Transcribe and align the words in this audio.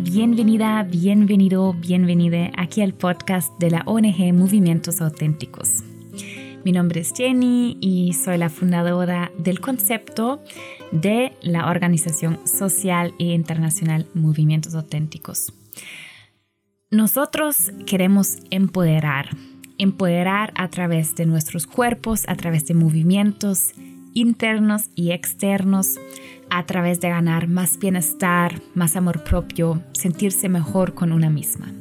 Bienvenida, 0.00 0.84
bienvenido, 0.84 1.72
bienvenida 1.72 2.50
aquí 2.56 2.82
al 2.82 2.94
podcast 2.94 3.52
de 3.58 3.70
la 3.70 3.82
ONG 3.84 4.32
Movimientos 4.32 5.00
Auténticos. 5.00 5.82
Mi 6.64 6.70
nombre 6.70 7.00
es 7.00 7.12
Jenny 7.12 7.76
y 7.80 8.12
soy 8.12 8.38
la 8.38 8.48
fundadora 8.48 9.32
del 9.38 9.60
concepto 9.60 10.40
de 10.92 11.32
la 11.42 11.68
organización 11.68 12.38
social 12.46 13.12
e 13.18 13.34
internacional 13.34 14.06
Movimientos 14.14 14.76
Auténticos. 14.76 15.52
Nosotros 16.90 17.72
queremos 17.84 18.38
empoderar, 18.50 19.30
empoderar 19.78 20.52
a 20.56 20.68
través 20.68 21.16
de 21.16 21.26
nuestros 21.26 21.66
cuerpos, 21.66 22.24
a 22.28 22.36
través 22.36 22.66
de 22.66 22.74
movimientos 22.74 23.72
internos 24.14 24.90
y 24.94 25.12
externos, 25.12 25.98
a 26.50 26.66
través 26.66 27.00
de 27.00 27.08
ganar 27.08 27.48
más 27.48 27.78
bienestar, 27.78 28.60
más 28.74 28.96
amor 28.96 29.24
propio, 29.24 29.82
sentirse 29.92 30.48
mejor 30.48 30.94
con 30.94 31.12
una 31.12 31.30
misma. 31.30 31.72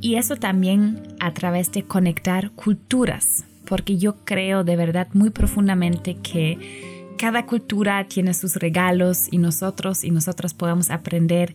Y 0.00 0.14
eso 0.16 0.36
también 0.36 1.02
a 1.20 1.32
través 1.32 1.72
de 1.72 1.82
conectar 1.82 2.50
culturas, 2.52 3.44
porque 3.66 3.98
yo 3.98 4.24
creo 4.24 4.64
de 4.64 4.76
verdad 4.76 5.08
muy 5.12 5.30
profundamente 5.30 6.16
que 6.16 7.10
cada 7.18 7.44
cultura 7.44 8.02
tiene 8.08 8.32
sus 8.32 8.56
regalos 8.56 9.28
y 9.30 9.38
nosotros 9.38 10.04
y 10.04 10.10
nosotras 10.10 10.54
podemos 10.54 10.90
aprender 10.90 11.54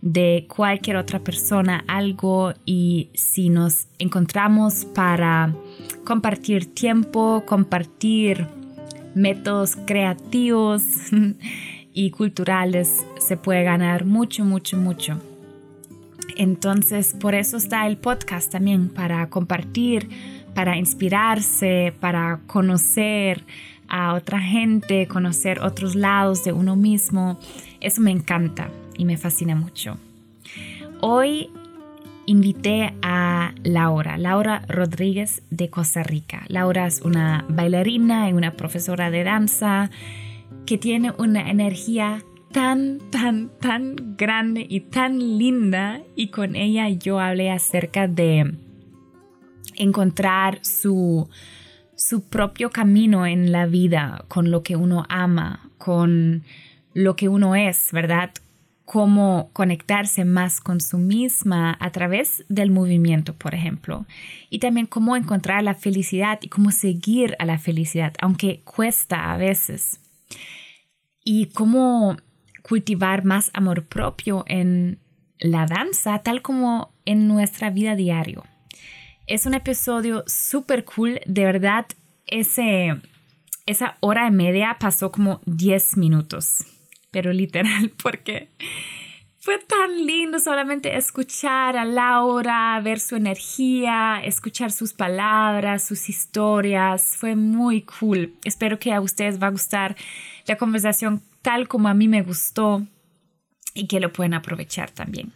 de 0.00 0.46
cualquier 0.54 0.96
otra 0.96 1.20
persona 1.20 1.84
algo 1.86 2.52
y 2.66 3.10
si 3.14 3.48
nos 3.48 3.86
encontramos 3.98 4.84
para 4.84 5.54
compartir 6.04 6.74
tiempo, 6.74 7.44
compartir 7.46 8.46
métodos 9.14 9.76
creativos 9.86 10.82
y 11.92 12.10
culturales, 12.10 13.04
se 13.18 13.36
puede 13.36 13.62
ganar 13.62 14.04
mucho, 14.04 14.44
mucho, 14.44 14.76
mucho. 14.76 15.20
Entonces, 16.36 17.14
por 17.18 17.34
eso 17.34 17.56
está 17.56 17.86
el 17.86 17.96
podcast 17.96 18.50
también, 18.50 18.88
para 18.88 19.28
compartir, 19.30 20.08
para 20.54 20.76
inspirarse, 20.76 21.94
para 22.00 22.40
conocer 22.46 23.44
a 23.88 24.14
otra 24.14 24.40
gente, 24.40 25.06
conocer 25.06 25.60
otros 25.60 25.94
lados 25.94 26.44
de 26.44 26.52
uno 26.52 26.74
mismo. 26.74 27.38
Eso 27.80 28.00
me 28.00 28.10
encanta 28.10 28.68
y 28.96 29.04
me 29.04 29.16
fascina 29.16 29.54
mucho. 29.54 29.96
Hoy 31.00 31.50
invité 32.26 32.94
a 33.02 33.52
Laura, 33.62 34.16
Laura 34.18 34.62
Rodríguez 34.68 35.42
de 35.50 35.70
Costa 35.70 36.02
Rica. 36.02 36.44
Laura 36.48 36.86
es 36.86 37.00
una 37.02 37.44
bailarina 37.48 38.28
y 38.28 38.32
una 38.32 38.52
profesora 38.52 39.10
de 39.10 39.24
danza 39.24 39.90
que 40.66 40.78
tiene 40.78 41.12
una 41.18 41.50
energía 41.50 42.22
tan, 42.52 42.98
tan, 43.10 43.50
tan 43.60 44.16
grande 44.16 44.66
y 44.68 44.80
tan 44.80 45.38
linda 45.38 46.02
y 46.14 46.28
con 46.28 46.56
ella 46.56 46.88
yo 46.88 47.18
hablé 47.18 47.50
acerca 47.50 48.06
de 48.06 48.54
encontrar 49.76 50.60
su, 50.62 51.28
su 51.96 52.22
propio 52.22 52.70
camino 52.70 53.26
en 53.26 53.50
la 53.50 53.66
vida 53.66 54.24
con 54.28 54.50
lo 54.50 54.62
que 54.62 54.76
uno 54.76 55.04
ama, 55.08 55.68
con 55.78 56.44
lo 56.94 57.16
que 57.16 57.28
uno 57.28 57.56
es, 57.56 57.88
¿verdad? 57.92 58.30
Cómo 58.84 59.50
conectarse 59.52 60.24
más 60.24 60.60
con 60.60 60.80
su 60.80 60.98
misma 60.98 61.76
a 61.80 61.90
través 61.90 62.44
del 62.48 62.70
movimiento, 62.70 63.34
por 63.34 63.54
ejemplo, 63.54 64.06
y 64.50 64.58
también 64.58 64.86
cómo 64.86 65.16
encontrar 65.16 65.62
la 65.62 65.74
felicidad 65.74 66.38
y 66.42 66.48
cómo 66.48 66.70
seguir 66.70 67.34
a 67.38 67.46
la 67.46 67.58
felicidad, 67.58 68.12
aunque 68.20 68.60
cuesta 68.64 69.32
a 69.32 69.36
veces, 69.36 70.00
y 71.24 71.46
cómo 71.46 72.16
cultivar 72.62 73.24
más 73.24 73.50
amor 73.54 73.84
propio 73.84 74.44
en 74.46 74.98
la 75.38 75.66
danza, 75.66 76.18
tal 76.18 76.42
como 76.42 76.92
en 77.06 77.26
nuestra 77.26 77.70
vida 77.70 77.96
diario. 77.96 78.44
Es 79.26 79.46
un 79.46 79.54
episodio 79.54 80.24
súper 80.26 80.84
cool, 80.84 81.20
de 81.26 81.44
verdad, 81.44 81.86
esa 82.26 83.00
hora 84.00 84.26
y 84.26 84.30
media 84.30 84.76
pasó 84.78 85.10
como 85.10 85.40
10 85.46 85.96
minutos 85.96 86.66
pero 87.14 87.32
literal, 87.32 87.90
porque 88.02 88.48
fue 89.38 89.58
tan 89.60 90.04
lindo 90.04 90.40
solamente 90.40 90.96
escuchar 90.96 91.76
a 91.76 91.84
Laura, 91.84 92.80
ver 92.82 92.98
su 92.98 93.14
energía, 93.14 94.20
escuchar 94.24 94.72
sus 94.72 94.92
palabras, 94.92 95.86
sus 95.86 96.08
historias. 96.08 97.16
Fue 97.16 97.36
muy 97.36 97.82
cool. 97.82 98.34
Espero 98.42 98.80
que 98.80 98.92
a 98.92 99.00
ustedes 99.00 99.40
va 99.40 99.46
a 99.46 99.50
gustar 99.50 99.94
la 100.46 100.56
conversación 100.56 101.22
tal 101.40 101.68
como 101.68 101.88
a 101.88 101.94
mí 101.94 102.08
me 102.08 102.22
gustó 102.22 102.84
y 103.74 103.86
que 103.86 104.00
lo 104.00 104.12
pueden 104.12 104.34
aprovechar 104.34 104.90
también. 104.90 105.32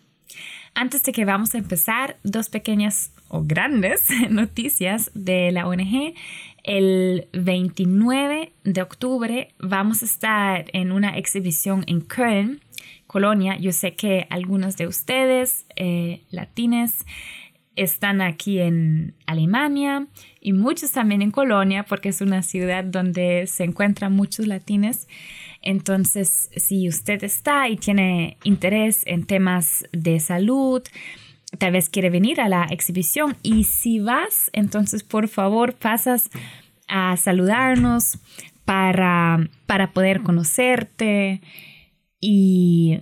Antes 0.75 1.05
de 1.05 1.13
que 1.13 1.25
vamos 1.25 1.55
a 1.55 1.59
empezar, 1.59 2.17
dos 2.25 2.49
pequeñas 2.49 3.13
o 3.29 3.45
grandes 3.45 4.09
noticias 4.31 5.13
de 5.15 5.53
la 5.53 5.69
ONG. 5.69 6.15
El 6.69 7.29
29 7.33 8.53
de 8.63 8.83
octubre 8.83 9.55
vamos 9.59 10.03
a 10.03 10.05
estar 10.05 10.67
en 10.75 10.93
una 10.93 11.17
exhibición 11.17 11.83
en 11.87 12.03
Köln, 12.03 12.61
Colonia. 13.07 13.57
Yo 13.57 13.73
sé 13.73 13.95
que 13.95 14.27
algunos 14.29 14.77
de 14.77 14.87
ustedes, 14.87 15.65
eh, 15.77 16.21
latines, 16.31 17.07
están 17.75 18.21
aquí 18.21 18.59
en 18.59 19.15
Alemania 19.25 20.09
y 20.43 20.53
muchos 20.53 20.93
también 20.93 21.23
en 21.23 21.31
Colonia 21.31 21.85
porque 21.85 22.11
es 22.11 22.21
una 22.21 22.43
ciudad 22.43 22.85
donde 22.85 23.47
se 23.47 23.65
encuentran 23.65 24.13
muchos 24.13 24.47
latines. 24.47 25.09
Entonces, 25.63 26.51
si 26.55 26.87
usted 26.87 27.25
está 27.25 27.71
y 27.71 27.77
tiene 27.77 28.37
interés 28.45 29.05
en 29.07 29.25
temas 29.25 29.87
de 29.93 30.21
salud, 30.21 30.83
tal 31.57 31.73
vez 31.73 31.89
quiere 31.89 32.11
venir 32.11 32.41
a 32.41 32.49
la 32.49 32.65
exhibición 32.65 33.37
y 33.43 33.65
si 33.65 34.01
vas, 34.01 34.51
entonces 34.53 35.03
por 35.03 35.29
favor 35.29 35.75
pasas 35.75 36.31
a 36.89 37.17
saludarnos 37.17 38.19
para, 38.65 39.49
para 39.67 39.93
poder 39.93 40.23
conocerte 40.23 41.41
y, 42.21 43.01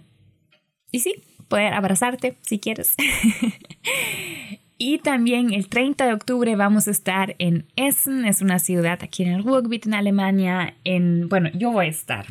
y 0.93 1.01
sí, 1.01 1.15
poder 1.49 1.75
abrazarte 1.75 2.37
si 2.43 2.59
quieres. 2.59 2.95
y 4.79 4.99
también 4.99 5.53
el 5.53 5.69
30 5.69 6.07
de 6.07 6.13
octubre 6.13 6.55
vamos 6.55 6.87
a 6.87 6.93
estar 6.93 7.35
en 7.39 7.67
Essen, 7.75 8.25
es 8.27 8.43
una 8.43 8.59
ciudad 8.59 9.01
aquí 9.03 9.25
en 9.25 9.33
el 9.33 9.45
Ruhrgebiet 9.45 9.87
en 9.87 9.95
Alemania. 9.95 10.75
En, 10.85 11.29
bueno, 11.29 11.51
yo 11.55 11.73
voy 11.73 11.87
a 11.87 11.91
estar 11.91 12.27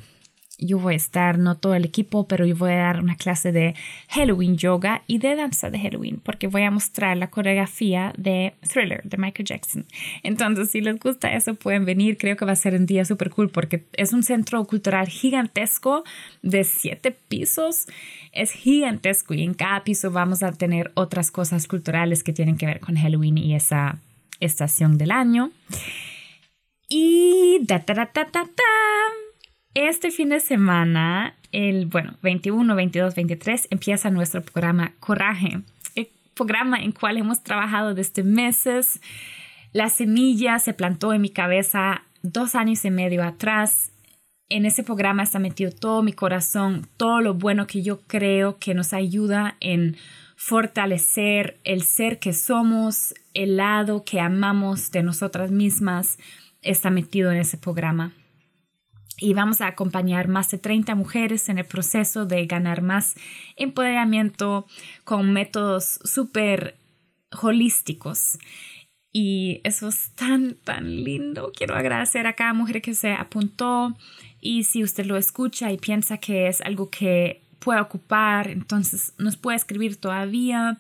yo 0.58 0.80
voy 0.80 0.94
a 0.94 0.98
estar, 0.98 1.38
no 1.38 1.56
todo 1.58 1.76
el 1.76 1.84
equipo, 1.84 2.28
pero 2.28 2.46
yo 2.46 2.56
voy 2.56 2.72
a 2.72 2.78
dar 2.78 3.00
una 3.00 3.16
clase 3.16 3.52
de 3.52 3.76
Halloween 4.10 4.58
yoga 4.58 5.04
y 5.06 5.18
de 5.18 5.36
danza 5.36 5.70
de 5.70 5.80
Halloween, 5.80 6.22
porque 6.24 6.48
voy 6.48 6.64
a 6.64 6.72
mostrar 6.72 7.18
la 7.18 7.30
coreografía 7.30 8.14
de 8.18 8.54
Thriller 8.68 9.04
de 9.04 9.18
Michael 9.18 9.46
Jackson. 9.46 9.86
Entonces, 10.24 10.72
si 10.72 10.82
les 10.82 10.98
gusta 11.00 11.34
eso, 11.34 11.56
pueden 11.56 11.86
venir. 11.86 12.18
Creo 12.18 12.38
que 12.38 12.46
va 12.46 12.54
a 12.54 12.56
ser 12.56 12.74
un 12.74 12.86
día 12.86 13.04
súper 13.04 13.30
cool, 13.32 13.50
porque 13.50 13.84
es 13.94 14.14
un 14.14 14.24
centro 14.24 14.64
cultural 14.66 15.08
gigantesco 15.08 16.04
de 16.42 16.64
siete 16.64 17.12
pisos. 17.12 17.88
Es 18.32 18.52
gigantesco 18.52 19.34
y 19.34 19.44
en 19.44 19.54
cada 19.54 19.84
piso 19.84 20.12
vamos 20.12 20.44
a 20.44 20.52
tener 20.54 20.92
otras 20.94 21.32
cosas 21.32 21.68
culturales 21.68 22.24
que 22.24 22.34
tienen 22.34 22.58
que 22.58 22.66
ver 22.66 22.80
con 22.80 22.96
Halloween 22.96 23.38
y 23.38 23.56
esa 23.56 24.00
estación 24.40 24.98
del 24.98 25.12
año. 25.12 25.52
Y 26.88 27.66
ta 27.68 27.80
ta 27.80 27.94
ta 27.94 28.06
ta 28.06 28.26
ta. 28.32 29.25
Este 29.76 30.10
fin 30.10 30.30
de 30.30 30.40
semana, 30.40 31.36
el, 31.52 31.88
bueno, 31.88 32.14
21, 32.22 32.76
22, 32.76 33.14
23, 33.14 33.68
empieza 33.72 34.10
nuestro 34.10 34.42
programa 34.42 34.94
Coraje, 35.02 35.60
el 35.96 36.08
programa 36.34 36.80
en 36.80 36.94
cual 36.94 37.18
hemos 37.18 37.44
trabajado 37.44 37.94
desde 37.94 38.24
meses. 38.24 39.02
La 39.74 39.90
semilla 39.90 40.60
se 40.60 40.74
plantó 40.74 41.12
en 41.12 41.20
mi 41.20 41.30
cabeza 41.30 42.04
dos 42.22 42.56
años 42.56 42.86
y 42.86 42.90
medio 42.90 43.22
atrás. 43.22 43.92
En 44.48 44.66
ese 44.66 44.82
programa 44.82 45.24
está 45.24 45.40
metido 45.40 45.72
todo 45.72 46.04
mi 46.04 46.14
corazón, 46.14 46.88
todo 46.96 47.20
lo 47.20 47.34
bueno 47.34 47.68
que 47.68 47.82
yo 47.84 48.00
creo 48.08 48.58
que 48.60 48.76
nos 48.76 48.94
ayuda 48.94 49.58
en 49.60 49.98
fortalecer 50.38 51.60
el 51.66 51.82
ser 51.82 52.20
que 52.20 52.32
somos, 52.32 53.14
el 53.34 53.58
lado 53.58 54.06
que 54.06 54.22
amamos 54.22 54.92
de 54.92 55.04
nosotras 55.04 55.52
mismas, 55.52 56.18
está 56.62 56.92
metido 56.92 57.30
en 57.30 57.40
ese 57.40 57.58
programa 57.58 58.14
y 59.18 59.34
vamos 59.34 59.62
a 59.62 59.68
acompañar 59.68 60.28
más 60.28 60.52
de 60.52 60.58
30 60.58 60.96
mujeres 60.96 61.50
en 61.50 61.58
el 61.58 61.66
proceso 61.66 62.26
de 62.26 62.46
ganar 62.46 62.82
más 62.82 63.16
empoderamiento 63.56 64.66
con 65.04 65.32
métodos 65.32 66.00
súper 66.04 66.78
holísticos. 67.42 68.38
Y 69.12 69.62
eso 69.64 69.88
es 69.88 70.12
tan, 70.16 70.56
tan 70.56 71.04
lindo. 71.04 71.52
Quiero 71.56 71.76
agradecer 71.76 72.28
a 72.28 72.34
cada 72.34 72.54
mujer 72.54 72.82
que 72.82 72.94
se 72.94 73.14
apuntó 73.14 73.96
y 74.42 74.66
si 74.66 74.84
usted 74.84 75.06
lo 75.06 75.16
escucha 75.16 75.72
y 75.72 75.78
piensa 75.78 76.18
que 76.18 76.48
es 76.48 76.60
algo 76.62 76.90
que 76.90 77.42
puede 77.60 77.80
ocupar, 77.80 78.50
entonces 78.50 79.14
nos 79.18 79.38
puede 79.38 79.56
escribir 79.56 79.96
todavía 79.96 80.78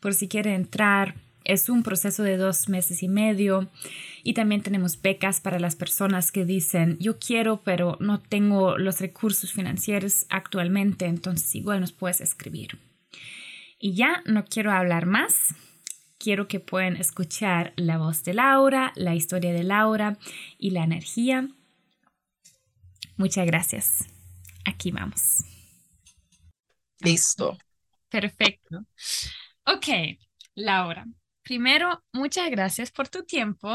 por 0.00 0.14
si 0.14 0.28
quiere 0.28 0.54
entrar 0.54 1.14
Es 1.46 1.68
un 1.68 1.84
proceso 1.84 2.24
de 2.24 2.36
dos 2.36 2.68
meses 2.68 3.04
y 3.04 3.08
medio 3.08 3.70
y 4.24 4.34
también 4.34 4.62
tenemos 4.62 5.00
becas 5.00 5.40
para 5.40 5.60
las 5.60 5.76
personas 5.76 6.32
que 6.32 6.44
dicen 6.44 6.98
yo 6.98 7.20
quiero 7.20 7.62
pero 7.62 7.96
no 8.00 8.20
tengo 8.20 8.76
los 8.78 9.00
recursos 9.00 9.52
financieros 9.52 10.26
actualmente, 10.28 11.06
entonces 11.06 11.54
igual 11.54 11.80
nos 11.80 11.92
puedes 11.92 12.20
escribir. 12.20 12.80
Y 13.78 13.94
ya 13.94 14.22
no 14.26 14.44
quiero 14.44 14.72
hablar 14.72 15.06
más. 15.06 15.54
Quiero 16.18 16.48
que 16.48 16.58
puedan 16.58 16.96
escuchar 16.96 17.72
la 17.76 17.98
voz 17.98 18.24
de 18.24 18.34
Laura, 18.34 18.92
la 18.96 19.14
historia 19.14 19.52
de 19.52 19.62
Laura 19.62 20.18
y 20.58 20.70
la 20.70 20.82
energía. 20.82 21.48
Muchas 23.16 23.46
gracias. 23.46 24.06
Aquí 24.64 24.90
vamos. 24.90 25.44
Listo. 27.00 27.56
Perfecto. 28.10 28.84
Ok, 29.64 30.18
Laura. 30.56 31.06
Primero, 31.46 32.02
muchas 32.12 32.50
gracias 32.50 32.90
por 32.90 33.06
tu 33.06 33.22
tiempo 33.22 33.68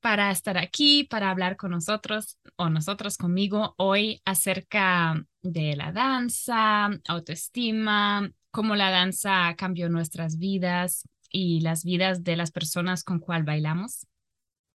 para 0.00 0.32
estar 0.32 0.58
aquí, 0.58 1.04
para 1.04 1.30
hablar 1.30 1.56
con 1.56 1.70
nosotros 1.70 2.38
o 2.56 2.70
nosotros 2.70 3.16
conmigo 3.16 3.76
hoy 3.78 4.20
acerca 4.24 5.24
de 5.40 5.76
la 5.76 5.92
danza, 5.92 6.90
autoestima, 7.06 8.28
cómo 8.50 8.74
la 8.74 8.90
danza 8.90 9.54
cambió 9.56 9.88
nuestras 9.88 10.38
vidas 10.38 11.04
y 11.30 11.60
las 11.60 11.84
vidas 11.84 12.24
de 12.24 12.34
las 12.34 12.50
personas 12.50 13.04
con 13.04 13.20
cual 13.20 13.44
bailamos. 13.44 14.04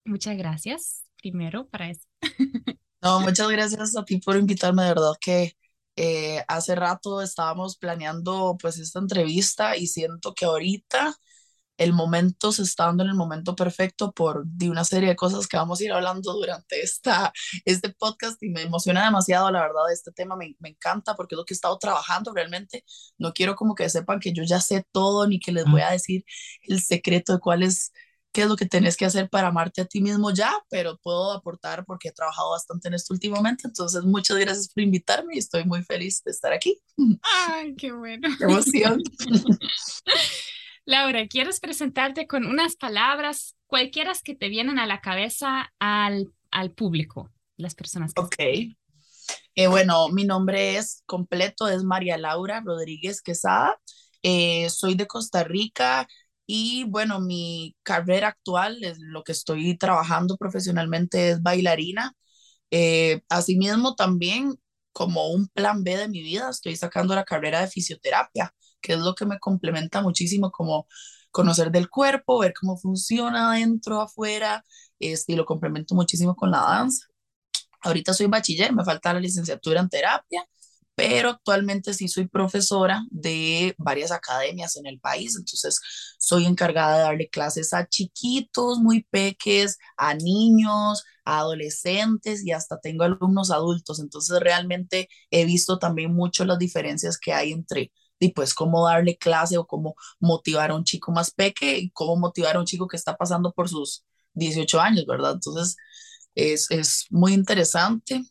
Muchas 0.05 0.37
gracias 0.37 1.03
primero 1.17 1.67
para 1.67 1.89
eso. 1.89 2.07
No, 3.01 3.19
muchas 3.19 3.49
gracias 3.49 3.97
a 3.97 4.05
ti 4.05 4.19
por 4.19 4.37
invitarme, 4.37 4.83
de 4.83 4.87
verdad 4.87 5.11
que 5.19 5.57
eh, 5.97 6.41
hace 6.47 6.73
rato 6.73 7.21
estábamos 7.21 7.75
planeando 7.75 8.55
pues 8.61 8.77
esta 8.77 8.99
entrevista 8.99 9.75
y 9.75 9.87
siento 9.87 10.33
que 10.33 10.45
ahorita 10.45 11.13
el 11.77 11.93
momento 11.93 12.51
se 12.51 12.63
está 12.63 12.85
dando 12.85 13.03
en 13.03 13.09
el 13.09 13.15
momento 13.15 13.55
perfecto 13.55 14.11
por 14.11 14.45
de 14.45 14.69
una 14.69 14.83
serie 14.83 15.09
de 15.09 15.15
cosas 15.15 15.47
que 15.47 15.57
vamos 15.57 15.79
a 15.79 15.83
ir 15.83 15.91
hablando 15.91 16.33
durante 16.33 16.81
esta, 16.81 17.33
este 17.65 17.89
podcast 17.89 18.41
y 18.43 18.49
me 18.49 18.61
emociona 18.61 19.05
demasiado, 19.05 19.49
la 19.51 19.61
verdad, 19.61 19.91
este 19.91 20.11
tema 20.11 20.35
me, 20.35 20.55
me 20.59 20.69
encanta 20.69 21.15
porque 21.15 21.35
es 21.35 21.37
lo 21.37 21.45
que 21.45 21.53
he 21.53 21.55
estado 21.55 21.77
trabajando 21.79 22.33
realmente. 22.33 22.83
No 23.17 23.33
quiero 23.33 23.55
como 23.55 23.75
que 23.75 23.89
sepan 23.89 24.19
que 24.19 24.33
yo 24.33 24.43
ya 24.43 24.59
sé 24.59 24.85
todo 24.91 25.27
ni 25.27 25.39
que 25.39 25.51
les 25.51 25.65
voy 25.65 25.81
a 25.81 25.91
decir 25.91 26.23
el 26.63 26.81
secreto 26.81 27.33
de 27.33 27.39
cuál 27.39 27.63
es 27.63 27.91
qué 28.33 28.41
es 28.41 28.47
lo 28.47 28.55
que 28.55 28.65
tenés 28.65 28.97
que 28.97 29.05
hacer 29.05 29.29
para 29.29 29.49
amarte 29.49 29.81
a 29.81 29.85
ti 29.85 30.01
mismo 30.01 30.31
ya, 30.31 30.51
pero 30.69 30.97
puedo 30.97 31.31
aportar 31.31 31.85
porque 31.85 32.09
he 32.09 32.11
trabajado 32.11 32.49
bastante 32.49 32.87
en 32.87 32.95
esto 32.95 33.13
últimamente. 33.13 33.67
Entonces, 33.67 34.03
muchas 34.03 34.37
gracias 34.37 34.69
por 34.69 34.83
invitarme 34.83 35.35
y 35.35 35.37
estoy 35.37 35.63
muy 35.65 35.83
feliz 35.83 36.23
de 36.25 36.31
estar 36.31 36.51
aquí. 36.51 36.81
Ay, 37.21 37.75
qué 37.75 37.91
bueno. 37.91 38.27
Qué 38.39 38.43
emoción. 38.45 39.01
Laura, 40.85 41.27
¿quieres 41.27 41.59
presentarte 41.59 42.27
con 42.27 42.45
unas 42.45 42.75
palabras, 42.75 43.55
cualquiera 43.67 44.11
que 44.21 44.35
te 44.35 44.49
vienen 44.49 44.79
a 44.79 44.85
la 44.85 44.99
cabeza 44.99 45.71
al, 45.79 46.33
al 46.51 46.71
público, 46.71 47.31
las 47.55 47.73
personas? 47.73 48.13
Que 48.13 48.21
ok. 48.21 48.35
Eh, 49.55 49.67
bueno, 49.67 50.09
mi 50.09 50.25
nombre 50.25 50.77
es 50.77 51.03
completo, 51.05 51.67
es 51.67 51.83
María 51.83 52.17
Laura 52.17 52.61
Rodríguez 52.65 53.21
Quesada. 53.21 53.79
Eh, 54.23 54.69
soy 54.69 54.95
de 54.95 55.07
Costa 55.07 55.43
Rica 55.43 56.07
y 56.45 56.85
bueno, 56.85 57.19
mi 57.21 57.75
carrera 57.83 58.29
actual, 58.29 58.83
es 58.83 58.97
lo 58.99 59.23
que 59.23 59.31
estoy 59.31 59.77
trabajando 59.77 60.37
profesionalmente 60.37 61.29
es 61.31 61.41
bailarina. 61.41 62.13
Eh, 62.71 63.21
asimismo, 63.29 63.95
también 63.95 64.55
como 64.91 65.29
un 65.29 65.47
plan 65.47 65.83
B 65.83 65.97
de 65.97 66.09
mi 66.09 66.21
vida, 66.21 66.49
estoy 66.49 66.75
sacando 66.75 67.15
la 67.15 67.23
carrera 67.25 67.61
de 67.61 67.67
fisioterapia 67.67 68.53
que 68.83 68.93
es 68.93 68.99
lo 68.99 69.15
que 69.15 69.25
me 69.25 69.39
complementa 69.39 70.01
muchísimo, 70.03 70.51
como 70.51 70.87
conocer 71.31 71.71
del 71.71 71.89
cuerpo, 71.89 72.39
ver 72.39 72.53
cómo 72.59 72.77
funciona 72.77 73.51
adentro, 73.51 74.01
afuera, 74.01 74.63
este, 74.99 75.33
y 75.33 75.35
lo 75.35 75.45
complemento 75.45 75.95
muchísimo 75.95 76.35
con 76.35 76.51
la 76.51 76.59
danza. 76.61 77.07
Ahorita 77.81 78.13
soy 78.13 78.27
bachiller, 78.27 78.73
me 78.73 78.85
falta 78.85 79.13
la 79.13 79.19
licenciatura 79.19 79.81
en 79.81 79.89
terapia, 79.89 80.45
pero 80.95 81.29
actualmente 81.31 81.93
sí 81.93 82.07
soy 82.07 82.27
profesora 82.27 83.03
de 83.09 83.75
varias 83.77 84.11
academias 84.11 84.75
en 84.77 84.85
el 84.85 84.99
país, 84.99 85.35
entonces 85.37 85.79
soy 86.19 86.45
encargada 86.45 86.97
de 86.97 87.03
darle 87.03 87.29
clases 87.29 87.73
a 87.73 87.87
chiquitos, 87.87 88.79
muy 88.79 89.03
peques, 89.09 89.77
a 89.97 90.13
niños, 90.13 91.03
a 91.25 91.39
adolescentes 91.39 92.45
y 92.45 92.51
hasta 92.51 92.79
tengo 92.79 93.03
alumnos 93.03 93.51
adultos, 93.51 93.99
entonces 93.99 94.39
realmente 94.39 95.09
he 95.31 95.45
visto 95.45 95.79
también 95.79 96.13
mucho 96.13 96.45
las 96.45 96.59
diferencias 96.59 97.17
que 97.17 97.33
hay 97.33 97.51
entre 97.51 97.91
y 98.23 98.29
pues 98.33 98.53
cómo 98.53 98.85
darle 98.87 99.17
clase 99.17 99.57
o 99.57 99.67
cómo 99.67 99.95
motivar 100.19 100.71
a 100.71 100.75
un 100.75 100.83
chico 100.85 101.11
más 101.11 101.31
peque 101.31 101.77
y 101.77 101.89
cómo 101.91 102.15
motivar 102.15 102.55
a 102.55 102.59
un 102.59 102.65
chico 102.65 102.87
que 102.87 102.97
está 102.97 103.17
pasando 103.17 103.51
por 103.53 103.69
sus 103.69 104.05
18 104.33 104.79
años, 104.79 105.05
¿verdad? 105.05 105.33
Entonces, 105.33 105.75
es, 106.35 106.71
es 106.71 107.05
muy 107.09 107.33
interesante. 107.33 108.23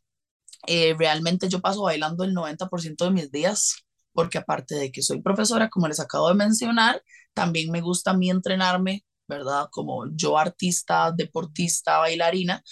Eh, 0.67 0.94
realmente 0.99 1.49
yo 1.49 1.61
paso 1.61 1.83
bailando 1.83 2.25
el 2.25 2.35
90% 2.35 3.05
de 3.06 3.11
mis 3.12 3.31
días, 3.33 3.77
porque 4.12 4.39
aparte 4.39 4.77
de 4.77 4.93
que 4.93 5.03
soy 5.03 5.23
profesora, 5.23 5.69
como 5.71 5.89
les 5.89 6.00
acabo 6.00 6.29
de 6.29 6.35
mencionar, 6.35 7.03
también 7.35 7.71
me 7.71 7.81
gusta 7.81 8.12
a 8.12 8.17
mí 8.17 8.31
entrenarme, 8.31 9.05
¿verdad? 9.29 9.69
Como 9.71 10.06
yo 10.15 10.39
artista, 10.39 11.12
deportista, 11.12 11.99
bailarina, 11.99 12.62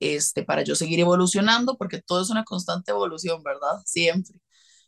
este, 0.00 0.44
para 0.44 0.62
yo 0.64 0.74
seguir 0.76 1.00
evolucionando, 1.00 1.76
porque 1.78 2.02
todo 2.02 2.22
es 2.22 2.30
una 2.30 2.44
constante 2.44 2.92
evolución, 2.92 3.42
¿verdad? 3.42 3.80
Siempre. 3.86 4.40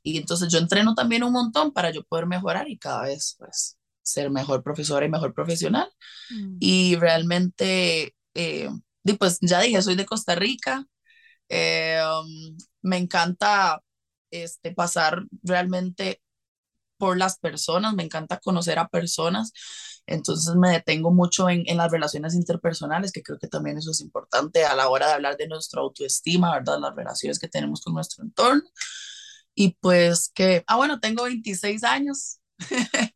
Y 0.07 0.19
entonces 0.19 0.53
yo 0.53 0.59
entreno 0.59 0.95
también 0.95 1.25
un 1.25 1.33
montón 1.33 1.73
para 1.73 1.91
yo 1.91 2.05
poder 2.05 2.27
mejorar 2.27 2.69
y 2.69 2.79
cada 2.79 3.03
vez 3.03 3.35
pues 3.41 3.77
ser 4.03 4.31
mejor 4.31 4.63
profesora 4.63 5.05
y 5.05 5.09
mejor 5.09 5.35
profesional. 5.35 5.91
Mm. 6.31 6.57
Y 6.61 6.95
realmente, 6.95 8.15
eh, 8.35 8.71
pues 9.19 9.39
ya 9.41 9.61
dije, 9.61 9.83
soy 9.83 9.97
de 9.97 10.07
Costa 10.07 10.37
Rica. 10.37 10.87
Eh, 11.49 12.01
um, 12.23 12.57
me 12.83 12.99
encanta 12.99 13.83
este, 14.31 14.73
pasar 14.73 15.25
realmente 15.43 16.23
por 16.99 17.19
las 17.19 17.39
personas, 17.41 17.93
me 17.95 18.05
encanta 18.05 18.39
conocer 18.39 18.79
a 18.79 18.87
personas. 18.87 19.51
Entonces 20.07 20.55
me 20.55 20.71
detengo 20.71 21.11
mucho 21.11 21.51
en, 21.51 21.65
en, 21.67 21.79
las 21.79 21.91
relaciones 21.91 22.37
interpersonales, 22.37 23.11
que 23.11 23.25
creo 23.25 23.41
que 23.41 23.49
también 23.49 23.79
eso 23.79 23.91
es 23.91 24.01
importante 24.01 24.65
a 24.65 24.77
la 24.77 24.89
hora 24.89 25.09
de 25.09 25.15
hablar 25.15 25.37
de 25.37 25.49
nuestra 25.49 25.81
autoestima, 25.81 26.53
¿verdad? 26.53 26.79
Las 26.79 26.95
relaciones 26.95 27.41
que 27.41 27.49
tenemos 27.49 27.81
con 27.81 27.95
nuestro 27.95 28.23
entorno. 28.23 28.63
Y 29.59 29.75
pues 29.81 30.31
que, 30.35 30.63
ah, 30.67 30.77
bueno, 30.77 31.01
tengo 31.01 31.25
26 31.25 31.83
años. 31.83 32.41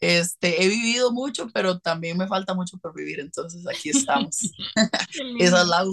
este, 0.00 0.64
he 0.64 0.68
vivido 0.68 1.12
mucho, 1.12 1.48
pero 1.52 1.80
también 1.80 2.16
me 2.16 2.28
falta 2.28 2.54
mucho 2.54 2.78
por 2.78 2.94
vivir, 2.94 3.20
entonces 3.20 3.66
aquí 3.66 3.90
estamos. 3.90 4.38
Esa 5.38 5.62
es 5.62 5.68
la 5.68 5.84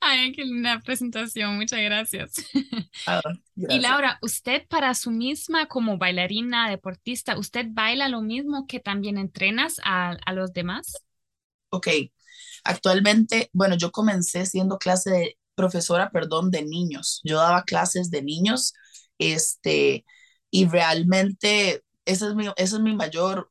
Ay, 0.00 0.32
qué 0.32 0.44
linda 0.44 0.80
presentación, 0.84 1.56
muchas 1.56 1.80
gracias. 1.80 2.34
Ah, 3.06 3.20
gracias. 3.54 3.78
Y 3.78 3.80
Laura, 3.80 4.18
usted 4.20 4.66
para 4.68 4.94
su 4.94 5.12
misma 5.12 5.66
como 5.66 5.96
bailarina, 5.96 6.68
deportista, 6.68 7.38
¿usted 7.38 7.66
baila 7.70 8.08
lo 8.08 8.20
mismo 8.20 8.66
que 8.66 8.80
también 8.80 9.16
entrenas 9.16 9.80
a, 9.84 10.16
a 10.24 10.32
los 10.32 10.52
demás? 10.52 10.92
Ok, 11.70 11.88
actualmente, 12.64 13.48
bueno, 13.52 13.76
yo 13.76 13.92
comencé 13.92 14.44
siendo 14.44 14.78
clase 14.78 15.10
de 15.10 15.38
profesora, 15.56 16.10
perdón, 16.10 16.50
de 16.52 16.64
niños. 16.64 17.20
Yo 17.24 17.38
daba 17.38 17.64
clases 17.64 18.10
de 18.10 18.22
niños, 18.22 18.74
este, 19.18 20.04
y 20.50 20.66
realmente 20.66 21.82
esa 22.04 22.28
es 22.28 22.34
mi, 22.34 22.46
esa 22.56 22.76
es 22.76 22.82
mi 22.82 22.94
mayor, 22.94 23.50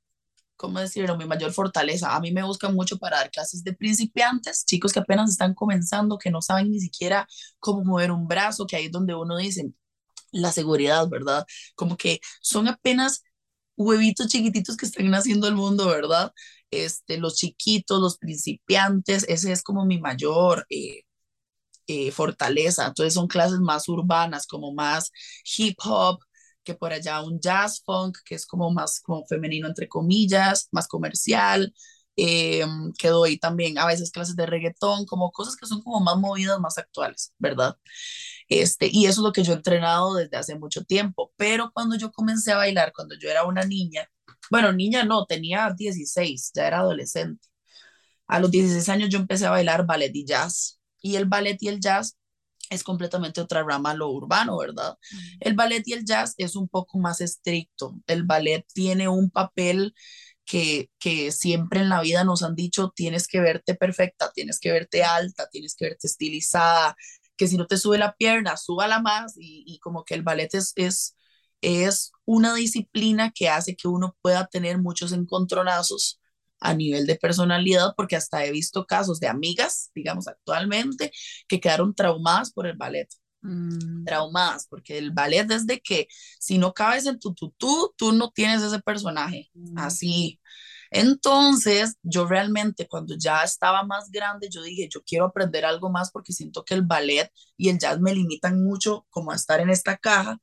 ¿cómo 0.57 0.79
decirlo? 0.79 1.17
Mi 1.17 1.25
mayor 1.25 1.53
fortaleza. 1.53 2.15
A 2.15 2.19
mí 2.21 2.31
me 2.31 2.43
buscan 2.43 2.75
mucho 2.75 2.97
para 2.97 3.17
dar 3.17 3.31
clases 3.31 3.63
de 3.63 3.73
principiantes, 3.73 4.65
chicos 4.65 4.93
que 4.93 4.99
apenas 4.99 5.29
están 5.31 5.53
comenzando, 5.53 6.17
que 6.17 6.31
no 6.31 6.41
saben 6.41 6.71
ni 6.71 6.79
siquiera 6.79 7.27
cómo 7.59 7.83
mover 7.83 8.11
un 8.11 8.27
brazo, 8.27 8.67
que 8.67 8.77
ahí 8.77 8.85
es 8.85 8.91
donde 8.91 9.15
uno 9.15 9.37
dice 9.37 9.71
la 10.31 10.51
seguridad, 10.51 11.07
¿verdad? 11.09 11.45
Como 11.75 11.97
que 11.97 12.19
son 12.41 12.67
apenas 12.67 13.23
huevitos 13.77 14.27
chiquititos 14.27 14.77
que 14.77 14.85
están 14.85 15.09
naciendo 15.09 15.47
el 15.47 15.55
mundo, 15.55 15.87
¿verdad? 15.87 16.31
Este, 16.71 17.17
los 17.17 17.35
chiquitos, 17.37 18.01
los 18.01 18.17
principiantes, 18.17 19.25
ese 19.29 19.51
es 19.51 19.63
como 19.63 19.85
mi 19.85 19.99
mayor 19.99 20.65
eh, 20.69 21.03
eh, 21.87 22.11
fortaleza. 22.11 22.87
Entonces 22.87 23.13
son 23.13 23.27
clases 23.27 23.59
más 23.59 23.87
urbanas, 23.89 24.47
como 24.47 24.73
más 24.73 25.11
hip 25.57 25.77
hop, 25.83 26.19
que 26.63 26.75
por 26.75 26.93
allá 26.93 27.21
un 27.21 27.39
jazz 27.39 27.81
funk, 27.85 28.17
que 28.25 28.35
es 28.35 28.45
como 28.45 28.71
más 28.71 28.99
como 29.01 29.25
femenino, 29.27 29.67
entre 29.67 29.87
comillas, 29.87 30.67
más 30.71 30.87
comercial. 30.87 31.73
Eh, 32.17 32.65
que 32.97 33.09
doy 33.09 33.37
también 33.37 33.77
a 33.77 33.85
veces 33.85 34.09
clases 34.11 34.37
de 34.37 34.45
reggaetón, 34.45 35.05
como 35.05 35.31
cosas 35.31 35.57
que 35.57 35.65
son 35.67 35.81
como 35.81 35.99
más 35.99 36.17
movidas, 36.17 36.59
más 36.61 36.77
actuales, 36.77 37.33
¿verdad? 37.37 37.77
Este, 38.47 38.89
y 38.91 39.05
eso 39.07 39.21
es 39.21 39.25
lo 39.25 39.31
que 39.33 39.43
yo 39.43 39.53
he 39.53 39.55
entrenado 39.57 40.15
desde 40.15 40.37
hace 40.37 40.55
mucho 40.57 40.83
tiempo. 40.83 41.33
Pero 41.37 41.71
cuando 41.73 41.97
yo 41.97 42.11
comencé 42.11 42.51
a 42.51 42.57
bailar, 42.57 42.93
cuando 42.95 43.15
yo 43.19 43.29
era 43.29 43.43
una 43.45 43.63
niña, 43.65 44.09
bueno, 44.51 44.71
niña 44.71 45.03
no, 45.03 45.25
tenía 45.25 45.73
16, 45.75 46.51
ya 46.55 46.67
era 46.67 46.79
adolescente. 46.79 47.47
A 48.27 48.39
los 48.39 48.51
16 48.51 48.89
años 48.89 49.09
yo 49.09 49.19
empecé 49.19 49.45
a 49.45 49.51
bailar 49.51 49.85
ballet 49.85 50.11
y 50.15 50.25
jazz. 50.25 50.79
Y 51.05 51.15
el 51.17 51.25
ballet 51.25 51.57
y 51.61 51.67
el 51.69 51.79
jazz 51.79 52.17
es 52.69 52.83
completamente 52.83 53.41
otra 53.41 53.63
rama 53.63 53.93
lo 53.93 54.09
urbano, 54.09 54.57
¿verdad? 54.57 54.97
El 55.39 55.53
ballet 55.55 55.83
y 55.87 55.93
el 55.93 56.05
jazz 56.05 56.33
es 56.37 56.55
un 56.55 56.67
poco 56.67 56.97
más 56.99 57.21
estricto. 57.21 57.95
El 58.07 58.23
ballet 58.23 58.65
tiene 58.73 59.07
un 59.07 59.29
papel 59.29 59.93
que, 60.45 60.89
que 60.99 61.31
siempre 61.31 61.81
en 61.81 61.89
la 61.89 62.01
vida 62.01 62.23
nos 62.23 62.43
han 62.43 62.55
dicho, 62.55 62.91
tienes 62.95 63.27
que 63.27 63.39
verte 63.41 63.75
perfecta, 63.75 64.31
tienes 64.33 64.59
que 64.59 64.71
verte 64.71 65.03
alta, 65.03 65.47
tienes 65.49 65.75
que 65.75 65.85
verte 65.85 66.07
estilizada, 66.07 66.95
que 67.37 67.47
si 67.47 67.57
no 67.57 67.67
te 67.67 67.77
sube 67.77 67.97
la 67.97 68.15
pierna, 68.15 68.57
súbala 68.57 68.99
más 69.01 69.35
y, 69.37 69.63
y 69.67 69.79
como 69.79 70.03
que 70.05 70.13
el 70.15 70.23
ballet 70.23 70.53
es, 70.55 70.73
es, 70.75 71.15
es 71.61 72.11
una 72.25 72.53
disciplina 72.55 73.31
que 73.31 73.49
hace 73.49 73.75
que 73.75 73.87
uno 73.87 74.15
pueda 74.21 74.47
tener 74.47 74.77
muchos 74.79 75.11
encontronazos 75.11 76.19
a 76.59 76.73
nivel 76.73 77.05
de 77.05 77.15
personalidad, 77.15 77.93
porque 77.95 78.15
hasta 78.15 78.45
he 78.45 78.51
visto 78.51 78.85
casos 78.85 79.19
de 79.19 79.27
amigas, 79.27 79.91
digamos, 79.93 80.27
actualmente, 80.27 81.11
que 81.47 81.59
quedaron 81.59 81.93
traumadas 81.93 82.51
por 82.51 82.67
el 82.67 82.77
ballet. 82.77 83.07
Mm. 83.41 84.05
Traumadas, 84.05 84.67
porque 84.67 84.97
el 84.97 85.11
ballet 85.11 85.45
desde 85.45 85.79
que 85.79 86.07
si 86.39 86.57
no 86.57 86.73
cabes 86.73 87.05
en 87.05 87.19
tu 87.19 87.33
tutú, 87.33 87.93
tú 87.97 88.11
no 88.11 88.31
tienes 88.31 88.61
ese 88.63 88.79
personaje. 88.79 89.49
Mm. 89.53 89.77
Así. 89.77 90.39
Entonces, 90.91 91.95
yo 92.03 92.25
realmente 92.25 92.87
cuando 92.87 93.15
ya 93.17 93.43
estaba 93.43 93.83
más 93.83 94.09
grande, 94.11 94.49
yo 94.49 94.63
dije, 94.63 94.87
yo 94.89 95.03
quiero 95.03 95.25
aprender 95.25 95.65
algo 95.65 95.89
más 95.89 96.11
porque 96.11 96.33
siento 96.33 96.63
que 96.63 96.73
el 96.73 96.83
ballet 96.83 97.29
y 97.57 97.69
el 97.69 97.79
jazz 97.79 97.99
me 97.99 98.13
limitan 98.13 98.63
mucho 98.63 99.05
como 99.09 99.31
a 99.31 99.35
estar 99.35 99.59
en 99.59 99.69
esta 99.69 99.97
caja, 99.97 100.37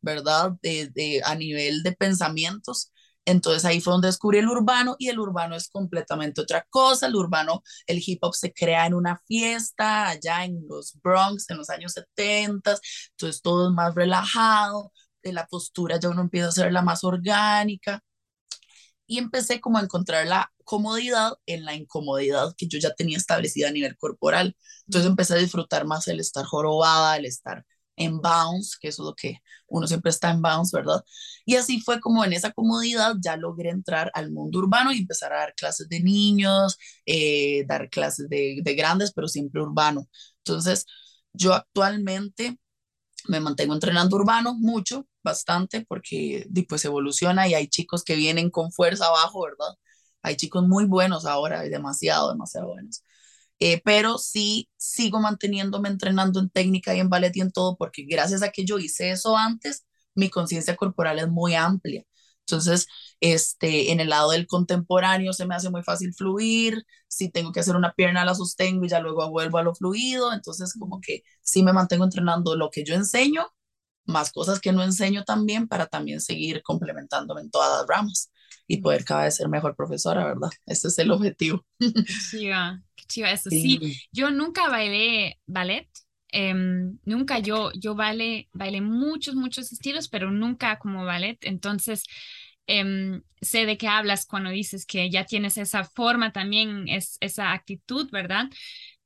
¿verdad? 0.00 0.52
De, 0.62 1.20
a 1.24 1.34
nivel 1.34 1.82
de 1.82 1.92
pensamientos. 1.92 2.92
Entonces 3.24 3.64
ahí 3.64 3.80
fue 3.80 3.92
donde 3.92 4.08
descubrí 4.08 4.38
el 4.38 4.48
urbano 4.48 4.96
y 4.98 5.08
el 5.08 5.18
urbano 5.20 5.54
es 5.56 5.68
completamente 5.68 6.40
otra 6.40 6.66
cosa. 6.70 7.06
El 7.06 7.16
urbano, 7.16 7.62
el 7.86 8.02
hip 8.04 8.18
hop 8.24 8.34
se 8.34 8.52
crea 8.52 8.86
en 8.86 8.94
una 8.94 9.18
fiesta 9.26 10.08
allá 10.08 10.44
en 10.44 10.66
los 10.68 10.98
Bronx 11.02 11.48
en 11.50 11.58
los 11.58 11.70
años 11.70 11.92
70, 11.92 12.78
entonces 13.12 13.42
todo 13.42 13.68
es 13.68 13.74
más 13.74 13.94
relajado, 13.94 14.92
de 15.22 15.32
la 15.32 15.46
postura 15.46 15.98
ya 16.00 16.08
uno 16.10 16.22
empieza 16.22 16.46
a 16.46 16.50
hacerla 16.50 16.82
más 16.82 17.04
orgánica 17.04 18.02
y 19.06 19.18
empecé 19.18 19.60
como 19.60 19.78
a 19.78 19.82
encontrar 19.82 20.26
la 20.26 20.52
comodidad 20.64 21.34
en 21.46 21.64
la 21.64 21.74
incomodidad 21.74 22.54
que 22.56 22.66
yo 22.68 22.78
ya 22.78 22.94
tenía 22.94 23.16
establecida 23.18 23.68
a 23.68 23.72
nivel 23.72 23.96
corporal. 23.96 24.56
Entonces 24.86 25.10
empecé 25.10 25.34
a 25.34 25.38
disfrutar 25.38 25.84
más 25.86 26.08
el 26.08 26.20
estar 26.20 26.44
jorobada, 26.44 27.16
el 27.16 27.26
estar 27.26 27.64
en 27.96 28.20
bounce, 28.20 28.76
que 28.80 28.88
eso 28.88 29.02
es 29.02 29.06
lo 29.06 29.14
que 29.14 29.38
uno 29.68 29.86
siempre 29.86 30.10
está 30.10 30.30
en 30.30 30.42
bounce, 30.42 30.76
¿verdad? 30.76 31.04
Y 31.44 31.56
así 31.56 31.80
fue 31.80 32.00
como 32.00 32.24
en 32.24 32.32
esa 32.32 32.52
comodidad 32.52 33.14
ya 33.20 33.36
logré 33.36 33.70
entrar 33.70 34.10
al 34.14 34.30
mundo 34.32 34.58
urbano 34.60 34.92
y 34.92 34.98
empezar 35.00 35.32
a 35.32 35.38
dar 35.38 35.54
clases 35.54 35.88
de 35.88 36.00
niños, 36.00 36.78
eh, 37.06 37.64
dar 37.66 37.88
clases 37.90 38.28
de, 38.28 38.60
de 38.62 38.74
grandes, 38.74 39.12
pero 39.12 39.28
siempre 39.28 39.60
urbano. 39.62 40.08
Entonces, 40.38 40.86
yo 41.32 41.54
actualmente 41.54 42.58
me 43.28 43.40
mantengo 43.40 43.74
entrenando 43.74 44.16
urbano 44.16 44.54
mucho, 44.54 45.06
bastante, 45.22 45.84
porque 45.86 46.46
pues 46.68 46.84
evoluciona 46.84 47.46
y 47.48 47.54
hay 47.54 47.68
chicos 47.68 48.04
que 48.04 48.16
vienen 48.16 48.50
con 48.50 48.72
fuerza 48.72 49.06
abajo, 49.06 49.42
¿verdad? 49.44 49.74
Hay 50.22 50.36
chicos 50.36 50.66
muy 50.66 50.84
buenos 50.86 51.26
ahora, 51.26 51.62
demasiado, 51.62 52.30
demasiado 52.32 52.68
buenos. 52.68 53.02
Eh, 53.64 53.80
pero 53.84 54.18
sí 54.18 54.68
sigo 54.76 55.20
manteniéndome 55.20 55.88
entrenando 55.88 56.40
en 56.40 56.50
técnica 56.50 56.94
y 56.96 57.00
en 57.00 57.08
ballet 57.10 57.36
y 57.36 57.40
en 57.42 57.52
todo, 57.52 57.76
porque 57.76 58.02
gracias 58.04 58.42
a 58.42 58.50
que 58.50 58.64
yo 58.64 58.78
hice 58.78 59.10
eso 59.10 59.36
antes, 59.36 59.86
mi 60.14 60.30
conciencia 60.30 60.74
corporal 60.76 61.18
es 61.20 61.28
muy 61.28 61.54
amplia. 61.54 62.02
Entonces, 62.40 62.88
este, 63.20 63.92
en 63.92 64.00
el 64.00 64.08
lado 64.08 64.30
del 64.32 64.46
contemporáneo 64.48 65.32
se 65.32 65.46
me 65.46 65.54
hace 65.54 65.70
muy 65.70 65.82
fácil 65.84 66.12
fluir, 66.14 66.84
si 67.06 67.30
tengo 67.30 67.52
que 67.52 67.60
hacer 67.60 67.76
una 67.76 67.92
pierna 67.94 68.24
la 68.24 68.34
sostengo 68.34 68.84
y 68.84 68.88
ya 68.88 68.98
luego 69.00 69.30
vuelvo 69.30 69.58
a 69.58 69.62
lo 69.62 69.74
fluido, 69.76 70.32
entonces 70.32 70.74
como 70.78 71.00
que 71.00 71.22
sí 71.40 71.62
me 71.62 71.72
mantengo 71.72 72.04
entrenando 72.04 72.56
lo 72.56 72.68
que 72.70 72.82
yo 72.84 72.94
enseño, 72.94 73.46
más 74.06 74.32
cosas 74.32 74.60
que 74.60 74.72
no 74.72 74.82
enseño 74.84 75.24
también 75.24 75.68
para 75.68 75.86
también 75.86 76.20
seguir 76.20 76.62
complementándome 76.64 77.42
en 77.42 77.50
todas 77.50 77.78
las 77.80 77.86
ramas 77.88 78.31
y 78.66 78.80
poder 78.80 79.04
cada 79.04 79.24
vez 79.24 79.36
ser 79.36 79.48
mejor 79.48 79.76
profesora, 79.76 80.24
¿verdad? 80.24 80.50
Ese 80.66 80.88
es 80.88 80.98
el 80.98 81.10
objetivo. 81.10 81.64
Chiva, 82.30 82.82
qué 82.94 83.04
chiva 83.04 83.30
eso. 83.30 83.50
Sí. 83.50 83.98
yo 84.12 84.30
nunca 84.30 84.68
bailé 84.68 85.38
ballet, 85.46 85.88
em, 86.28 86.98
nunca 87.04 87.38
yo, 87.38 87.70
yo 87.72 87.94
bailé, 87.94 88.48
bailé 88.52 88.80
muchos, 88.80 89.34
muchos 89.34 89.72
estilos, 89.72 90.08
pero 90.08 90.30
nunca 90.30 90.78
como 90.78 91.04
ballet, 91.04 91.38
entonces 91.42 92.04
em, 92.66 93.22
sé 93.40 93.66
de 93.66 93.76
qué 93.76 93.88
hablas 93.88 94.26
cuando 94.26 94.50
dices 94.50 94.86
que 94.86 95.10
ya 95.10 95.24
tienes 95.26 95.58
esa 95.58 95.84
forma 95.84 96.32
también, 96.32 96.88
es, 96.88 97.18
esa 97.20 97.52
actitud, 97.52 98.08
¿verdad? 98.10 98.48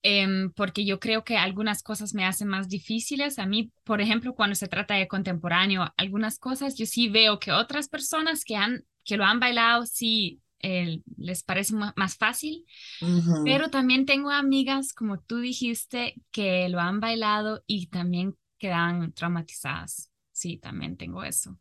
Em, 0.09 0.53
porque 0.53 0.85
yo 0.85 1.01
creo 1.01 1.25
que 1.25 1.37
algunas 1.37 1.83
cosas 1.83 2.15
me 2.15 2.25
hacen 2.25 2.47
más 2.47 2.69
difíciles. 2.69 3.41
A 3.41 3.47
mí, 3.47 3.73
por 3.83 4.01
ejemplo, 4.01 4.35
cuando 4.37 4.55
se 4.55 4.69
trata 4.69 4.95
de 4.95 5.09
contemporáneo, 5.09 5.93
algunas 5.97 6.39
cosas 6.39 6.77
yo 6.77 6.87
sí 6.87 7.09
veo 7.09 7.41
que 7.41 7.51
otras 7.51 7.89
personas 7.89 8.45
que 8.45 8.55
han 8.55 8.85
que 9.07 9.17
lo 9.17 9.25
han 9.25 9.41
bailado 9.41 9.87
sí 9.87 10.43
eh, 10.59 11.01
les 11.17 11.43
parece 11.43 11.75
más 11.75 12.17
fácil, 12.17 12.67
pero 13.45 13.71
también 13.71 14.05
tengo 14.05 14.31
amigas, 14.31 14.93
como 14.93 15.21
tú 15.21 15.39
dijiste, 15.39 16.15
que 16.33 16.69
lo 16.69 16.81
han 16.81 16.99
bailado 16.99 17.63
y 17.67 17.87
también 17.87 18.37
quedan 18.59 19.13
traumatizadas. 19.13 20.11
Sí, 20.33 20.59
también 20.59 20.97
tengo 20.97 21.23
eso. 21.23 21.59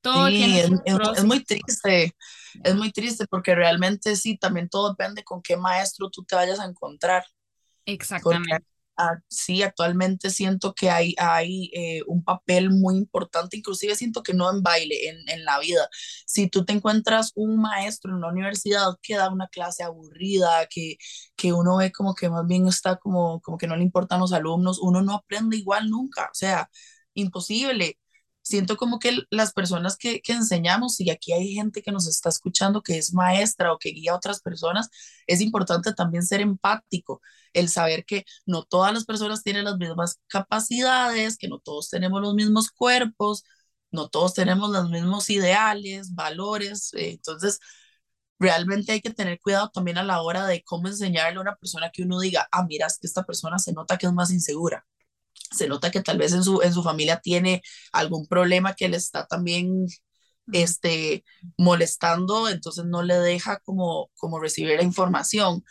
Todo 0.00 0.28
sí, 0.28 0.60
es, 0.84 1.24
muy 1.24 1.44
triste, 1.44 2.14
es 2.64 2.74
muy 2.74 2.92
triste 2.92 3.26
porque 3.28 3.54
realmente 3.54 4.16
sí, 4.16 4.38
también 4.38 4.68
todo 4.68 4.90
depende 4.90 5.24
con 5.24 5.42
qué 5.42 5.56
maestro 5.56 6.08
tú 6.10 6.24
te 6.24 6.36
vayas 6.36 6.60
a 6.60 6.64
encontrar. 6.64 7.24
Exactamente 7.84 8.64
sí, 9.28 9.62
actualmente 9.62 10.30
siento 10.30 10.74
que 10.74 10.90
hay, 10.90 11.14
hay 11.18 11.70
eh, 11.74 12.02
un 12.06 12.24
papel 12.24 12.70
muy 12.70 12.96
importante, 12.96 13.56
inclusive 13.56 13.94
siento 13.96 14.22
que 14.22 14.34
no 14.34 14.50
en 14.50 14.62
baile, 14.62 15.08
en, 15.08 15.28
en, 15.28 15.44
la 15.44 15.58
vida. 15.60 15.88
Si 16.26 16.48
tú 16.48 16.64
te 16.64 16.72
encuentras 16.72 17.32
un 17.34 17.60
maestro 17.60 18.10
en 18.10 18.18
una 18.18 18.28
universidad 18.28 18.94
que 19.02 19.16
da 19.16 19.30
una 19.30 19.48
clase 19.48 19.84
aburrida, 19.84 20.66
que, 20.66 20.96
que 21.36 21.52
uno 21.52 21.76
ve 21.78 21.92
como 21.92 22.14
que 22.14 22.28
más 22.30 22.46
bien 22.46 22.66
está 22.68 22.96
como, 22.96 23.40
como 23.40 23.58
que 23.58 23.66
no 23.66 23.76
le 23.76 23.84
importan 23.84 24.20
los 24.20 24.32
alumnos, 24.32 24.78
uno 24.80 25.02
no 25.02 25.14
aprende 25.14 25.56
igual 25.56 25.88
nunca, 25.90 26.24
o 26.26 26.34
sea, 26.34 26.70
imposible 27.14 27.98
siento 28.48 28.76
como 28.76 28.98
que 28.98 29.18
las 29.30 29.52
personas 29.52 29.96
que, 29.96 30.20
que, 30.22 30.32
enseñamos, 30.32 31.00
y 31.00 31.10
aquí 31.10 31.32
hay 31.32 31.54
gente 31.54 31.82
que 31.82 31.92
nos 31.92 32.06
está 32.08 32.28
escuchando 32.30 32.82
que 32.82 32.98
es 32.98 33.12
maestra 33.14 33.72
o 33.72 33.78
que 33.78 33.90
guía 33.90 34.12
a 34.12 34.16
otras 34.16 34.40
personas, 34.40 34.88
es 35.26 35.40
importante 35.40 35.92
también 35.94 36.24
ser 36.24 36.40
empático, 36.40 37.20
el 37.52 37.68
saber 37.68 38.04
que 38.04 38.24
no 38.46 38.64
todas 38.64 38.92
las 38.94 39.04
personas 39.04 39.42
tienen 39.42 39.64
las 39.64 39.78
mismas 39.78 40.20
capacidades, 40.28 41.36
que 41.38 41.48
no 41.48 41.58
todos 41.60 41.90
tenemos 41.90 42.20
los 42.22 42.34
mismos 42.34 42.70
cuerpos, 42.70 43.44
no 43.90 44.08
todos 44.08 44.34
tenemos 44.34 44.70
los 44.70 44.90
mismos 44.90 45.30
ideales, 45.30 46.14
valores, 46.14 46.92
eh, 46.94 47.10
entonces 47.12 47.60
realmente 48.38 48.92
hay 48.92 49.00
que 49.00 49.10
tener 49.12 49.40
cuidado 49.40 49.70
también 49.70 49.98
a 49.98 50.04
la 50.04 50.22
hora 50.22 50.46
de 50.46 50.62
cómo 50.64 50.88
enseñarle 50.88 51.38
a 51.38 51.42
una 51.42 51.56
persona 51.56 51.90
que 51.90 52.02
uno 52.02 52.20
diga, 52.20 52.48
ah, 52.52 52.64
mira, 52.66 52.86
es 52.86 52.98
que 52.98 53.06
esta 53.06 53.24
persona 53.24 53.58
se 53.58 53.72
nota 53.72 53.98
que 53.98 54.06
es 54.06 54.12
más 54.12 54.30
insegura 54.30 54.86
se 55.50 55.68
nota 55.68 55.90
que 55.90 56.02
tal 56.02 56.18
vez 56.18 56.32
en 56.32 56.44
su, 56.44 56.60
en 56.62 56.72
su 56.72 56.82
familia 56.82 57.20
tiene 57.20 57.62
algún 57.92 58.26
problema 58.26 58.74
que 58.74 58.88
le 58.88 58.96
está 58.96 59.26
también 59.26 59.86
este, 60.52 61.24
molestando, 61.56 62.48
entonces 62.48 62.84
no 62.84 63.02
le 63.02 63.18
deja 63.18 63.58
como, 63.60 64.10
como 64.16 64.40
recibir 64.40 64.76
la 64.76 64.82
información. 64.82 65.64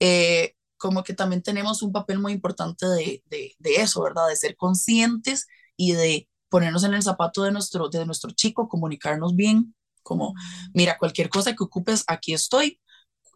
Eh, 0.00 0.54
como 0.76 1.04
que 1.04 1.14
también 1.14 1.42
tenemos 1.42 1.82
un 1.82 1.92
papel 1.92 2.18
muy 2.18 2.32
importante 2.32 2.86
de, 2.86 3.22
de, 3.26 3.54
de, 3.58 3.74
eso, 3.76 4.02
¿verdad? 4.02 4.28
De 4.28 4.36
ser 4.36 4.56
conscientes 4.56 5.46
y 5.76 5.92
de 5.92 6.28
ponernos 6.48 6.84
en 6.84 6.94
el 6.94 7.02
zapato 7.02 7.44
de 7.44 7.52
nuestro, 7.52 7.88
de 7.88 8.04
nuestro 8.04 8.32
chico, 8.32 8.68
comunicarnos 8.68 9.36
bien, 9.36 9.74
como, 10.02 10.34
mira, 10.74 10.98
cualquier 10.98 11.28
cosa 11.30 11.54
que 11.54 11.64
ocupes, 11.64 12.04
aquí 12.08 12.34
estoy, 12.34 12.80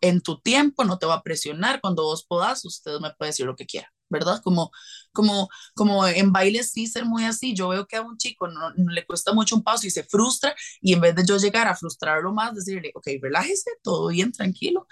en 0.00 0.20
tu 0.22 0.40
tiempo, 0.40 0.84
no 0.84 0.98
te 0.98 1.06
va 1.06 1.14
a 1.14 1.22
presionar, 1.22 1.80
cuando 1.80 2.04
vos 2.04 2.26
podas, 2.26 2.64
usted 2.64 2.98
me 3.00 3.12
puede 3.14 3.30
decir 3.30 3.46
lo 3.46 3.56
que 3.56 3.66
quiera. 3.66 3.92
¿verdad? 4.08 4.40
Como, 4.42 4.70
como, 5.16 5.48
como 5.74 6.06
en 6.06 6.30
baile 6.30 6.62
sí 6.62 6.86
ser 6.86 7.06
muy 7.06 7.24
así, 7.24 7.54
yo 7.54 7.68
veo 7.68 7.86
que 7.86 7.96
a 7.96 8.02
un 8.02 8.18
chico 8.18 8.48
no, 8.48 8.70
le 8.76 9.06
cuesta 9.06 9.32
mucho 9.32 9.56
un 9.56 9.64
paso 9.64 9.86
y 9.86 9.90
se 9.90 10.04
frustra 10.04 10.54
y 10.82 10.92
en 10.92 11.00
vez 11.00 11.14
de 11.14 11.24
yo 11.26 11.38
llegar 11.38 11.66
a 11.66 11.74
frustrarlo 11.74 12.32
más, 12.34 12.54
decirle, 12.54 12.92
ok, 12.94 13.08
relájese, 13.22 13.70
todo 13.82 14.08
bien, 14.08 14.30
tranquilo, 14.30 14.86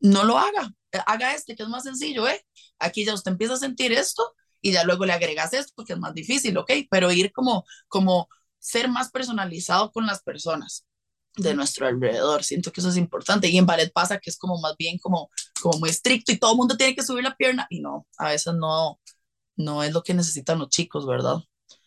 no 0.00 0.24
lo 0.24 0.36
haga, 0.38 0.72
haga 1.06 1.34
este 1.34 1.54
que 1.54 1.62
es 1.62 1.68
más 1.68 1.84
sencillo, 1.84 2.26
¿eh? 2.26 2.44
Aquí 2.80 3.04
ya 3.04 3.14
usted 3.14 3.30
empieza 3.30 3.54
a 3.54 3.58
sentir 3.58 3.92
esto 3.92 4.34
y 4.60 4.72
ya 4.72 4.82
luego 4.82 5.06
le 5.06 5.12
agregas 5.12 5.52
esto 5.52 5.84
que 5.84 5.92
es 5.92 5.98
más 5.98 6.12
difícil, 6.14 6.58
¿ok? 6.58 6.72
Pero 6.90 7.12
ir 7.12 7.32
como, 7.32 7.64
como 7.88 8.28
ser 8.58 8.88
más 8.88 9.10
personalizado 9.10 9.92
con 9.92 10.06
las 10.06 10.22
personas 10.22 10.86
de 11.36 11.54
nuestro 11.54 11.86
alrededor. 11.86 12.44
Siento 12.44 12.72
que 12.72 12.80
eso 12.80 12.90
es 12.90 12.96
importante. 12.96 13.48
Y 13.48 13.58
en 13.58 13.66
ballet 13.66 13.92
pasa 13.92 14.18
que 14.18 14.30
es 14.30 14.38
como 14.38 14.58
más 14.60 14.74
bien 14.76 14.98
como, 14.98 15.30
como 15.60 15.78
muy 15.78 15.90
estricto 15.90 16.32
y 16.32 16.38
todo 16.38 16.52
el 16.52 16.56
mundo 16.56 16.76
tiene 16.76 16.94
que 16.94 17.02
subir 17.02 17.24
la 17.24 17.36
pierna 17.36 17.66
y 17.70 17.80
no, 17.80 18.06
a 18.18 18.30
veces 18.30 18.54
no, 18.54 19.00
no 19.56 19.82
es 19.82 19.92
lo 19.92 20.02
que 20.02 20.14
necesitan 20.14 20.58
los 20.58 20.68
chicos, 20.68 21.06
¿verdad? 21.06 21.38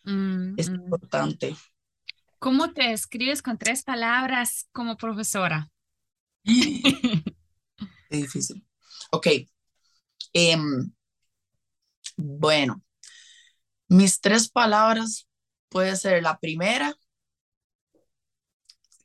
Mm, 0.03 0.55
es 0.57 0.69
mm. 0.69 0.75
importante. 0.75 1.55
¿Cómo 2.39 2.71
te 2.71 2.93
escribes 2.93 3.41
con 3.41 3.57
tres 3.57 3.83
palabras 3.83 4.67
como 4.71 4.97
profesora? 4.97 5.69
Qué 6.43 7.23
difícil. 8.09 8.65
Ok. 9.11 9.27
Em, 10.33 10.91
bueno, 12.15 12.81
mis 13.87 14.21
tres 14.21 14.49
palabras 14.49 15.27
puede 15.69 15.95
ser 15.95 16.23
la 16.23 16.39
primera, 16.39 16.95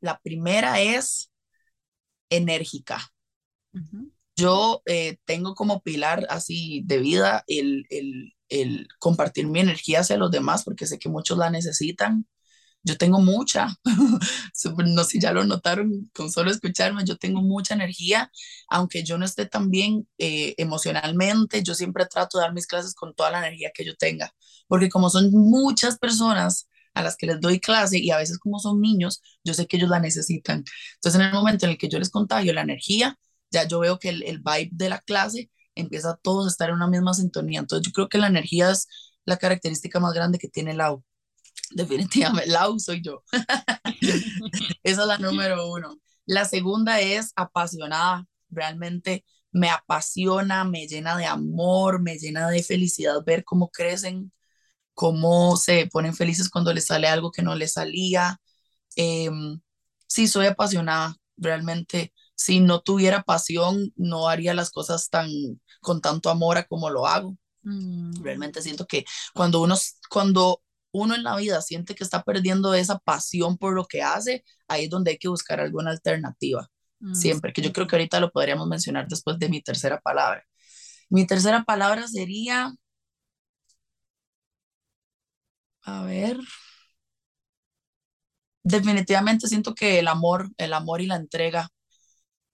La 0.00 0.20
primera 0.20 0.80
es 0.80 1.32
enérgica. 2.28 3.00
Yo 4.36 4.82
eh, 4.84 5.16
tengo 5.24 5.54
como 5.54 5.82
pilar 5.82 6.26
así 6.28 6.82
de 6.84 6.98
vida 6.98 7.44
el, 7.46 7.86
el, 7.88 8.33
el 8.48 8.88
compartir 8.98 9.46
mi 9.48 9.60
energía 9.60 10.00
hacia 10.00 10.16
los 10.18 10.30
demás 10.30 10.64
porque 10.64 10.86
sé 10.86 10.98
que 10.98 11.08
muchos 11.08 11.38
la 11.38 11.50
necesitan 11.50 12.26
yo 12.84 12.96
tengo 12.98 13.20
mucha, 13.20 13.68
no 14.86 15.04
sé 15.04 15.10
si 15.10 15.20
ya 15.20 15.32
lo 15.32 15.44
notaron 15.44 16.10
con 16.14 16.30
solo 16.30 16.50
escucharme, 16.50 17.04
yo 17.04 17.16
tengo 17.16 17.40
mucha 17.42 17.74
energía, 17.74 18.30
aunque 18.68 19.02
yo 19.02 19.16
no 19.18 19.24
esté 19.24 19.46
tan 19.46 19.70
bien 19.70 20.06
eh, 20.18 20.54
emocionalmente, 20.58 21.62
yo 21.62 21.74
siempre 21.74 22.06
trato 22.06 22.38
de 22.38 22.44
dar 22.44 22.52
mis 22.54 22.66
clases 22.66 22.94
con 22.94 23.14
toda 23.14 23.30
la 23.30 23.38
energía 23.38 23.70
que 23.74 23.84
yo 23.84 23.96
tenga, 23.96 24.34
porque 24.68 24.88
como 24.90 25.08
son 25.10 25.30
muchas 25.32 25.98
personas 25.98 26.68
a 26.92 27.02
las 27.02 27.16
que 27.16 27.26
les 27.26 27.40
doy 27.40 27.58
clase 27.58 27.98
y 27.98 28.10
a 28.10 28.18
veces 28.18 28.38
como 28.38 28.58
son 28.60 28.80
niños, 28.80 29.22
yo 29.44 29.54
sé 29.54 29.66
que 29.66 29.78
ellos 29.78 29.88
la 29.90 29.98
necesitan. 29.98 30.62
Entonces 30.96 31.20
en 31.20 31.26
el 31.26 31.32
momento 31.32 31.66
en 31.66 31.72
el 31.72 31.78
que 31.78 31.88
yo 31.88 31.98
les 31.98 32.10
contagio 32.10 32.52
la 32.52 32.62
energía, 32.62 33.18
ya 33.50 33.66
yo 33.66 33.80
veo 33.80 33.98
que 33.98 34.10
el, 34.10 34.22
el 34.24 34.38
vibe 34.38 34.68
de 34.72 34.88
la 34.90 35.00
clase 35.00 35.50
empieza 35.74 36.10
a 36.10 36.16
todos 36.16 36.46
a 36.46 36.50
estar 36.50 36.68
en 36.70 36.76
una 36.76 36.88
misma 36.88 37.14
sintonía. 37.14 37.60
Entonces 37.60 37.86
yo 37.86 37.92
creo 37.92 38.08
que 38.08 38.18
la 38.18 38.28
energía 38.28 38.70
es 38.70 38.88
la 39.24 39.36
característica 39.36 40.00
más 40.00 40.12
grande 40.14 40.38
que 40.38 40.48
tiene 40.48 40.72
el 40.72 40.80
agua 40.80 41.02
definitivamente, 41.70 42.50
la 42.50 42.68
soy 42.78 43.02
yo. 43.02 43.22
Esa 44.82 45.02
es 45.02 45.06
la 45.06 45.18
número 45.18 45.70
uno. 45.70 45.98
La 46.26 46.44
segunda 46.44 47.00
es 47.00 47.32
apasionada, 47.36 48.26
realmente 48.50 49.24
me 49.52 49.70
apasiona, 49.70 50.64
me 50.64 50.86
llena 50.86 51.16
de 51.16 51.26
amor, 51.26 52.02
me 52.02 52.18
llena 52.18 52.48
de 52.50 52.62
felicidad 52.62 53.24
ver 53.24 53.44
cómo 53.44 53.70
crecen, 53.70 54.32
cómo 54.94 55.56
se 55.56 55.86
ponen 55.88 56.14
felices 56.14 56.50
cuando 56.50 56.72
les 56.74 56.86
sale 56.86 57.08
algo 57.08 57.32
que 57.32 57.42
no 57.42 57.54
les 57.54 57.72
salía. 57.74 58.40
Em, 58.96 59.60
sí, 60.08 60.28
soy 60.28 60.46
apasionada, 60.46 61.16
realmente. 61.36 62.12
Si 62.36 62.60
no 62.60 62.80
tuviera 62.82 63.22
pasión, 63.22 63.92
no 63.96 64.28
haría 64.28 64.54
las 64.54 64.70
cosas 64.70 65.08
tan 65.10 65.28
con 65.84 66.00
tanto 66.00 66.30
amor 66.30 66.58
a 66.58 66.64
como 66.66 66.90
lo 66.90 67.06
hago. 67.06 67.36
Mm. 67.62 68.22
Realmente 68.22 68.62
siento 68.62 68.86
que 68.86 69.04
cuando 69.34 69.62
uno, 69.62 69.76
cuando 70.10 70.62
uno 70.92 71.14
en 71.14 71.24
la 71.24 71.36
vida 71.36 71.60
siente 71.62 71.94
que 71.94 72.04
está 72.04 72.22
perdiendo 72.24 72.74
esa 72.74 72.98
pasión 72.98 73.58
por 73.58 73.74
lo 73.74 73.84
que 73.86 74.02
hace, 74.02 74.44
ahí 74.68 74.84
es 74.84 74.90
donde 74.90 75.12
hay 75.12 75.18
que 75.18 75.28
buscar 75.28 75.60
alguna 75.60 75.90
alternativa. 75.92 76.68
Mm, 77.00 77.14
siempre, 77.14 77.52
que 77.52 77.62
yo 77.62 77.72
creo 77.72 77.86
que 77.86 77.96
ahorita 77.96 78.20
lo 78.20 78.30
podríamos 78.32 78.68
mencionar 78.68 79.08
después 79.08 79.38
de 79.38 79.48
mi 79.48 79.62
tercera 79.62 80.00
palabra. 80.00 80.44
Mi 81.10 81.26
tercera 81.26 81.64
palabra 81.64 82.08
sería, 82.08 82.72
a 85.82 86.04
ver, 86.04 86.38
definitivamente 88.62 89.48
siento 89.48 89.74
que 89.74 89.98
el 89.98 90.08
amor, 90.08 90.50
el 90.58 90.72
amor 90.72 91.00
y 91.00 91.06
la 91.06 91.16
entrega, 91.16 91.68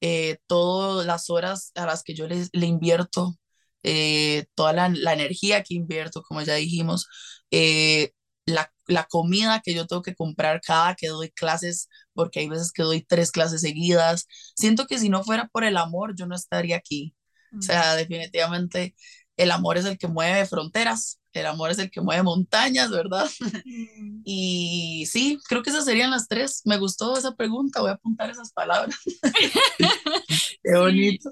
eh, 0.01 0.39
todas 0.47 1.07
las 1.07 1.31
horas 1.31 1.73
a 1.75 1.87
las 1.87 2.03
que 2.03 2.15
yo 2.15 2.27
le, 2.29 2.47
le 2.53 2.67
invierto, 2.67 3.39
eh, 3.83 4.47
toda 4.55 4.73
la, 4.73 4.89
la, 4.89 5.13
energía 5.15 5.63
que 5.63 5.75
invierto, 5.75 6.23
como 6.23 6.43
ya 6.43 6.55
dijimos, 6.55 7.07
eh, 7.51 8.13
la, 8.47 8.73
la, 8.87 9.05
comida 9.05 9.61
que 9.65 9.75
yo 9.75 9.87
tengo 9.87 10.03
que 10.03 10.15
comprar 10.15 10.61
cada 10.61 10.95
que 10.95 11.09
doy 11.09 11.31
clases, 11.31 11.89
porque 12.15 12.41
hay 12.41 12.49
veces 12.49 12.73
que 12.73 12.83
doy 12.83 13.03
tres 13.03 13.31
clases 13.33 13.61
seguidas. 13.63 14.27
Siento 14.57 14.87
que 14.87 14.99
si 14.99 15.09
no 15.09 15.25
fuera 15.25 15.49
por 15.53 15.65
el 15.65 15.77
amor, 15.77 16.15
yo 16.17 16.27
no 16.27 16.35
estaría 16.35 16.77
aquí. 16.77 17.15
O 17.59 17.63
sea, 17.63 17.97
definitivamente 17.97 18.95
el 19.37 19.51
amor 19.51 19.79
es 19.79 19.85
el 19.85 19.99
que 19.99 20.09
mueve 20.09 20.47
fronteras, 20.47 21.20
el 21.33 21.47
amor 21.47 21.71
es 21.71 21.79
el 21.79 21.91
que 21.91 22.01
mueve 22.01 22.23
montañas, 22.23 22.91
¿verdad? 22.91 23.29
y 24.25 25.07
sí, 25.07 25.39
creo 25.49 25.63
que 25.63 25.71
esas 25.71 25.85
serían 25.85 26.11
las 26.11 26.27
tres. 26.27 26.63
Me 26.65 26.79
gustó 26.79 27.17
esa 27.17 27.35
pregunta, 27.37 27.81
voy 27.81 27.91
a 27.91 27.95
apuntar 27.95 28.31
esas 28.31 28.53
palabras. 28.53 28.97
Qué 30.63 30.77
bonito. 30.77 31.31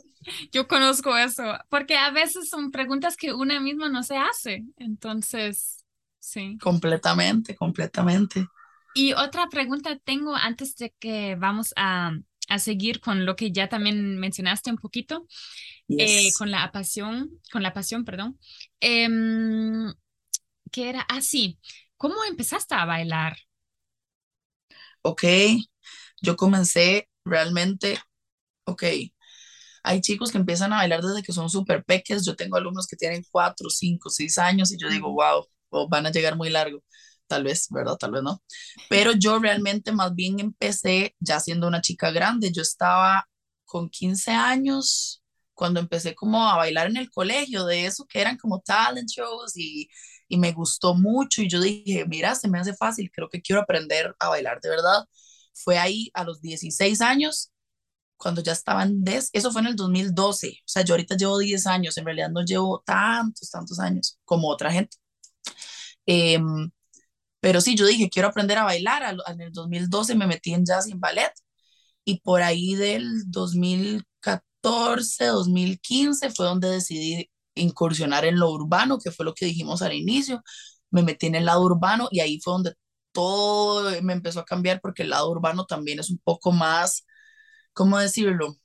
yo 0.52 0.68
conozco 0.68 1.16
eso, 1.16 1.42
porque 1.68 1.96
a 1.96 2.10
veces 2.10 2.48
son 2.48 2.70
preguntas 2.70 3.16
que 3.16 3.32
una 3.32 3.60
misma 3.60 3.88
no 3.88 4.02
se 4.02 4.16
hace. 4.16 4.64
Entonces, 4.76 5.84
Sí. 6.20 6.58
Completamente, 6.60 7.56
completamente. 7.56 8.46
Y 8.94 9.12
otra 9.14 9.48
pregunta 9.48 9.98
tengo 10.04 10.34
antes 10.34 10.76
de 10.76 10.94
que 10.98 11.36
vamos 11.36 11.72
a, 11.76 12.12
a 12.48 12.58
seguir 12.58 13.00
con 13.00 13.24
lo 13.24 13.36
que 13.36 13.52
ya 13.52 13.68
también 13.68 14.18
mencionaste 14.18 14.70
un 14.70 14.76
poquito, 14.76 15.26
eh, 15.96 16.32
con 16.34 16.50
la 16.50 16.70
pasión, 16.72 17.40
con 17.52 17.62
la 17.62 17.72
pasión, 17.74 18.04
perdón. 18.04 18.38
Eh, 18.80 19.08
¿Qué 20.72 20.88
era? 20.90 21.02
Ah, 21.08 21.20
sí. 21.22 21.58
¿Cómo 21.96 22.24
empezaste 22.24 22.74
a 22.74 22.84
bailar? 22.84 23.36
Ok, 25.02 25.22
yo 26.22 26.36
comencé 26.36 27.08
realmente, 27.24 27.98
ok, 28.66 28.84
hay 29.82 30.00
chicos 30.00 30.30
que 30.32 30.38
empiezan 30.38 30.72
a 30.72 30.76
bailar 30.78 31.02
desde 31.02 31.22
que 31.22 31.32
son 31.32 31.48
súper 31.50 31.84
peques, 31.84 32.24
yo 32.26 32.36
tengo 32.36 32.56
alumnos 32.56 32.86
que 32.86 32.96
tienen 32.96 33.24
cuatro, 33.30 33.70
cinco, 33.70 34.10
seis 34.10 34.38
años 34.38 34.72
y 34.72 34.78
yo 34.78 34.88
digo, 34.90 35.12
wow, 35.12 35.46
o 35.70 35.88
van 35.88 36.06
a 36.06 36.10
llegar 36.12 36.36
muy 36.36 36.50
largo, 36.50 36.82
tal 37.26 37.44
vez, 37.44 37.68
¿verdad? 37.70 37.96
Tal 37.96 38.12
vez 38.12 38.22
no. 38.22 38.42
Pero 38.88 39.12
yo 39.12 39.38
realmente 39.38 39.92
más 39.92 40.14
bien 40.14 40.40
empecé 40.40 41.14
ya 41.20 41.40
siendo 41.40 41.68
una 41.68 41.80
chica 41.82 42.10
grande, 42.10 42.52
yo 42.52 42.62
estaba 42.62 43.28
con 43.64 43.88
15 43.90 44.30
años 44.32 45.22
cuando 45.58 45.80
empecé 45.80 46.14
como 46.14 46.48
a 46.48 46.56
bailar 46.56 46.86
en 46.88 46.96
el 46.98 47.10
colegio, 47.10 47.64
de 47.66 47.86
eso 47.86 48.06
que 48.06 48.20
eran 48.20 48.38
como 48.38 48.60
talent 48.60 49.08
shows 49.10 49.56
y, 49.56 49.88
y 50.28 50.38
me 50.38 50.52
gustó 50.52 50.94
mucho 50.94 51.42
y 51.42 51.48
yo 51.48 51.60
dije, 51.60 52.06
mira, 52.06 52.34
se 52.36 52.48
me 52.48 52.60
hace 52.60 52.74
fácil, 52.74 53.10
creo 53.12 53.28
que 53.28 53.42
quiero 53.42 53.60
aprender 53.62 54.14
a 54.20 54.28
bailar 54.28 54.60
de 54.60 54.70
verdad. 54.70 55.04
Fue 55.54 55.78
ahí 55.78 56.10
a 56.14 56.24
los 56.24 56.40
16 56.40 57.00
años 57.00 57.50
cuando 58.16 58.42
ya 58.42 58.52
estaban, 58.52 59.04
des, 59.04 59.30
eso 59.32 59.52
fue 59.52 59.62
en 59.62 59.68
el 59.68 59.76
2012, 59.76 60.48
o 60.60 60.68
sea, 60.68 60.84
yo 60.84 60.94
ahorita 60.94 61.16
llevo 61.16 61.38
10 61.38 61.66
años, 61.66 61.98
en 61.98 62.04
realidad 62.06 62.30
no 62.30 62.44
llevo 62.44 62.82
tantos, 62.86 63.50
tantos 63.50 63.80
años 63.80 64.18
como 64.24 64.48
otra 64.48 64.72
gente. 64.72 64.98
Em, 66.06 66.70
pero 67.40 67.60
sí, 67.60 67.76
yo 67.76 67.86
dije, 67.86 68.10
quiero 68.10 68.28
aprender 68.28 68.58
a 68.58 68.64
bailar. 68.64 69.16
En 69.26 69.40
el 69.40 69.52
2012 69.52 70.14
me 70.16 70.26
metí 70.26 70.54
en 70.54 70.64
jazz 70.66 70.88
y 70.88 70.92
en 70.92 71.00
ballet. 71.00 71.32
Y 72.04 72.20
por 72.20 72.42
ahí 72.42 72.74
del 72.74 73.30
2014, 73.30 74.06
2015 74.62 76.30
fue 76.30 76.46
donde 76.46 76.68
decidí 76.70 77.30
incursionar 77.54 78.24
en 78.24 78.38
lo 78.38 78.50
urbano, 78.50 78.98
que 78.98 79.10
fue 79.10 79.24
lo 79.24 79.34
que 79.34 79.46
dijimos 79.46 79.82
al 79.82 79.92
inicio. 79.94 80.42
Me 80.90 81.02
metí 81.02 81.26
en 81.26 81.34
el 81.36 81.44
lado 81.46 81.62
urbano 81.62 82.08
y 82.10 82.20
ahí 82.20 82.40
fue 82.40 82.52
donde 82.54 82.74
todo 83.12 83.90
me 84.02 84.12
empezó 84.12 84.40
a 84.40 84.44
cambiar 84.44 84.80
porque 84.80 85.02
el 85.02 85.10
lado 85.10 85.30
urbano 85.30 85.66
también 85.66 85.98
es 86.00 86.10
un 86.10 86.18
poco 86.18 86.52
más, 86.52 87.04
¿cómo 87.72 87.98
decirlo? 87.98 88.56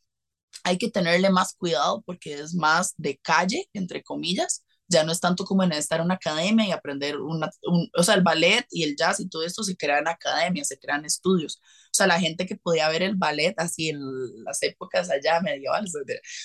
Hay 0.64 0.78
que 0.78 0.90
tenerle 0.92 1.30
más 1.32 1.56
cuidado 1.56 2.04
porque 2.06 2.36
es 2.42 2.56
más 2.56 2.94
de 2.98 3.18
calle, 3.20 3.70
entre 3.74 4.04
comillas 4.04 4.63
ya 4.88 5.04
no 5.04 5.12
es 5.12 5.20
tanto 5.20 5.46
como 5.46 5.64
en 5.64 5.72
estar 5.72 6.00
en 6.00 6.06
una 6.06 6.16
academia 6.16 6.68
y 6.68 6.72
aprender 6.72 7.18
una, 7.20 7.50
o 7.96 8.04
sea, 8.04 8.16
el 8.16 8.22
ballet 8.24 8.66
y 8.70 8.84
el 8.84 8.96
jazz 8.96 9.20
y 9.20 9.30
todo 9.30 9.44
esto 9.44 9.64
se 9.64 9.76
crea 9.78 10.00
en 10.00 10.08
academias, 10.08 10.68
se 10.68 10.78
crean 10.80 11.06
estudios. 11.06 11.58
O 11.58 11.96
sea, 11.96 12.08
la 12.08 12.20
gente 12.20 12.46
que 12.46 12.56
podía 12.58 12.90
ver 12.90 13.04
el 13.04 13.16
ballet 13.16 13.54
así 13.58 13.90
en 13.90 14.00
las 14.44 14.62
épocas 14.64 15.10
allá 15.10 15.42
medievales, 15.42 15.94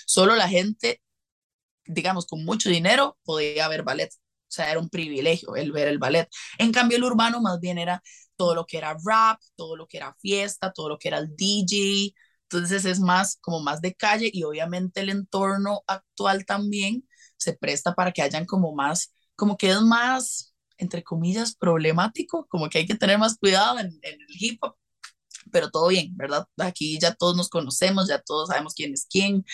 solo 0.06 0.34
la 0.36 0.48
gente, 0.48 1.02
digamos, 1.86 2.26
con 2.26 2.44
mucho 2.44 2.70
dinero 2.70 3.18
podía 3.24 3.68
ver 3.68 3.82
ballet. 3.82 4.10
O 4.14 4.50
sea, 4.50 4.70
era 4.70 4.80
un 4.80 4.88
privilegio 4.90 5.56
el 5.56 5.72
ver 5.72 5.88
el 5.88 5.98
ballet. 5.98 6.28
En 6.58 6.72
cambio, 6.72 6.96
el 6.98 7.04
urbano 7.04 7.40
más 7.40 7.60
bien 7.60 7.78
era 7.78 8.02
todo 8.36 8.54
lo 8.54 8.66
que 8.66 8.78
era 8.78 8.96
rap, 9.04 9.40
todo 9.56 9.76
lo 9.76 9.86
que 9.86 9.98
era 9.98 10.14
fiesta, 10.20 10.72
todo 10.72 10.88
lo 10.90 10.98
que 10.98 11.08
era 11.08 11.18
el 11.18 11.34
DJ. 11.36 12.14
Entonces 12.44 12.84
es 12.84 13.00
más 13.00 13.36
como 13.40 13.60
más 13.60 13.80
de 13.82 13.94
calle 13.94 14.30
y 14.32 14.44
obviamente 14.44 15.00
el 15.00 15.10
entorno 15.10 15.82
actual 15.86 16.46
también 16.46 17.07
se 17.38 17.54
presta 17.54 17.94
para 17.94 18.12
que 18.12 18.22
hayan 18.22 18.44
como 18.44 18.74
más, 18.74 19.14
como 19.36 19.56
que 19.56 19.70
es 19.70 19.80
más, 19.80 20.54
entre 20.76 21.02
comillas, 21.02 21.56
problemático, 21.56 22.46
como 22.48 22.68
que 22.68 22.78
hay 22.78 22.86
que 22.86 22.96
tener 22.96 23.18
más 23.18 23.38
cuidado 23.38 23.78
en, 23.78 23.86
el 24.02 24.18
hip 24.40 24.58
hop, 24.62 24.76
pero 25.52 25.70
todo 25.70 25.88
bien, 25.88 26.16
¿verdad? 26.16 26.46
Aquí 26.58 26.98
ya 27.00 27.14
todos 27.14 27.36
nos 27.36 27.48
conocemos, 27.48 28.08
ya 28.08 28.20
todos 28.20 28.48
sabemos 28.48 28.74
quién 28.74 28.92
es 28.92 29.06
quién. 29.10 29.44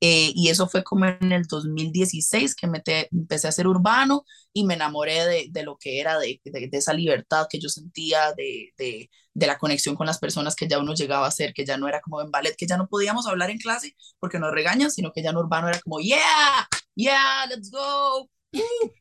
Eh, 0.00 0.32
y 0.34 0.50
eso 0.50 0.68
fue 0.68 0.84
como 0.84 1.06
en 1.06 1.32
el 1.32 1.44
2016 1.44 2.54
que 2.54 2.66
me 2.66 2.82
empecé 3.10 3.46
a 3.46 3.50
hacer 3.50 3.66
urbano 3.66 4.24
y 4.52 4.64
me 4.64 4.74
enamoré 4.74 5.24
de, 5.24 5.46
de 5.50 5.62
lo 5.62 5.78
que 5.78 6.00
era, 6.00 6.18
de, 6.18 6.40
de, 6.44 6.68
esa 6.72 6.92
libertad 6.92 7.46
que 7.48 7.58
yo 7.58 7.68
sentía, 7.70 8.32
de, 8.36 8.74
de, 8.76 9.08
la 9.46 9.56
conexión 9.56 9.94
con 9.96 10.06
las 10.06 10.18
personas 10.18 10.56
que 10.56 10.68
ya 10.68 10.78
uno 10.78 10.94
llegaba 10.94 11.26
a 11.26 11.30
ser, 11.30 11.54
que 11.54 11.64
ya 11.64 11.78
no 11.78 11.88
era 11.88 12.00
como 12.00 12.20
en 12.20 12.30
ballet, 12.30 12.54
que 12.56 12.66
ya 12.66 12.76
no 12.76 12.86
podíamos 12.86 13.26
hablar 13.26 13.50
en 13.50 13.58
clase 13.58 13.96
porque 14.18 14.38
nos 14.38 14.52
regañan, 14.52 14.90
sino 14.90 15.12
que 15.12 15.22
ya 15.22 15.30
en 15.30 15.36
urbano 15.38 15.68
era 15.68 15.80
como, 15.80 16.00
yeah, 16.00 16.68
yeah, 16.94 17.46
let's 17.48 17.70
go. 17.70 18.30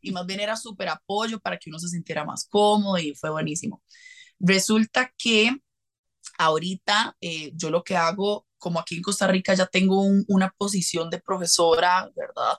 y 0.01 0.12
más 0.12 0.25
bien 0.25 0.39
era 0.39 0.56
súper 0.56 0.89
apoyo 0.89 1.39
para 1.39 1.58
que 1.58 1.69
uno 1.69 1.79
se 1.79 1.88
sintiera 1.89 2.25
más 2.25 2.47
cómodo 2.49 2.97
y 2.97 3.15
fue 3.15 3.29
buenísimo. 3.29 3.84
Resulta 4.39 5.13
que 5.17 5.51
ahorita 6.38 7.15
eh, 7.21 7.51
yo 7.56 7.69
lo 7.69 7.84
que 7.84 7.95
hago, 7.97 8.47
como 8.58 8.79
aquí 8.79 8.95
en 8.95 9.01
Costa 9.03 9.27
Rica 9.27 9.53
ya 9.53 9.67
tengo 9.67 10.01
una 10.27 10.51
posición 10.58 11.10
de 11.10 11.21
profesora, 11.21 12.10
¿verdad? 12.15 12.56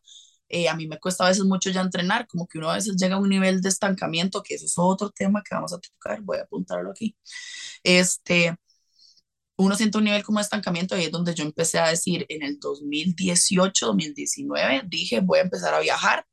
Eh, 0.49 0.69
a 0.69 0.77
mí 0.77 0.87
me 0.87 0.99
cuesta 1.01 1.25
a 1.25 1.29
veces 1.29 1.45
mucho 1.45 1.71
ya 1.71 1.81
entrenar, 1.81 2.27
como 2.29 2.47
que 2.47 2.59
uno 2.59 2.71
a 2.71 2.75
veces 2.77 2.97
llega 2.97 3.17
a 3.17 3.19
un 3.19 3.29
nivel 3.29 3.61
de 3.63 3.69
estancamiento, 3.71 4.43
que 4.43 4.55
eso 4.55 4.67
es 4.67 4.75
otro 4.77 5.11
tema 5.11 5.43
que 5.43 5.55
vamos 5.55 5.73
a 5.73 5.79
tocar, 5.81 6.21
voy 6.23 6.39
a 6.39 6.43
apuntarlo 6.43 6.91
aquí. 6.91 7.17
Este, 7.83 8.57
uno 9.57 9.77
siente 9.77 9.99
un 9.99 10.05
nivel 10.05 10.25
como 10.25 10.39
de 10.39 10.45
estancamiento 10.45 10.97
y 10.99 11.05
es 11.05 11.11
donde 11.11 11.35
yo 11.35 11.45
empecé 11.45 11.79
a 11.79 11.89
decir 11.89 12.27
en 12.29 12.43
el 12.43 12.59
2018, 12.59 13.87
2019, 13.87 14.83
dije, 14.89 15.21
voy 15.21 15.39
a 15.41 15.43
empezar 15.43 15.75
a 15.75 15.81
viajar. 15.81 16.27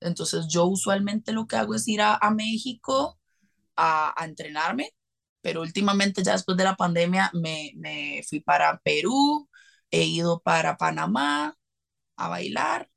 Entonces 0.00 0.46
yo 0.48 0.66
usualmente 0.66 1.32
lo 1.32 1.46
que 1.46 1.56
hago 1.56 1.74
es 1.74 1.88
ir 1.88 2.02
a, 2.02 2.16
a 2.16 2.30
México 2.30 3.18
a, 3.76 4.14
a, 4.20 4.24
entrenarme, 4.26 4.90
pero 5.42 5.62
últimamente 5.62 6.22
ya 6.24 6.32
después 6.32 6.56
de 6.58 6.64
la 6.64 6.76
pandemia 6.76 7.30
me, 7.34 7.72
me 7.76 8.22
fui 8.28 8.40
para 8.40 8.78
Perú, 8.80 9.48
he 9.90 10.04
ido 10.04 10.40
para 10.40 10.76
Panamá 10.76 11.56
a 12.16 12.28
bailar 12.28 12.90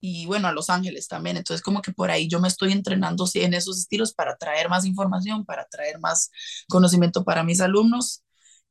y 0.00 0.26
bueno, 0.26 0.48
a 0.48 0.52
Los 0.52 0.70
Ángeles 0.70 1.08
también. 1.08 1.36
Entonces, 1.36 1.62
como 1.62 1.82
que 1.82 1.92
por 1.92 2.10
ahí 2.10 2.28
yo 2.28 2.40
me 2.40 2.48
estoy 2.48 2.72
entrenando 2.72 3.26
en 3.34 3.54
esos 3.54 3.78
estilos 3.78 4.12
para 4.14 4.36
traer 4.36 4.68
más 4.68 4.84
información, 4.84 5.44
para 5.44 5.66
traer 5.66 5.98
más 6.00 6.30
conocimiento 6.68 7.24
para 7.24 7.42
mis 7.44 7.60
alumnos. 7.60 8.22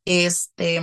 Este, 0.09 0.81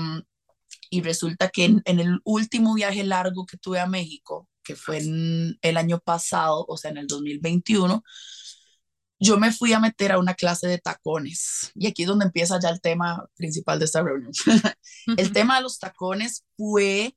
y 0.90 1.00
resulta 1.00 1.48
que 1.48 1.64
en, 1.64 1.82
el 1.86 2.20
último 2.24 2.74
viaje 2.74 3.04
largo 3.04 3.46
que 3.46 3.56
tuve 3.56 3.80
a 3.80 3.86
México, 3.86 4.48
que 4.62 4.76
fue 4.76 4.98
en 4.98 5.58
el 5.62 5.76
año 5.78 5.98
pasado, 5.98 6.66
o 6.68 6.76
sea, 6.76 6.90
en 6.90 6.98
el 6.98 7.06
2021, 7.06 8.02
yo 9.18 9.38
me 9.38 9.50
fui 9.50 9.72
a 9.72 9.80
meter 9.80 10.12
a 10.12 10.18
una 10.18 10.34
clase 10.34 10.66
de 10.68 10.78
tacones. 10.78 11.72
Y 11.74 11.86
aquí 11.86 12.02
es 12.02 12.08
donde 12.08 12.26
empieza 12.26 12.60
ya 12.60 12.68
el 12.68 12.82
tema 12.82 13.24
principal 13.36 13.78
de 13.78 13.86
esta 13.86 14.02
reunión. 14.02 14.32
el 15.16 15.32
tema 15.32 15.56
de 15.56 15.62
los 15.62 15.78
tacones 15.78 16.44
fue 16.56 17.16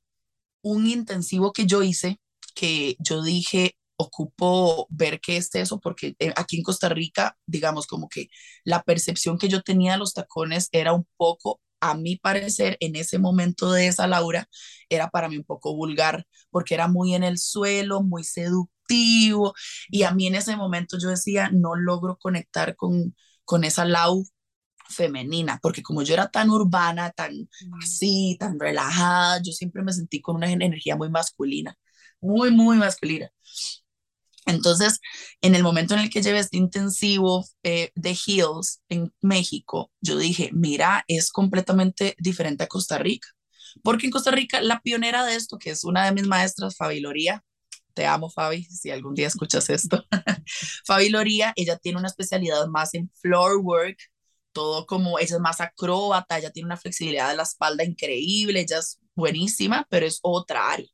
un 0.62 0.86
intensivo 0.86 1.52
que 1.52 1.66
yo 1.66 1.82
hice 1.82 2.18
que 2.54 2.96
yo 2.98 3.22
dije, 3.22 3.76
ocupo 3.96 4.86
ver 4.90 5.20
qué 5.20 5.36
es 5.36 5.54
eso, 5.54 5.78
porque 5.78 6.16
eh, 6.18 6.32
aquí 6.36 6.56
en 6.56 6.64
Costa 6.64 6.88
Rica, 6.88 7.36
digamos, 7.46 7.86
como 7.86 8.08
que 8.08 8.28
la 8.64 8.82
percepción 8.82 9.38
que 9.38 9.48
yo 9.48 9.62
tenía 9.62 9.92
de 9.92 9.98
los 9.98 10.14
tacones 10.14 10.68
era 10.72 10.92
un 10.92 11.06
poco, 11.16 11.60
a 11.80 11.94
mi 11.94 12.16
parecer, 12.16 12.76
en 12.80 12.96
ese 12.96 13.18
momento 13.18 13.72
de 13.72 13.88
esa 13.88 14.06
Laura, 14.06 14.48
era 14.88 15.10
para 15.10 15.28
mí 15.28 15.36
un 15.36 15.44
poco 15.44 15.74
vulgar, 15.74 16.26
porque 16.50 16.74
era 16.74 16.88
muy 16.88 17.14
en 17.14 17.22
el 17.24 17.38
suelo, 17.38 18.02
muy 18.02 18.24
seductivo, 18.24 19.54
y 19.90 20.02
a 20.04 20.12
mí 20.12 20.26
en 20.26 20.34
ese 20.36 20.56
momento 20.56 20.98
yo 20.98 21.08
decía, 21.10 21.50
no 21.52 21.74
logro 21.76 22.16
conectar 22.18 22.76
con, 22.76 23.14
con 23.44 23.64
esa 23.64 23.84
Lau 23.84 24.24
femenina, 24.90 25.58
porque 25.62 25.82
como 25.82 26.02
yo 26.02 26.14
era 26.14 26.28
tan 26.28 26.50
urbana, 26.50 27.10
tan 27.10 27.48
así, 27.82 28.36
tan 28.40 28.58
relajada, 28.58 29.40
yo 29.42 29.52
siempre 29.52 29.82
me 29.82 29.92
sentí 29.92 30.20
con 30.22 30.36
una 30.36 30.50
energía 30.50 30.96
muy 30.96 31.10
masculina 31.10 31.76
muy, 32.20 32.50
muy 32.50 32.76
masculina. 32.76 33.30
Entonces, 34.48 35.00
en 35.42 35.54
el 35.54 35.62
momento 35.62 35.94
en 35.94 36.00
el 36.00 36.10
que 36.10 36.22
llevé 36.22 36.38
este 36.38 36.56
intensivo 36.56 37.44
eh, 37.62 37.92
de 37.94 38.16
Heels 38.26 38.80
en 38.88 39.12
México, 39.20 39.92
yo 40.00 40.16
dije, 40.16 40.50
mira, 40.54 41.04
es 41.06 41.30
completamente 41.30 42.16
diferente 42.18 42.64
a 42.64 42.66
Costa 42.66 42.96
Rica. 42.96 43.28
Porque 43.82 44.06
en 44.06 44.12
Costa 44.12 44.30
Rica, 44.30 44.62
la 44.62 44.80
pionera 44.80 45.24
de 45.26 45.36
esto, 45.36 45.58
que 45.58 45.70
es 45.70 45.84
una 45.84 46.06
de 46.06 46.12
mis 46.12 46.26
maestras, 46.26 46.76
Fabi 46.76 47.00
Loría, 47.00 47.44
te 47.92 48.06
amo 48.06 48.30
Fabi, 48.30 48.64
si 48.64 48.90
algún 48.90 49.14
día 49.14 49.26
escuchas 49.26 49.68
esto, 49.68 50.02
Fabi 50.86 51.10
Loría, 51.10 51.52
ella 51.54 51.76
tiene 51.76 51.98
una 51.98 52.08
especialidad 52.08 52.66
más 52.68 52.94
en 52.94 53.10
floor 53.20 53.58
work, 53.62 53.98
todo 54.52 54.86
como, 54.86 55.18
ella 55.18 55.36
es 55.36 55.42
más 55.42 55.60
acróbata, 55.60 56.38
ella 56.38 56.50
tiene 56.50 56.68
una 56.68 56.78
flexibilidad 56.78 57.28
de 57.28 57.36
la 57.36 57.42
espalda 57.42 57.84
increíble, 57.84 58.60
ella 58.60 58.78
es 58.78 58.98
buenísima, 59.14 59.86
pero 59.90 60.06
es 60.06 60.20
otra 60.22 60.72
área 60.72 60.88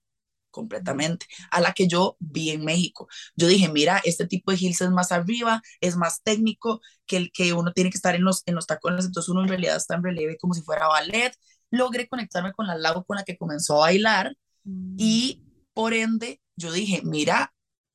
completamente, 0.55 1.27
a 1.51 1.61
la 1.61 1.73
que 1.73 1.89
yo 1.89 2.17
vi 2.21 2.51
en 2.51 2.65
México. 2.65 3.09
Yo 3.35 3.49
dije, 3.49 3.69
mira, 3.69 4.01
este 4.05 4.27
tipo 4.27 4.53
de 4.53 4.59
heels 4.59 4.81
es 4.81 4.91
más 4.91 5.11
arriba, 5.11 5.61
es 5.81 5.97
más 5.97 6.23
técnico, 6.23 6.81
que 7.07 7.17
el 7.17 7.33
que 7.33 7.53
uno 7.53 7.73
tiene 7.73 7.91
que 7.91 7.99
estar 7.99 8.15
en 8.15 8.25
los, 8.25 8.43
en 8.47 8.55
los 8.55 8.67
tacones, 8.67 9.05
entonces 9.05 9.29
uno 9.29 9.43
en 9.43 9.49
realidad 9.49 9.77
está 9.77 9.97
en 9.97 10.05
relieve 10.05 10.39
como 10.39 10.55
si 10.55 10.63
fuera 10.63 10.87
ballet. 10.87 11.35
Logré 11.71 12.09
conectarme 12.09 12.53
con 12.53 12.67
la 12.69 12.77
Lau 12.79 13.05
con 13.05 13.17
la 13.17 13.25
que 13.25 13.37
comenzó 13.37 13.79
a 13.79 13.87
bailar 13.89 14.37
mm. 14.63 14.95
y 14.97 15.43
por 15.75 15.93
ende 15.93 16.41
yo 16.57 16.73
dije, 16.73 17.03
mira, 17.05 17.53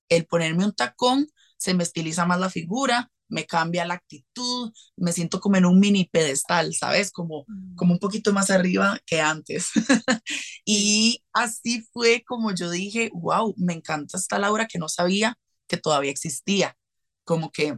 el 0.10 0.26
ponerme 0.26 0.65
un 0.65 0.74
tacón 0.74 1.28
se 1.58 1.74
me 1.74 1.84
estiliza 1.84 2.26
más 2.26 2.39
la 2.39 2.50
figura, 2.50 3.10
me 3.30 3.46
cambia 3.46 3.86
la 3.86 3.96
actitud, 3.96 4.72
me 4.98 5.13
siento 5.13 5.39
como 5.39 5.58
en 5.58 5.65
un 5.65 5.80
mini 5.80 6.06
pedestal, 6.06 6.74
¿sabes? 6.74 7.12
Como, 7.12 7.46
mm. 7.48 7.76
como 7.76 7.94
un 7.94 8.00
poquito 8.00 8.34
más 8.34 8.50
arriba 8.50 9.00
que 9.06 9.22
antes. 9.22 9.70
y 10.65 11.24
así 11.34 11.84
fue 11.94 12.24
como 12.26 12.54
yo 12.54 12.70
dije, 12.72 13.12
wow, 13.13 13.54
me 13.58 13.74
encanta 13.74 14.18
esta 14.18 14.39
Laura 14.39 14.68
que 14.68 14.80
no 14.80 14.89
sabía 14.89 15.38
que 15.68 15.78
todavía 15.78 16.12
existía. 16.12 16.76
Como 17.24 17.52
que, 17.52 17.78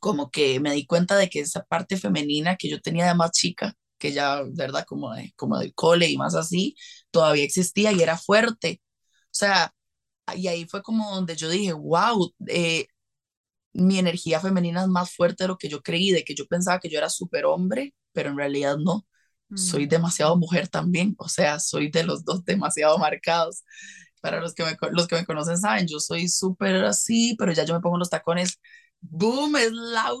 como 0.00 0.30
que 0.30 0.60
me 0.60 0.72
di 0.74 0.86
cuenta 0.86 1.16
de 1.16 1.28
que 1.30 1.40
esa 1.40 1.64
parte 1.64 1.96
femenina 1.98 2.56
que 2.56 2.70
yo 2.70 2.80
tenía 2.80 3.06
de 3.08 3.14
más 3.14 3.32
chica, 3.32 3.74
que 3.98 4.12
ya, 4.12 4.42
¿verdad? 4.54 4.84
Como, 4.86 5.12
de, 5.14 5.32
como 5.36 5.58
del 5.58 5.74
cole 5.74 6.08
y 6.10 6.16
más 6.18 6.34
así, 6.34 6.76
todavía 7.10 7.44
existía 7.44 7.92
y 7.92 8.02
era 8.02 8.16
fuerte. 8.18 8.82
O 9.26 9.28
sea, 9.32 9.74
y 10.36 10.48
ahí 10.48 10.66
fue 10.66 10.82
como 10.82 11.14
donde 11.14 11.36
yo 11.36 11.48
dije, 11.48 11.72
wow, 11.72 12.32
eh, 12.48 12.86
mi 13.72 13.98
energía 13.98 14.40
femenina 14.40 14.82
es 14.82 14.88
más 14.88 15.14
fuerte 15.14 15.44
de 15.44 15.48
lo 15.48 15.58
que 15.58 15.68
yo 15.68 15.82
creí, 15.82 16.10
de 16.10 16.24
que 16.24 16.34
yo 16.34 16.46
pensaba 16.46 16.80
que 16.80 16.88
yo 16.88 16.98
era 16.98 17.10
súper 17.10 17.44
hombre, 17.44 17.94
pero 18.12 18.30
en 18.30 18.36
realidad 18.36 18.76
no. 18.78 19.06
Soy 19.54 19.86
mm. 19.86 19.88
demasiado 19.88 20.36
mujer 20.36 20.68
también, 20.68 21.14
o 21.18 21.28
sea, 21.28 21.58
soy 21.58 21.90
de 21.90 22.04
los 22.04 22.24
dos 22.24 22.44
demasiado 22.44 22.98
marcados. 22.98 23.64
Para 24.20 24.40
los 24.40 24.54
que 24.54 24.64
me, 24.64 24.76
los 24.92 25.08
que 25.08 25.16
me 25.16 25.24
conocen 25.24 25.58
saben, 25.58 25.86
yo 25.88 25.98
soy 25.98 26.28
súper 26.28 26.76
así, 26.84 27.34
pero 27.38 27.52
ya 27.52 27.64
yo 27.64 27.74
me 27.74 27.80
pongo 27.80 27.98
los 27.98 28.10
tacones. 28.10 28.60
¡Boom! 29.00 29.56
Es 29.56 29.72
la 29.72 30.12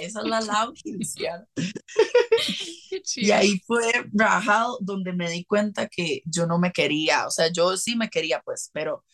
esa 0.00 0.20
es 0.20 0.26
la 0.26 0.40
Laugilciana. 0.40 1.46
y 3.16 3.30
ahí 3.30 3.60
fue 3.66 3.92
rajado 4.12 4.78
donde 4.80 5.12
me 5.12 5.30
di 5.30 5.44
cuenta 5.44 5.88
que 5.88 6.22
yo 6.24 6.46
no 6.46 6.58
me 6.58 6.72
quería, 6.72 7.26
o 7.26 7.30
sea, 7.30 7.48
yo 7.52 7.76
sí 7.76 7.96
me 7.96 8.10
quería, 8.10 8.42
pues, 8.44 8.70
pero 8.72 9.04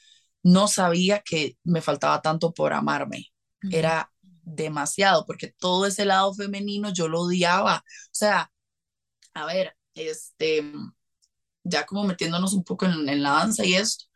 no 0.43 0.67
sabía 0.67 1.21
que 1.21 1.59
me 1.65 1.83
faltaba 1.83 2.23
tanto 2.23 2.53
por 2.55 2.73
amarme 2.73 3.31
era 3.71 4.11
demasiado, 4.43 5.27
porque 5.27 5.49
todo 5.49 5.87
ese 5.87 6.05
lado 6.05 6.35
femenino 6.35 6.93
yo 6.93 7.09
lo 7.09 7.23
odiaba. 7.23 7.79
O 7.79 8.11
sea, 8.15 8.51
a 9.35 9.47
ver, 9.47 9.77
este, 9.95 10.73
ya 11.65 11.87
como 11.87 12.05
metiéndonos 12.05 12.55
un 12.55 12.65
poco 12.65 12.87
en, 12.87 13.23
la 13.23 13.31
danza 13.31 13.65
y 13.65 13.75
esto, 13.75 14.07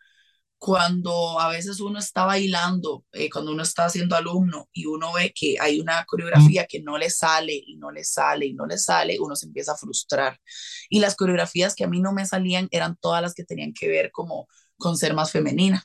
cuando 0.59 1.39
a 1.41 1.51
veces 1.51 1.81
uno 1.81 1.99
está 1.99 2.25
bailando, 2.25 3.05
eh, 3.13 3.29
cuando 3.31 3.53
uno 3.53 3.63
está 3.63 3.85
haciendo 3.85 4.17
alumno 4.17 4.69
y 4.73 4.87
uno 4.87 5.13
ve 5.13 5.33
que 5.35 5.57
hay 5.61 5.79
una 5.79 6.05
coreografía 6.07 6.67
que 6.67 6.81
no 6.81 6.97
le 6.97 7.11
sale 7.11 7.53
y 7.55 7.77
no 7.77 7.91
le 7.91 8.03
sale 8.03 8.47
y 8.47 8.55
no 8.55 8.65
le 8.67 8.79
sale, 8.79 9.19
uno 9.21 9.37
se 9.37 9.47
empieza 9.47 9.73
a 9.73 9.77
frustrar. 9.77 10.41
Y 10.89 11.01
las 11.01 11.17
coreografías 11.17 11.75
que 11.75 11.85
a 11.85 11.89
mí 11.89 12.01
no 12.01 12.13
me 12.15 12.25
salían 12.25 12.69
eran 12.71 12.97
todas 12.97 13.21
las 13.21 13.35
que 13.35 13.45
tenían 13.45 13.75
que 13.75 13.89
ver 13.89 14.11
como 14.11 14.49
con 14.79 14.97
ser 14.97 15.15
más 15.15 15.33
femenina. 15.33 15.85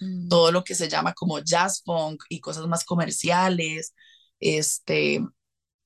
Mm. 0.00 0.28
todo 0.28 0.52
lo 0.52 0.64
que 0.64 0.74
se 0.74 0.88
llama 0.88 1.12
como 1.14 1.38
jazz 1.40 1.82
funk 1.84 2.24
y 2.28 2.40
cosas 2.40 2.66
más 2.66 2.84
comerciales, 2.84 3.94
este, 4.40 5.22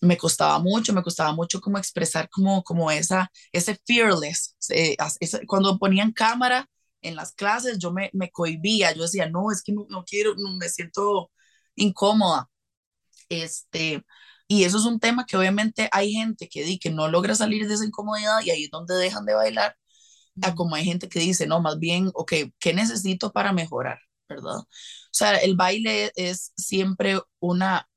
me 0.01 0.17
costaba 0.17 0.59
mucho, 0.59 0.93
me 0.93 1.03
costaba 1.03 1.33
mucho 1.33 1.61
como 1.61 1.79
expresar 1.79 2.29
como, 2.31 2.63
como 2.65 2.91
esa, 2.91 3.31
ese 3.53 3.79
fearless, 3.87 4.57
cuando 5.47 5.79
ponían 5.79 6.13
cámara 6.13 6.69
en 7.03 7.17
las 7.17 7.33
clases 7.33 7.79
yo 7.79 7.93
me, 7.93 8.11
me 8.15 8.31
cohibía, 8.31 8.93
yo 8.95 9.03
decía, 9.03 9.29
no, 9.29 9.51
es 9.51 9.63
que 9.63 9.73
no, 9.73 9.87
no 9.91 10.05
quiero, 10.05 10.35
no, 10.37 10.57
me 10.57 10.69
siento 10.69 11.31
incómoda, 11.77 12.49
este, 13.29 14.05
y 14.49 14.65
eso 14.65 14.79
es 14.79 14.85
un 14.85 15.01
tema 15.01 15.27
que 15.27 15.37
obviamente 15.37 15.89
hay 15.93 16.13
gente 16.13 16.49
que, 16.49 16.65
di, 16.65 16.79
que 16.79 16.91
no 16.91 17.09
logra 17.09 17.35
salir 17.35 17.67
de 17.69 17.75
esa 17.75 17.85
incomodidad 17.87 18.41
y 18.45 18.51
ahí 18.51 18.65
es 18.65 18.71
donde 18.71 18.95
dejan 18.97 19.25
de 19.27 19.35
bailar 19.35 19.77
a 20.43 20.55
como 20.55 20.75
hay 20.75 20.85
gente 20.85 21.09
que 21.09 21.21
dice, 21.21 21.47
no, 21.47 21.61
más 21.61 21.79
bien, 21.79 22.11
ok, 22.15 22.33
¿qué 22.59 22.75
necesito 22.75 23.33
para 23.33 23.53
mejorar? 23.53 24.01
¿Verdad? 24.29 24.59
O 24.59 24.67
sea, 25.11 25.37
el 25.37 25.57
baile 25.57 26.13
es 26.17 26.53
siempre 26.57 27.21
una, 27.41 27.89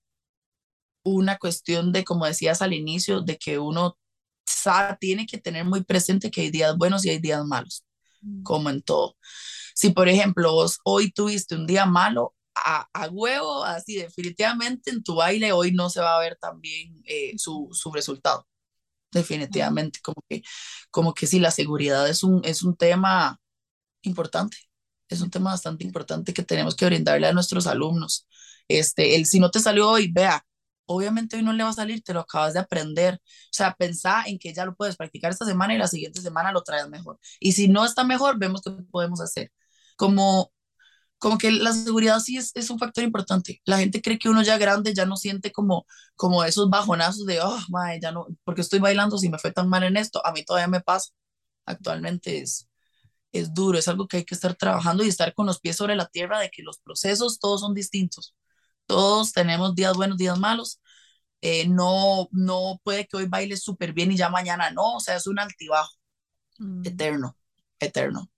una 1.04 1.38
cuestión 1.38 1.92
de, 1.92 2.04
como 2.04 2.26
decías 2.26 2.62
al 2.62 2.74
inicio, 2.74 3.22
de 3.22 3.38
que 3.38 3.60
uno 3.60 3.98
sabe, 4.46 4.98
tiene 5.00 5.26
que 5.26 5.38
tener 5.38 5.66
muy 5.66 5.84
presente 5.84 6.32
que 6.32 6.42
hay 6.42 6.52
días 6.52 6.78
buenos 6.78 7.06
y 7.06 7.10
hay 7.10 7.20
días 7.20 7.44
malos, 7.46 7.86
mm. 8.22 8.44
como 8.44 8.70
en 8.70 8.82
todo. 8.82 9.18
Si, 9.76 9.92
por 9.92 10.10
ejemplo, 10.10 10.54
vos 10.54 10.80
hoy 10.84 11.12
tuviste 11.12 11.56
un 11.56 11.68
día 11.68 11.86
malo, 11.86 12.36
a, 12.56 12.88
a, 12.94 13.08
huevo, 13.10 13.64
así 13.64 13.96
definitivamente 13.98 14.90
en 14.90 15.04
tu 15.04 15.16
baile 15.16 15.52
hoy 15.52 15.72
no 15.72 15.90
se 15.92 16.02
va 16.02 16.18
a 16.18 16.20
ver 16.20 16.38
también 16.42 17.02
eh, 17.06 17.34
su, 17.38 17.70
su 17.72 17.92
resultado 17.92 18.48
definitivamente, 19.12 20.00
como 20.04 20.24
que, 20.30 20.44
como 20.92 21.14
que 21.14 21.28
sí, 21.28 21.40
la 21.40 21.52
seguridad 21.52 22.08
es 22.10 22.24
un, 22.24 22.42
es 22.46 22.64
un 22.64 22.76
tema 22.76 23.40
importante, 24.02 24.58
es 25.10 25.22
un 25.22 25.30
tema 25.32 25.52
bastante 25.52 25.84
importante 25.86 26.34
que 26.34 26.44
tenemos 26.44 26.76
que 26.76 26.86
brindarle 26.86 27.28
a 27.28 27.34
nuestros 27.34 27.68
alumnos. 27.68 28.28
Este, 28.68 29.16
el 29.16 29.26
si 29.26 29.40
no 29.40 29.52
te 29.52 29.60
salió 29.60 29.90
hoy, 29.90 30.12
vea, 30.12 30.46
obviamente 30.86 31.38
hoy 31.38 31.44
no 31.44 31.54
le 31.54 31.64
va 31.64 31.70
a 31.70 31.74
salir, 31.74 32.04
te 32.04 32.14
lo 32.14 32.22
acabas 32.22 32.54
de 32.54 32.60
aprender. 32.60 33.16
O 33.16 33.20
sea, 33.52 33.74
pensá 33.76 34.24
en 34.26 34.40
que 34.40 34.54
ya 34.54 34.66
lo 34.66 34.76
puedes 34.76 34.96
practicar 34.98 35.32
esta 35.32 35.46
semana 35.46 35.74
y 35.76 35.78
la 35.78 35.88
siguiente 35.88 36.22
semana 36.22 36.52
lo 36.52 36.64
traes 36.64 36.90
mejor. 36.90 37.20
Y 37.40 37.54
si 37.54 37.68
no 37.68 37.86
está 37.86 38.04
mejor, 38.04 38.38
vemos 38.40 38.62
qué 38.62 38.72
podemos 38.92 39.22
hacer. 39.22 39.52
Como 39.96 40.52
como 41.20 41.38
que 41.38 41.52
la 41.52 41.74
seguridad 41.74 42.20
sí 42.20 42.38
es, 42.38 42.52
es, 42.56 42.70
un 42.70 42.80
factor 42.80 43.04
importante. 43.04 43.62
La 43.66 43.80
gente 43.80 44.02
cree 44.02 44.20
que 44.20 44.30
uno 44.30 44.44
ya 44.44 44.58
grande 44.58 44.94
ya 44.94 45.06
no 45.06 45.18
siente 45.18 45.52
como, 45.52 45.86
como 46.16 46.44
esos 46.44 46.70
bajonazos 46.70 47.26
de, 47.26 47.42
oh, 47.42 47.60
madre, 47.70 48.00
ya 48.02 48.12
no, 48.12 48.28
porque 48.44 48.62
estoy 48.62 48.80
bailando 48.80 49.18
si 49.18 49.30
me 49.30 49.40
fue 49.40 49.52
tan 49.52 49.68
mal 49.70 49.84
en 49.84 49.98
esto. 49.98 50.26
A 50.26 50.32
mí 50.32 50.44
todavía 50.46 50.68
me 50.68 50.82
pasa. 50.82 51.12
Actualmente 51.66 52.40
es, 52.42 52.68
es 53.32 53.54
duro, 53.54 53.78
es 53.80 53.88
algo 53.88 54.08
que 54.08 54.18
hay 54.18 54.26
que 54.26 54.36
estar 54.36 54.56
trabajando 54.56 55.04
y 55.04 55.10
estar 55.10 55.34
con 55.34 55.46
los 55.48 55.60
pies 55.60 55.78
sobre 55.78 55.96
la 55.96 56.08
tierra 56.08 56.40
de 56.40 56.50
que 56.50 56.64
los 56.64 56.80
procesos 56.80 57.40
todos 57.40 57.62
son 57.62 57.74
distintos. 57.74 58.36
Todos 58.86 59.34
tenemos 59.34 59.76
días 59.76 59.96
buenos, 59.96 60.18
días 60.18 60.40
malos. 60.40 60.82
Eh, 61.42 61.68
no, 61.68 62.30
no 62.32 62.80
puede 62.84 63.08
que 63.08 63.18
hoy 63.18 63.26
baile 63.28 63.58
súper 63.58 63.94
bien 63.94 64.12
y 64.12 64.18
ya 64.18 64.30
mañana 64.30 64.72
no, 64.72 64.96
o 64.96 65.00
sea, 65.00 65.16
es 65.18 65.28
un 65.28 65.40
altibajo 65.40 65.94
mm. 66.60 66.88
eterno, 66.88 67.38
eterno. 67.80 68.30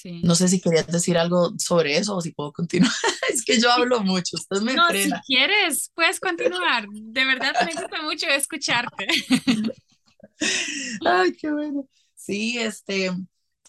Sí. 0.00 0.20
No 0.22 0.36
sé 0.36 0.46
si 0.46 0.60
querías 0.60 0.86
decir 0.86 1.18
algo 1.18 1.50
sobre 1.58 1.96
eso 1.96 2.14
o 2.14 2.20
si 2.20 2.30
puedo 2.30 2.52
continuar. 2.52 2.92
es 3.32 3.44
que 3.44 3.60
yo 3.60 3.68
hablo 3.68 4.00
mucho, 4.00 4.36
usted 4.36 4.60
me 4.60 4.74
No, 4.74 4.88
si 4.90 5.10
quieres, 5.26 5.90
puedes 5.92 6.20
continuar. 6.20 6.86
De 6.88 7.24
verdad 7.24 7.52
me 7.66 7.72
gusta 7.72 8.00
mucho 8.02 8.28
escucharte. 8.28 9.08
Ay, 11.04 11.32
qué 11.32 11.50
bueno. 11.50 11.88
Sí, 12.14 12.60
este, 12.60 13.10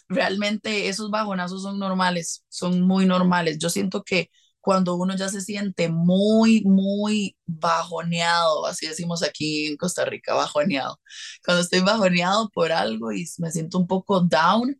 realmente 0.07 0.87
esos 0.87 1.09
bajonazos 1.09 1.63
son 1.63 1.79
normales, 1.79 2.45
son 2.47 2.81
muy 2.81 3.07
normales. 3.07 3.57
Yo 3.57 3.71
siento 3.71 4.03
que 4.03 4.29
cuando 4.61 4.97
uno 4.97 5.15
ya 5.15 5.29
se 5.29 5.41
siente 5.41 5.89
muy, 5.89 6.61
muy 6.61 7.35
bajoneado, 7.47 8.67
así 8.67 8.85
decimos 8.85 9.23
aquí 9.23 9.65
en 9.65 9.77
Costa 9.77 10.05
Rica, 10.05 10.35
bajoneado. 10.35 10.99
Cuando 11.43 11.63
estoy 11.63 11.79
bajoneado 11.79 12.51
por 12.51 12.71
algo 12.71 13.11
y 13.11 13.25
me 13.39 13.49
siento 13.49 13.79
un 13.79 13.87
poco 13.87 14.21
down, 14.21 14.79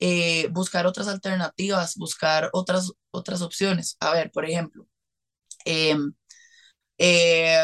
eh, 0.00 0.48
buscar 0.48 0.86
otras 0.86 1.08
alternativas, 1.08 1.96
buscar 1.96 2.50
otras, 2.52 2.92
otras 3.10 3.42
opciones. 3.42 3.96
A 4.00 4.12
ver, 4.12 4.30
por 4.32 4.44
ejemplo, 4.44 4.86
em, 5.64 6.12
eh, 6.98 7.58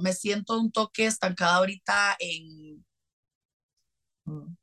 me 0.00 0.12
siento 0.12 0.58
un 0.60 0.70
toque 0.72 1.06
estancada 1.06 1.56
ahorita 1.56 2.16
en, 2.18 2.84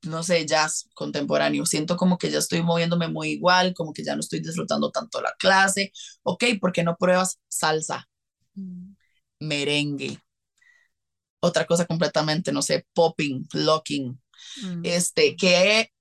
no 0.03 0.23
sé, 0.23 0.45
jazz 0.45 0.89
contemporáneo. 0.93 1.65
Siento 1.65 1.97
como 1.97 2.17
que 2.17 2.31
ya 2.31 2.39
estoy 2.39 2.61
moviéndome 2.63 3.07
muy 3.07 3.29
igual, 3.31 3.73
como 3.73 3.93
que 3.93 4.03
ya 4.03 4.15
no 4.15 4.21
estoy 4.21 4.39
disfrutando 4.39 4.91
tanto 4.91 5.21
la 5.21 5.33
clase. 5.39 5.91
Ok, 6.23 6.45
¿por 6.61 6.71
qué 6.71 6.83
no 6.83 6.97
pruebas 6.97 7.39
salsa? 7.47 8.09
Mm. 8.55 8.93
Merengue. 9.39 10.19
Otra 11.41 11.65
cosa 11.65 11.85
completamente, 11.85 12.51
no 12.51 12.61
sé, 12.61 12.85
popping, 12.93 13.47
locking. 13.53 14.19
Mm. 14.63 14.81
Este, 14.83 15.35
que 15.35 15.91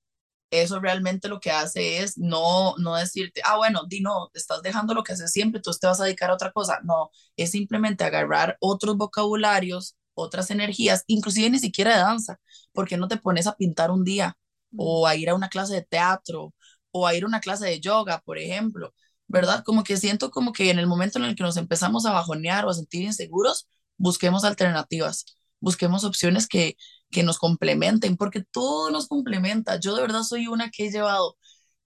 eso 0.51 0.81
realmente 0.81 1.29
lo 1.29 1.41
que 1.41 1.51
hace 1.51 1.99
es 2.03 2.17
no, 2.19 2.75
no 2.79 2.97
decirte, 2.97 3.43
ah, 3.45 3.57
bueno, 3.59 3.83
di 3.87 4.01
no, 4.01 4.31
estás 4.35 4.63
dejando 4.63 4.95
lo 4.95 5.03
que 5.05 5.13
haces 5.13 5.33
siempre, 5.33 5.61
tú 5.61 5.71
te 5.79 5.87
vas 5.87 6.01
a 6.01 6.05
dedicar 6.05 6.31
a 6.31 6.35
otra 6.35 6.53
cosa. 6.53 6.81
No, 6.85 7.11
es 7.37 7.51
simplemente 7.51 8.05
agarrar 8.05 8.57
otros 8.61 8.97
vocabularios, 8.97 9.97
otras 10.15 10.51
energías, 10.51 11.05
inclusive 11.07 11.51
ni 11.51 11.59
siquiera 11.59 11.93
de 11.95 12.01
danza, 12.01 12.41
porque 12.73 12.97
no 12.97 13.09
te 13.09 13.17
pones 13.19 13.47
a 13.47 13.57
pintar 13.57 13.91
un 13.91 14.05
día 14.05 14.37
o 14.77 15.07
a 15.07 15.17
ir 15.17 15.31
a 15.31 15.35
una 15.35 15.49
clase 15.49 15.75
de 15.75 15.83
teatro 15.83 16.55
o 16.91 17.07
a 17.07 17.15
ir 17.15 17.25
a 17.25 17.27
una 17.27 17.41
clase 17.41 17.67
de 17.67 17.81
yoga, 17.81 18.21
por 18.25 18.39
ejemplo, 18.39 18.95
¿verdad? 19.27 19.63
Como 19.65 19.85
que 19.85 19.97
siento 19.97 20.31
como 20.31 20.53
que 20.53 20.71
en 20.71 20.79
el 20.79 20.87
momento 20.87 21.19
en 21.19 21.25
el 21.27 21.37
que 21.37 21.43
nos 21.43 21.57
empezamos 21.57 22.07
a 22.07 22.13
bajonear 22.13 22.65
o 22.65 22.71
a 22.71 22.75
sentir 22.75 23.03
inseguros, 23.03 23.69
busquemos 23.97 24.45
alternativas, 24.45 25.25
busquemos 25.61 26.05
opciones 26.05 26.47
que, 26.49 26.77
que 27.11 27.23
nos 27.23 27.39
complementen, 27.39 28.17
porque 28.17 28.45
todo 28.51 28.91
nos 28.91 29.09
complementa. 29.09 29.79
Yo 29.81 29.95
de 29.95 30.03
verdad 30.03 30.23
soy 30.23 30.47
una 30.49 30.71
que 30.71 30.87
he 30.87 30.91
llevado 30.91 31.37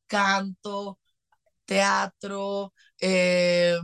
canto, 0.06 0.98
teatro, 1.66 2.74
eh, 3.00 3.78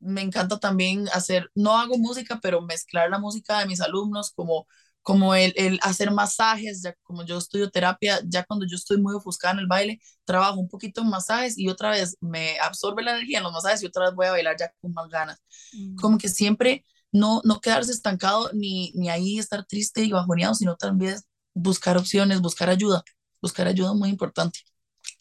me 0.00 0.22
encanta 0.22 0.58
también 0.60 1.08
hacer, 1.12 1.50
no 1.54 1.76
hago 1.78 1.98
música, 1.98 2.38
pero 2.42 2.62
mezclar 2.62 3.10
la 3.10 3.18
música 3.18 3.58
de 3.60 3.66
mis 3.66 3.80
alumnos 3.80 4.32
como 4.34 4.66
como 5.08 5.34
el, 5.34 5.54
el, 5.56 5.78
hacer 5.82 6.10
masajes, 6.10 6.82
ya 6.82 6.94
como 7.02 7.24
yo 7.24 7.38
estudio 7.38 7.70
terapia, 7.70 8.20
ya 8.26 8.44
cuando 8.44 8.66
yo 8.66 8.76
estoy 8.76 8.98
muy 8.98 9.14
ofuscada 9.14 9.54
en 9.54 9.60
el 9.60 9.66
baile, 9.66 10.00
trabajo 10.26 10.60
un 10.60 10.68
poquito 10.68 11.00
en 11.00 11.08
masajes 11.08 11.56
y 11.56 11.68
otra 11.70 11.88
vez 11.92 12.18
me 12.20 12.58
absorbe 12.60 13.02
la 13.02 13.12
energía 13.12 13.38
en 13.38 13.44
los 13.44 13.52
masajes 13.54 13.82
y 13.82 13.86
otra 13.86 14.04
vez 14.04 14.14
voy 14.14 14.26
a 14.26 14.32
bailar 14.32 14.56
ya 14.60 14.70
con 14.82 14.92
más 14.92 15.08
ganas. 15.08 15.38
Mm. 15.72 15.96
Como 15.96 16.18
que 16.18 16.28
siempre 16.28 16.84
no, 17.12 17.40
no 17.44 17.60
quedarse 17.60 17.92
estancado 17.92 18.50
ni, 18.52 18.92
ni 18.94 19.08
ahí 19.08 19.38
estar 19.38 19.64
triste 19.64 20.04
y 20.04 20.12
bajoneado, 20.12 20.54
sino 20.54 20.76
también 20.76 21.16
buscar 21.54 21.96
opciones, 21.96 22.40
buscar 22.40 22.68
ayuda. 22.70 23.02
Buscar 23.40 23.68
ayuda 23.68 23.94
muy 23.94 24.08
importante, 24.08 24.60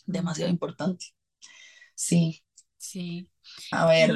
demasiado 0.05 0.49
importante. 0.49 1.05
Sí. 1.93 2.43
Sí. 2.77 3.29
A 3.71 3.85
ver. 3.85 4.15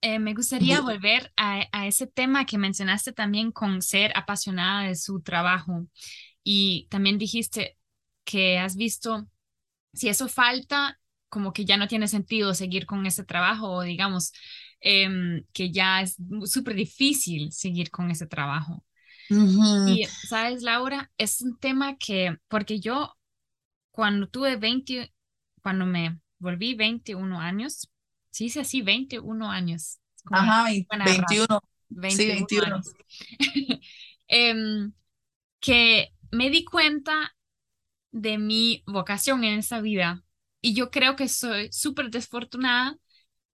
Eh, 0.00 0.18
me 0.18 0.32
gustaría 0.32 0.80
volver 0.80 1.30
a, 1.36 1.66
a, 1.72 1.86
ese 1.86 2.06
tema 2.06 2.46
que 2.46 2.56
mencionaste 2.56 3.12
también 3.12 3.52
con 3.52 3.82
ser 3.82 4.12
apasionada 4.16 4.88
de 4.88 4.94
su 4.94 5.20
trabajo. 5.20 5.86
Y 6.42 6.86
también 6.88 7.18
dijiste 7.18 7.76
que 8.24 8.58
has 8.58 8.76
visto, 8.76 9.28
si 9.92 10.08
eso 10.08 10.28
falta, 10.28 10.98
como 11.28 11.52
que 11.52 11.64
ya 11.64 11.76
no 11.76 11.88
tiene 11.88 12.08
sentido 12.08 12.54
seguir 12.54 12.86
con 12.86 13.04
ese 13.06 13.24
trabajo 13.24 13.70
o 13.70 13.82
digamos, 13.82 14.32
Em, 14.80 15.44
que 15.52 15.70
ya 15.70 16.00
es 16.00 16.16
súper 16.46 16.74
difícil 16.74 17.52
seguir 17.52 17.90
con 17.90 18.10
ese 18.10 18.26
trabajo. 18.26 18.84
Y, 19.28 20.04
¿sabes, 20.28 20.62
Laura? 20.62 21.10
Es 21.16 21.40
un 21.42 21.58
tema 21.58 21.96
que, 21.98 22.36
porque 22.48 22.80
yo 22.80 23.16
cuando 23.90 24.28
tuve 24.28 24.56
20, 24.56 25.12
cuando 25.62 25.86
me 25.86 26.18
volví 26.38 26.74
21 26.74 27.38
años, 27.38 27.88
sí 28.30 28.46
hice 28.46 28.60
así, 28.60 28.82
21 28.82 29.50
años. 29.50 29.98
Ajá, 30.30 30.64
21. 30.64 31.60
21. 31.90 32.10
Sí, 32.10 32.26
21. 32.26 32.80
Em, 34.28 34.92
que 35.60 36.12
me 36.30 36.50
di 36.50 36.64
cuenta 36.64 37.36
de 38.12 38.38
mi 38.38 38.82
vocación 38.86 39.44
en 39.44 39.58
esa 39.58 39.80
vida 39.80 40.24
y 40.60 40.74
yo 40.74 40.90
creo 40.90 41.16
que 41.16 41.28
soy 41.28 41.72
súper 41.72 42.10
desfortunada. 42.10 42.96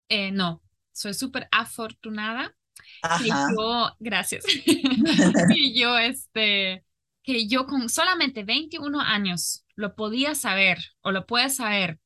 Eh, 0.10 0.32
no, 0.32 0.62
soy 0.94 1.14
súper 1.14 1.48
afortunada 1.52 2.56
que 3.20 3.28
yo, 3.28 3.96
gracias, 4.00 4.46
que 4.66 5.74
yo, 5.74 5.98
este, 5.98 6.86
que 7.22 7.48
yo 7.48 7.66
con 7.66 7.90
solamente 7.90 8.44
21 8.44 9.00
años 9.00 9.66
lo 9.76 9.96
podía 9.96 10.36
saber 10.36 10.80
o 11.02 11.12
lo 11.12 11.26
puede 11.26 11.50
saber, 11.50 12.00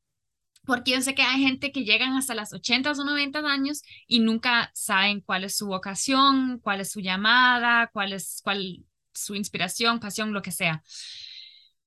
porque 0.66 0.92
yo 0.92 1.02
sé 1.02 1.16
que 1.16 1.22
hay 1.22 1.42
gente 1.42 1.72
que 1.72 1.86
llegan 1.86 2.16
hasta 2.16 2.36
las 2.36 2.54
80 2.54 2.92
o 2.92 3.04
90 3.04 3.40
años 3.40 3.84
y 4.08 4.20
nunca 4.20 4.72
saben 4.74 5.22
cuál 5.22 5.44
es 5.44 5.56
su 5.56 5.68
vocación, 5.68 6.60
cuál 6.60 6.82
es 6.82 6.92
su 6.92 7.00
llamada, 7.00 7.90
cuál 7.94 8.14
es 8.14 8.42
cuál 8.44 8.86
su 9.14 9.36
inspiración, 9.36 10.00
pasión, 10.00 10.34
lo 10.34 10.42
que 10.42 10.52
sea. 10.52 10.84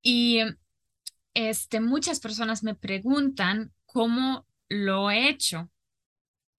Y 0.03 0.41
este, 1.35 1.81
muchas 1.81 2.21
personas 2.21 2.63
me 2.63 2.75
preguntan 2.75 3.73
cómo 3.85 4.47
lo 4.69 5.11
he 5.11 5.29
hecho 5.29 5.71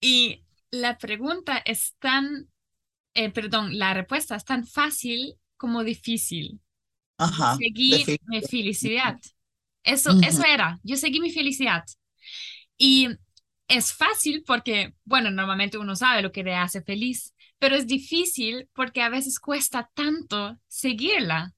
y 0.02 0.44
la 0.70 0.98
pregunta 0.98 1.62
es 1.64 1.94
tan, 2.00 2.50
eh, 3.14 3.30
perdón, 3.30 3.78
la 3.78 3.94
respuesta 3.94 4.36
es 4.36 4.44
tan 4.44 4.66
fácil 4.66 5.36
como 5.56 5.84
difícil. 5.84 6.60
Ajá. 7.16 7.56
Seguí 7.56 8.04
mi 8.26 8.42
felicidad. 8.42 9.18
Eso, 9.84 10.12
eso 10.22 10.44
era, 10.44 10.80
yo 10.82 10.96
seguí 10.96 11.20
mi 11.20 11.30
felicidad. 11.30 11.84
Y 12.76 13.08
es 13.68 13.92
fácil 13.94 14.42
porque, 14.44 14.94
bueno, 15.04 15.30
normalmente 15.30 15.78
uno 15.78 15.94
sabe 15.94 16.20
lo 16.22 16.32
que 16.32 16.42
le 16.42 16.54
hace 16.54 16.82
feliz, 16.82 17.34
pero 17.58 17.76
es 17.76 17.86
difícil 17.86 18.68
porque 18.74 19.02
a 19.02 19.08
veces 19.08 19.38
cuesta 19.38 19.88
tanto 19.94 20.58
seguirla 20.66 21.54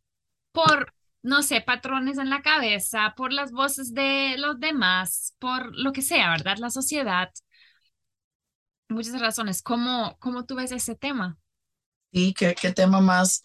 por, 0.52 0.94
no 1.22 1.42
sé, 1.42 1.62
patrones 1.62 2.18
en 2.18 2.28
la 2.30 2.42
cabeza, 2.42 3.14
por 3.16 3.32
las 3.32 3.52
voces 3.52 3.94
de 3.94 4.36
los 4.38 4.60
demás, 4.60 5.34
por 5.38 5.74
lo 5.76 5.92
que 5.92 6.02
sea, 6.02 6.30
¿verdad? 6.30 6.58
La 6.58 6.70
sociedad 6.70 7.30
muchas 8.88 9.20
razones. 9.20 9.62
¿Cómo, 9.62 10.16
cómo 10.20 10.46
tú 10.46 10.54
ves 10.56 10.72
ese 10.72 10.94
tema? 10.96 11.38
Sí, 12.12 12.32
qué, 12.34 12.54
qué 12.54 12.72
tema 12.72 13.00
más, 13.02 13.44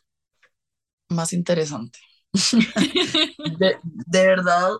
más 1.09 1.33
interesante. 1.33 1.99
de, 3.43 3.77
de 3.83 4.27
verdad, 4.27 4.71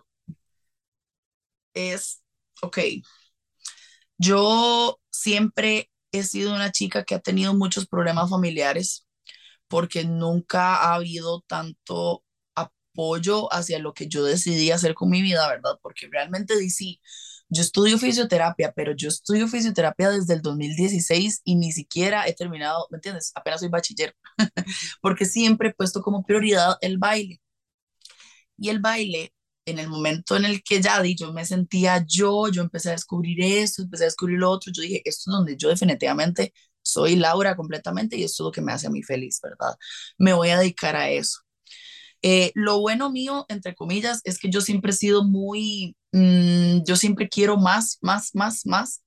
es, 1.74 2.22
ok, 2.62 2.78
yo 4.18 5.00
siempre 5.10 5.90
he 6.12 6.22
sido 6.22 6.54
una 6.54 6.72
chica 6.72 7.04
que 7.04 7.14
ha 7.14 7.20
tenido 7.20 7.54
muchos 7.54 7.86
problemas 7.86 8.30
familiares 8.30 9.06
porque 9.68 10.04
nunca 10.04 10.76
ha 10.76 10.94
habido 10.96 11.42
tanto 11.48 12.24
apoyo 12.56 13.52
hacia 13.52 13.78
lo 13.80 13.94
que 13.94 14.08
yo 14.08 14.24
decidí 14.24 14.70
hacer 14.72 14.94
con 14.94 15.10
mi 15.10 15.22
vida, 15.22 15.48
¿verdad? 15.48 15.78
Porque 15.82 16.08
realmente 16.10 16.56
sí, 16.70 17.00
yo 17.50 17.62
estudio 17.62 17.98
fisioterapia, 17.98 18.72
pero 18.74 18.92
yo 18.94 19.08
estudio 19.08 19.48
fisioterapia 19.48 20.10
desde 20.10 20.34
el 20.34 20.42
2016 20.42 21.42
y 21.44 21.56
ni 21.56 21.72
siquiera 21.72 22.26
he 22.28 22.34
terminado, 22.34 22.86
¿me 22.90 22.96
entiendes? 22.98 23.32
Apenas 23.34 23.60
soy 23.60 23.68
bachiller, 23.70 24.16
porque 25.02 25.24
siempre 25.26 25.70
he 25.70 25.74
puesto 25.74 26.02
como 26.02 26.24
prioridad 26.24 26.76
el 26.82 26.98
baile. 26.98 27.40
Y 28.58 28.68
el 28.68 28.80
baile 28.80 29.32
en 29.66 29.78
el 29.78 29.88
momento 29.88 30.36
en 30.36 30.44
el 30.44 30.62
que 30.62 30.80
ya 30.82 31.00
di, 31.02 31.14
yo 31.16 31.32
me 31.32 31.44
sentía 31.46 32.04
yo, 32.06 32.48
yo 32.48 32.62
empecé 32.62 32.90
a 32.90 32.92
descubrir 32.92 33.38
esto, 33.42 33.82
empecé 33.82 34.04
a 34.04 34.06
descubrir 34.06 34.38
lo 34.38 34.50
otro, 34.50 34.72
yo 34.72 34.82
dije, 34.82 35.02
esto 35.04 35.30
es 35.30 35.32
donde 35.36 35.56
yo 35.56 35.68
definitivamente 35.68 36.52
soy 36.82 37.16
Laura 37.16 37.56
completamente 37.56 38.16
y 38.16 38.24
esto 38.24 38.44
es 38.44 38.46
lo 38.46 38.52
que 38.52 38.60
me 38.62 38.72
hace 38.72 38.86
a 38.88 38.90
mí 38.90 39.02
feliz, 39.02 39.40
¿verdad? 39.42 39.76
Me 40.18 40.32
voy 40.32 40.50
a 40.50 40.58
dedicar 40.58 40.96
a 40.96 41.10
eso. 41.10 41.40
Eh, 42.22 42.52
lo 42.54 42.80
bueno 42.80 43.10
mío, 43.10 43.46
entre 43.48 43.74
comillas, 43.74 44.20
es 44.24 44.38
que 44.38 44.50
yo 44.50 44.60
siempre 44.60 44.90
he 44.92 44.94
sido 44.94 45.24
muy, 45.24 45.96
mm, 46.12 46.82
yo 46.86 46.96
siempre 46.96 47.28
quiero 47.28 47.56
más, 47.56 47.98
más, 48.02 48.34
más, 48.34 48.66
más. 48.66 49.02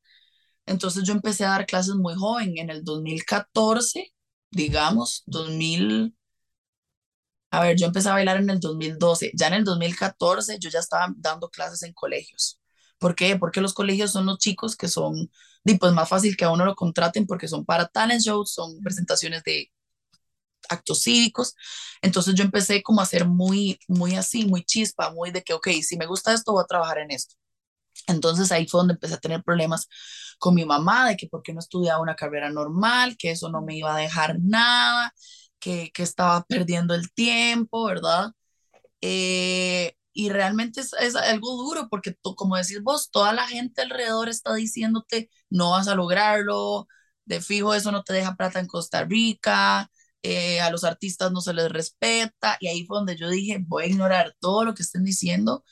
Entonces 0.65 1.03
yo 1.05 1.13
empecé 1.13 1.45
a 1.45 1.49
dar 1.51 1.65
clases 1.67 1.95
muy 1.95 2.15
joven, 2.15 2.57
en 2.57 2.69
el 2.69 2.83
2014, 2.83 4.13
digamos, 4.51 5.23
2000, 5.27 6.15
a 7.51 7.61
ver, 7.61 7.77
yo 7.77 7.85
empecé 7.85 8.09
a 8.09 8.13
bailar 8.13 8.37
en 8.37 8.49
el 8.49 8.59
2012, 8.59 9.31
ya 9.35 9.47
en 9.47 9.53
el 9.53 9.63
2014 9.63 10.57
yo 10.59 10.69
ya 10.69 10.79
estaba 10.79 11.13
dando 11.17 11.49
clases 11.49 11.83
en 11.83 11.93
colegios. 11.93 12.59
¿Por 12.97 13.15
qué? 13.15 13.35
Porque 13.37 13.61
los 13.61 13.73
colegios 13.73 14.11
son 14.11 14.25
los 14.25 14.39
chicos 14.39 14.75
que 14.75 14.87
son, 14.87 15.29
pues 15.79 15.93
más 15.93 16.09
fácil 16.09 16.35
que 16.35 16.45
a 16.45 16.51
uno 16.51 16.65
lo 16.65 16.75
contraten 16.75 17.27
porque 17.27 17.47
son 17.47 17.65
para 17.65 17.87
talent 17.87 18.21
shows, 18.21 18.53
son 18.53 18.81
presentaciones 18.81 19.43
de 19.43 19.71
actos 20.69 21.03
cívicos. 21.03 21.55
Entonces 22.01 22.35
yo 22.35 22.43
empecé 22.43 22.83
como 22.83 23.01
a 23.01 23.05
ser 23.05 23.27
muy, 23.27 23.79
muy 23.87 24.15
así, 24.15 24.45
muy 24.45 24.63
chispa, 24.63 25.11
muy 25.11 25.31
de 25.31 25.43
que, 25.43 25.53
ok, 25.53 25.67
si 25.81 25.97
me 25.97 26.05
gusta 26.05 26.33
esto, 26.33 26.53
voy 26.53 26.63
a 26.63 26.67
trabajar 26.67 26.99
en 26.99 27.11
esto. 27.11 27.35
Entonces 28.07 28.51
ahí 28.51 28.67
fue 28.67 28.79
donde 28.79 28.95
empecé 28.95 29.15
a 29.15 29.19
tener 29.19 29.43
problemas 29.43 29.87
con 30.39 30.55
mi 30.55 30.65
mamá, 30.65 31.07
de 31.09 31.17
que 31.17 31.27
por 31.27 31.43
qué 31.43 31.53
no 31.53 31.59
estudiaba 31.59 32.01
una 32.01 32.15
carrera 32.15 32.49
normal, 32.49 33.15
que 33.17 33.31
eso 33.31 33.49
no 33.49 33.61
me 33.61 33.77
iba 33.77 33.95
a 33.95 33.99
dejar 33.99 34.37
nada, 34.41 35.13
que, 35.59 35.91
que 35.93 36.03
estaba 36.03 36.43
perdiendo 36.45 36.95
el 36.95 37.11
tiempo, 37.13 37.85
¿verdad? 37.85 38.31
Eh, 39.01 39.95
y 40.13 40.29
realmente 40.29 40.81
es, 40.81 41.15
algo 41.15 41.55
duro 41.57 41.87
porque, 41.89 42.13
tú, 42.21 42.35
como 42.35 42.55
decís 42.57 42.81
vos, 42.83 43.09
toda 43.11 43.33
la 43.33 43.47
gente 43.47 43.81
alrededor 43.81 44.29
está 44.29 44.53
diciéndote, 44.53 45.29
no 45.49 45.71
vas 45.71 45.87
a 45.87 45.95
lograrlo, 45.95 46.87
de 47.25 47.41
fijo 47.41 47.73
eso 47.73 47.91
no 47.91 48.03
te 48.03 48.13
deja 48.13 48.35
plata 48.35 48.59
en 48.59 48.67
Costa 48.67 49.03
Rica, 49.05 49.89
eh, 50.23 50.61
a 50.61 50.71
los 50.71 50.83
artistas 50.85 51.31
no 51.31 51.41
se 51.41 51.53
les 51.53 51.71
respeta, 51.71 52.57
y 52.61 52.67
ahí 52.67 52.85
fue 52.85 52.97
donde 52.97 53.17
yo 53.17 53.29
dije, 53.29 53.59
voy 53.67 53.83
a 53.85 53.87
ignorar 53.87 54.35
todo 54.39 54.65
lo 54.65 54.73
que 54.73 54.83
estén 54.83 55.03
diciendo. 55.03 55.65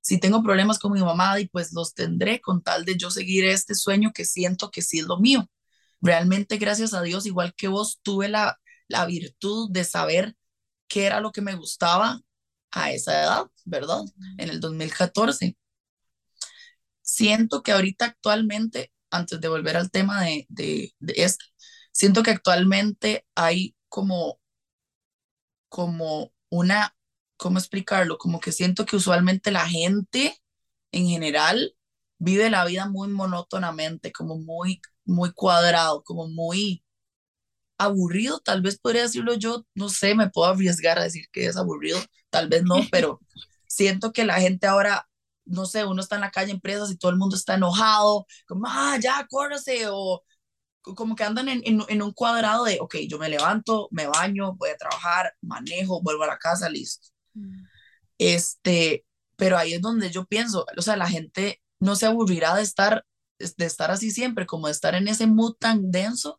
Si 0.00 0.18
tengo 0.20 0.42
problemas 0.42 0.78
con 0.78 0.92
mi 0.92 1.00
mamá, 1.00 1.40
y 1.40 1.48
pues 1.48 1.72
los 1.72 1.94
tendré 1.94 2.40
con 2.40 2.62
tal 2.62 2.84
de 2.84 2.96
yo 2.96 3.10
seguir 3.10 3.44
este 3.44 3.74
sueño 3.74 4.12
que 4.14 4.24
siento 4.24 4.70
que 4.70 4.82
sí 4.82 5.00
es 5.00 5.06
lo 5.06 5.18
mío. 5.18 5.48
Realmente, 6.00 6.58
gracias 6.58 6.94
a 6.94 7.02
Dios, 7.02 7.26
igual 7.26 7.54
que 7.56 7.68
vos, 7.68 8.00
tuve 8.02 8.28
la, 8.28 8.58
la 8.88 9.06
virtud 9.06 9.70
de 9.70 9.84
saber 9.84 10.36
qué 10.88 11.06
era 11.06 11.20
lo 11.20 11.32
que 11.32 11.42
me 11.42 11.54
gustaba 11.56 12.20
a 12.72 12.92
esa 12.92 13.22
edad, 13.22 13.46
¿verdad? 13.64 14.02
En 14.38 14.50
el 14.50 14.60
2014. 14.60 15.56
Siento 17.02 17.62
que 17.62 17.72
ahorita 17.72 18.06
actualmente, 18.06 18.92
antes 19.10 19.40
de 19.40 19.48
volver 19.48 19.76
al 19.76 19.90
tema 19.90 20.22
de, 20.22 20.46
de, 20.48 20.94
de 20.98 21.14
este, 21.16 21.44
siento 21.92 22.22
que 22.22 22.30
actualmente 22.30 23.26
hay 23.34 23.76
como, 23.92 24.40
como 25.68 26.32
una, 26.50 26.96
¿cómo 27.36 27.58
explicarlo? 27.58 28.16
Como 28.18 28.40
que 28.40 28.52
siento 28.52 28.86
que 28.86 28.96
usualmente 28.96 29.50
la 29.50 29.68
gente 29.68 30.42
en 30.92 31.08
general 31.08 31.76
vive 32.18 32.50
la 32.50 32.64
vida 32.64 32.88
muy 32.88 33.08
monótonamente, 33.08 34.10
como 34.12 34.38
muy, 34.38 34.80
muy 35.04 35.32
cuadrado, 35.32 36.02
como 36.04 36.26
muy 36.28 36.82
aburrido, 37.78 38.40
tal 38.40 38.62
vez 38.62 38.78
podría 38.78 39.02
decirlo 39.02 39.34
yo, 39.34 39.66
no 39.74 39.88
sé, 39.90 40.14
me 40.14 40.30
puedo 40.30 40.50
arriesgar 40.50 40.98
a 40.98 41.04
decir 41.04 41.26
que 41.32 41.46
es 41.46 41.56
aburrido, 41.58 41.98
tal 42.30 42.48
vez 42.48 42.62
no, 42.64 42.76
pero 42.92 43.20
siento 43.66 44.12
que 44.12 44.24
la 44.24 44.40
gente 44.40 44.66
ahora, 44.66 45.06
no 45.44 45.66
sé, 45.66 45.84
uno 45.84 46.00
está 46.00 46.14
en 46.16 46.22
la 46.22 46.30
calle 46.30 46.52
empresas 46.52 46.90
y 46.90 46.96
todo 46.96 47.10
el 47.10 47.18
mundo 47.18 47.36
está 47.36 47.54
enojado, 47.56 48.26
como, 48.46 48.66
ah, 48.68 48.98
ya, 49.02 49.26
córrese, 49.28 49.88
o 49.90 50.22
como 50.82 51.14
que 51.14 51.24
andan 51.24 51.48
en, 51.48 51.62
en, 51.64 52.02
un 52.02 52.12
cuadrado 52.12 52.64
de, 52.64 52.78
ok, 52.80 52.96
yo 53.08 53.18
me 53.18 53.28
levanto, 53.28 53.88
me 53.92 54.06
baño, 54.06 54.54
voy 54.56 54.70
a 54.70 54.76
trabajar, 54.76 55.32
manejo, 55.40 56.02
vuelvo 56.02 56.24
a 56.24 56.28
la 56.28 56.38
casa, 56.38 56.68
listo. 56.68 57.08
Mm. 57.34 57.64
Este, 58.18 59.04
pero 59.36 59.56
ahí 59.58 59.74
es 59.74 59.80
donde 59.80 60.10
yo 60.10 60.26
pienso, 60.26 60.66
o 60.76 60.82
sea, 60.82 60.96
la 60.96 61.08
gente 61.08 61.62
no 61.80 61.96
se 61.96 62.06
aburrirá 62.06 62.54
de 62.56 62.62
estar, 62.62 63.04
de 63.38 63.66
estar 63.66 63.90
así 63.90 64.10
siempre, 64.10 64.46
como 64.46 64.66
de 64.66 64.72
estar 64.72 64.94
en 64.94 65.08
ese 65.08 65.26
mood 65.26 65.54
tan 65.58 65.90
denso, 65.90 66.38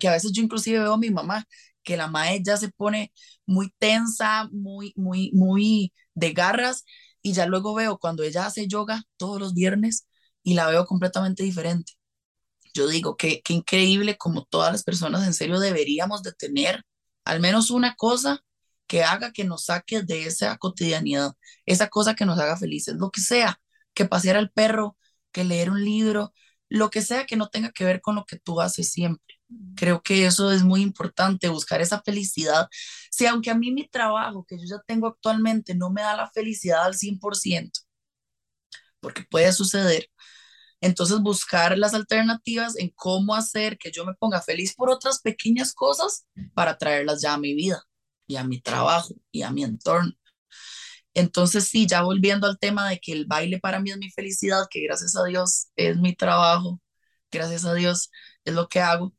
que 0.00 0.08
a 0.08 0.12
veces 0.12 0.32
yo 0.32 0.42
inclusive 0.42 0.80
veo 0.80 0.94
a 0.94 0.98
mi 0.98 1.10
mamá, 1.10 1.46
que 1.82 1.96
la 1.96 2.08
madre 2.08 2.42
ya 2.44 2.56
se 2.56 2.70
pone 2.70 3.12
muy 3.46 3.72
tensa, 3.78 4.48
muy, 4.52 4.92
muy, 4.96 5.30
muy 5.32 5.92
de 6.14 6.32
garras, 6.32 6.84
y 7.22 7.32
ya 7.32 7.46
luego 7.46 7.74
veo 7.74 7.98
cuando 7.98 8.22
ella 8.22 8.46
hace 8.46 8.66
yoga 8.66 9.04
todos 9.16 9.40
los 9.40 9.54
viernes 9.54 10.06
y 10.42 10.54
la 10.54 10.68
veo 10.68 10.86
completamente 10.86 11.42
diferente 11.42 11.97
yo 12.74 12.88
digo 12.88 13.16
que, 13.16 13.42
qué 13.42 13.52
increíble 13.54 14.16
como 14.16 14.44
todas 14.44 14.72
las 14.72 14.84
personas 14.84 15.26
en 15.26 15.34
serio 15.34 15.60
deberíamos 15.60 16.22
de 16.22 16.32
tener 16.32 16.84
al 17.24 17.40
menos 17.40 17.70
una 17.70 17.94
cosa 17.96 18.42
que 18.86 19.04
haga 19.04 19.32
que 19.32 19.44
nos 19.44 19.66
saque 19.66 20.02
de 20.02 20.24
esa 20.26 20.56
cotidianidad, 20.58 21.34
esa 21.66 21.88
cosa 21.88 22.14
que 22.14 22.24
nos 22.26 22.38
haga 22.38 22.56
felices, 22.56 22.96
lo 22.96 23.10
que 23.10 23.20
sea, 23.20 23.60
que 23.94 24.06
pasear 24.06 24.36
al 24.36 24.50
perro, 24.50 24.96
que 25.32 25.44
leer 25.44 25.70
un 25.70 25.84
libro, 25.84 26.32
lo 26.68 26.90
que 26.90 27.02
sea 27.02 27.26
que 27.26 27.36
no 27.36 27.48
tenga 27.48 27.70
que 27.72 27.84
ver 27.84 28.00
con 28.00 28.14
lo 28.16 28.24
que 28.24 28.38
tú 28.38 28.60
haces 28.60 28.90
siempre. 28.90 29.40
Creo 29.76 30.02
que 30.02 30.26
eso 30.26 30.50
es 30.52 30.62
muy 30.64 30.82
importante, 30.82 31.48
buscar 31.48 31.80
esa 31.80 32.02
felicidad. 32.02 32.68
Si 33.10 33.26
aunque 33.26 33.50
a 33.50 33.54
mí 33.54 33.72
mi 33.72 33.88
trabajo 33.88 34.44
que 34.46 34.58
yo 34.58 34.64
ya 34.66 34.82
tengo 34.86 35.06
actualmente 35.08 35.74
no 35.74 35.90
me 35.90 36.02
da 36.02 36.16
la 36.16 36.30
felicidad 36.30 36.84
al 36.84 36.94
100%, 36.94 37.80
porque 39.00 39.24
puede 39.30 39.52
suceder, 39.52 40.08
entonces, 40.80 41.20
buscar 41.20 41.76
las 41.76 41.94
alternativas 41.94 42.76
en 42.76 42.90
cómo 42.94 43.34
hacer 43.34 43.78
que 43.78 43.90
yo 43.90 44.04
me 44.04 44.14
ponga 44.14 44.40
feliz 44.40 44.74
por 44.74 44.90
otras 44.90 45.20
pequeñas 45.20 45.74
cosas 45.74 46.26
para 46.54 46.78
traerlas 46.78 47.20
ya 47.22 47.34
a 47.34 47.38
mi 47.38 47.54
vida 47.54 47.82
y 48.26 48.36
a 48.36 48.44
mi 48.44 48.60
trabajo 48.60 49.14
y 49.32 49.42
a 49.42 49.50
mi 49.50 49.64
entorno. 49.64 50.12
Entonces, 51.14 51.64
sí, 51.68 51.86
ya 51.86 52.02
volviendo 52.02 52.46
al 52.46 52.58
tema 52.58 52.88
de 52.88 53.00
que 53.00 53.12
el 53.12 53.26
baile 53.26 53.58
para 53.58 53.80
mí 53.80 53.90
es 53.90 53.98
mi 53.98 54.10
felicidad, 54.10 54.66
que 54.70 54.82
gracias 54.82 55.16
a 55.16 55.24
Dios 55.24 55.68
es 55.76 55.96
mi 55.96 56.14
trabajo, 56.14 56.80
gracias 57.30 57.64
a 57.64 57.74
Dios 57.74 58.10
es 58.44 58.54
lo 58.54 58.68
que 58.68 58.80
hago, 58.80 59.14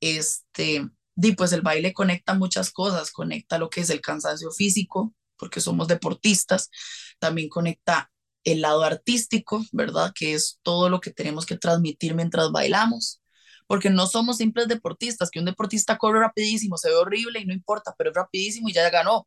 este, 0.00 0.88
y 1.16 1.32
pues 1.32 1.52
el 1.52 1.62
baile 1.62 1.92
conecta 1.92 2.34
muchas 2.34 2.70
cosas, 2.70 3.12
conecta 3.12 3.58
lo 3.58 3.70
que 3.70 3.82
es 3.82 3.90
el 3.90 4.00
cansancio 4.00 4.50
físico, 4.50 5.14
porque 5.36 5.60
somos 5.60 5.88
deportistas, 5.88 6.70
también 7.18 7.48
conecta 7.48 8.10
el 8.44 8.60
lado 8.62 8.84
artístico, 8.84 9.64
¿verdad? 9.72 10.12
Que 10.14 10.34
es 10.34 10.58
todo 10.62 10.88
lo 10.90 11.00
que 11.00 11.10
tenemos 11.10 11.46
que 11.46 11.56
transmitir 11.58 12.14
mientras 12.14 12.52
bailamos, 12.52 13.22
porque 13.66 13.90
no 13.90 14.06
somos 14.06 14.38
simples 14.38 14.68
deportistas, 14.68 15.30
que 15.30 15.38
un 15.40 15.46
deportista 15.46 15.98
corre 15.98 16.20
rapidísimo, 16.20 16.76
se 16.78 16.90
ve 16.90 16.96
horrible 16.96 17.40
y 17.40 17.46
no 17.46 17.54
importa, 17.54 17.94
pero 17.98 18.10
es 18.10 18.16
rapidísimo 18.16 18.68
y 18.68 18.72
ya 18.74 18.88
ganó, 18.90 19.26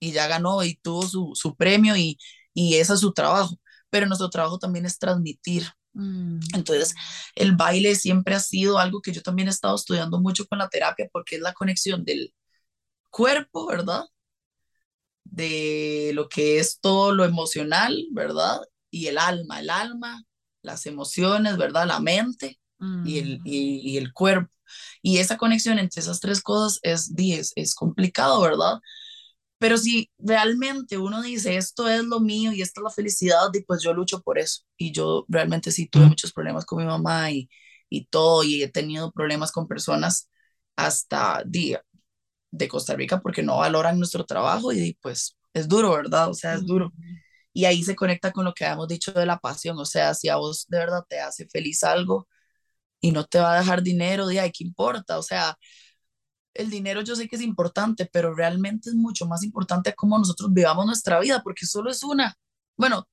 y 0.00 0.12
ya 0.12 0.28
ganó 0.28 0.62
y 0.64 0.76
tuvo 0.76 1.06
su, 1.06 1.32
su 1.34 1.56
premio 1.56 1.96
y, 1.96 2.18
y 2.54 2.76
ese 2.76 2.94
es 2.94 3.00
su 3.00 3.12
trabajo, 3.12 3.58
pero 3.90 4.06
nuestro 4.06 4.30
trabajo 4.30 4.58
también 4.58 4.86
es 4.86 4.98
transmitir. 4.98 5.66
Mm. 5.94 6.40
Entonces, 6.54 6.94
el 7.34 7.56
baile 7.56 7.94
siempre 7.96 8.34
ha 8.34 8.40
sido 8.40 8.78
algo 8.78 9.00
que 9.02 9.12
yo 9.12 9.22
también 9.22 9.48
he 9.48 9.50
estado 9.52 9.76
estudiando 9.76 10.20
mucho 10.20 10.46
con 10.46 10.58
la 10.58 10.68
terapia 10.68 11.08
porque 11.12 11.36
es 11.36 11.42
la 11.42 11.52
conexión 11.54 12.04
del 12.04 12.34
cuerpo, 13.10 13.66
¿verdad? 13.66 14.04
De 15.24 16.12
lo 16.14 16.28
que 16.28 16.58
es 16.58 16.80
todo 16.80 17.12
lo 17.12 17.24
emocional, 17.24 18.06
¿verdad? 18.12 18.60
Y 18.90 19.06
el 19.08 19.18
alma, 19.18 19.60
el 19.60 19.70
alma, 19.70 20.24
las 20.62 20.86
emociones, 20.86 21.56
¿verdad? 21.56 21.86
La 21.86 22.00
mente 22.00 22.60
y, 23.04 23.18
el, 23.18 23.40
mm. 23.40 23.46
y, 23.46 23.96
el 23.98 24.12
cuerpo. 24.12 24.52
Y 25.02 25.18
esa 25.18 25.36
conexión 25.36 25.78
entre 25.78 26.00
esas 26.00 26.20
tres 26.20 26.42
cosas 26.42 26.78
es, 26.82 27.12
es, 27.16 27.52
es 27.56 27.74
complicado, 27.74 28.40
¿verdad? 28.40 28.80
Pero 29.58 29.78
si 29.78 30.10
realmente 30.18 30.98
uno 30.98 31.22
dice, 31.22 31.56
esto 31.56 31.88
es 31.88 32.04
lo 32.04 32.20
mío 32.20 32.52
y 32.52 32.62
esta 32.62 32.80
es 32.80 32.84
la 32.84 32.90
felicidad, 32.90 33.50
pues 33.66 33.82
yo 33.82 33.94
lucho 33.94 34.20
por 34.22 34.38
eso. 34.38 34.62
Y 34.76 34.92
yo 34.92 35.24
realmente 35.28 35.72
sí 35.72 35.88
tuve 35.88 36.06
muchos 36.06 36.32
problemas 36.32 36.66
con 36.66 36.78
mi 36.80 36.84
mamá 36.84 37.30
y, 37.30 37.48
y 37.88 38.06
todo, 38.06 38.44
y 38.44 38.62
he 38.62 38.68
tenido 38.68 39.12
problemas 39.12 39.52
con 39.52 39.68
personas 39.68 40.28
hasta 40.76 41.42
día, 41.46 41.82
de 42.56 42.68
Costa 42.68 42.94
Rica 42.94 43.20
porque 43.20 43.42
no 43.42 43.58
valoran 43.58 43.98
nuestro 43.98 44.24
trabajo 44.24 44.72
y 44.72 44.96
pues 45.02 45.36
es 45.52 45.68
duro, 45.68 45.92
¿verdad? 45.92 46.30
O 46.30 46.34
sea, 46.34 46.54
es 46.54 46.64
duro. 46.66 46.92
Y 47.52 47.66
ahí 47.66 47.82
se 47.84 47.96
conecta 47.96 48.32
con 48.32 48.44
lo 48.44 48.54
que 48.54 48.64
habíamos 48.64 48.88
dicho 48.88 49.12
de 49.12 49.26
la 49.26 49.38
pasión, 49.38 49.78
o 49.78 49.84
sea, 49.86 50.14
si 50.14 50.28
a 50.28 50.36
vos 50.36 50.66
de 50.68 50.78
verdad 50.78 51.04
te 51.08 51.20
hace 51.20 51.46
feliz 51.48 51.84
algo 51.84 52.28
y 53.00 53.12
no 53.12 53.24
te 53.24 53.38
va 53.38 53.54
a 53.54 53.58
dejar 53.60 53.82
dinero, 53.82 54.26
de 54.26 54.40
ahí, 54.40 54.52
¿qué 54.52 54.64
importa? 54.64 55.18
O 55.18 55.22
sea, 55.22 55.56
el 56.54 56.70
dinero 56.70 57.02
yo 57.02 57.16
sé 57.16 57.28
que 57.28 57.36
es 57.36 57.42
importante, 57.42 58.08
pero 58.12 58.34
realmente 58.34 58.90
es 58.90 58.94
mucho 58.96 59.26
más 59.26 59.42
importante 59.44 59.94
cómo 59.94 60.18
nosotros 60.18 60.52
vivamos 60.52 60.86
nuestra 60.86 61.20
vida, 61.20 61.42
porque 61.42 61.66
solo 61.66 61.90
es 61.90 62.02
una. 62.02 62.34
Bueno, 62.76 63.08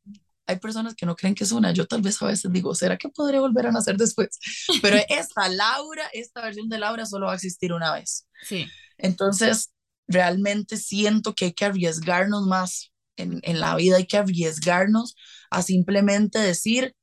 hay 0.48 0.60
personas 0.60 0.96
que 0.96 1.06
no 1.06 1.16
creen 1.16 1.36
que 1.36 1.44
es 1.44 1.52
una. 1.52 1.72
Yo 1.72 1.86
tal 1.88 2.02
vez 2.02 2.22
a 2.22 2.28
veces 2.28 2.52
digo, 2.52 2.76
¿será 2.76 2.98
que 2.98 3.10
podré 3.10 3.40
volver 3.40 3.68
a 3.68 3.72
nacer 3.72 3.98
después? 3.98 4.30
Pero 4.82 4.98
esta 5.10 5.50
Laura, 5.50 6.10
esta 6.14 6.42
versión 6.42 6.70
de 6.70 6.80
Laura 6.80 7.06
solo 7.06 7.28
va 7.28 7.34
a 7.34 7.36
existir 7.36 7.74
una 7.74 7.94
vez. 7.94 8.28
Sí. 8.44 8.68
Entonces, 8.98 9.72
realmente 10.08 10.78
siento 10.78 11.34
que 11.34 11.46
hay 11.46 11.54
que 11.54 11.66
arriesgarnos 11.66 12.46
más 12.48 12.92
en, 13.18 13.40
en 13.44 13.60
la 13.60 13.76
vida 13.76 13.98
hay 13.98 14.06
que 14.06 14.18
arriesgarnos 14.18 15.16
a 15.50 15.62
simplemente 15.62 16.40
decir, 16.40 16.96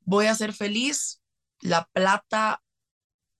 voy 0.00 0.26
a 0.26 0.34
ser 0.34 0.52
feliz, 0.52 1.20
la 1.60 1.88
plata, 1.92 2.62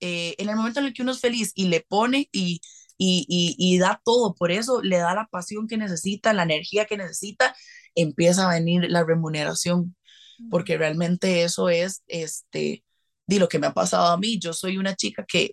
eh, 0.00 0.34
en 0.38 0.48
el 0.48 0.56
momento 0.56 0.80
en 0.80 0.86
el 0.86 0.92
que 0.94 1.02
uno 1.02 1.12
es 1.12 1.20
feliz 1.20 1.52
y 1.54 1.68
le 1.68 1.80
pone 1.82 2.28
y, 2.32 2.60
y, 2.98 3.26
y, 3.28 3.56
y, 3.58 3.78
da 3.78 4.00
todo, 4.04 4.34
por 4.34 4.50
eso 4.50 4.82
le 4.82 4.98
da 4.98 5.14
la 5.14 5.26
pasión 5.26 5.66
que 5.68 5.76
necesita, 5.76 6.32
la 6.32 6.42
energía 6.44 6.86
que 6.86 6.96
necesita, 6.96 7.54
empieza 8.02 8.46
a 8.46 8.54
venir 8.54 8.90
la 8.90 9.04
remuneración, 9.04 9.96
porque 10.50 10.78
realmente 10.78 11.44
eso 11.44 11.68
es, 11.68 12.02
este, 12.08 12.84
di 13.26 13.38
lo 13.38 13.48
que 13.48 13.58
me 13.58 13.68
ha 13.68 13.74
pasado 13.74 14.08
a 14.08 14.18
mí, 14.18 14.38
yo 14.38 14.52
soy 14.52 14.78
una 14.78 14.96
chica 14.96 15.24
que 15.26 15.50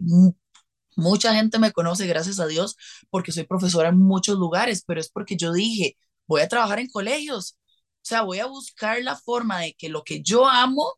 mucha 0.95 1.33
gente 1.35 1.59
me 1.59 1.71
conoce, 1.71 2.07
gracias 2.07 2.39
a 2.39 2.47
Dios, 2.47 2.75
porque 3.09 3.31
soy 3.31 3.45
profesora 3.45 3.89
en 3.89 3.99
muchos 3.99 4.37
lugares, 4.37 4.83
pero 4.85 4.99
es 4.99 5.09
porque 5.09 5.37
yo 5.37 5.53
dije, 5.53 5.97
voy 6.27 6.41
a 6.41 6.47
trabajar 6.47 6.79
en 6.79 6.89
colegios, 6.89 7.57
o 7.97 8.05
sea, 8.09 8.21
voy 8.23 8.39
a 8.39 8.47
buscar 8.47 9.01
la 9.03 9.15
forma 9.15 9.59
de 9.61 9.73
que 9.73 9.89
lo 9.89 10.03
que 10.03 10.21
yo 10.23 10.47
amo, 10.47 10.93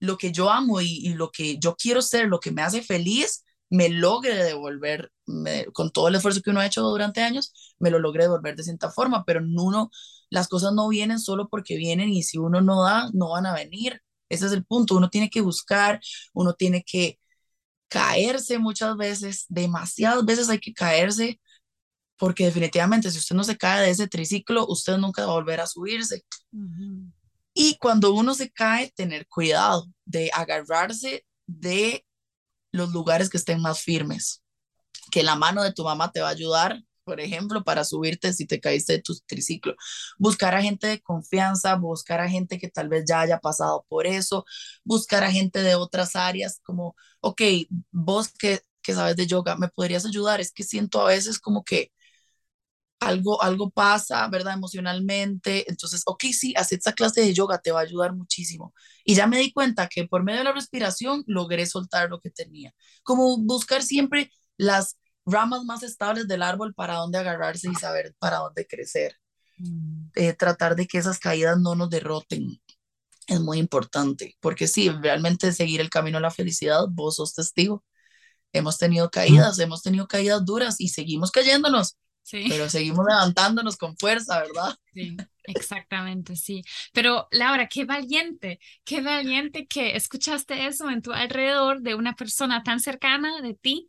lo 0.00 0.18
que 0.18 0.32
yo 0.32 0.50
amo 0.50 0.80
y, 0.80 0.86
y 1.06 1.14
lo 1.14 1.30
que 1.30 1.58
yo 1.58 1.76
quiero 1.76 2.02
ser, 2.02 2.28
lo 2.28 2.40
que 2.40 2.52
me 2.52 2.62
hace 2.62 2.82
feliz, 2.82 3.44
me 3.70 3.88
logre 3.88 4.34
devolver, 4.44 5.12
me, 5.26 5.66
con 5.66 5.90
todo 5.90 6.08
el 6.08 6.14
esfuerzo 6.14 6.40
que 6.42 6.50
uno 6.50 6.60
ha 6.60 6.66
hecho 6.66 6.82
durante 6.82 7.22
años, 7.22 7.52
me 7.78 7.90
lo 7.90 7.98
logre 7.98 8.24
devolver 8.24 8.56
de 8.56 8.62
cierta 8.62 8.90
forma, 8.90 9.24
pero 9.24 9.40
uno, 9.40 9.90
las 10.30 10.48
cosas 10.48 10.72
no 10.72 10.88
vienen 10.88 11.18
solo 11.20 11.48
porque 11.48 11.76
vienen 11.76 12.10
y 12.10 12.22
si 12.22 12.38
uno 12.38 12.60
no 12.60 12.82
da, 12.82 13.10
no 13.12 13.30
van 13.30 13.46
a 13.46 13.54
venir. 13.54 14.02
Ese 14.28 14.46
es 14.46 14.52
el 14.52 14.64
punto, 14.64 14.96
uno 14.96 15.08
tiene 15.08 15.30
que 15.30 15.40
buscar, 15.40 16.00
uno 16.32 16.54
tiene 16.54 16.82
que 16.82 17.18
caerse 17.88 18.58
muchas 18.58 18.96
veces, 18.96 19.46
demasiadas 19.48 20.24
veces 20.24 20.48
hay 20.48 20.58
que 20.58 20.74
caerse, 20.74 21.40
porque 22.16 22.46
definitivamente 22.46 23.10
si 23.10 23.18
usted 23.18 23.36
no 23.36 23.44
se 23.44 23.56
cae 23.56 23.82
de 23.82 23.90
ese 23.90 24.08
triciclo, 24.08 24.66
usted 24.68 24.96
nunca 24.98 25.24
va 25.26 25.32
a 25.32 25.34
volver 25.36 25.60
a 25.60 25.66
subirse. 25.66 26.24
Uh 26.52 26.58
-huh. 26.58 27.12
Y 27.54 27.76
cuando 27.78 28.12
uno 28.12 28.34
se 28.34 28.50
cae, 28.50 28.92
tener 28.94 29.26
cuidado 29.28 29.86
de 30.04 30.30
agarrarse 30.34 31.24
de 31.46 32.04
los 32.72 32.92
lugares 32.92 33.30
que 33.30 33.38
estén 33.38 33.60
más 33.62 33.80
firmes, 33.80 34.42
que 35.10 35.22
la 35.22 35.36
mano 35.36 35.62
de 35.62 35.72
tu 35.72 35.84
mamá 35.84 36.12
te 36.12 36.20
va 36.20 36.28
a 36.28 36.32
ayudar, 36.32 36.82
por 37.06 37.20
ejemplo, 37.20 37.64
para 37.64 37.84
subirte 37.84 38.34
si 38.34 38.46
te 38.46 38.60
caíste 38.60 38.94
de 38.94 39.02
tu 39.02 39.14
triciclo. 39.26 39.74
Buscar 40.18 40.54
a 40.54 40.62
gente 40.62 40.88
de 40.88 41.00
confianza, 41.02 41.76
buscar 41.76 42.20
a 42.20 42.28
gente 42.28 42.58
que 42.58 42.68
tal 42.70 42.88
vez 42.90 43.04
ya 43.08 43.20
haya 43.22 43.38
pasado 43.40 43.86
por 43.88 44.06
eso, 44.06 44.44
buscar 44.84 45.24
a 45.24 45.32
gente 45.32 45.62
de 45.62 45.76
otras 45.76 46.16
áreas, 46.16 46.60
como, 46.64 46.96
ok, 47.20 47.42
vos 47.92 48.30
que, 48.38 48.60
que 48.82 48.94
sabes 48.94 49.16
de 49.16 49.26
yoga, 49.26 49.56
¿me 49.56 49.68
podrías 49.68 50.06
ayudar? 50.06 50.40
Es 50.42 50.52
que 50.52 50.64
siento 50.64 51.00
a 51.02 51.06
veces 51.08 51.38
como 51.40 51.64
que 51.64 51.92
algo, 53.00 53.42
algo 53.42 53.70
pasa, 53.70 54.26
¿verdad? 54.28 54.54
Emocionalmente. 54.54 55.68
Entonces, 55.70 56.02
ok, 56.06 56.24
sí, 56.32 56.54
hacer 56.56 56.78
esta 56.78 56.92
clase 56.92 57.20
de 57.20 57.34
yoga 57.34 57.58
te 57.58 57.70
va 57.72 57.80
a 57.80 57.82
ayudar 57.82 58.14
muchísimo. 58.14 58.74
Y 59.04 59.14
ya 59.14 59.26
me 59.26 59.38
di 59.38 59.52
cuenta 59.52 59.88
que 59.88 60.06
por 60.06 60.24
medio 60.24 60.38
de 60.40 60.44
la 60.44 60.52
respiración 60.52 61.22
logré 61.26 61.66
soltar 61.66 62.08
lo 62.10 62.20
que 62.20 62.30
tenía. 62.30 62.72
Como 63.02 63.38
buscar 63.38 63.82
siempre 63.82 64.30
las 64.56 64.96
ramas 65.26 65.64
más 65.64 65.82
estables 65.82 66.26
del 66.28 66.42
árbol 66.42 66.72
para 66.74 66.94
dónde 66.94 67.18
agarrarse 67.18 67.68
y 67.70 67.74
saber 67.74 68.14
para 68.18 68.38
dónde 68.38 68.66
crecer. 68.66 69.18
Mm. 69.58 70.08
Eh, 70.14 70.32
tratar 70.32 70.76
de 70.76 70.86
que 70.86 70.98
esas 70.98 71.18
caídas 71.18 71.58
no 71.58 71.74
nos 71.74 71.90
derroten 71.90 72.60
es 73.26 73.40
muy 73.40 73.58
importante, 73.58 74.36
porque 74.40 74.68
sí, 74.68 74.88
realmente 74.88 75.52
seguir 75.52 75.80
el 75.80 75.90
camino 75.90 76.18
a 76.18 76.20
la 76.20 76.30
felicidad, 76.30 76.86
vos 76.88 77.16
sos 77.16 77.34
testigo. 77.34 77.84
Hemos 78.52 78.78
tenido 78.78 79.10
caídas, 79.10 79.58
hemos 79.58 79.82
tenido 79.82 80.06
caídas 80.06 80.44
duras 80.44 80.76
y 80.78 80.88
seguimos 80.88 81.32
cayéndonos 81.32 81.96
Sí. 82.26 82.46
Pero 82.48 82.68
seguimos 82.68 83.06
levantándonos 83.08 83.76
con 83.76 83.96
fuerza, 83.96 84.40
¿verdad? 84.40 84.76
Sí, 84.92 85.16
exactamente, 85.44 86.34
sí. 86.34 86.64
Pero 86.92 87.28
Laura, 87.30 87.68
qué 87.68 87.84
valiente, 87.84 88.58
qué 88.82 89.00
valiente 89.00 89.68
que 89.68 89.94
escuchaste 89.94 90.66
eso 90.66 90.90
en 90.90 91.02
tu 91.02 91.12
alrededor 91.12 91.82
de 91.82 91.94
una 91.94 92.16
persona 92.16 92.64
tan 92.64 92.80
cercana 92.80 93.40
de 93.42 93.54
ti 93.54 93.88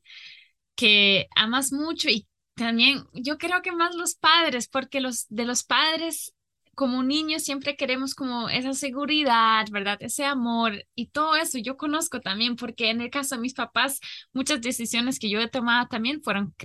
que 0.77 1.27
amas 1.35 1.73
mucho 1.73 2.09
y 2.09 2.27
también 2.55 3.05
yo 3.13 3.37
creo 3.39 3.61
que 3.63 3.73
más 3.73 3.95
los 3.95 4.15
padres, 4.15 4.69
porque 4.69 5.01
los 5.01 5.27
de 5.29 5.45
los 5.45 5.65
padres 5.65 6.33
como 6.75 7.03
niños 7.03 7.43
siempre 7.43 7.75
queremos 7.75 8.15
como 8.15 8.49
esa 8.49 8.73
seguridad, 8.73 9.65
¿verdad? 9.71 9.97
Ese 10.01 10.25
amor 10.25 10.85
y 10.95 11.07
todo 11.07 11.35
eso 11.35 11.57
yo 11.57 11.75
conozco 11.77 12.21
también 12.21 12.55
porque 12.55 12.91
en 12.91 13.01
el 13.01 13.09
caso 13.09 13.35
de 13.35 13.41
mis 13.41 13.55
papás 13.55 13.99
muchas 14.33 14.61
decisiones 14.61 15.19
que 15.19 15.29
yo 15.29 15.41
he 15.41 15.49
tomado 15.49 15.87
también 15.87 16.21
fueron 16.23 16.55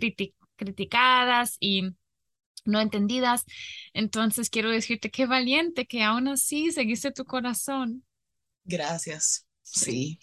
criticadas 0.56 1.56
y 1.60 1.92
no 2.66 2.80
entendidas. 2.80 3.44
Entonces 3.94 4.50
quiero 4.50 4.70
decirte 4.70 5.10
qué 5.10 5.26
valiente 5.26 5.86
que 5.86 6.02
aún 6.02 6.28
así 6.28 6.70
seguiste 6.72 7.12
tu 7.12 7.24
corazón. 7.24 8.04
Gracias. 8.64 9.46
Sí. 9.62 10.18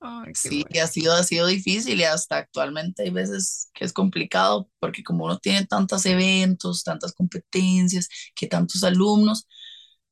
Ay, 0.00 0.34
sí, 0.34 0.64
bueno. 0.68 0.80
ha 0.82 0.86
sido, 0.86 1.14
ha 1.14 1.22
sido 1.24 1.46
difícil 1.46 2.00
y 2.00 2.04
hasta 2.04 2.38
actualmente 2.38 3.02
hay 3.04 3.10
veces 3.10 3.70
que 3.74 3.84
es 3.84 3.92
complicado 3.92 4.68
porque 4.78 5.02
como 5.02 5.24
uno 5.24 5.38
tiene 5.38 5.66
tantos 5.66 6.06
eventos, 6.06 6.84
tantas 6.84 7.12
competencias, 7.14 8.08
que 8.34 8.46
tantos 8.46 8.84
alumnos, 8.84 9.46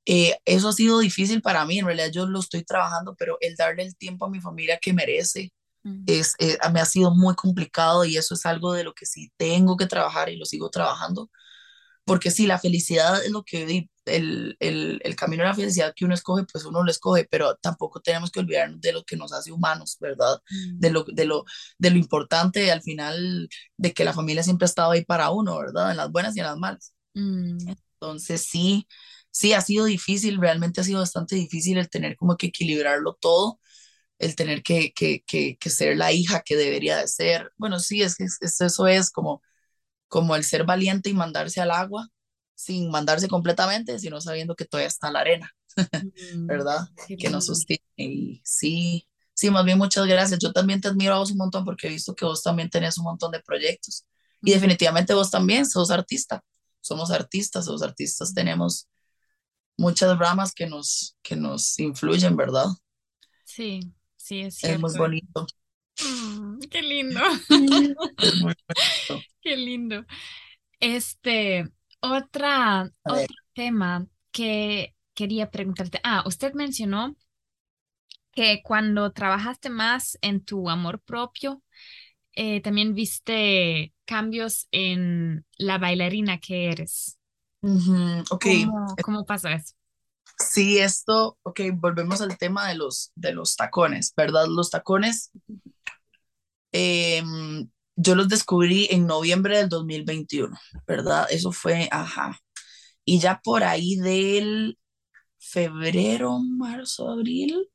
eh, 0.07 0.37
eso 0.45 0.69
ha 0.71 0.73
sido 0.73 0.99
difícil 1.01 1.43
para 1.43 1.65
mí. 1.67 1.79
En 1.79 1.87
realidad 1.87 2.11
yo 2.13 2.27
lo 2.27 2.41
estoy 2.41 2.65
trabajando, 2.65 3.15
pero 3.17 3.39
el 3.41 3.57
darle 3.57 3.85
el 3.85 3.97
tiempo 3.97 4.27
a 4.27 4.31
mi 4.31 4.41
familia 4.41 4.79
que 4.81 4.93
merece, 4.93 5.53
es, 6.07 6.35
eh, 6.41 6.59
me 6.73 6.81
ha 6.81 6.87
sido 6.87 7.13
muy 7.15 7.35
complicado 7.37 8.05
y 8.05 8.17
eso 8.17 8.35
es 8.35 8.47
algo 8.47 8.73
de 8.75 8.85
lo 8.85 8.95
que 8.95 9.07
sí 9.07 9.33
tengo 9.39 9.77
que 9.77 9.87
trabajar 9.87 10.29
y 10.31 10.37
lo 10.37 10.47
sigo 10.47 10.71
trabajando, 10.71 11.31
porque 12.05 12.31
sí, 12.31 12.47
la 12.47 12.59
felicidad 12.59 13.25
es 13.25 13.31
lo 13.31 13.45
que, 13.45 13.89
el, 14.07 14.57
el, 14.61 15.01
el 15.05 15.17
camino 15.17 15.43
de 15.43 15.49
la 15.49 15.55
felicidad 15.55 15.93
que 15.95 16.05
uno 16.05 16.15
escoge, 16.15 16.45
pues 16.51 16.65
uno 16.65 16.83
lo 16.83 16.91
escoge, 16.91 17.27
pero 17.31 17.57
tampoco 17.57 18.01
tenemos 18.01 18.31
que 18.31 18.41
olvidarnos 18.41 18.81
de 18.81 18.93
lo 18.93 19.05
que 19.05 19.17
nos 19.17 19.33
hace 19.33 19.53
humanos, 19.53 19.97
¿verdad? 20.01 20.41
Mm. 20.51 20.79
De, 20.79 20.91
lo, 20.91 21.05
de, 21.05 21.25
lo, 21.25 21.45
de 21.79 21.91
lo 21.91 21.99
importante 21.99 22.71
al 22.71 22.83
final, 22.83 23.49
de 23.77 23.93
que 23.93 24.05
la 24.05 24.13
familia 24.13 24.43
siempre 24.43 24.65
ha 24.65 24.69
estado 24.69 24.93
ahí 24.93 25.05
para 25.05 25.31
uno, 25.31 25.59
¿verdad? 25.59 25.91
En 25.91 25.97
las 25.97 26.11
buenas 26.11 26.37
y 26.37 26.41
en 26.41 26.47
las 26.47 26.57
malas. 26.57 26.95
Mm. 27.15 27.59
Entonces 27.95 28.43
sí, 28.43 28.87
sí, 29.31 29.53
ha 29.53 29.61
sido 29.61 29.85
difícil, 29.87 30.41
realmente 30.41 30.81
ha 30.81 30.85
sido 30.85 31.01
bastante 31.01 31.37
difícil 31.37 31.79
el 31.79 31.89
tener 31.91 32.17
como 32.17 32.37
que 32.37 32.49
equilibrarlo 32.49 33.17
todo 33.21 33.61
el 34.19 34.37
tener 34.37 34.63
que, 34.63 34.93
que, 34.95 35.23
que, 35.27 35.57
que, 35.59 35.71
ser 35.71 35.97
la 35.97 36.13
hija 36.13 36.43
que 36.43 36.57
debería 36.57 36.99
de 36.99 37.09
ser. 37.09 37.53
Bueno, 37.57 37.81
sí, 37.81 38.03
es 38.03 38.17
que 38.17 38.25
es, 38.25 38.39
eso 38.43 38.87
es 38.87 39.11
como, 39.11 39.43
como 40.09 40.37
el 40.37 40.45
ser 40.45 40.65
valiente 40.65 41.11
y 41.11 41.15
mandarse 41.15 41.61
al 41.61 41.71
agua 41.73 42.09
sin 42.55 42.91
mandarse 42.91 43.29
completamente, 43.29 43.99
sino 43.99 44.21
sabiendo 44.21 44.55
que 44.57 44.65
todavía 44.65 44.89
está 44.89 45.11
la 45.11 45.21
arena, 45.21 45.51
mm, 46.01 46.47
¿verdad? 46.47 46.89
que 47.19 47.31
nos 47.31 47.47
sostiene. 47.47 47.83
Y 47.97 48.41
sí, 48.45 49.09
sí, 49.35 49.51
más 49.51 49.65
bien 49.65 49.79
muchas 49.79 50.07
gracias. 50.07 50.41
Yo 50.41 50.53
también 50.53 50.81
te 50.81 50.89
admiro 50.89 51.15
a 51.15 51.19
vos 51.19 51.31
un 51.33 51.39
montón 51.39 51.65
porque 51.65 51.89
he 51.89 51.91
visto 51.91 52.15
que 52.15 52.25
vos 52.25 52.43
también 52.43 52.71
tenés 52.71 52.99
un 52.99 53.05
montón 53.05 53.33
de 53.33 53.41
proyectos. 53.41 54.05
Y 54.43 54.53
definitivamente 54.53 55.15
vos 55.15 55.31
también 55.31 55.67
sos 55.67 55.91
artista. 55.91 56.45
Somos 56.81 57.11
artistas, 57.11 57.67
los 57.67 57.83
artistas 57.83 58.35
tenemos 58.35 58.89
muchas 59.77 60.19
ramas 60.19 60.53
que 60.53 60.67
nos, 60.67 61.17
que 61.23 61.37
nos 61.37 61.79
influyen, 61.79 62.37
¿verdad? 62.37 62.67
Sí, 63.45 63.95
Sí, 64.25 64.41
es 64.41 64.55
cierto. 64.57 64.87
Es 64.87 64.95
muy 64.95 64.99
bonito. 64.99 65.47
Mm, 66.03 66.61
qué 66.71 66.81
lindo. 66.81 67.21
es 68.19 68.35
muy 68.37 68.55
bonito. 68.69 69.27
Qué 69.43 69.57
lindo. 69.59 70.07
Este, 70.81 71.71
otra, 72.13 72.91
otro 73.05 73.35
tema 73.55 74.07
que 74.31 74.95
quería 75.15 75.51
preguntarte. 75.51 76.01
Ah, 76.05 76.23
usted 76.27 76.53
mencionó 76.55 77.17
que 78.33 78.63
cuando 78.63 79.13
trabajaste 79.13 79.71
más 79.71 80.19
en 80.21 80.45
tu 80.45 80.69
amor 80.69 81.01
propio, 81.01 81.63
eh, 82.33 82.61
también 82.61 82.95
viste 82.95 83.93
cambios 84.05 84.67
en 84.73 85.47
la 85.57 85.79
bailarina 85.79 86.39
que 86.39 86.71
eres. 86.71 87.19
Uh 87.63 87.79
-huh. 87.79 88.25
Ok. 88.31 88.45
¿Cómo, 88.45 88.97
¿Cómo 89.03 89.25
pasa 89.25 89.53
eso? 89.53 89.75
Sí, 90.39 90.79
esto, 90.79 91.39
ok, 91.45 91.61
volvemos 91.75 92.21
al 92.21 92.37
tema 92.37 92.69
de 92.69 92.75
los, 92.75 93.13
de 93.15 93.33
los 93.33 93.55
tacones, 93.55 94.13
¿verdad? 94.17 94.47
Los 94.49 94.71
tacones, 94.71 95.31
eh, 96.73 97.23
yo 97.97 98.15
los 98.15 98.29
descubrí 98.29 98.89
en 98.91 99.07
noviembre 99.07 99.59
del 99.59 99.69
2021, 99.69 100.57
¿verdad? 100.87 101.27
Eso 101.31 101.53
fue, 101.53 101.89
ajá. 101.91 102.39
Y 103.05 103.19
ya 103.21 103.41
por 103.43 103.65
ahí 103.65 103.97
del 103.97 104.79
febrero, 105.39 106.39
marzo, 106.39 107.11
abril, 107.11 107.69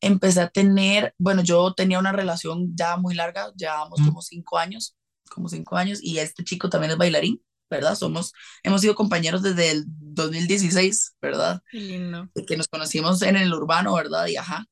empecé 0.00 0.40
a 0.42 0.50
tener, 0.50 1.14
bueno, 1.18 1.42
yo 1.42 1.74
tenía 1.74 1.98
una 1.98 2.12
relación 2.12 2.76
ya 2.76 2.96
muy 2.96 3.14
larga, 3.14 3.52
llevábamos 3.56 4.00
mm. 4.00 4.06
como 4.06 4.22
cinco 4.22 4.58
años, 4.58 4.96
como 5.30 5.48
cinco 5.48 5.76
años, 5.76 6.00
y 6.02 6.18
este 6.18 6.44
chico 6.44 6.68
también 6.68 6.92
es 6.92 6.98
bailarín. 6.98 7.42
¿verdad? 7.72 7.96
Somos, 7.96 8.34
hemos 8.62 8.82
sido 8.82 8.94
compañeros 8.94 9.42
desde 9.42 9.70
el 9.70 9.84
2016, 9.86 11.16
¿verdad? 11.22 11.62
Qué 11.70 11.80
lindo. 11.80 12.28
Que 12.46 12.58
nos 12.58 12.68
conocimos 12.68 13.22
en 13.22 13.36
el 13.36 13.52
urbano, 13.54 13.94
¿verdad? 13.94 14.26
Y 14.26 14.36
ajá. 14.36 14.66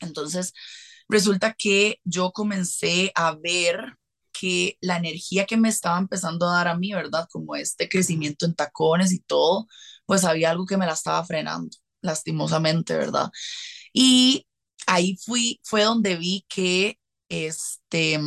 Entonces, 0.00 0.52
resulta 1.08 1.54
que 1.54 2.00
yo 2.04 2.32
comencé 2.32 3.12
a 3.14 3.34
ver 3.34 3.96
que 4.32 4.76
la 4.80 4.96
energía 4.96 5.46
que 5.46 5.56
me 5.56 5.68
estaba 5.68 5.98
empezando 5.98 6.48
a 6.48 6.56
dar 6.56 6.68
a 6.68 6.76
mí, 6.76 6.92
¿verdad? 6.92 7.26
Como 7.30 7.56
este 7.56 7.88
crecimiento 7.88 8.44
en 8.46 8.54
tacones 8.54 9.12
y 9.12 9.20
todo, 9.20 9.66
pues 10.06 10.24
había 10.24 10.50
algo 10.50 10.66
que 10.66 10.76
me 10.76 10.86
la 10.86 10.92
estaba 10.92 11.24
frenando, 11.24 11.76
lastimosamente, 12.02 12.96
¿verdad? 12.96 13.30
Y 13.92 14.46
ahí 14.86 15.16
fui, 15.24 15.60
fue 15.64 15.82
donde 15.84 16.16
vi 16.16 16.44
que, 16.48 16.98
este, 17.28 18.20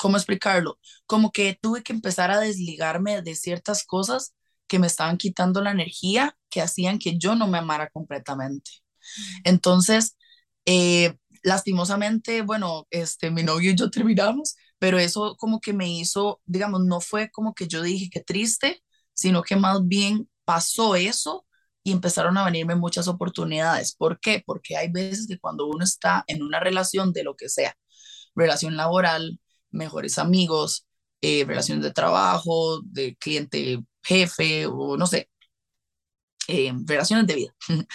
¿cómo 0.00 0.16
explicarlo? 0.16 0.78
Como 1.06 1.30
que 1.32 1.58
tuve 1.60 1.82
que 1.82 1.92
empezar 1.92 2.30
a 2.30 2.40
desligarme 2.40 3.22
de 3.22 3.34
ciertas 3.34 3.84
cosas 3.84 4.34
que 4.66 4.78
me 4.78 4.86
estaban 4.86 5.16
quitando 5.18 5.62
la 5.62 5.70
energía, 5.70 6.36
que 6.50 6.60
hacían 6.60 6.98
que 6.98 7.18
yo 7.18 7.34
no 7.34 7.46
me 7.48 7.58
amara 7.58 7.88
completamente. 7.90 8.70
Mm. 9.00 9.40
Entonces, 9.44 10.16
eh, 10.66 11.16
lastimosamente, 11.44 12.42
bueno, 12.42 12.86
este, 12.90 13.30
mi 13.30 13.44
novio 13.44 13.70
y 13.72 13.76
yo 13.76 13.90
terminamos, 13.92 14.56
pero 14.78 14.98
eso 14.98 15.36
como 15.38 15.60
que 15.60 15.72
me 15.72 15.88
hizo, 15.88 16.40
digamos, 16.46 16.84
no 16.84 17.00
fue 17.00 17.30
como 17.30 17.54
que 17.54 17.68
yo 17.68 17.82
dije 17.82 18.10
que 18.10 18.20
triste, 18.20 18.82
sino 19.14 19.42
que 19.42 19.56
más 19.56 19.86
bien 19.86 20.28
pasó 20.44 20.96
eso 20.96 21.46
y 21.84 21.92
empezaron 21.92 22.38
a 22.38 22.44
venirme 22.44 22.74
muchas 22.76 23.08
oportunidades. 23.08 23.94
¿Por 23.94 24.18
qué? 24.20 24.42
Porque 24.44 24.76
hay 24.76 24.90
veces 24.90 25.26
que 25.28 25.38
cuando 25.38 25.66
uno 25.66 25.84
está 25.84 26.24
en 26.26 26.42
una 26.42 26.60
relación 26.60 27.12
de 27.12 27.24
lo 27.24 27.36
que 27.36 27.48
sea, 27.48 27.76
relación 28.34 28.76
laboral, 28.76 29.38
mejores 29.70 30.18
amigos, 30.18 30.86
eh, 31.20 31.44
relaciones 31.46 31.84
de 31.84 31.92
trabajo, 31.92 32.80
de 32.82 33.16
cliente 33.16 33.80
jefe 34.02 34.66
o 34.66 34.96
no 34.96 35.06
sé, 35.06 35.30
eh, 36.48 36.72
relaciones 36.86 37.26
de 37.26 37.34
vida. 37.34 37.54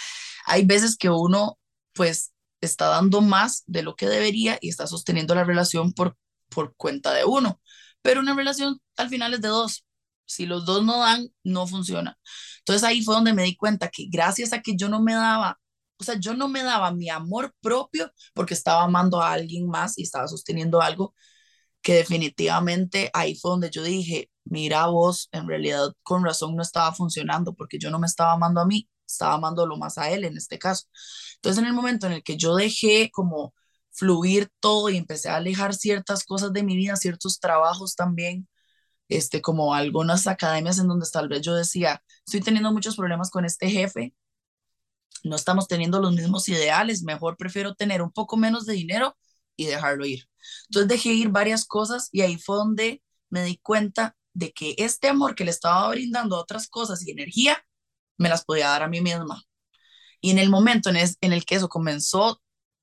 hay 0.46 0.64
veces 0.64 0.96
que 0.96 1.10
uno 1.10 1.58
pues 1.94 2.32
está 2.60 2.88
dando 2.88 3.20
más 3.20 3.64
de 3.66 3.82
lo 3.82 3.96
que 3.96 4.08
debería 4.08 4.58
y 4.60 4.68
está 4.68 4.86
sosteniendo 4.86 5.34
la 5.34 5.44
relación 5.44 5.92
por, 5.92 6.16
por 6.48 6.74
cuenta 6.76 7.12
de 7.12 7.24
uno. 7.24 7.60
Pero 8.02 8.20
una 8.20 8.34
relación 8.34 8.80
al 8.96 9.08
final 9.08 9.34
es 9.34 9.40
de 9.40 9.48
dos. 9.48 9.84
Si 10.26 10.46
los 10.46 10.64
dos 10.64 10.84
no 10.84 11.00
dan, 11.00 11.28
no 11.44 11.66
funciona. 11.66 12.18
Entonces 12.60 12.84
ahí 12.84 13.02
fue 13.02 13.14
donde 13.14 13.32
me 13.34 13.44
di 13.44 13.56
cuenta 13.56 13.88
que 13.88 14.06
gracias 14.10 14.52
a 14.52 14.62
que 14.62 14.76
yo 14.76 14.88
no 14.88 15.00
me 15.02 15.14
daba, 15.14 15.58
o 15.98 16.04
sea, 16.04 16.16
yo 16.18 16.34
no 16.34 16.48
me 16.48 16.62
daba 16.62 16.92
mi 16.92 17.08
amor 17.10 17.54
propio 17.60 18.12
porque 18.34 18.54
estaba 18.54 18.84
amando 18.84 19.20
a 19.20 19.32
alguien 19.32 19.68
más 19.68 19.98
y 19.98 20.02
estaba 20.02 20.28
sosteniendo 20.28 20.80
algo 20.80 21.14
que 21.82 21.94
definitivamente 21.94 23.10
ahí 23.14 23.34
fue 23.36 23.52
donde 23.52 23.70
yo 23.70 23.82
dije, 23.82 24.30
mira 24.44 24.86
vos, 24.86 25.28
en 25.32 25.48
realidad 25.48 25.92
con 26.02 26.24
razón 26.24 26.56
no 26.56 26.62
estaba 26.62 26.92
funcionando 26.92 27.54
porque 27.54 27.78
yo 27.78 27.90
no 27.90 27.98
me 27.98 28.06
estaba 28.06 28.32
amando 28.32 28.60
a 28.60 28.66
mí, 28.66 28.88
estaba 29.12 29.34
amándolo 29.34 29.76
más 29.76 29.98
a 29.98 30.10
él 30.10 30.24
en 30.24 30.36
este 30.36 30.58
caso. 30.58 30.86
Entonces 31.36 31.62
en 31.62 31.68
el 31.68 31.74
momento 31.74 32.06
en 32.06 32.12
el 32.14 32.22
que 32.22 32.36
yo 32.36 32.56
dejé 32.56 33.10
como 33.12 33.54
fluir 33.92 34.48
todo 34.60 34.88
y 34.90 34.96
empecé 34.96 35.28
a 35.28 35.36
alejar 35.36 35.74
ciertas 35.74 36.24
cosas 36.24 36.52
de 36.52 36.62
mi 36.62 36.76
vida, 36.76 36.96
ciertos 36.96 37.40
trabajos 37.40 37.96
también, 37.96 38.48
este, 39.08 39.42
como 39.42 39.74
algunas 39.74 40.26
academias 40.26 40.78
en 40.78 40.88
donde 40.88 41.06
tal 41.12 41.28
vez 41.28 41.42
yo 41.42 41.54
decía, 41.54 42.02
estoy 42.26 42.40
teniendo 42.40 42.72
muchos 42.72 42.96
problemas 42.96 43.30
con 43.30 43.44
este 43.44 43.70
jefe, 43.70 44.14
no 45.24 45.36
estamos 45.36 45.68
teniendo 45.68 46.00
los 46.00 46.14
mismos 46.14 46.48
ideales, 46.48 47.02
mejor 47.02 47.36
prefiero 47.36 47.74
tener 47.74 48.02
un 48.02 48.10
poco 48.12 48.36
menos 48.36 48.66
de 48.66 48.74
dinero 48.74 49.16
y 49.56 49.66
dejarlo 49.66 50.06
ir. 50.06 50.28
Entonces 50.68 50.88
dejé 50.88 51.10
ir 51.10 51.28
varias 51.28 51.66
cosas 51.66 52.08
y 52.12 52.22
ahí 52.22 52.38
fue 52.38 52.56
donde 52.56 53.02
me 53.28 53.44
di 53.44 53.58
cuenta 53.58 54.16
de 54.32 54.52
que 54.52 54.74
este 54.78 55.08
amor 55.08 55.34
que 55.34 55.44
le 55.44 55.50
estaba 55.50 55.88
brindando 55.90 56.36
a 56.36 56.40
otras 56.40 56.68
cosas 56.68 57.06
y 57.06 57.10
energía, 57.10 57.62
me 58.20 58.28
las 58.28 58.44
podía 58.44 58.68
dar 58.68 58.82
a 58.84 58.88
mí 58.88 59.00
misma. 59.00 59.42
Y 60.20 60.30
en 60.30 60.38
el 60.38 60.50
momento 60.50 60.90
en, 60.90 60.96
el 61.32 61.44
que 61.46 61.56
eso 61.56 61.68
comenzó, 61.68 62.40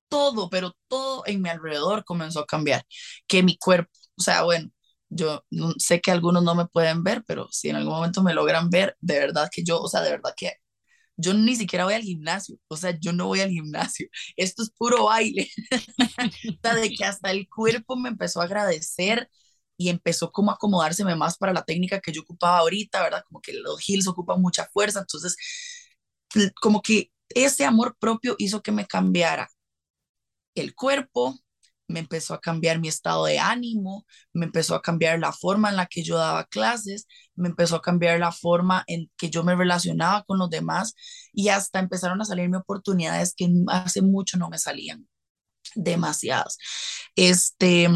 todo, 0.09 0.49
pero 0.49 0.73
todo 0.87 1.23
en 1.27 1.41
mi 1.41 1.49
alrededor 1.49 2.05
comenzó 2.05 2.41
a 2.41 2.47
cambiar. 2.47 2.85
Que 3.27 3.43
mi 3.43 3.57
cuerpo, 3.57 3.91
o 4.17 4.21
sea, 4.21 4.43
bueno, 4.43 4.69
yo 5.09 5.43
sé 5.77 6.01
que 6.01 6.11
algunos 6.11 6.43
no 6.43 6.55
me 6.55 6.67
pueden 6.67 7.03
ver, 7.03 7.23
pero 7.27 7.47
si 7.51 7.69
en 7.69 7.77
algún 7.77 7.93
momento 7.93 8.23
me 8.23 8.33
logran 8.33 8.69
ver, 8.69 8.97
de 9.01 9.19
verdad 9.19 9.49
que 9.51 9.63
yo, 9.63 9.79
o 9.81 9.87
sea, 9.89 10.01
de 10.01 10.11
verdad 10.11 10.33
que 10.35 10.53
yo 11.17 11.33
ni 11.33 11.55
siquiera 11.55 11.85
voy 11.85 11.95
al 11.95 12.03
gimnasio, 12.03 12.57
o 12.69 12.77
sea, 12.77 12.97
yo 12.99 13.13
no 13.13 13.27
voy 13.27 13.41
al 13.41 13.49
gimnasio, 13.51 14.07
esto 14.37 14.63
es 14.63 14.71
puro 14.71 15.05
baile, 15.05 15.49
o 16.49 16.59
sea, 16.63 16.75
de 16.75 16.91
que 16.91 17.05
hasta 17.05 17.31
el 17.31 17.47
cuerpo 17.49 17.95
me 17.97 18.09
empezó 18.09 18.41
a 18.41 18.45
agradecer 18.45 19.29
y 19.77 19.89
empezó 19.89 20.31
como 20.31 20.51
a 20.51 20.55
acomodárseme 20.55 21.15
más 21.15 21.37
para 21.37 21.53
la 21.53 21.63
técnica 21.63 21.99
que 22.01 22.11
yo 22.11 22.21
ocupaba 22.21 22.59
ahorita, 22.59 23.01
¿verdad? 23.03 23.23
Como 23.27 23.41
que 23.41 23.53
los 23.53 23.79
heels 23.87 24.07
ocupan 24.07 24.41
mucha 24.41 24.67
fuerza, 24.73 24.99
entonces, 25.01 25.35
como 26.61 26.81
que 26.81 27.11
ese 27.29 27.65
amor 27.65 27.95
propio 27.99 28.35
hizo 28.39 28.61
que 28.61 28.71
me 28.71 28.85
cambiara 28.87 29.49
el 30.55 30.75
cuerpo, 30.75 31.35
me 31.87 31.99
empezó 31.99 32.33
a 32.33 32.41
cambiar 32.41 32.79
mi 32.79 32.89
estado 32.89 33.25
de 33.25 33.39
ánimo, 33.39 34.05
me 34.33 34.45
empezó 34.45 34.75
a 34.75 34.81
cambiar 34.81 35.19
la 35.19 35.31
forma 35.31 35.69
en 35.69 35.77
la 35.77 35.85
que 35.87 36.03
yo 36.03 36.17
daba 36.17 36.45
clases, 36.45 37.07
me 37.35 37.47
empezó 37.49 37.77
a 37.77 37.81
cambiar 37.81 38.19
la 38.19 38.31
forma 38.31 38.83
en 38.87 39.09
que 39.17 39.29
yo 39.29 39.43
me 39.43 39.55
relacionaba 39.55 40.23
con 40.23 40.37
los 40.39 40.49
demás 40.49 40.95
y 41.33 41.49
hasta 41.49 41.79
empezaron 41.79 42.21
a 42.21 42.25
salirme 42.25 42.57
oportunidades 42.57 43.33
que 43.35 43.49
hace 43.69 44.01
mucho 44.01 44.37
no 44.37 44.49
me 44.49 44.57
salían, 44.59 45.07
demasiadas. 45.75 46.57
Este, 47.15 47.89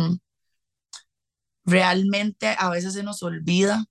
realmente 1.65 2.55
a 2.57 2.69
veces 2.69 2.93
se 2.93 3.03
nos 3.03 3.23
olvida 3.23 3.85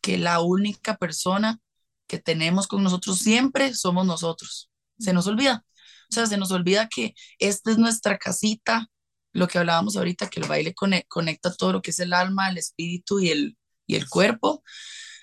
que 0.00 0.18
la 0.18 0.40
única 0.40 0.96
persona 0.96 1.60
que 2.06 2.18
tenemos 2.18 2.66
con 2.66 2.82
nosotros 2.82 3.18
siempre 3.18 3.74
somos 3.74 4.06
nosotros. 4.06 4.70
Se 4.98 5.12
nos 5.12 5.26
olvida. 5.26 5.64
O 6.10 6.14
sea, 6.14 6.26
se 6.26 6.36
nos 6.36 6.50
olvida 6.50 6.88
que 6.88 7.14
esta 7.38 7.70
es 7.70 7.78
nuestra 7.78 8.18
casita, 8.18 8.88
lo 9.32 9.48
que 9.48 9.58
hablábamos 9.58 9.96
ahorita, 9.96 10.28
que 10.28 10.40
el 10.40 10.48
baile 10.48 10.74
conecta 10.74 11.54
todo 11.54 11.72
lo 11.72 11.82
que 11.82 11.90
es 11.90 12.00
el 12.00 12.12
alma, 12.12 12.50
el 12.50 12.58
espíritu 12.58 13.20
y 13.20 13.30
el, 13.30 13.56
y 13.86 13.96
el 13.96 14.08
cuerpo. 14.08 14.62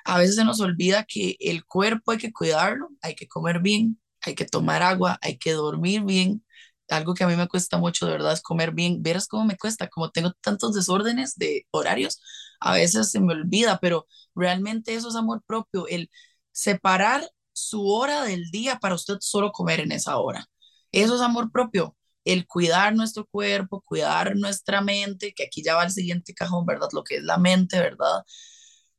A 0.06 0.18
veces 0.18 0.36
se 0.36 0.46
nos 0.46 0.60
olvida 0.62 1.04
que 1.04 1.36
el 1.40 1.66
cuerpo 1.66 2.12
hay 2.12 2.18
que 2.18 2.34
cuidarlo, 2.34 2.90
hay 3.02 3.16
que 3.16 3.28
comer 3.28 3.60
bien, 3.60 4.02
hay 4.22 4.34
que 4.36 4.46
tomar 4.46 4.82
agua, 4.82 5.20
hay 5.22 5.38
que 5.38 5.52
dormir 5.52 6.04
bien. 6.04 6.44
Algo 6.90 7.14
que 7.14 7.24
a 7.24 7.28
mí 7.28 7.36
me 7.36 7.48
cuesta 7.48 7.78
mucho, 7.78 8.06
de 8.06 8.14
verdad, 8.14 8.34
es 8.34 8.42
comer 8.42 8.72
bien. 8.74 9.02
Verás 9.04 9.28
cómo 9.28 9.46
me 9.46 9.58
cuesta, 9.58 9.88
como 9.90 10.10
tengo 10.12 10.32
tantos 10.42 10.74
desórdenes 10.76 11.36
de 11.36 11.68
horarios, 11.72 12.22
a 12.60 12.74
veces 12.74 13.12
se 13.12 13.20
me 13.20 13.34
olvida, 13.34 13.80
pero 13.82 14.08
realmente 14.36 14.94
eso 14.96 15.10
es 15.10 15.16
amor 15.16 15.44
propio, 15.46 15.88
el 15.88 16.10
separar 16.52 17.30
su 17.54 17.88
hora 17.88 18.24
del 18.24 18.50
día 18.52 18.78
para 18.80 18.96
usted 18.96 19.18
solo 19.22 19.52
comer 19.52 19.80
en 19.82 19.92
esa 19.92 20.18
hora. 20.18 20.46
Eso 20.92 21.16
es 21.16 21.22
amor 21.22 21.52
propio 21.52 21.96
el 22.26 22.46
cuidar 22.48 22.94
nuestro 22.96 23.26
cuerpo, 23.26 23.82
cuidar 23.82 24.36
nuestra 24.36 24.82
mente, 24.82 25.34
que 25.34 25.44
aquí 25.46 25.64
ya 25.64 25.76
va 25.76 25.84
el 25.86 25.92
siguiente 25.92 26.34
cajón, 26.34 26.66
¿verdad? 26.66 26.90
Lo 26.94 27.04
que 27.04 27.18
es 27.18 27.24
la 27.24 27.38
mente, 27.38 27.80
¿verdad? 27.80 28.24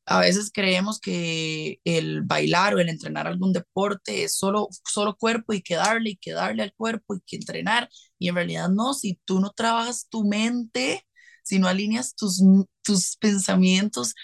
A 0.06 0.18
veces 0.20 0.50
creemos 0.52 0.98
que 1.00 1.80
el 1.84 2.22
bailar 2.22 2.74
o 2.74 2.80
el 2.80 2.88
entrenar 2.88 3.26
algún 3.28 3.52
deporte 3.52 4.24
es 4.24 4.34
solo, 4.36 4.68
solo 4.90 5.16
cuerpo 5.16 5.52
y 5.52 5.62
que 5.62 5.76
darle 5.76 6.10
y 6.10 6.16
que 6.16 6.32
darle 6.32 6.64
al 6.64 6.74
cuerpo 6.74 7.14
y 7.14 7.20
que 7.26 7.36
entrenar. 7.36 7.88
Y 8.18 8.28
en 8.28 8.34
realidad 8.34 8.68
no, 8.70 8.92
si 8.94 9.20
tú 9.24 9.40
no 9.40 9.50
trabajas 9.52 10.08
tu 10.10 10.24
mente, 10.24 11.06
si 11.44 11.58
no 11.60 11.68
alineas 11.68 12.14
tus, 12.16 12.42
tus 12.82 13.16
pensamientos, 13.18 14.14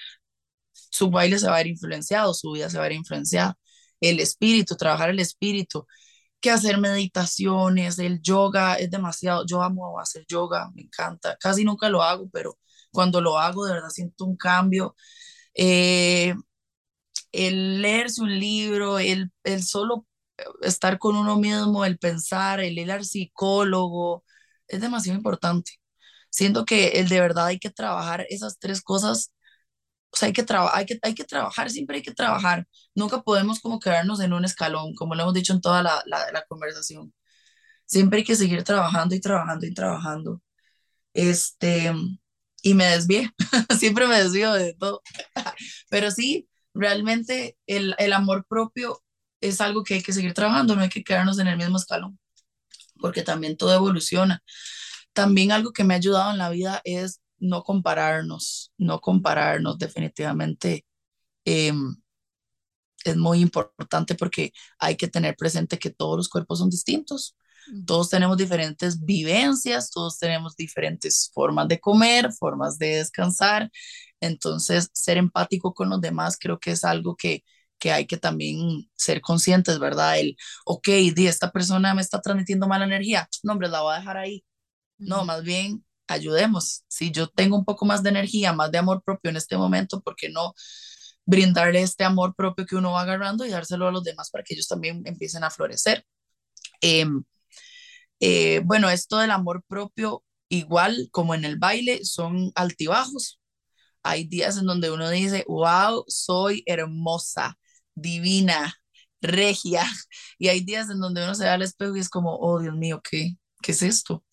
su 0.73 1.11
baile 1.11 1.39
se 1.39 1.47
va 1.49 1.55
a 1.55 1.59
ver 1.59 1.67
influenciado, 1.69 2.35
su 2.35 2.53
vida 2.53 2.71
se 2.71 2.79
va 2.79 2.85
a 2.85 2.89
ver 2.89 2.97
influenciada. 2.97 3.59
El 4.01 4.21
espíritu, 4.21 4.77
trabajar 4.77 5.11
el 5.11 5.21
espíritu 5.21 5.87
que 6.41 6.51
hacer 6.53 6.79
meditaciones, 6.79 7.99
el 8.01 8.23
yoga 8.23 8.77
es 8.77 8.91
demasiado, 8.91 9.45
yo 9.47 9.63
amo 9.63 10.01
hacer 10.01 10.25
yoga, 10.29 10.71
me 10.75 10.83
encanta, 10.85 11.37
casi 11.41 11.65
nunca 11.65 11.91
lo 11.91 12.03
hago, 12.03 12.31
pero 12.33 12.59
cuando 12.93 13.21
lo 13.21 13.39
hago 13.39 13.67
de 13.67 13.75
verdad 13.75 13.91
siento 13.91 14.25
un 14.25 14.37
cambio. 14.39 14.97
Eh, 15.57 16.35
el 17.33 17.83
leerse 17.83 18.23
un 18.23 18.39
libro, 18.39 18.99
el, 18.99 19.33
el 19.45 19.63
solo 19.65 20.07
estar 20.63 20.99
con 20.99 21.17
uno 21.17 21.37
mismo, 21.39 21.85
el 21.85 21.99
pensar, 21.99 22.61
el 22.61 22.79
ir 22.79 22.91
al 22.93 23.05
psicólogo, 23.05 24.25
es 24.69 24.81
demasiado 24.81 25.17
importante. 25.19 25.73
Siento 26.31 26.65
que 26.67 26.89
el 27.01 27.09
de 27.09 27.21
verdad 27.21 27.47
hay 27.47 27.59
que 27.59 27.71
trabajar 27.71 28.27
esas 28.31 28.59
tres 28.59 28.83
cosas 28.83 29.33
o 30.13 30.17
sea, 30.17 30.29
hay 30.29 30.33
que, 30.33 30.45
hay, 30.73 30.87
que, 30.87 30.99
hay 31.03 31.15
que 31.15 31.25
trabajar, 31.25 31.71
siempre 31.71 31.97
hay 31.99 32.03
que 32.03 32.15
trabajar. 32.15 32.67
Nunca 32.95 33.23
podemos 33.23 33.61
como 33.61 33.81
quedarnos 33.81 34.21
en 34.21 34.33
un 34.33 34.45
escalón, 34.45 34.95
como 34.95 35.15
lo 35.15 35.23
hemos 35.23 35.35
dicho 35.35 35.53
en 35.53 35.61
toda 35.61 35.83
la, 35.83 36.03
la, 36.07 36.31
la 36.33 36.43
conversación. 36.49 37.13
Siempre 37.87 38.21
hay 38.21 38.25
que 38.25 38.37
seguir 38.37 38.65
trabajando 38.65 39.15
y 39.15 39.21
trabajando 39.21 39.67
y 39.67 39.75
trabajando. 39.75 40.43
Este, 41.15 41.93
y 42.63 42.75
me 42.75 42.87
desvié, 42.87 43.31
siempre 43.79 44.07
me 44.07 44.23
desvío 44.23 44.53
de 44.53 44.75
todo. 44.75 45.03
Pero 45.91 46.11
sí, 46.11 46.49
realmente 46.75 47.57
el, 47.67 47.95
el 47.99 48.13
amor 48.13 48.47
propio 48.49 49.03
es 49.41 49.61
algo 49.61 49.85
que 49.85 49.95
hay 49.95 50.03
que 50.03 50.13
seguir 50.13 50.35
trabajando, 50.35 50.77
no 50.77 50.83
hay 50.83 50.89
que 50.89 51.05
quedarnos 51.05 51.39
en 51.39 51.49
el 51.49 51.57
mismo 51.57 51.77
escalón, 51.77 52.19
porque 53.01 53.23
también 53.23 53.57
todo 53.57 53.75
evoluciona. 53.75 54.43
También 55.13 55.53
algo 55.53 55.73
que 55.73 55.85
me 55.85 55.95
ha 55.95 55.99
ayudado 55.99 56.33
en 56.33 56.39
la 56.39 56.51
vida 56.51 56.81
es 56.85 57.23
no 57.39 57.63
compararnos, 57.65 58.73
no 58.79 59.01
compararnos 59.01 59.79
definitivamente. 59.79 60.87
Em, 61.45 61.97
es 63.05 63.17
muy 63.17 63.41
importante 63.41 64.15
porque 64.15 64.53
hay 64.79 64.97
que 64.97 65.09
tener 65.09 65.37
presente 65.37 65.79
que 65.79 65.91
todos 65.91 66.17
los 66.17 66.29
cuerpos 66.29 66.59
son 66.59 66.71
distintos. 66.71 67.37
Todos 67.87 68.11
tenemos 68.11 68.37
diferentes 68.37 69.05
vivencias, 69.05 69.91
todos 69.91 70.19
tenemos 70.19 70.57
diferentes 70.57 71.31
formas 71.35 71.69
de 71.69 71.81
comer, 71.81 72.33
formas 72.33 72.79
de 72.79 72.97
descansar. 72.97 73.71
Entonces, 74.21 74.91
ser 74.93 75.19
empático 75.19 75.75
con 75.75 75.91
los 75.91 76.01
demás 76.01 76.37
creo 76.39 76.59
que 76.59 76.73
es 76.73 76.85
algo 76.85 77.17
que, 77.17 77.45
que 77.79 77.93
hay 77.93 78.07
que 78.07 78.17
también 78.17 78.91
ser 78.95 79.21
conscientes, 79.21 79.79
¿verdad? 79.79 80.19
El, 80.19 80.37
ok, 80.65 80.89
di, 81.15 81.27
esta 81.27 81.51
persona 81.53 81.95
me 81.95 82.03
está 82.03 82.21
transmitiendo 82.21 82.69
mala 82.69 82.85
energía, 82.87 83.29
no, 83.43 83.53
hombre, 83.53 83.69
la 83.69 83.83
voy 83.83 83.95
a 83.95 83.99
dejar 83.99 84.17
ahí. 84.17 84.45
No, 84.99 85.25
más 85.25 85.43
bien, 85.43 85.85
ayudemos. 86.09 86.85
Si 86.89 87.11
yo 87.11 87.29
tengo 87.29 87.57
un 87.57 87.65
poco 87.65 87.85
más 87.87 88.03
de 88.03 88.11
energía, 88.11 88.53
más 88.53 88.71
de 88.71 88.79
amor 88.79 89.03
propio 89.05 89.31
en 89.31 89.37
este 89.37 89.57
momento, 89.57 90.01
¿por 90.01 90.17
qué 90.17 90.31
no 90.31 90.55
brindarle 91.27 91.83
este 91.83 92.05
amor 92.05 92.35
propio 92.37 92.67
que 92.67 92.77
uno 92.77 92.93
va 92.93 93.03
agarrando 93.03 93.45
y 93.45 93.51
dárselo 93.51 93.89
a 93.89 93.93
los 93.93 94.05
demás 94.05 94.31
para 94.31 94.45
que 94.45 94.55
ellos 94.55 94.69
también 94.69 95.03
empiecen 95.07 95.45
a 95.45 95.51
florecer? 95.51 96.07
Em, 96.81 97.25
eh, 98.21 98.61
bueno, 98.65 98.91
esto 98.91 99.19
del 99.19 99.31
amor 99.31 99.63
propio, 99.69 100.25
igual 100.49 101.09
como 101.13 101.35
en 101.35 101.45
el 101.45 101.59
baile, 101.59 102.05
son 102.05 102.53
altibajos. 102.55 103.41
Hay 104.03 104.25
días 104.27 104.57
en 104.59 104.67
donde 104.67 104.91
uno 104.91 105.11
dice, 105.11 105.45
wow, 105.49 106.05
soy 106.09 106.63
hermosa, 106.67 107.59
divina, 107.95 108.75
regia. 109.21 109.85
Y 110.39 110.49
hay 110.49 110.61
días 110.61 110.91
en 110.91 111.01
donde 111.01 111.25
uno 111.25 111.35
se 111.35 111.45
da 111.45 111.55
al 111.55 111.63
espejo 111.63 111.97
y 111.97 112.01
es 112.01 112.09
como, 112.11 112.37
oh 112.39 112.61
Dios 112.61 112.75
mío, 112.77 113.01
¿qué, 113.09 113.37
qué 113.63 113.73
es 113.73 113.83
esto? 113.83 114.25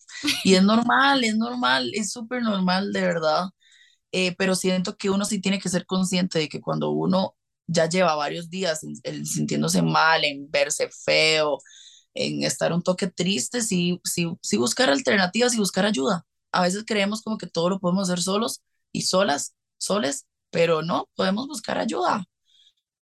Y 0.44 0.54
es 0.54 0.62
normal, 0.62 1.24
es 1.24 1.36
normal, 1.36 1.90
es 1.94 2.12
súper 2.12 2.42
normal, 2.42 2.92
de 2.92 3.00
verdad. 3.02 3.46
Eh, 4.12 4.34
pero 4.38 4.54
siento 4.54 4.96
que 4.96 5.10
uno 5.10 5.24
sí 5.24 5.40
tiene 5.40 5.58
que 5.60 5.68
ser 5.68 5.86
consciente 5.86 6.38
de 6.38 6.48
que 6.48 6.60
cuando 6.60 6.90
uno 6.90 7.36
ya 7.66 7.88
lleva 7.88 8.14
varios 8.14 8.48
días 8.50 8.80
sintiéndose 9.24 9.82
mal, 9.82 10.24
en 10.24 10.50
verse 10.50 10.88
feo, 11.04 11.58
en 12.14 12.44
estar 12.44 12.72
un 12.72 12.82
toque 12.82 13.08
triste, 13.08 13.62
sí, 13.62 14.00
sí, 14.04 14.28
sí 14.42 14.56
buscar 14.56 14.90
alternativas 14.90 15.54
y 15.54 15.58
buscar 15.58 15.86
ayuda. 15.86 16.26
A 16.52 16.62
veces 16.62 16.84
creemos 16.86 17.22
como 17.22 17.38
que 17.38 17.46
todo 17.48 17.70
lo 17.70 17.80
podemos 17.80 18.08
hacer 18.08 18.22
solos 18.22 18.62
y 18.92 19.02
solas, 19.02 19.54
soles, 19.78 20.26
pero 20.50 20.82
no, 20.82 21.08
podemos 21.16 21.48
buscar 21.48 21.78
ayuda. 21.78 22.26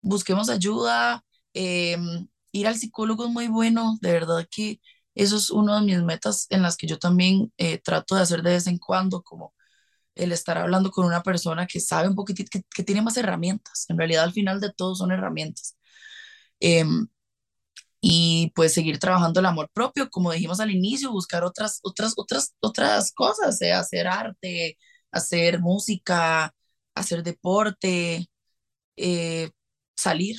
Busquemos 0.02 0.48
ayuda. 0.50 1.24
Em, 1.54 2.28
ir 2.52 2.66
al 2.68 2.76
psicólogo 2.76 3.24
es 3.26 3.30
muy 3.30 3.48
bueno, 3.48 3.98
de 4.00 4.12
verdad 4.12 4.46
que 4.50 4.80
eso 5.14 5.36
es 5.36 5.50
una 5.50 5.80
de 5.80 5.86
mis 5.86 6.02
metas 6.02 6.46
en 6.50 6.62
las 6.62 6.76
que 6.76 6.86
yo 6.86 6.98
también 6.98 7.52
eh, 7.58 7.78
trato 7.78 8.14
de 8.16 8.22
hacer 8.22 8.42
de 8.42 8.52
vez 8.52 8.66
en 8.66 8.78
cuando, 8.78 9.22
como 9.22 9.54
el 10.14 10.32
estar 10.32 10.58
hablando 10.58 10.90
con 10.90 11.06
una 11.06 11.22
persona 11.22 11.66
que 11.66 11.80
sabe 11.80 12.08
un 12.08 12.14
poquitito, 12.16 12.61
que, 12.74 12.84
tiene 12.84 13.02
más 13.02 13.16
herramientas. 13.16 13.86
En 13.88 13.98
realidad, 13.98 14.24
al 14.24 14.32
final 14.32 14.61
de 14.61 14.72
todo 14.72 14.94
son 14.94 15.12
herramientas. 15.12 15.76
Em, 16.61 17.08
y 18.01 18.53
pues 18.55 18.72
seguir 18.74 18.98
trabajando 18.98 19.40
el 19.40 19.46
amor 19.46 19.70
propio, 19.72 20.09
como 20.11 20.32
dijimos 20.32 20.61
al 20.61 20.70
inicio, 20.70 21.11
buscar 21.12 21.44
otras, 21.44 21.80
otras, 21.82 22.14
otras, 22.16 22.55
otras 22.61 23.12
cosas, 23.12 23.61
eh, 23.62 23.72
hacer 23.72 24.07
arte, 24.09 24.78
hacer 25.12 25.61
música, 25.61 26.55
hacer 26.94 27.22
deporte, 27.22 28.26
eh, 28.96 29.51
salir, 29.96 30.36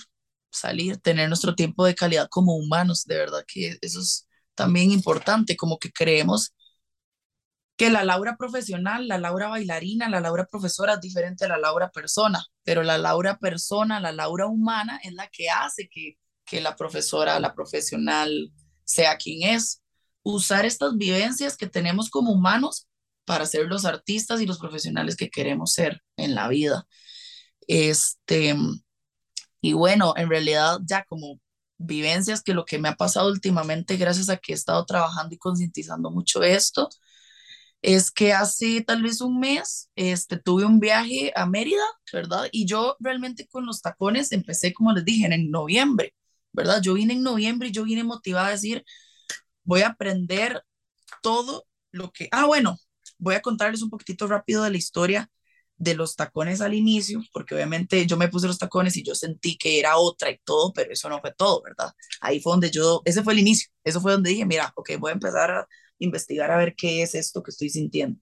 salir, 0.51 0.97
tener 0.99 1.27
nuestro 1.29 1.55
tiempo 1.55 1.85
de 1.85 1.95
calidad 1.95 2.27
como 2.29 2.55
humanos, 2.55 3.05
de 3.05 3.17
verdad 3.17 3.43
que 3.47 3.77
eso 3.81 3.99
es 4.01 4.27
también 4.55 4.91
importante, 4.91 5.57
como 5.57 5.79
que 5.79 5.91
creemos 5.91 6.53
que 7.77 7.89
la 7.89 8.03
Laura 8.03 8.35
profesional, 8.37 9.07
la 9.07 9.17
Laura 9.17 9.47
bailarina, 9.49 10.07
la 10.09 10.19
Laura 10.21 10.45
profesora 10.45 10.93
es 10.95 11.01
diferente 11.01 11.45
a 11.45 11.47
la 11.47 11.57
Laura 11.57 11.89
persona, 11.91 12.43
pero 12.63 12.83
la 12.83 12.97
Laura 12.97 13.39
persona, 13.39 13.99
la 13.99 14.11
Laura 14.11 14.45
humana 14.47 14.99
es 15.03 15.13
la 15.13 15.27
que 15.27 15.49
hace 15.49 15.89
que, 15.89 16.17
que 16.45 16.61
la 16.61 16.75
profesora, 16.75 17.39
la 17.39 17.53
profesional 17.53 18.51
sea 18.83 19.17
quien 19.17 19.55
es. 19.55 19.81
Usar 20.23 20.65
estas 20.65 20.97
vivencias 20.97 21.57
que 21.57 21.67
tenemos 21.67 22.09
como 22.09 22.31
humanos 22.31 22.87
para 23.25 23.45
ser 23.45 23.67
los 23.67 23.85
artistas 23.85 24.41
y 24.41 24.45
los 24.45 24.59
profesionales 24.59 25.15
que 25.15 25.29
queremos 25.29 25.73
ser 25.73 26.01
en 26.17 26.35
la 26.35 26.47
vida. 26.47 26.87
Este, 27.67 28.55
y 29.61 29.73
bueno, 29.73 30.13
en 30.17 30.29
realidad 30.29 30.79
ya 30.85 31.03
como 31.05 31.39
vivencias 31.77 32.43
que 32.43 32.53
lo 32.53 32.65
que 32.65 32.79
me 32.79 32.89
ha 32.89 32.95
pasado 32.95 33.29
últimamente, 33.29 33.97
gracias 33.97 34.29
a 34.29 34.37
que 34.37 34.53
he 34.53 34.55
estado 34.55 34.85
trabajando 34.85 35.35
y 35.35 35.37
concientizando 35.37 36.11
mucho 36.11 36.43
esto, 36.43 36.89
es 37.81 38.11
que 38.11 38.33
hace 38.33 38.81
tal 38.81 39.01
vez 39.03 39.21
un 39.21 39.39
mes 39.39 39.89
este, 39.95 40.37
tuve 40.37 40.65
un 40.65 40.79
viaje 40.79 41.31
a 41.35 41.45
Mérida, 41.45 41.83
¿verdad? 42.13 42.47
Y 42.51 42.65
yo 42.65 42.95
realmente 42.99 43.47
con 43.47 43.65
los 43.65 43.81
tacones 43.81 44.31
empecé, 44.31 44.73
como 44.73 44.93
les 44.93 45.05
dije, 45.05 45.25
en 45.33 45.49
noviembre, 45.51 46.13
¿verdad? 46.53 46.81
Yo 46.81 46.93
vine 46.95 47.13
en 47.13 47.23
noviembre 47.23 47.69
y 47.69 47.71
yo 47.71 47.83
vine 47.83 48.03
motivada 48.03 48.47
a 48.47 48.51
decir, 48.51 48.83
voy 49.63 49.81
a 49.81 49.89
aprender 49.89 50.63
todo 51.21 51.67
lo 51.91 52.11
que... 52.11 52.29
Ah, 52.31 52.45
bueno, 52.45 52.77
voy 53.17 53.35
a 53.35 53.41
contarles 53.41 53.81
un 53.81 53.89
poquitito 53.89 54.27
rápido 54.27 54.63
de 54.63 54.71
la 54.71 54.77
historia 54.77 55.29
de 55.81 55.95
los 55.95 56.15
tacones 56.15 56.61
al 56.61 56.75
inicio, 56.75 57.23
porque 57.33 57.55
obviamente 57.55 58.05
yo 58.05 58.15
me 58.15 58.27
puse 58.29 58.45
los 58.47 58.59
tacones 58.59 58.95
y 58.97 59.03
yo 59.03 59.15
sentí 59.15 59.57
que 59.57 59.79
era 59.79 59.97
otra 59.97 60.29
y 60.29 60.39
todo, 60.43 60.71
pero 60.73 60.93
eso 60.93 61.09
no 61.09 61.19
fue 61.21 61.33
todo, 61.33 61.63
¿verdad? 61.63 61.91
Ahí 62.21 62.39
fue 62.39 62.53
donde 62.53 62.69
yo, 62.69 63.01
ese 63.03 63.23
fue 63.23 63.33
el 63.33 63.39
inicio, 63.39 63.71
eso 63.83 63.99
fue 63.99 64.11
donde 64.11 64.29
dije, 64.29 64.45
mira, 64.45 64.71
ok, 64.75 64.91
voy 64.99 65.09
a 65.09 65.13
empezar 65.15 65.49
a 65.49 65.67
investigar 65.97 66.51
a 66.51 66.57
ver 66.57 66.75
qué 66.75 67.01
es 67.01 67.15
esto 67.15 67.41
que 67.41 67.49
estoy 67.49 67.69
sintiendo. 67.69 68.19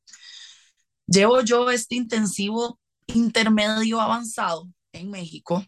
Llevo 1.05 1.41
yo 1.41 1.69
este 1.69 1.95
intensivo 1.95 2.79
intermedio 3.07 3.99
avanzado 3.99 4.69
en 4.93 5.09
México 5.09 5.65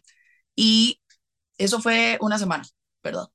y 0.56 1.01
eso 1.64 1.80
fue 1.80 2.18
una 2.20 2.38
semana, 2.38 2.64
¿verdad? 3.02 3.26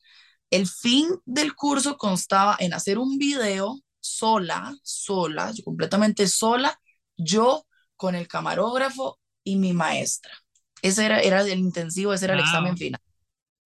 El 0.49 0.67
fin 0.67 1.07
del 1.25 1.55
curso 1.55 1.97
constaba 1.97 2.55
en 2.59 2.73
hacer 2.73 2.97
un 2.99 3.17
video 3.17 3.79
sola, 3.99 4.75
sola, 4.83 5.51
yo 5.53 5.63
completamente 5.63 6.27
sola, 6.27 6.79
yo 7.17 7.65
con 7.97 8.15
el 8.15 8.27
camarógrafo 8.27 9.19
y 9.43 9.57
mi 9.57 9.73
maestra. 9.73 10.33
Ese 10.81 11.05
era, 11.05 11.21
era 11.21 11.41
el 11.41 11.59
intensivo, 11.59 12.13
ese 12.13 12.25
era 12.25 12.35
el 12.35 12.39
examen 12.41 12.77
final. 12.77 13.01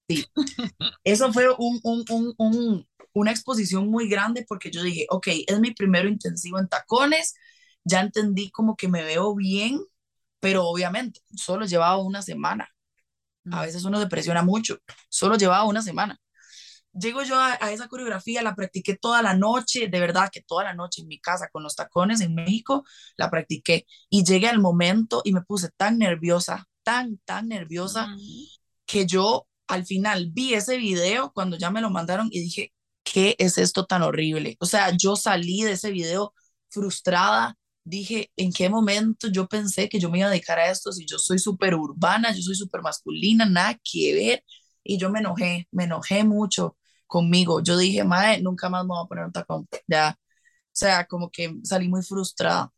Sí, 0.10 0.26
eso 1.04 1.32
fue 1.34 1.46
un, 1.58 1.80
un, 1.84 2.34
un, 2.38 2.88
una 3.14 3.32
exposición 3.32 3.88
muy 3.90 4.10
grande 4.10 4.46
porque 4.48 4.72
yo 4.72 4.84
dije, 4.84 5.06
ok, 5.10 5.28
es 5.48 5.60
mi 5.60 5.74
primero 5.74 6.10
intensivo 6.10 6.60
en 6.60 6.68
tacones, 6.68 7.36
ya 7.84 8.02
entendí 8.02 8.52
como 8.52 8.76
que 8.76 8.88
me 8.88 9.04
veo 9.04 9.36
bien, 9.36 9.80
pero 10.40 10.66
obviamente 10.68 11.22
solo 11.36 11.66
llevaba 11.66 11.98
una 11.98 12.22
semana. 12.22 12.70
A 13.52 13.62
veces 13.62 13.84
uno 13.86 14.00
se 14.00 14.08
presiona 14.08 14.44
mucho, 14.44 14.78
solo 15.10 15.36
llevaba 15.36 15.64
una 15.66 15.82
semana. 15.82 16.18
Llego 16.94 17.24
yo 17.24 17.40
a, 17.40 17.56
esa 17.72 17.88
coreografía, 17.88 18.42
la 18.42 18.54
practiqué 18.54 18.98
toda 18.98 19.22
la 19.22 19.34
noche, 19.34 19.88
de 19.88 20.00
verdad 20.00 20.30
que 20.32 20.42
toda 20.42 20.66
la 20.66 20.74
noche 20.74 21.02
en 21.02 21.08
mi 21.08 21.20
casa 21.20 21.48
con 21.52 21.64
los 21.64 21.76
tacones 21.76 22.20
en 22.20 22.36
México, 22.36 22.84
la 23.16 23.30
practiqué 23.30 23.86
y 24.10 24.26
llegué 24.26 24.48
al 24.48 24.60
momento 24.60 25.22
y 25.24 25.32
me 25.32 25.42
puse 25.42 25.70
tan 25.78 25.98
nerviosa, 25.98 26.68
tan, 26.84 27.18
tan 27.20 27.48
nerviosa, 27.48 28.10
que 28.86 29.06
yo 29.06 29.48
al 29.68 29.86
final 29.86 30.32
vi 30.32 30.54
ese 30.54 30.78
video 30.78 31.32
cuando 31.34 31.58
ya 31.58 31.72
me 31.72 31.82
lo 31.82 31.90
mandaron 31.90 32.28
y 32.30 32.42
dije, 32.42 32.74
¿qué 33.04 33.36
es 33.40 33.58
esto 33.58 33.86
tan 33.86 34.02
horrible? 34.02 34.58
O 34.60 34.66
sea, 34.66 34.92
yo 34.98 35.16
salí 35.16 35.64
de 35.64 35.74
ese 35.74 35.92
video 35.92 36.34
frustrada, 36.70 37.58
dije, 37.84 38.32
¿en 38.38 38.52
qué 38.54 38.70
momento 38.70 39.28
yo 39.30 39.48
pensé 39.48 39.90
que 39.90 40.00
yo 40.00 40.10
me 40.10 40.20
iba 40.20 40.28
a 40.28 40.32
dedicar 40.32 40.60
a 40.60 40.70
esto 40.72 40.92
si 40.92 41.06
yo 41.06 41.18
soy 41.20 41.40
súper 41.40 41.76
urbana, 41.76 42.34
yo 42.34 42.42
soy 42.42 42.56
súper 42.56 42.82
masculina, 42.82 43.46
nada 43.46 43.80
que 43.84 44.14
ver? 44.14 44.44
Y 44.84 44.98
yo 44.98 45.10
me 45.12 45.20
enojé, 45.20 45.68
me 45.72 45.86
enojé 45.86 46.24
mucho 46.24 46.78
conmigo. 47.08 47.62
Yo 47.62 47.78
dije, 47.78 48.04
madre, 48.04 48.42
nunca 48.42 48.70
más 48.70 48.84
me 48.86 48.90
voy 48.90 49.04
a 49.06 49.08
poner 49.08 49.26
un 49.26 49.32
tacón. 49.32 49.68
Ya, 49.88 50.18
o 50.18 50.24
sea, 50.74 51.06
como 51.08 51.30
que 51.32 51.56
salí 51.64 51.90
muy 51.90 52.04
frustrada, 52.04 52.72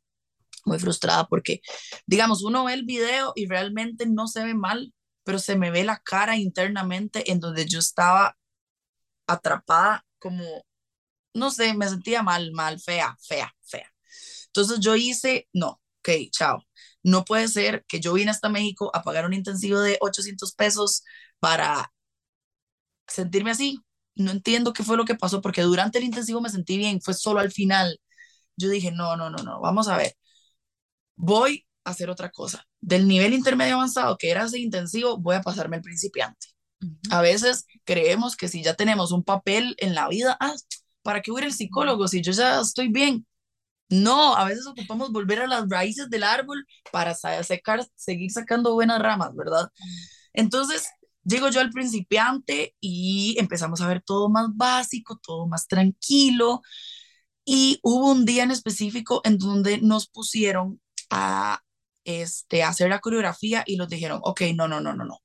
muy 0.66 0.80
frustrada 0.80 1.26
porque, 1.28 1.62
digamos, 2.08 2.44
uno 2.44 2.66
ve 2.66 2.74
el 2.74 2.86
video 2.86 3.34
y 3.36 3.48
realmente 3.48 4.06
no 4.08 4.28
se 4.28 4.44
ve 4.44 4.54
mal, 4.56 4.94
pero 5.24 5.40
se 5.40 5.58
me 5.58 5.72
ve 5.72 5.84
la 5.84 6.00
cara 6.00 6.38
internamente 6.38 7.32
en 7.32 7.40
donde 7.40 7.66
yo 7.66 7.80
estaba 7.80 8.38
atrapada 9.28 10.06
como, 10.20 10.44
no 11.36 11.52
sé, 11.52 11.76
me 11.76 11.90
sentía 11.90 12.24
mal, 12.24 12.52
mal, 12.54 12.80
fea, 12.82 13.18
fea, 13.28 13.54
fea. 13.64 13.93
Entonces 14.54 14.80
yo 14.80 14.96
hice, 14.96 15.48
no, 15.54 15.82
ok, 16.00 16.10
chao. 16.32 16.64
No 17.04 17.26
puede 17.26 17.48
ser 17.48 17.84
que 17.88 18.00
yo 18.00 18.14
vine 18.14 18.32
hasta 18.32 18.50
México 18.50 18.92
a 18.94 19.04
pagar 19.04 19.26
un 19.26 19.34
intensivo 19.34 19.80
de 19.80 19.98
800 20.02 20.54
pesos 20.54 21.04
para 21.40 21.92
sentirme 23.08 23.52
así 23.52 23.80
no 24.16 24.32
entiendo 24.32 24.74
qué 24.74 24.84
fue 24.84 24.98
lo 24.98 25.06
que 25.06 25.16
pasó, 25.16 25.42
porque 25.42 25.62
durante 25.62 25.98
el 25.98 26.04
intensivo 26.06 26.42
me 26.42 26.50
sentí 26.50 26.78
bien, 26.78 27.02
fue 27.02 27.14
solo 27.14 27.40
al 27.40 27.52
final. 27.52 28.00
Yo 28.58 28.70
dije, 28.70 28.92
no, 28.92 29.18
no, 29.18 29.30
no, 29.30 29.44
no, 29.44 29.62
vamos 29.62 29.88
a 29.88 29.98
ver. 29.98 30.16
Voy 31.16 31.66
a 31.84 31.92
hacer 31.92 32.10
otra 32.10 32.32
cosa. 32.32 32.66
Del 32.82 33.08
nivel 33.08 33.34
intermedio 33.34 33.76
avanzado, 33.76 34.18
que 34.18 34.30
era 34.32 34.46
ese 34.46 34.60
intensivo, 34.60 35.18
voy 35.18 35.36
a 35.36 35.42
pasarme 35.42 35.78
el 35.78 35.82
principiante. 35.84 36.48
A 37.12 37.22
veces 37.22 37.66
creemos 37.86 38.36
que 38.36 38.50
si 38.50 38.64
ya 38.64 38.76
tenemos 38.76 39.12
un 39.12 39.24
papel 39.24 39.76
en 39.80 39.96
la 39.96 40.08
vida, 40.10 40.38
ah, 40.40 40.54
¿para 41.02 41.22
qué 41.22 41.32
voy 41.32 41.44
al 41.44 41.54
psicólogo 41.54 42.08
si 42.08 42.22
yo 42.22 42.32
ya 42.34 42.60
estoy 42.62 42.90
bien? 42.90 43.26
No, 43.90 44.36
a 44.36 44.46
veces 44.46 44.66
ocupamos 44.66 45.12
volver 45.12 45.42
a 45.42 45.48
las 45.48 45.70
raíces 45.70 46.10
del 46.10 46.24
árbol 46.24 46.66
para 46.92 47.14
secar, 47.14 47.86
seguir 47.96 48.32
sacando 48.32 48.74
buenas 48.74 49.00
ramas, 49.00 49.36
¿verdad? 49.36 49.70
Entonces, 50.34 50.88
Llego 51.26 51.50
yo 51.50 51.62
al 51.62 51.72
principiante 51.72 52.76
y 52.82 53.36
empezamos 53.40 53.82
a 53.82 53.88
ver 53.88 54.02
todo 54.02 54.30
más 54.30 54.48
básico, 54.56 55.20
todo 55.24 55.48
más 55.48 55.68
tranquilo. 55.68 56.62
Y 57.46 57.80
hubo 57.84 58.12
un 58.12 58.26
día 58.26 58.44
en 58.44 58.52
específico 58.52 59.22
en 59.26 59.38
donde 59.38 59.80
nos 59.80 60.08
pusieron 60.08 60.82
a 61.10 61.62
este, 62.06 62.64
hacer 62.64 62.90
la 62.90 63.00
coreografía 63.00 63.64
y 63.66 63.78
nos 63.78 63.90
dijeron, 63.90 64.20
ok, 64.24 64.42
no, 64.56 64.68
no, 64.68 64.82
no, 64.82 64.94
no, 64.94 65.06
no, 65.06 65.20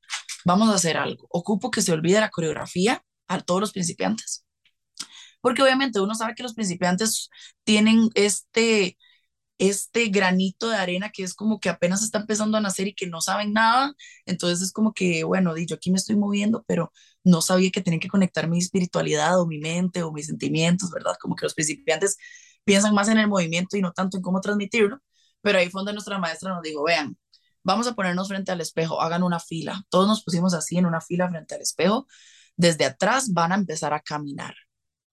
vamos 0.45 0.71
a 0.71 0.75
hacer 0.75 0.97
algo. 0.97 1.27
Ocupo 1.31 1.71
que 1.71 1.83
se 1.83 1.93
olvide 1.93 2.21
la 2.21 2.31
coreografía 2.31 3.03
a 3.29 3.41
todos 3.41 3.61
los 3.61 3.73
principiantes. 3.73 4.45
Porque 5.41 5.63
obviamente 5.63 6.01
uno 6.01 6.15
sabe 6.15 6.35
que 6.35 6.43
los 6.43 6.55
principiantes 6.55 7.31
tienen 7.65 8.11
este, 8.15 8.99
este 9.59 10.09
granito 10.09 10.69
de 10.71 10.77
arena 10.77 11.11
que 11.11 11.25
es 11.25 11.35
como 11.35 11.61
que 11.61 11.69
apenas 11.69 12.03
está 12.03 12.19
empezando 12.21 12.57
a 12.59 12.61
nacer 12.61 12.89
y 12.89 12.95
que 12.95 13.07
no 13.07 13.21
saben 13.21 13.53
nada. 13.53 13.95
Entonces 14.27 14.63
es 14.63 14.73
como 14.73 14.93
que, 14.95 15.25
bueno, 15.25 15.57
yo 15.57 15.77
aquí 15.77 15.91
me 15.91 15.99
estoy 15.99 16.17
moviendo, 16.17 16.65
pero 16.67 16.93
no 17.25 17.43
sabía 17.43 17.71
que 17.71 17.81
tenía 17.83 18.01
que 18.01 18.09
conectar 18.09 18.49
mi 18.49 18.59
espiritualidad 18.59 19.41
o 19.41 19.47
mi 19.47 19.59
mente 19.59 20.03
o 20.03 20.13
mis 20.13 20.27
sentimientos, 20.27 20.91
¿verdad? 20.91 21.17
Como 21.21 21.35
que 21.37 21.47
los 21.47 21.55
principiantes 21.55 22.17
piensan 22.65 22.95
más 22.95 23.09
en 23.09 23.19
el 23.19 23.29
movimiento 23.29 23.77
y 23.77 23.83
no 23.83 23.93
tanto 23.93 24.17
en 24.17 24.23
cómo 24.23 24.41
transmitirlo. 24.41 24.99
Pero 25.41 25.59
ahí 25.59 25.71
fue 25.71 25.81
donde 25.81 25.93
nuestra 25.95 26.19
maestra 26.19 26.51
nos 26.55 26.63
dijo, 26.63 26.83
vean, 26.85 27.17
vamos 27.63 27.87
a 27.87 27.95
ponernos 27.95 28.29
frente 28.29 28.53
al 28.53 28.61
espejo, 28.61 29.01
hagan 29.01 29.23
una 29.23 29.41
fila. 29.41 29.83
Todos 29.91 30.09
nos 30.09 30.23
pusimos 30.25 30.55
así 30.55 30.79
en 30.79 30.87
una 30.87 31.01
fila 31.01 31.29
frente 31.29 31.55
al 31.55 31.63
espejo. 31.63 32.07
Desde 32.57 32.85
atrás 32.87 33.33
van 33.33 33.53
a 33.53 33.57
empezar 33.57 33.95
a 33.95 34.01
caminar. 34.01 34.55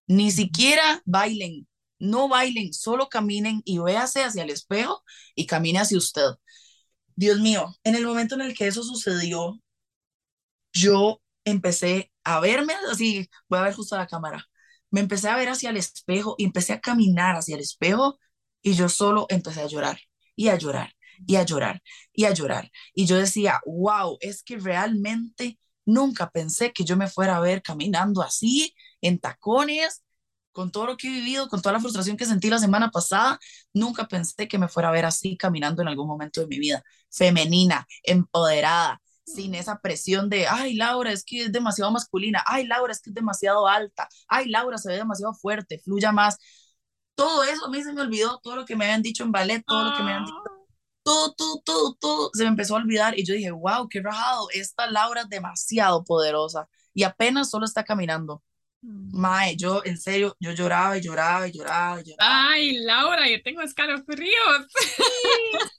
Ni 0.06 0.30
siquiera 0.30 1.02
bailen, 1.04 1.66
no 1.98 2.28
bailen, 2.28 2.72
solo 2.72 3.08
caminen 3.08 3.62
y 3.64 3.78
véase 3.78 4.22
hacia 4.24 4.44
el 4.44 4.50
espejo 4.50 5.02
y 5.34 5.46
camine 5.46 5.80
hacia 5.80 5.98
usted. 5.98 6.30
Dios 7.16 7.40
mío, 7.40 7.74
en 7.84 7.94
el 7.96 8.06
momento 8.06 8.34
en 8.36 8.42
el 8.42 8.54
que 8.56 8.66
eso 8.68 8.82
sucedió, 8.82 9.60
yo 10.72 11.20
empecé 11.44 12.12
a 12.24 12.40
verme 12.40 12.74
así, 12.90 13.28
voy 13.48 13.58
a 13.60 13.62
ver 13.62 13.74
justo 13.74 13.94
a 13.94 13.98
la 13.98 14.06
cámara, 14.06 14.44
me 14.90 15.00
empecé 15.00 15.28
a 15.28 15.36
ver 15.36 15.48
hacia 15.48 15.70
el 15.70 15.76
espejo 15.76 16.34
y 16.38 16.44
empecé 16.44 16.72
a 16.72 16.80
caminar 16.80 17.36
hacia 17.36 17.54
el 17.56 17.60
espejo 17.62 18.18
y 18.62 18.74
yo 18.74 18.88
solo 18.88 19.26
empecé 19.28 19.62
a 19.62 19.66
llorar 19.66 19.98
y 20.34 20.48
a 20.48 20.56
llorar 20.56 20.92
y 21.26 21.36
a 21.36 21.44
llorar 21.44 21.82
y 22.12 22.24
a 22.24 22.32
llorar. 22.32 22.70
Y 22.94 23.06
yo 23.06 23.16
decía, 23.16 23.60
wow, 23.66 24.18
es 24.20 24.42
que 24.42 24.58
realmente 24.58 25.58
nunca 25.84 26.30
pensé 26.30 26.72
que 26.72 26.84
yo 26.84 26.96
me 26.96 27.08
fuera 27.08 27.36
a 27.36 27.40
ver 27.40 27.62
caminando 27.62 28.22
así, 28.22 28.74
en 29.06 29.18
tacones, 29.18 30.02
con 30.52 30.72
todo 30.72 30.86
lo 30.86 30.96
que 30.96 31.08
he 31.08 31.10
vivido, 31.10 31.48
con 31.48 31.60
toda 31.60 31.74
la 31.74 31.80
frustración 31.80 32.16
que 32.16 32.24
sentí 32.24 32.48
la 32.48 32.58
semana 32.58 32.90
pasada, 32.90 33.38
nunca 33.74 34.08
pensé 34.08 34.48
que 34.48 34.58
me 34.58 34.68
fuera 34.68 34.88
a 34.88 34.92
ver 34.92 35.04
así 35.04 35.36
caminando 35.36 35.82
en 35.82 35.88
algún 35.88 36.08
momento 36.08 36.40
de 36.40 36.46
mi 36.46 36.58
vida, 36.58 36.82
femenina, 37.10 37.86
empoderada, 38.02 39.00
sin 39.26 39.54
esa 39.54 39.80
presión 39.80 40.30
de, 40.30 40.46
ay, 40.46 40.74
Laura, 40.74 41.12
es 41.12 41.24
que 41.24 41.42
es 41.44 41.52
demasiado 41.52 41.90
masculina, 41.90 42.42
ay, 42.46 42.66
Laura, 42.66 42.92
es 42.92 43.00
que 43.02 43.10
es 43.10 43.14
demasiado 43.14 43.66
alta, 43.68 44.08
ay, 44.28 44.48
Laura, 44.48 44.78
se 44.78 44.88
ve 44.88 44.96
demasiado 44.96 45.34
fuerte, 45.34 45.78
fluya 45.78 46.12
más. 46.12 46.38
Todo 47.14 47.44
eso 47.44 47.66
a 47.66 47.70
mí 47.70 47.82
se 47.82 47.92
me 47.92 48.02
olvidó, 48.02 48.40
todo 48.42 48.56
lo 48.56 48.64
que 48.64 48.76
me 48.76 48.84
habían 48.86 49.02
dicho 49.02 49.24
en 49.24 49.32
ballet, 49.32 49.62
todo 49.66 49.84
lo 49.90 49.96
que 49.96 50.02
me 50.02 50.12
habían 50.12 50.24
dicho, 50.24 50.36
todo, 51.02 51.34
todo, 51.34 51.60
todo, 51.64 51.94
todo 52.00 52.30
se 52.34 52.44
me 52.44 52.48
empezó 52.48 52.74
a 52.76 52.78
olvidar 52.78 53.18
y 53.18 53.24
yo 53.24 53.34
dije, 53.34 53.50
wow, 53.50 53.88
qué 53.88 54.00
rajado, 54.02 54.48
esta 54.54 54.90
Laura 54.90 55.22
es 55.22 55.28
demasiado 55.28 56.04
poderosa 56.04 56.68
y 56.94 57.02
apenas 57.04 57.50
solo 57.50 57.66
está 57.66 57.84
caminando. 57.84 58.42
Mm. 58.82 59.18
Mae, 59.18 59.56
yo 59.56 59.82
en 59.84 59.98
serio, 59.98 60.36
yo 60.40 60.52
lloraba 60.52 60.98
y 60.98 61.00
lloraba 61.00 61.48
y 61.48 61.52
lloraba 61.52 62.00
y 62.00 62.04
lloraba. 62.04 62.50
Ay, 62.52 62.78
Laura, 62.78 63.28
yo 63.28 63.42
tengo 63.42 63.62
escalofríos. 63.62 64.66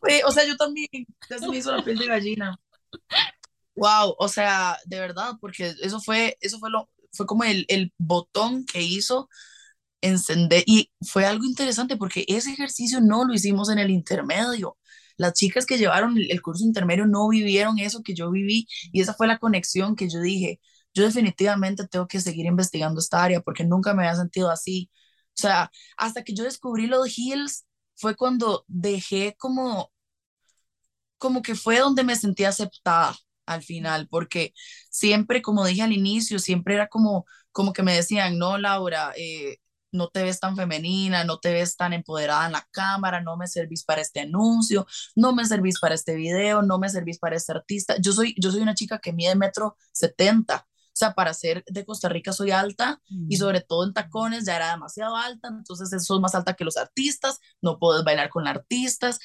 Sí, 0.07 0.21
o 0.25 0.31
sea, 0.31 0.45
yo 0.45 0.55
también, 0.57 0.87
ya 1.29 1.37
se 1.39 1.47
me 1.47 1.57
hizo 1.57 1.75
la 1.75 1.83
piel 1.83 1.97
de 1.97 2.07
gallina. 2.07 2.57
Wow, 3.75 4.15
o 4.17 4.27
sea, 4.27 4.77
de 4.85 4.99
verdad, 4.99 5.33
porque 5.39 5.73
eso 5.81 5.99
fue, 6.01 6.37
eso 6.41 6.57
fue 6.59 6.69
lo, 6.71 6.89
fue 7.11 7.25
como 7.27 7.43
el, 7.43 7.65
el 7.67 7.93
botón 7.97 8.65
que 8.65 8.81
hizo 8.81 9.29
encender, 10.01 10.63
y 10.65 10.91
fue 11.01 11.25
algo 11.25 11.45
interesante 11.45 11.97
porque 11.97 12.25
ese 12.27 12.51
ejercicio 12.51 13.01
no 13.01 13.25
lo 13.25 13.33
hicimos 13.33 13.69
en 13.69 13.79
el 13.79 13.91
intermedio. 13.91 14.77
Las 15.17 15.33
chicas 15.33 15.65
que 15.65 15.77
llevaron 15.77 16.17
el, 16.17 16.31
el 16.31 16.41
curso 16.41 16.63
intermedio 16.63 17.07
no 17.07 17.27
vivieron 17.29 17.79
eso 17.79 18.01
que 18.03 18.15
yo 18.15 18.31
viví, 18.31 18.67
y 18.91 19.01
esa 19.01 19.13
fue 19.13 19.27
la 19.27 19.39
conexión 19.39 19.95
que 19.95 20.09
yo 20.09 20.21
dije, 20.21 20.59
yo 20.97 21.05
definitivamente 21.05 21.87
tengo 21.87 22.07
que 22.07 22.19
seguir 22.21 22.45
investigando 22.45 22.99
esta 22.99 23.23
área 23.23 23.41
porque 23.41 23.63
nunca 23.65 23.93
me 23.93 24.03
había 24.07 24.17
sentido 24.19 24.49
así. 24.49 24.89
O 25.37 25.41
sea, 25.41 25.71
hasta 25.97 26.23
que 26.23 26.33
yo 26.33 26.43
descubrí 26.43 26.87
los 26.87 27.07
heels 27.17 27.65
fue 27.95 28.15
cuando 28.15 28.65
dejé 28.67 29.35
como, 29.37 29.91
como 31.17 31.41
que 31.41 31.55
fue 31.55 31.79
donde 31.79 32.03
me 32.03 32.15
sentí 32.15 32.43
aceptada 32.43 33.15
al 33.45 33.63
final, 33.63 34.07
porque 34.09 34.53
siempre, 34.89 35.41
como 35.41 35.65
dije 35.65 35.81
al 35.81 35.93
inicio, 35.93 36.39
siempre 36.39 36.75
era 36.75 36.87
como, 36.89 37.25
como 37.51 37.73
que 37.73 37.83
me 37.83 37.95
decían, 37.95 38.37
no, 38.37 38.57
Laura, 38.57 39.13
eh, 39.17 39.57
no 39.91 40.09
te 40.09 40.21
ves 40.23 40.39
tan 40.39 40.55
femenina, 40.55 41.23
no 41.23 41.39
te 41.39 41.53
ves 41.53 41.77
tan 41.77 41.93
empoderada 41.93 42.45
en 42.45 42.51
la 42.51 42.67
cámara, 42.71 43.21
no 43.21 43.37
me 43.37 43.47
servís 43.47 43.83
para 43.85 44.01
este 44.01 44.19
anuncio, 44.19 44.85
no 45.15 45.33
me 45.33 45.45
servís 45.45 45.79
para 45.79 45.95
este 45.95 46.15
video, 46.15 46.61
no 46.61 46.77
me 46.77 46.89
servís 46.89 47.19
para 47.19 47.37
este 47.37 47.53
artista. 47.53 47.95
Yo 48.01 48.11
soy, 48.11 48.35
yo 48.37 48.51
soy 48.51 48.61
una 48.61 48.75
chica 48.75 48.99
que 48.99 49.13
mide 49.13 49.35
metro 49.35 49.77
setenta, 49.93 50.67
sea, 50.97 51.13
para 51.13 51.33
ser 51.33 51.63
de 51.67 51.85
Costa 51.85 52.09
Rica 52.09 52.33
soy 52.33 52.51
alta 52.51 53.01
y 53.29 53.37
sobre 53.37 53.61
todo 53.61 53.85
en 53.85 53.93
tacones 53.93 54.45
ya 54.45 54.55
era 54.55 54.71
demasiado 54.71 55.15
alta, 55.15 55.49
entonces 55.49 55.91
eso 55.93 56.15
es 56.15 56.21
más 56.21 56.35
alta 56.35 56.53
que 56.55 56.65
los 56.65 56.77
artistas, 56.77 57.39
no 57.61 57.79
puedes 57.79 58.03
bailar 58.03 58.29
con 58.29 58.47
artistas. 58.47 59.19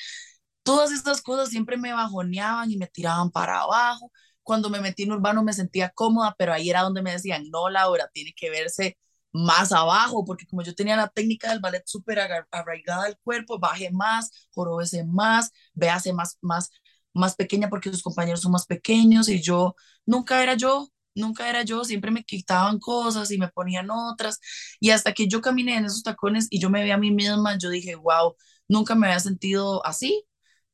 Todas 0.62 0.92
estas 0.92 1.22
cosas 1.22 1.48
siempre 1.50 1.76
me 1.76 1.92
bajoneaban 1.92 2.70
y 2.70 2.76
me 2.76 2.86
tiraban 2.86 3.30
para 3.30 3.60
abajo. 3.60 4.12
Cuando 4.42 4.70
me 4.70 4.80
metí 4.80 5.04
en 5.04 5.12
urbano 5.12 5.42
me 5.42 5.52
sentía 5.52 5.90
cómoda, 5.90 6.34
pero 6.38 6.52
ahí 6.52 6.70
era 6.70 6.82
donde 6.82 7.02
me 7.02 7.12
decían, 7.12 7.44
no, 7.50 7.68
Laura, 7.70 8.08
tiene 8.12 8.32
que 8.36 8.50
verse 8.50 8.98
más 9.32 9.72
abajo, 9.72 10.24
porque 10.24 10.46
como 10.46 10.62
yo 10.62 10.74
tenía 10.74 10.96
la 10.96 11.08
técnica 11.08 11.50
del 11.50 11.60
ballet 11.60 11.82
súper 11.86 12.20
arraigada 12.50 13.04
al 13.06 13.18
cuerpo, 13.22 13.58
baje 13.58 13.90
más, 13.90 14.30
jorobese 14.54 15.04
más, 15.04 15.50
véase 15.74 16.12
más, 16.12 16.38
más, 16.42 16.70
más 17.14 17.34
pequeña 17.36 17.68
porque 17.68 17.90
sus 17.90 18.02
compañeros 18.02 18.40
son 18.40 18.52
más 18.52 18.66
pequeños 18.66 19.28
y 19.28 19.40
yo 19.40 19.74
nunca 20.06 20.42
era 20.42 20.54
yo, 20.54 20.91
nunca 21.14 21.48
era 21.48 21.62
yo, 21.62 21.84
siempre 21.84 22.10
me 22.10 22.24
quitaban 22.24 22.78
cosas 22.78 23.30
y 23.30 23.38
me 23.38 23.48
ponían 23.48 23.90
otras. 23.90 24.38
Y 24.80 24.90
hasta 24.90 25.12
que 25.12 25.28
yo 25.28 25.40
caminé 25.40 25.76
en 25.76 25.84
esos 25.86 26.02
tacones 26.02 26.46
y 26.50 26.60
yo 26.60 26.70
me 26.70 26.84
vi 26.84 26.90
a 26.90 26.98
mí 26.98 27.10
misma, 27.10 27.56
yo 27.58 27.70
dije, 27.70 27.94
wow, 27.96 28.36
nunca 28.68 28.94
me 28.94 29.06
había 29.06 29.20
sentido 29.20 29.84
así 29.86 30.24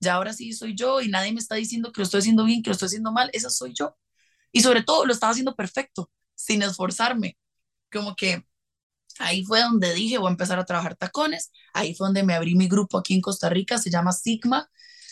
ya 0.01 0.15
ahora 0.15 0.33
sí 0.33 0.53
soy 0.53 0.75
yo 0.75 1.01
y 1.01 1.09
nadie 1.09 1.33
me 1.33 1.41
está 1.41 1.55
diciendo 1.57 1.93
que 1.93 2.01
lo 2.01 2.05
estoy 2.05 2.21
haciendo 2.21 2.45
bien, 2.45 2.63
que 2.63 2.71
lo 2.71 2.73
estoy 2.75 2.87
haciendo 2.87 3.13
mal, 3.13 3.31
esa 3.33 3.51
soy 3.51 3.73
yo. 3.75 3.97
Y 4.53 4.63
sobre 4.63 4.83
todo 4.83 5.07
lo 5.07 5.13
estaba 5.13 5.33
haciendo 5.33 5.57
perfecto, 5.57 6.11
sin 6.35 6.63
esforzarme. 6.63 7.39
Como 7.93 8.17
que 8.17 8.45
ahí 9.21 9.45
fue 9.45 9.61
donde 9.63 9.95
dije, 9.95 10.19
voy 10.19 10.29
a 10.29 10.33
empezar 10.33 10.59
a 10.59 10.65
trabajar 10.67 10.97
tacones, 10.97 11.53
ahí 11.75 11.95
fue 11.95 12.09
donde 12.09 12.25
me 12.25 12.35
abrí 12.35 12.55
mi 12.57 12.69
grupo 12.69 12.99
aquí 12.99 13.15
en 13.15 13.21
Costa 13.23 13.49
Rica, 13.51 13.79
se 13.79 13.91
llama 13.91 14.13
Sigma. 14.13 14.71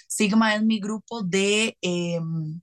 Sigma 0.08 0.54
es 0.56 0.62
mi 0.64 0.80
grupo 0.80 1.22
de, 1.22 1.76
em, 1.82 2.60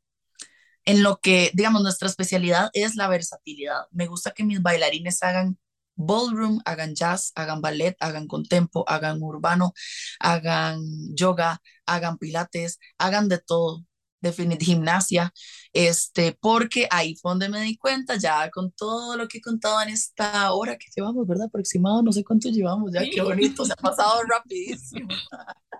en 0.85 1.03
lo 1.03 1.17
que, 1.17 1.51
digamos, 1.53 1.81
nuestra 1.81 2.07
especialidad 2.07 2.69
es 2.73 2.95
la 2.95 3.07
versatilidad. 3.07 3.83
Me 3.91 4.07
gusta 4.07 4.31
que 4.31 4.43
mis 4.43 4.61
bailarines 4.61 5.23
hagan 5.23 5.57
ballroom, 5.95 6.59
hagan 6.65 6.95
jazz, 6.95 7.31
hagan 7.35 7.61
ballet, 7.61 7.95
hagan 7.99 8.27
contempo, 8.27 8.83
hagan 8.87 9.21
urbano, 9.21 9.73
hagan 10.19 10.81
yoga, 11.15 11.61
hagan 11.85 12.17
pilates, 12.17 12.79
hagan 12.97 13.29
de 13.29 13.39
todo, 13.39 13.85
definitivamente 14.21 14.65
gimnasia, 14.65 15.33
este, 15.73 16.37
porque 16.39 16.87
ahí 16.89 17.15
fue 17.15 17.31
donde 17.31 17.49
me 17.49 17.61
di 17.61 17.77
cuenta, 17.77 18.15
ya 18.15 18.49
con 18.49 18.71
todo 18.71 19.17
lo 19.17 19.27
que 19.27 19.39
he 19.39 19.41
contado 19.41 19.81
en 19.81 19.89
esta 19.89 20.51
hora 20.53 20.77
que 20.77 20.87
llevamos, 20.95 21.27
¿verdad? 21.27 21.47
Aproximado, 21.47 22.01
no 22.01 22.11
sé 22.11 22.23
cuánto 22.23 22.49
llevamos, 22.49 22.91
ya 22.93 23.03
qué 23.09 23.21
bonito, 23.21 23.65
se 23.65 23.73
ha 23.73 23.75
pasado 23.75 24.21
rapidísimo. 24.23 25.09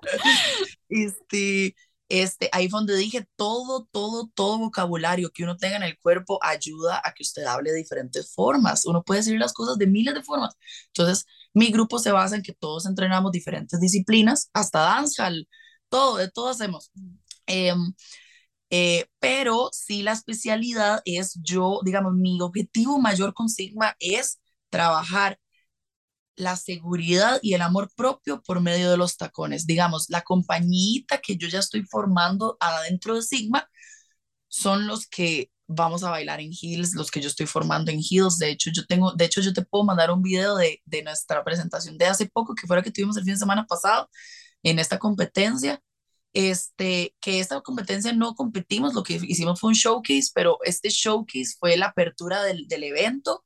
este, 0.89 1.75
este, 2.22 2.47
ahí 2.51 2.70
fue 2.70 2.80
donde 2.80 2.95
dije 2.95 3.28
todo, 3.36 3.88
todo, 3.91 4.30
todo 4.36 4.59
vocabulario 4.59 5.32
que 5.32 5.43
uno 5.43 5.57
tenga 5.57 5.78
en 5.78 5.84
el 5.84 5.97
cuerpo 5.99 6.39
ayuda 6.43 7.01
a 7.03 7.11
que 7.14 7.24
usted 7.24 7.43
hable 7.45 7.72
de 7.72 7.78
diferentes 7.78 8.32
formas. 8.36 8.86
Uno 8.86 9.03
puede 9.03 9.22
decir 9.22 9.39
las 9.39 9.51
cosas 9.53 9.78
de 9.80 9.88
miles 9.88 10.14
de 10.14 10.22
formas. 10.24 10.55
Entonces, 10.88 11.26
mi 11.55 11.72
grupo 11.72 11.97
se 11.97 12.11
basa 12.11 12.36
en 12.36 12.43
que 12.43 12.53
todos 12.53 12.86
entrenamos 12.86 13.32
diferentes 13.32 13.80
disciplinas, 13.80 14.49
hasta 14.53 14.80
danza, 14.82 15.32
todo, 15.89 16.18
de 16.18 16.30
todo 16.30 16.49
hacemos. 16.49 16.91
Em, 17.47 17.93
eh, 18.70 19.07
pero 19.20 19.70
sí 19.74 20.03
la 20.03 20.14
especialidad 20.14 21.01
es 21.05 21.39
yo, 21.43 21.80
digamos, 21.84 22.14
mi 22.14 22.39
objetivo 22.41 22.99
mayor 22.99 23.34
con 23.34 23.49
Sigma 23.49 23.95
es 23.99 24.39
trabajar 24.70 25.39
la 26.36 26.55
seguridad 26.57 27.39
y 27.41 27.53
el 27.53 27.61
amor 27.61 27.91
propio 27.95 28.41
por 28.41 28.61
medio 28.61 28.89
de 28.91 28.97
los 28.97 29.17
tacones. 29.17 29.65
Digamos, 29.67 30.07
la 30.09 30.21
compañita 30.21 31.19
que 31.19 31.38
yo 31.38 31.47
ya 31.47 31.59
estoy 31.59 31.84
formando 31.84 32.57
adentro 32.59 33.15
de 33.15 33.21
Sigma 33.21 33.67
son 34.47 34.88
los 34.88 35.07
que 35.07 35.51
vamos 35.67 36.03
a 36.03 36.09
bailar 36.11 36.41
en 36.41 36.51
heels, 36.51 36.93
los 36.95 37.09
que 37.11 37.21
yo 37.21 37.27
estoy 37.29 37.45
formando 37.47 37.91
en 37.91 37.99
heels. 37.99 38.38
De 38.38 38.49
hecho, 38.51 38.69
yo 38.73 38.86
tengo, 38.86 39.13
de 39.13 39.25
hecho, 39.25 39.41
yo 39.41 39.53
te 39.53 39.63
puedo 39.65 39.84
mandar 39.86 40.11
un 40.11 40.21
video 40.21 40.55
de, 40.55 40.81
de 40.86 41.03
nuestra 41.03 41.43
presentación 41.43 41.97
de 41.97 42.05
hace 42.05 42.27
poco, 42.27 42.55
que 42.55 42.67
fue 42.67 42.75
la 42.77 42.84
que 42.84 42.91
tuvimos 42.91 43.17
el 43.17 43.23
fin 43.23 43.34
de 43.34 43.39
semana 43.39 43.65
pasado 43.65 44.09
en 44.63 44.79
esta 44.79 44.99
competencia. 44.99 45.81
este, 46.34 47.15
que 47.21 47.39
esta 47.39 47.61
competencia 47.61 48.11
no 48.13 48.36
competimos, 48.36 48.93
lo 48.93 49.03
que 49.03 49.15
hicimos 49.21 49.59
fue 49.59 49.69
un 49.69 49.75
showcase, 49.75 50.31
pero 50.34 50.57
este 50.63 50.89
showcase 50.89 51.55
fue 51.59 51.77
la 51.77 51.88
apertura 51.88 52.43
del, 52.43 52.67
del 52.67 52.84
evento. 52.84 53.43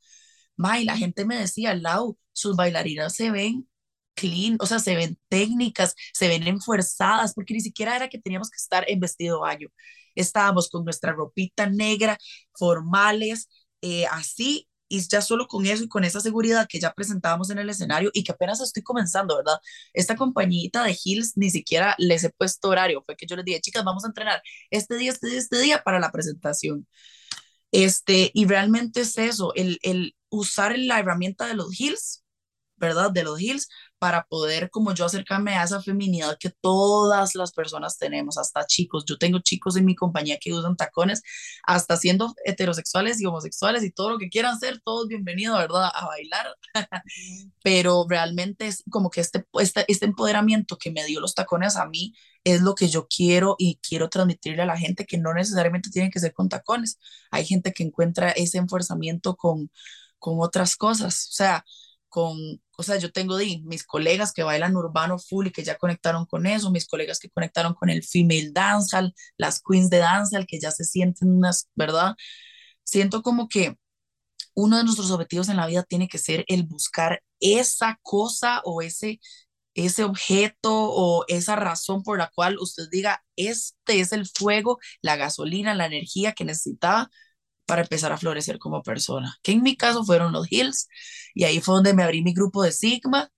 Ma, 0.58 0.80
y 0.80 0.86
la 0.86 0.98
gente 0.98 1.26
me 1.26 1.38
decía, 1.38 1.74
Lau, 1.76 2.18
sus 2.34 2.56
bailarinas 2.56 3.16
se 3.16 3.32
ven 3.32 3.68
clean, 4.16 4.58
o 4.60 4.66
sea, 4.66 4.80
se 4.80 4.96
ven 4.96 5.20
técnicas, 5.30 5.96
se 6.14 6.28
ven 6.28 6.48
enfuerzadas, 6.48 7.34
porque 7.36 7.54
ni 7.54 7.62
siquiera 7.62 7.96
era 7.96 8.10
que 8.10 8.20
teníamos 8.20 8.50
que 8.50 8.58
estar 8.58 8.84
en 8.90 9.00
vestido 9.00 9.42
baño. 9.42 9.70
Estábamos 10.16 10.70
con 10.70 10.84
nuestra 10.84 11.14
ropita 11.14 11.68
negra, 11.70 12.18
formales, 12.54 13.48
eh, 13.82 14.06
así, 14.08 14.68
y 14.90 15.02
ya 15.08 15.22
solo 15.22 15.48
con 15.48 15.66
eso 15.66 15.84
y 15.84 15.88
con 15.90 16.04
esa 16.06 16.22
seguridad 16.22 16.68
que 16.68 16.80
ya 16.80 16.94
presentábamos 16.94 17.50
en 17.50 17.60
el 17.60 17.70
escenario 17.70 18.10
y 18.14 18.24
que 18.24 18.32
apenas 18.32 18.62
estoy 18.62 18.84
comenzando, 18.84 19.38
¿verdad? 19.38 19.58
Esta 19.94 20.16
compañita 20.16 20.84
de 20.84 20.98
Hills 21.04 21.34
ni 21.36 21.50
siquiera 21.52 21.94
les 21.98 22.24
he 22.24 22.30
puesto 22.32 22.70
horario, 22.70 23.04
fue 23.06 23.16
que 23.18 23.26
yo 23.28 23.36
les 23.36 23.46
dije, 23.46 23.62
chicas, 23.62 23.84
vamos 23.84 24.04
a 24.06 24.08
entrenar 24.08 24.42
este 24.72 24.96
día, 24.98 25.12
este 25.12 25.28
día, 25.28 25.40
este 25.40 25.60
día 25.60 25.84
para 25.84 26.00
la 26.00 26.12
presentación. 26.12 26.88
Este, 27.72 28.32
y 28.34 28.46
realmente 28.48 29.02
es 29.02 29.18
eso, 29.18 29.54
el, 29.56 29.80
el 29.84 30.16
usar 30.30 30.78
la 30.78 31.00
herramienta 31.00 31.48
de 31.48 31.56
los 31.56 31.80
Hills, 31.80 32.24
¿verdad? 32.78 33.12
De 33.12 33.24
los 33.24 33.42
Hills 33.42 33.68
para 34.00 34.26
poder 34.26 34.70
como 34.70 34.94
yo 34.94 35.06
acercarme 35.06 35.56
a 35.56 35.64
esa 35.64 35.82
feminidad 35.82 36.38
que 36.40 36.52
todas 36.62 37.36
las 37.36 37.52
personas 37.52 37.98
tenemos, 37.98 38.38
hasta 38.38 38.66
chicos. 38.66 39.06
Yo 39.06 39.18
tengo 39.18 39.40
chicos 39.40 39.76
en 39.76 39.86
mi 39.86 39.96
compañía 39.96 40.38
que 40.40 40.54
usan 40.54 40.76
tacones, 40.76 41.24
hasta 41.66 41.98
siendo 41.98 42.34
heterosexuales 42.46 43.20
y 43.20 43.26
homosexuales 43.26 43.84
y 43.84 43.92
todo 43.92 44.12
lo 44.12 44.18
que 44.20 44.30
quieran 44.30 44.60
ser, 44.60 44.80
todos 44.82 45.08
bienvenidos, 45.08 45.58
¿verdad? 45.58 45.90
A 45.94 46.06
bailar. 46.06 46.48
Pero 47.64 48.06
realmente 48.08 48.68
es 48.68 48.84
como 48.90 49.10
que 49.10 49.22
este, 49.22 49.46
este, 49.60 49.86
este 49.88 50.06
empoderamiento 50.06 50.78
que 50.78 50.92
me 50.92 51.06
dio 51.06 51.20
los 51.20 51.34
tacones 51.34 51.76
a 51.76 51.88
mí 51.88 52.14
es 52.44 52.62
lo 52.62 52.76
que 52.76 52.88
yo 52.88 53.08
quiero 53.08 53.56
y 53.58 53.80
quiero 53.88 54.10
transmitirle 54.10 54.62
a 54.62 54.66
la 54.66 54.78
gente 54.78 55.06
que 55.06 55.18
no 55.18 55.34
necesariamente 55.34 55.90
tiene 55.90 56.12
que 56.12 56.20
ser 56.20 56.34
con 56.34 56.50
tacones. 56.50 57.00
Hay 57.32 57.46
gente 57.46 57.74
que 57.74 57.84
encuentra 57.84 58.30
ese 58.32 58.58
enforzamiento 58.58 59.36
con, 59.36 59.70
con 60.20 60.36
otras 60.40 60.76
cosas. 60.76 61.28
O 61.30 61.34
sea, 61.34 61.66
con, 62.10 62.38
o 62.78 62.84
sea, 62.84 62.98
yo 62.98 63.12
tengo 63.12 63.38
de 63.38 63.62
mis 63.66 63.84
colegas 63.86 64.34
que 64.34 64.44
bailan 64.44 64.76
urbano 64.76 65.20
full 65.20 65.48
y 65.48 65.52
que 65.52 65.64
ya 65.64 65.78
conectaron 65.78 66.26
con 66.26 66.46
eso, 66.48 66.72
mis 66.72 66.88
colegas 66.88 67.20
que 67.20 67.30
conectaron 67.30 67.74
con 67.74 67.90
el 67.90 68.04
female 68.04 68.52
dancehall, 68.52 69.14
las 69.38 69.62
queens 69.62 69.90
de 69.90 70.00
dancehall 70.00 70.48
que 70.48 70.60
ya 70.60 70.72
se 70.72 70.84
sienten 70.86 71.30
unas, 71.32 71.70
¿verdad? 71.76 72.16
Siento 72.84 73.22
como 73.24 73.48
que 73.50 73.76
uno 74.56 74.78
de 74.78 74.84
nuestros 74.84 75.12
objetivos 75.12 75.50
en 75.50 75.58
la 75.58 75.68
vida 75.68 75.84
tiene 75.84 76.08
que 76.08 76.18
ser 76.18 76.46
el 76.48 76.64
buscar 76.64 77.24
esa 77.40 78.00
cosa 78.04 78.62
o 78.66 78.82
ese 78.82 79.20
ese 79.76 80.04
objeto 80.04 80.72
o 80.74 81.24
esa 81.28 81.56
razón 81.56 82.02
por 82.04 82.18
la 82.18 82.32
cual 82.34 82.58
usted 82.60 82.90
diga, 82.92 83.24
este 83.36 84.00
es 84.00 84.12
el 84.12 84.28
fuego, 84.28 84.80
la 85.02 85.16
gasolina, 85.18 85.76
la 85.76 85.86
energía 85.86 86.34
que 86.34 86.46
necesitaba 86.46 87.10
para 87.68 87.84
empezar 87.84 88.12
a 88.12 88.18
florecer 88.18 88.60
como 88.60 88.84
persona, 88.84 89.38
que 89.44 89.54
en 89.54 89.64
mi 89.64 89.78
caso 89.78 90.04
fueron 90.06 90.34
los 90.34 90.52
Hills, 90.52 90.88
y 91.36 91.46
ahí 91.46 91.62
fue 91.62 91.76
donde 91.76 91.94
me 91.94 92.04
abrí 92.04 92.24
mi 92.24 92.34
grupo 92.34 92.64
de 92.64 92.72
Sigma, 92.72 93.30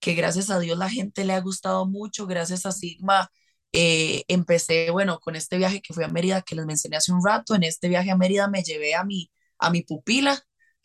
que 0.00 0.14
gracias 0.14 0.50
a 0.50 0.58
Dios 0.60 0.78
la 0.78 0.90
gente 0.90 1.24
le 1.24 1.34
ha 1.34 1.40
gustado 1.40 1.86
mucho, 1.86 2.26
gracias 2.26 2.66
a 2.66 2.72
Sigma 2.72 3.30
eh, 3.72 4.24
empecé, 4.28 4.90
bueno, 4.90 5.18
con 5.20 5.36
este 5.36 5.56
viaje 5.58 5.80
que 5.80 5.94
fui 5.94 6.04
a 6.04 6.08
Mérida, 6.08 6.42
que 6.42 6.54
les 6.54 6.66
mencioné 6.66 6.96
hace 6.96 7.12
un 7.12 7.24
rato, 7.24 7.54
en 7.54 7.62
este 7.64 7.88
viaje 7.88 8.10
a 8.10 8.16
Mérida 8.16 8.48
me 8.48 8.62
llevé 8.62 8.94
a 8.94 9.04
mi, 9.04 9.30
a 9.58 9.70
mi 9.70 9.82
pupila, 9.82 10.38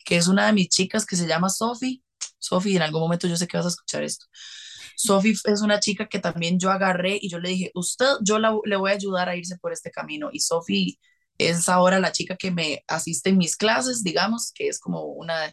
que 0.04 0.16
es 0.16 0.28
una 0.28 0.46
de 0.46 0.52
mis 0.54 0.68
chicas 0.68 1.04
que 1.06 1.16
se 1.16 1.26
llama 1.26 1.50
Sophie, 1.50 2.02
Sophie, 2.38 2.76
en 2.76 2.82
algún 2.82 3.00
momento 3.02 3.28
yo 3.28 3.36
sé 3.36 3.46
que 3.48 3.56
vas 3.58 3.66
a 3.66 3.70
escuchar 3.70 4.04
esto. 4.04 4.26
Sophie 4.96 5.34
es 5.44 5.62
una 5.62 5.80
chica 5.80 6.08
que 6.08 6.18
también 6.18 6.58
yo 6.58 6.70
agarré 6.70 7.18
y 7.20 7.28
yo 7.28 7.38
le 7.38 7.50
dije, 7.50 7.70
usted, 7.74 8.06
yo 8.22 8.38
le 8.38 8.76
voy 8.76 8.90
a 8.90 8.94
ayudar 8.94 9.28
a 9.28 9.36
irse 9.36 9.56
por 9.58 9.72
este 9.72 9.90
camino. 9.92 10.30
Y 10.32 10.40
Sophie 10.40 10.98
es 11.38 11.68
ahora 11.68 12.00
la 12.00 12.12
chica 12.12 12.36
que 12.36 12.50
me 12.50 12.84
asiste 12.88 13.30
en 13.30 13.38
mis 13.38 13.56
clases, 13.56 14.02
digamos, 14.04 14.52
que 14.54 14.68
es 14.68 14.78
como 14.80 15.04
una, 15.04 15.52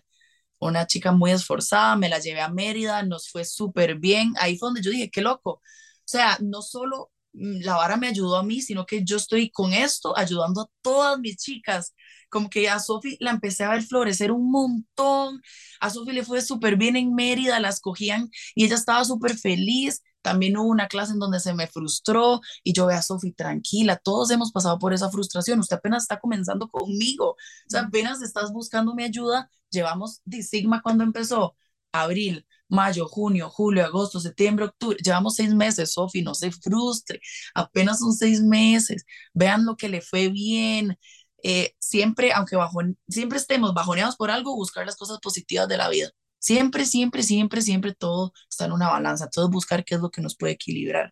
una 0.59 0.87
chica 0.87 1.11
muy 1.11 1.31
esforzada, 1.31 1.95
me 1.95 2.09
la 2.09 2.19
llevé 2.19 2.41
a 2.41 2.49
Mérida, 2.49 3.03
nos 3.03 3.29
fue 3.29 3.45
súper 3.45 3.95
bien, 3.99 4.33
ahí 4.39 4.57
fue 4.57 4.67
donde 4.69 4.81
yo 4.81 4.91
dije, 4.91 5.09
qué 5.11 5.21
loco, 5.21 5.51
o 5.53 5.61
sea, 6.05 6.37
no 6.41 6.61
solo 6.61 7.11
mm, 7.33 7.61
la 7.63 7.75
vara 7.75 7.97
me 7.97 8.07
ayudó 8.07 8.37
a 8.37 8.43
mí, 8.43 8.61
sino 8.61 8.85
que 8.85 9.03
yo 9.03 9.17
estoy 9.17 9.49
con 9.51 9.73
esto 9.73 10.17
ayudando 10.17 10.61
a 10.61 10.67
todas 10.81 11.19
mis 11.19 11.37
chicas. 11.37 11.93
Como 12.29 12.49
que 12.49 12.69
a 12.69 12.79
Sofi 12.79 13.17
la 13.19 13.31
empecé 13.31 13.63
a 13.63 13.69
ver 13.71 13.83
florecer 13.83 14.31
un 14.31 14.51
montón. 14.51 15.41
A 15.79 15.89
Sofi 15.89 16.11
le 16.11 16.23
fue 16.25 16.41
súper 16.41 16.75
bien 16.77 16.95
en 16.95 17.13
Mérida, 17.15 17.59
la 17.59 17.69
escogían 17.69 18.29
y 18.55 18.65
ella 18.65 18.75
estaba 18.75 19.03
súper 19.05 19.37
feliz. 19.37 20.01
También 20.25 20.57
hubo 20.57 20.69
una 20.69 20.87
clase 20.87 21.13
en 21.13 21.19
donde 21.19 21.39
se 21.39 21.53
me 21.53 21.67
frustró 21.67 22.41
y 22.63 22.73
yo 22.73 22.87
ve 22.87 22.95
a 22.95 23.03
Sofi 23.03 23.31
tranquila. 23.31 23.97
Todos 23.97 24.31
hemos 24.31 24.51
pasado 24.51 24.79
por 24.79 24.91
esa 24.91 25.11
frustración. 25.11 25.59
Usted 25.59 25.75
apenas 25.77 26.01
está 26.03 26.19
comenzando 26.19 26.67
conmigo. 26.67 27.33
O 27.33 27.37
sea, 27.69 27.81
apenas 27.81 28.23
estás 28.23 28.51
buscando 28.51 28.95
mi 28.95 29.03
ayuda. 29.03 29.51
Llevamos 29.69 30.21
de 30.25 30.41
Sigma 30.41 30.81
cuando 30.81 31.03
empezó. 31.03 31.55
Abril, 31.91 32.47
mayo, 32.67 33.07
junio, 33.07 33.51
julio, 33.51 33.85
agosto, 33.85 34.19
septiembre, 34.19 34.65
octubre. 34.65 34.97
Llevamos 35.03 35.35
seis 35.35 35.53
meses, 35.53 35.93
Sofi, 35.93 36.23
no 36.23 36.33
se 36.33 36.51
frustre. 36.51 37.21
Apenas 37.53 37.99
son 37.99 38.11
seis 38.13 38.41
meses. 38.41 39.05
Vean 39.35 39.63
lo 39.63 39.75
que 39.77 39.89
le 39.89 40.01
fue 40.01 40.29
bien. 40.29 40.97
Eh, 41.43 41.75
siempre, 41.77 42.33
aunque 42.33 42.55
bajo, 42.55 42.79
siempre 43.07 43.37
estemos 43.37 43.75
bajoneados 43.75 44.15
por 44.15 44.31
algo, 44.31 44.55
buscar 44.55 44.87
las 44.87 44.95
cosas 44.95 45.19
positivas 45.19 45.67
de 45.67 45.77
la 45.77 45.87
vida. 45.89 46.09
Siempre, 46.45 46.85
siempre, 46.85 47.23
siempre, 47.23 47.59
siempre 47.63 47.95
todo 47.95 48.31
está 48.47 48.65
en 48.65 48.71
una 48.73 48.87
balanza, 48.87 49.27
todo 49.31 49.45
es 49.45 49.51
buscar 49.51 49.83
qué 49.83 49.95
es 49.95 50.01
lo 50.01 50.11
que 50.11 50.21
nos 50.21 50.37
puede 50.37 50.53
equilibrar. 50.53 51.11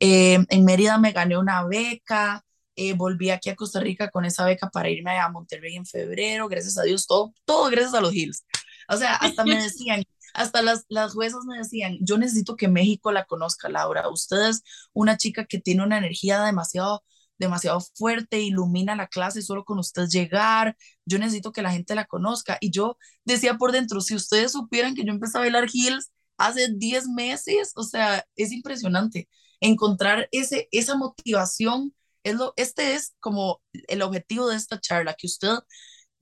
Eh, 0.00 0.44
en 0.48 0.64
Mérida 0.64 0.98
me 0.98 1.12
gané 1.12 1.38
una 1.38 1.64
beca, 1.64 2.44
eh, 2.74 2.94
volví 2.94 3.30
aquí 3.30 3.48
a 3.48 3.54
Costa 3.54 3.78
Rica 3.78 4.10
con 4.10 4.24
esa 4.24 4.44
beca 4.44 4.68
para 4.68 4.90
irme 4.90 5.20
a 5.20 5.28
Monterrey 5.28 5.76
en 5.76 5.86
febrero, 5.86 6.48
gracias 6.48 6.78
a 6.78 6.82
Dios, 6.82 7.06
todo, 7.06 7.32
todo 7.44 7.70
gracias 7.70 7.94
a 7.94 8.00
los 8.00 8.12
Hills. 8.12 8.44
O 8.88 8.96
sea, 8.96 9.14
hasta 9.14 9.44
me 9.44 9.54
decían, 9.62 10.02
hasta 10.34 10.62
las, 10.62 10.84
las 10.88 11.12
juezas 11.12 11.44
me 11.44 11.58
decían, 11.58 11.98
yo 12.00 12.18
necesito 12.18 12.56
que 12.56 12.66
México 12.66 13.12
la 13.12 13.24
conozca, 13.24 13.68
Laura. 13.68 14.08
Usted 14.08 14.48
es 14.48 14.64
una 14.92 15.16
chica 15.16 15.44
que 15.44 15.60
tiene 15.60 15.84
una 15.84 15.98
energía 15.98 16.42
demasiado 16.42 17.04
demasiado 17.38 17.80
fuerte, 17.94 18.40
ilumina 18.40 18.96
la 18.96 19.08
clase 19.08 19.42
solo 19.42 19.64
con 19.64 19.78
usted 19.78 20.06
llegar, 20.08 20.76
yo 21.04 21.18
necesito 21.18 21.52
que 21.52 21.62
la 21.62 21.72
gente 21.72 21.94
la 21.94 22.06
conozca. 22.06 22.58
Y 22.60 22.70
yo 22.70 22.98
decía 23.24 23.56
por 23.58 23.72
dentro, 23.72 24.00
si 24.00 24.14
ustedes 24.14 24.52
supieran 24.52 24.94
que 24.94 25.04
yo 25.04 25.12
empecé 25.12 25.38
a 25.38 25.40
bailar 25.42 25.68
heels 25.72 26.10
hace 26.38 26.68
10 26.74 27.08
meses, 27.08 27.72
o 27.76 27.82
sea, 27.82 28.24
es 28.36 28.52
impresionante 28.52 29.28
encontrar 29.60 30.28
ese, 30.32 30.68
esa 30.72 30.96
motivación. 30.96 31.94
Es 32.24 32.34
lo, 32.36 32.52
este 32.56 32.94
es 32.94 33.14
como 33.20 33.62
el 33.88 34.02
objetivo 34.02 34.48
de 34.48 34.56
esta 34.56 34.80
charla, 34.80 35.14
que 35.14 35.26
usted 35.26 35.54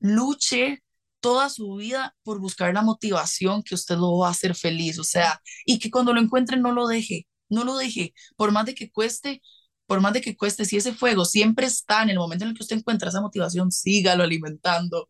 luche 0.00 0.82
toda 1.20 1.48
su 1.48 1.76
vida 1.76 2.14
por 2.22 2.38
buscar 2.40 2.74
la 2.74 2.82
motivación 2.82 3.62
que 3.62 3.74
usted 3.74 3.96
lo 3.96 4.18
va 4.18 4.28
a 4.28 4.30
hacer 4.32 4.54
feliz, 4.54 4.98
o 4.98 5.04
sea, 5.04 5.40
y 5.64 5.78
que 5.78 5.90
cuando 5.90 6.12
lo 6.12 6.20
encuentre 6.20 6.58
no 6.58 6.72
lo 6.72 6.86
deje, 6.86 7.26
no 7.48 7.64
lo 7.64 7.76
deje, 7.78 8.14
por 8.36 8.52
más 8.52 8.66
de 8.66 8.74
que 8.74 8.90
cueste, 8.90 9.40
por 9.86 10.00
más 10.00 10.12
de 10.12 10.20
que 10.20 10.36
cueste, 10.36 10.64
si 10.64 10.76
ese 10.76 10.94
fuego 10.94 11.24
siempre 11.24 11.66
está 11.66 12.02
en 12.02 12.10
el 12.10 12.18
momento 12.18 12.44
en 12.44 12.50
el 12.50 12.56
que 12.56 12.62
usted 12.62 12.76
encuentra 12.76 13.08
esa 13.10 13.20
motivación, 13.20 13.70
sígalo 13.72 14.24
alimentando 14.24 15.06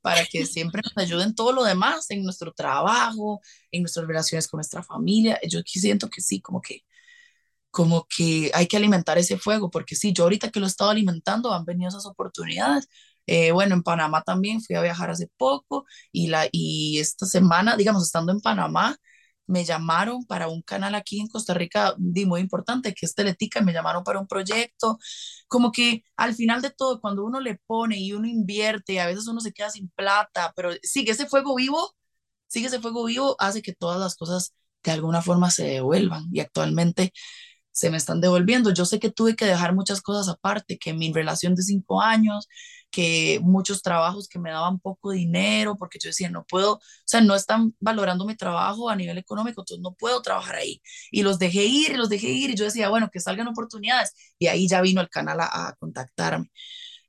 para 0.00 0.24
que 0.26 0.46
siempre 0.46 0.82
nos 0.84 0.96
ayude 1.04 1.24
en 1.24 1.34
todo 1.34 1.52
lo 1.52 1.64
demás, 1.64 2.10
en 2.10 2.24
nuestro 2.24 2.52
trabajo, 2.52 3.40
en 3.70 3.82
nuestras 3.82 4.06
relaciones 4.06 4.48
con 4.48 4.58
nuestra 4.58 4.82
familia. 4.82 5.38
Yo 5.48 5.60
aquí 5.60 5.80
siento 5.80 6.08
que 6.08 6.20
sí, 6.20 6.40
como 6.40 6.60
que 6.60 6.82
como 7.72 8.06
que 8.06 8.50
hay 8.54 8.66
que 8.68 8.76
alimentar 8.76 9.18
ese 9.18 9.38
fuego, 9.38 9.70
porque 9.70 9.96
sí, 9.96 10.12
yo 10.12 10.24
ahorita 10.24 10.50
que 10.50 10.60
lo 10.60 10.66
he 10.66 10.68
estado 10.68 10.90
alimentando 10.90 11.52
han 11.52 11.64
venido 11.64 11.88
esas 11.88 12.06
oportunidades. 12.06 12.88
Eh, 13.26 13.52
bueno, 13.52 13.74
en 13.74 13.82
Panamá 13.82 14.22
también 14.22 14.60
fui 14.62 14.76
a 14.76 14.82
viajar 14.82 15.10
hace 15.10 15.28
poco 15.38 15.86
y, 16.12 16.28
la, 16.28 16.48
y 16.52 16.98
esta 16.98 17.26
semana, 17.26 17.76
digamos, 17.76 18.04
estando 18.04 18.30
en 18.32 18.40
Panamá, 18.40 18.96
me 19.52 19.64
llamaron 19.64 20.24
para 20.26 20.48
un 20.48 20.62
canal 20.62 20.94
aquí 20.94 21.20
en 21.20 21.28
Costa 21.28 21.54
Rica 21.54 21.94
muy 21.98 22.40
importante, 22.40 22.94
que 22.94 23.06
es 23.06 23.14
Teletica, 23.14 23.60
me 23.60 23.72
llamaron 23.72 24.02
para 24.04 24.18
un 24.20 24.26
proyecto, 24.26 24.98
como 25.48 25.72
que 25.72 26.02
al 26.16 26.34
final 26.34 26.62
de 26.62 26.70
todo, 26.70 27.00
cuando 27.00 27.24
uno 27.24 27.40
le 27.40 27.58
pone 27.66 27.98
y 27.98 28.12
uno 28.12 28.26
invierte, 28.28 29.00
a 29.00 29.06
veces 29.06 29.28
uno 29.28 29.40
se 29.40 29.52
queda 29.52 29.70
sin 29.70 29.90
plata, 29.90 30.52
pero 30.56 30.70
sigue 30.82 31.12
ese 31.12 31.26
fuego 31.26 31.54
vivo, 31.56 31.94
sigue 32.48 32.68
ese 32.68 32.80
fuego 32.80 33.04
vivo, 33.04 33.36
hace 33.38 33.62
que 33.62 33.74
todas 33.74 34.00
las 34.00 34.16
cosas 34.16 34.54
de 34.82 34.92
alguna 34.92 35.22
forma 35.22 35.50
se 35.50 35.64
devuelvan. 35.64 36.24
Y 36.32 36.40
actualmente 36.40 37.12
se 37.72 37.90
me 37.90 37.96
están 37.96 38.20
devolviendo. 38.20 38.70
Yo 38.72 38.84
sé 38.84 39.00
que 39.00 39.10
tuve 39.10 39.34
que 39.36 39.46
dejar 39.46 39.74
muchas 39.74 40.00
cosas 40.02 40.28
aparte, 40.28 40.78
que 40.78 40.92
mi 40.94 41.12
relación 41.12 41.54
de 41.54 41.62
cinco 41.62 42.02
años, 42.02 42.48
que 42.90 43.40
muchos 43.42 43.82
trabajos 43.82 44.28
que 44.28 44.38
me 44.38 44.50
daban 44.50 44.78
poco 44.78 45.12
dinero, 45.12 45.76
porque 45.78 45.98
yo 46.00 46.10
decía, 46.10 46.30
no 46.30 46.44
puedo, 46.44 46.74
o 46.74 46.80
sea, 47.06 47.22
no 47.22 47.34
están 47.34 47.74
valorando 47.80 48.26
mi 48.26 48.36
trabajo 48.36 48.90
a 48.90 48.96
nivel 48.96 49.18
económico, 49.18 49.62
entonces 49.62 49.82
no 49.82 49.94
puedo 49.94 50.22
trabajar 50.22 50.56
ahí. 50.56 50.82
Y 51.10 51.22
los 51.22 51.38
dejé 51.38 51.64
ir, 51.64 51.92
y 51.92 51.96
los 51.96 52.10
dejé 52.10 52.28
ir, 52.28 52.50
y 52.50 52.54
yo 52.56 52.64
decía, 52.64 52.88
bueno, 52.90 53.10
que 53.10 53.20
salgan 53.20 53.48
oportunidades. 53.48 54.12
Y 54.38 54.48
ahí 54.48 54.68
ya 54.68 54.82
vino 54.82 55.00
el 55.00 55.08
canal 55.08 55.40
a, 55.40 55.74
contactarme. 55.80 56.50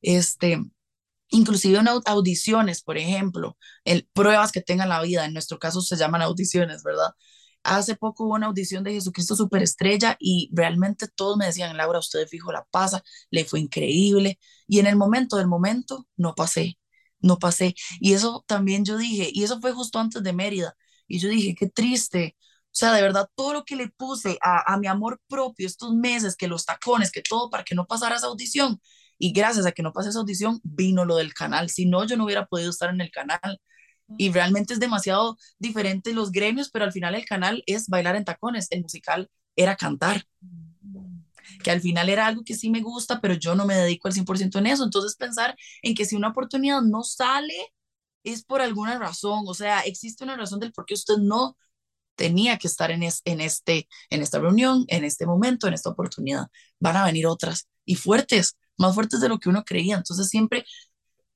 Este, 0.02 0.60
inclusive 1.30 1.80
en 1.80 1.88
audiciones, 2.06 2.84
por 2.84 2.98
ejemplo, 2.98 3.58
el, 3.86 4.08
pruebas 4.14 4.52
que 4.52 4.62
tengan 4.62 4.90
la 4.90 5.02
vida, 5.02 5.26
en 5.26 5.34
nuestro 5.34 5.60
caso 5.60 5.82
se 5.82 5.98
llaman 5.98 6.22
audiciones, 6.22 6.84
¿verdad? 6.84 7.12
Hace 7.64 7.96
poco 7.96 8.26
hubo 8.26 8.36
una 8.36 8.48
audición 8.48 8.84
de 8.84 8.94
Jesucristo 8.94 9.36
Superestrella 9.36 10.18
y 10.20 10.50
realmente 10.54 11.08
todos 11.08 11.38
me 11.38 11.46
decían, 11.46 11.78
Laura, 11.78 12.00
usted 12.00 12.28
fijo 12.28 12.52
la 12.52 12.66
pasa, 12.72 13.04
le 13.32 13.46
fue 13.46 13.60
increíble. 13.62 14.40
Y 14.68 14.80
en 14.80 14.88
el 14.88 14.96
momento 14.98 15.38
del 15.38 15.48
momento 15.48 16.08
no 16.18 16.36
pasé, 16.36 16.78
no 17.22 17.40
pasé. 17.40 17.76
Y 18.00 18.14
eso 18.14 18.44
también 18.48 18.86
yo 18.86 18.98
dije, 18.98 19.30
y 19.32 19.44
eso 19.44 19.60
fue 19.62 19.72
justo 19.74 20.00
antes 20.00 20.24
de 20.24 20.34
Mérida. 20.34 20.76
Y 21.08 21.20
yo 21.20 21.30
dije, 21.30 21.56
qué 21.56 21.70
triste. 21.70 22.36
O 22.66 22.76
sea, 22.76 22.94
de 22.94 23.02
verdad, 23.02 23.30
todo 23.36 23.54
lo 23.54 23.64
que 23.66 23.76
le 23.76 23.90
puse 23.90 24.38
a, 24.42 24.74
a 24.74 24.78
mi 24.78 24.88
amor 24.88 25.22
propio 25.28 25.68
estos 25.68 25.94
meses, 25.94 26.36
que 26.36 26.48
los 26.48 26.66
tacones, 26.66 27.12
que 27.12 27.22
todo 27.22 27.50
para 27.50 27.64
que 27.64 27.76
no 27.76 27.86
pasara 27.86 28.16
esa 28.18 28.28
audición. 28.28 28.82
Y 29.20 29.32
gracias 29.32 29.66
a 29.66 29.72
que 29.72 29.84
no 29.84 29.94
pasé 29.94 30.10
esa 30.10 30.20
audición, 30.20 30.60
vino 30.64 31.06
lo 31.06 31.16
del 31.18 31.34
canal. 31.34 31.70
Si 31.70 31.86
no, 31.86 32.04
yo 32.06 32.18
no 32.18 32.26
hubiera 32.26 32.46
podido 32.48 32.70
estar 32.72 32.90
en 32.90 33.00
el 33.02 33.12
canal 33.12 33.60
y 34.18 34.32
realmente 34.32 34.74
es 34.74 34.80
demasiado 34.80 35.38
diferente 35.60 36.14
los 36.14 36.32
gremios, 36.32 36.70
pero 36.70 36.86
al 36.86 36.92
final 36.92 37.16
el 37.16 37.26
canal 37.26 37.64
es 37.66 37.88
bailar 37.88 38.16
en 38.16 38.26
tacones, 38.26 38.68
el 38.72 38.82
musical 38.82 39.30
era 39.56 39.76
cantar, 39.76 40.26
que 41.64 41.72
al 41.72 41.82
final 41.82 42.10
era 42.10 42.28
algo 42.28 42.44
que 42.44 42.56
sí 42.56 42.70
me 42.70 42.82
gusta, 42.82 43.22
pero 43.22 43.34
yo 43.34 43.56
no 43.56 43.66
me 43.66 43.76
dedico 43.76 44.08
al 44.08 44.14
100% 44.14 44.60
en 44.60 44.68
eso, 44.68 44.84
entonces 44.84 45.16
pensar 45.16 45.56
en 45.82 45.96
que 45.96 46.06
si 46.06 46.16
una 46.16 46.30
oportunidad 46.30 46.82
no 46.82 47.04
sale 47.04 47.74
es 48.24 48.44
por 48.44 48.62
alguna 48.62 48.98
razón, 49.00 49.44
o 49.48 49.54
sea, 49.54 49.82
existe 49.82 50.24
una 50.24 50.38
razón 50.38 50.60
del 50.60 50.72
por 50.72 50.86
qué 50.86 50.94
usted 50.94 51.18
no 51.18 51.58
tenía 52.16 52.58
que 52.58 52.68
estar 52.68 52.92
en, 52.92 53.04
en, 53.04 53.42
este, 53.42 53.88
en 54.10 54.22
esta 54.22 54.40
reunión, 54.40 54.86
en 54.88 55.04
este 55.04 55.26
momento, 55.26 55.68
en 55.68 55.74
esta 55.74 55.90
oportunidad. 55.90 56.48
Van 56.80 56.98
a 56.98 57.06
venir 57.06 57.28
otras 57.28 57.68
y 57.86 57.96
fuertes, 57.96 58.58
más 58.78 58.94
fuertes 58.96 59.20
de 59.22 59.30
lo 59.30 59.40
que 59.40 59.50
uno 59.50 59.64
creía. 59.64 59.98
Entonces 59.98 60.30
siempre 60.30 60.66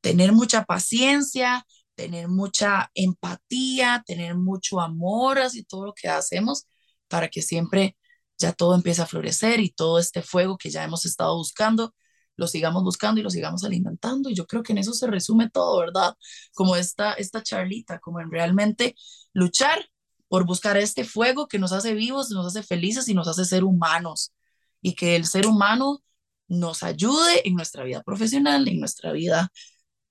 tener 0.01 0.31
mucha 0.31 0.63
paciencia, 0.65 1.65
tener 1.97 2.27
mucha 2.29 2.91
empatía, 2.93 4.03
tener 4.05 4.35
mucho 4.35 4.79
amor 4.79 5.39
así 5.39 5.63
todo 5.63 5.87
lo 5.87 5.93
que 5.93 6.07
hacemos 6.09 6.67
para 7.07 7.27
que 7.29 7.41
siempre 7.41 7.97
ya 8.37 8.53
todo 8.53 8.75
empiece 8.75 9.01
a 9.01 9.07
florecer 9.07 9.59
y 9.59 9.71
todo 9.71 9.99
este 9.99 10.21
fuego 10.21 10.57
que 10.57 10.69
ya 10.69 10.83
hemos 10.83 11.05
estado 11.05 11.35
buscando, 11.35 11.95
lo 12.35 12.47
sigamos 12.47 12.83
buscando 12.83 13.19
y 13.19 13.23
lo 13.23 13.31
sigamos 13.31 13.63
alimentando. 13.63 14.29
Y 14.29 14.35
yo 14.35 14.45
creo 14.45 14.61
que 14.63 14.73
en 14.73 14.77
eso 14.79 14.93
se 14.93 15.07
resume 15.07 15.49
todo, 15.49 15.79
¿verdad? 15.79 16.13
Como 16.53 16.75
esta, 16.75 17.13
esta 17.13 17.41
charlita, 17.41 17.99
como 17.99 18.19
en 18.21 18.31
realmente 18.31 18.95
luchar 19.33 19.89
por 20.27 20.45
buscar 20.45 20.77
este 20.77 21.03
fuego 21.03 21.47
que 21.47 21.57
nos 21.59 21.71
hace 21.71 21.95
vivos, 21.95 22.29
nos 22.29 22.45
hace 22.45 22.61
felices 22.63 23.07
y 23.09 23.15
nos 23.15 23.27
hace 23.27 23.45
ser 23.45 23.63
humanos. 23.63 24.33
Y 24.81 24.93
que 24.93 25.15
el 25.15 25.25
ser 25.25 25.47
humano 25.47 26.03
nos 26.47 26.83
ayude 26.83 27.47
en 27.47 27.55
nuestra 27.55 27.83
vida 27.83 28.03
profesional, 28.03 28.67
en 28.67 28.79
nuestra 28.79 29.11
vida 29.13 29.51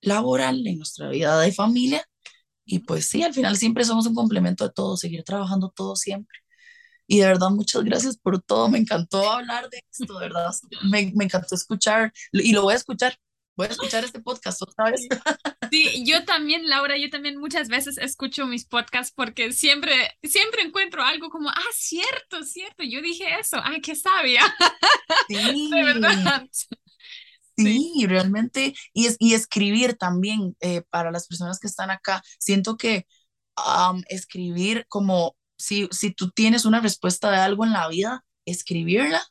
laboral, 0.00 0.66
en 0.66 0.78
nuestra 0.78 1.08
vida 1.08 1.40
de 1.40 1.52
familia. 1.52 2.04
Y 2.64 2.80
pues 2.80 3.06
sí, 3.06 3.22
al 3.22 3.34
final 3.34 3.56
siempre 3.56 3.84
somos 3.84 4.06
un 4.06 4.14
complemento 4.14 4.66
de 4.66 4.72
todo, 4.74 4.96
seguir 4.96 5.24
trabajando 5.24 5.72
todo 5.74 5.96
siempre. 5.96 6.38
Y 7.06 7.20
de 7.20 7.26
verdad, 7.26 7.50
muchas 7.50 7.84
gracias 7.84 8.16
por 8.18 8.42
todo. 8.42 8.68
Me 8.68 8.78
encantó 8.78 9.30
hablar 9.30 9.70
de 9.70 9.82
esto, 9.90 10.14
de 10.14 10.20
verdad. 10.20 10.50
Me, 10.90 11.12
me 11.14 11.24
encantó 11.24 11.54
escuchar 11.54 12.12
y 12.32 12.52
lo 12.52 12.62
voy 12.62 12.74
a 12.74 12.76
escuchar. 12.76 13.16
Voy 13.56 13.68
a 13.68 13.70
escuchar 13.70 14.04
este 14.04 14.20
podcast 14.20 14.60
otra 14.62 14.90
vez. 14.90 15.08
Sí, 15.70 16.04
yo 16.04 16.24
también, 16.26 16.68
Laura, 16.68 16.98
yo 16.98 17.08
también 17.08 17.38
muchas 17.38 17.68
veces 17.68 17.96
escucho 17.96 18.46
mis 18.46 18.66
podcasts 18.66 19.12
porque 19.16 19.50
siempre, 19.52 20.18
siempre 20.22 20.62
encuentro 20.62 21.02
algo 21.02 21.30
como, 21.30 21.48
ah, 21.48 21.72
cierto, 21.72 22.42
cierto, 22.44 22.84
yo 22.84 23.00
dije 23.00 23.24
eso, 23.40 23.58
ay, 23.64 23.80
qué 23.80 23.94
sabia. 23.94 24.42
Sí. 25.28 25.70
De 25.72 25.84
verdad. 25.84 26.46
Sí, 27.56 28.04
realmente, 28.06 28.74
y, 28.92 29.06
es, 29.06 29.16
y 29.18 29.34
escribir 29.34 29.96
también 29.96 30.56
eh, 30.60 30.82
para 30.90 31.10
las 31.10 31.26
personas 31.26 31.58
que 31.58 31.66
están 31.68 31.90
acá. 31.90 32.22
Siento 32.38 32.76
que 32.76 33.06
escribir 34.08 34.86
como 34.88 35.36
si, 35.56 35.88
si 35.90 36.10
tú 36.12 36.30
tienes 36.30 36.64
una 36.64 36.80
respuesta 36.80 37.30
de 37.30 37.38
algo 37.38 37.64
en 37.64 37.72
la 37.72 37.88
vida, 37.88 38.24
escribirla, 38.44 39.22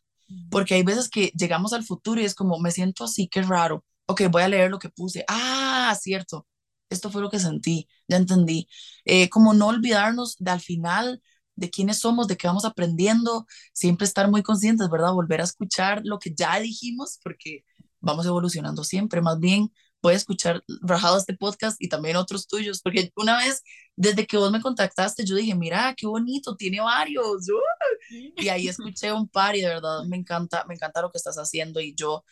porque 0.50 0.76
hay 0.76 0.84
veces 0.84 1.10
que 1.10 1.32
llegamos 1.38 1.74
al 1.74 1.84
futuro 1.84 2.22
y 2.22 2.26
es 2.26 2.36
como, 2.36 2.60
me 2.60 2.72
siento 2.72 3.04
así, 3.06 3.28
qué 3.28 3.42
raro. 3.42 3.84
Ok, 4.08 4.24
voy 4.32 4.44
a 4.44 4.48
leer 4.50 4.72
lo 4.72 4.80
que 4.80 4.90
puse. 4.90 5.26
Ah, 5.28 5.96
cierto, 6.00 6.48
esto 6.90 7.10
fue 7.12 7.22
lo 7.22 7.30
que 7.30 7.40
sentí, 7.40 7.88
ya 8.08 8.18
entendí. 8.18 8.68
Eh, 9.06 9.30
como 9.30 9.54
no 9.54 9.68
olvidarnos 9.68 10.36
de 10.40 10.52
al 10.52 10.62
final 10.62 11.22
de 11.56 11.70
quiénes 11.70 12.00
somos, 12.00 12.28
de 12.28 12.38
qué 12.38 12.48
vamos 12.48 12.66
aprendiendo, 12.66 13.46
siempre 13.74 14.06
estar 14.06 14.30
muy 14.30 14.44
conscientes, 14.44 14.90
¿verdad? 14.90 15.14
Volver 15.14 15.42
a 15.42 15.46
escuchar 15.46 16.02
lo 16.04 16.20
que 16.20 16.34
ya 16.36 16.60
dijimos, 16.60 17.20
porque 17.24 17.64
vamos 18.06 18.26
evolucionando 18.26 18.84
siempre. 18.84 19.22
Más 19.22 19.40
bien, 19.40 19.72
voy 20.02 20.14
a 20.14 20.18
escuchar 20.18 20.64
rajado 20.82 21.18
este 21.18 21.36
podcast 21.36 21.82
y 21.82 21.90
también 21.90 22.16
otros 22.16 22.48
tuyos, 22.48 22.80
porque 22.82 23.12
una 23.16 23.38
vez, 23.38 23.64
desde 23.96 24.28
que 24.28 24.38
vos 24.38 24.52
me 24.52 24.62
contactaste, 24.62 25.26
yo 25.26 25.36
dije, 25.36 25.56
mira, 25.56 25.94
qué 25.98 26.08
bonito, 26.08 26.56
tiene 26.56 26.80
varios. 26.82 27.48
Y 28.38 28.50
ahí 28.50 28.68
escuché 28.70 29.12
un 29.12 29.28
par 29.28 29.56
y 29.56 29.62
de 29.62 29.68
verdad 29.68 30.04
me 30.08 30.16
encanta, 30.16 30.64
me 30.68 30.76
encanta 30.76 31.02
lo 31.02 31.12
que 31.12 31.18
estás 31.18 31.38
haciendo 31.38 31.82
y 31.82 31.96
yo 31.96 32.24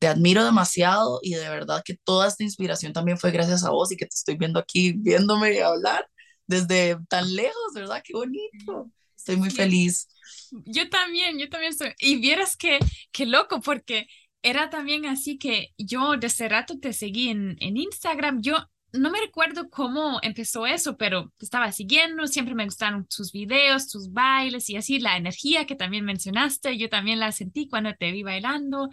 te 0.00 0.08
admiro 0.08 0.44
demasiado 0.44 1.20
y 1.22 1.34
de 1.34 1.48
verdad 1.48 1.82
que 1.84 1.96
toda 2.02 2.26
esta 2.26 2.42
inspiración 2.42 2.92
también 2.92 3.18
fue 3.18 3.30
gracias 3.30 3.62
a 3.62 3.70
vos 3.70 3.92
y 3.92 3.96
que 3.96 4.06
te 4.06 4.16
estoy 4.16 4.36
viendo 4.36 4.58
aquí, 4.58 4.92
viéndome 4.96 5.62
hablar 5.62 6.08
desde 6.48 6.98
tan 7.08 7.32
lejos, 7.36 7.72
¿verdad? 7.72 8.02
Qué 8.04 8.14
bonito. 8.14 8.90
Estoy 9.16 9.36
muy 9.36 9.50
feliz. 9.50 10.08
Yo 10.50 10.88
también, 10.88 11.38
yo 11.38 11.48
también 11.48 11.70
estoy. 11.70 11.92
Y 12.00 12.16
vieras 12.16 12.56
que, 12.56 12.80
qué 13.12 13.26
loco, 13.26 13.60
porque 13.60 14.08
era 14.42 14.70
también 14.70 15.06
así 15.06 15.38
que 15.38 15.72
yo 15.78 16.16
desde 16.16 16.48
rato 16.48 16.78
te 16.78 16.92
seguí 16.92 17.28
en, 17.28 17.56
en 17.60 17.76
Instagram. 17.76 18.42
Yo 18.42 18.56
no 18.92 19.10
me 19.10 19.20
recuerdo 19.20 19.70
cómo 19.70 20.18
empezó 20.22 20.66
eso, 20.66 20.96
pero 20.96 21.32
te 21.38 21.44
estaba 21.44 21.72
siguiendo, 21.72 22.26
siempre 22.26 22.54
me 22.54 22.64
gustaron 22.64 23.06
tus 23.06 23.32
videos, 23.32 23.88
tus 23.88 24.12
bailes 24.12 24.68
y 24.70 24.76
así, 24.76 24.98
la 25.00 25.16
energía 25.16 25.66
que 25.66 25.76
también 25.76 26.04
mencionaste, 26.04 26.76
yo 26.78 26.88
también 26.90 27.18
la 27.20 27.32
sentí 27.32 27.68
cuando 27.68 27.94
te 27.94 28.12
vi 28.12 28.22
bailando. 28.22 28.88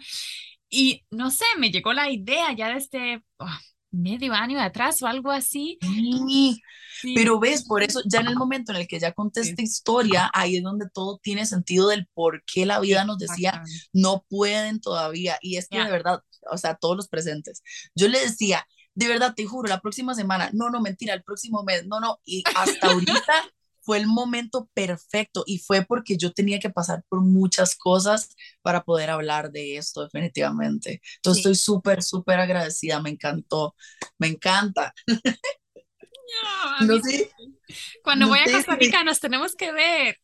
Y 0.68 1.04
no 1.10 1.30
sé, 1.30 1.44
me 1.58 1.70
llegó 1.70 1.92
la 1.92 2.10
idea 2.10 2.52
ya 2.52 2.72
desde 2.74 3.22
oh, 3.38 3.46
medio 3.90 4.34
año 4.34 4.60
atrás 4.60 5.02
o 5.02 5.06
algo 5.06 5.30
así. 5.30 5.78
Sí, 5.80 6.62
pero 7.14 7.40
ves, 7.40 7.64
por 7.64 7.82
eso 7.82 8.00
ya 8.04 8.20
en 8.20 8.28
el 8.28 8.36
momento 8.36 8.72
en 8.72 8.78
el 8.78 8.88
que 8.88 9.00
ya 9.00 9.12
conté 9.12 9.40
esta 9.40 9.62
historia, 9.62 10.30
ahí 10.34 10.56
es 10.56 10.62
donde 10.62 10.88
todo 10.92 11.18
tiene 11.22 11.46
sentido 11.46 11.88
del 11.88 12.06
por 12.14 12.44
qué 12.44 12.66
la 12.66 12.80
vida 12.80 13.04
nos 13.04 13.18
decía, 13.18 13.62
no 13.92 14.24
pueden 14.28 14.80
todavía. 14.80 15.38
Y 15.40 15.56
es 15.56 15.68
que 15.68 15.78
de 15.82 15.90
verdad, 15.90 16.22
o 16.50 16.58
sea, 16.58 16.74
todos 16.74 16.96
los 16.96 17.08
presentes, 17.08 17.62
yo 17.94 18.08
le 18.08 18.20
decía, 18.20 18.66
de 18.94 19.08
verdad, 19.08 19.34
te 19.34 19.46
juro, 19.46 19.68
la 19.68 19.80
próxima 19.80 20.14
semana, 20.14 20.50
no, 20.52 20.68
no, 20.70 20.80
mentira, 20.80 21.14
el 21.14 21.22
próximo 21.22 21.62
mes, 21.62 21.86
no, 21.86 22.00
no, 22.00 22.18
y 22.24 22.42
hasta 22.54 22.86
ahorita 22.90 23.50
fue 23.82 23.98
el 23.98 24.06
momento 24.06 24.68
perfecto 24.74 25.44
y 25.46 25.58
fue 25.58 25.84
porque 25.84 26.16
yo 26.16 26.32
tenía 26.32 26.58
que 26.58 26.70
pasar 26.70 27.04
por 27.08 27.20
muchas 27.22 27.76
cosas 27.76 28.34
para 28.62 28.84
poder 28.84 29.10
hablar 29.10 29.50
de 29.50 29.76
esto 29.76 30.02
definitivamente. 30.02 31.00
Entonces 31.16 31.40
estoy 31.40 31.54
súper, 31.54 32.02
súper 32.02 32.40
agradecida, 32.40 33.00
me 33.00 33.10
encantó, 33.10 33.74
me 34.18 34.28
encanta. 34.28 34.94
No, 36.80 37.00
sé, 37.02 37.30
Cuando 38.02 38.28
voy 38.28 38.38
a 38.38 38.44
Costa 38.44 38.76
Rica 38.76 39.04
nos 39.04 39.20
tenemos 39.20 39.54
que 39.56 39.72
ver. 39.72 40.16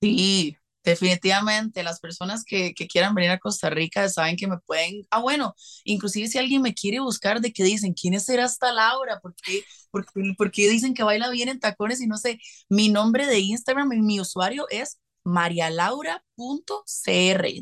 Sí, 0.00 0.56
definitivamente. 0.90 1.82
Las 1.82 2.00
personas 2.00 2.44
que, 2.44 2.74
que, 2.74 2.86
quieran 2.86 3.14
venir 3.14 3.30
a 3.30 3.38
Costa 3.38 3.70
Rica 3.70 4.08
saben 4.08 4.36
que 4.36 4.46
me 4.46 4.58
pueden. 4.58 5.06
Ah, 5.10 5.20
bueno, 5.20 5.54
inclusive 5.84 6.28
si 6.28 6.38
alguien 6.38 6.62
me 6.62 6.74
quiere 6.74 7.00
buscar, 7.00 7.40
de 7.40 7.52
qué 7.52 7.64
dicen, 7.64 7.94
¿quién 7.94 8.14
es 8.14 8.28
esta 8.28 8.72
Laura? 8.72 9.20
¿Por 9.20 9.34
qué, 9.34 9.64
por, 9.90 10.06
dicen 10.52 10.94
que 10.94 11.02
baila 11.02 11.30
bien 11.30 11.48
en 11.48 11.60
tacones? 11.60 12.00
Y 12.00 12.06
no 12.06 12.16
sé, 12.18 12.38
mi 12.68 12.88
nombre 12.88 13.26
de 13.26 13.38
Instagram 13.40 13.92
y 13.92 14.02
mi 14.02 14.20
usuario 14.20 14.66
es 14.70 14.98
marialaura.cr 15.24 16.22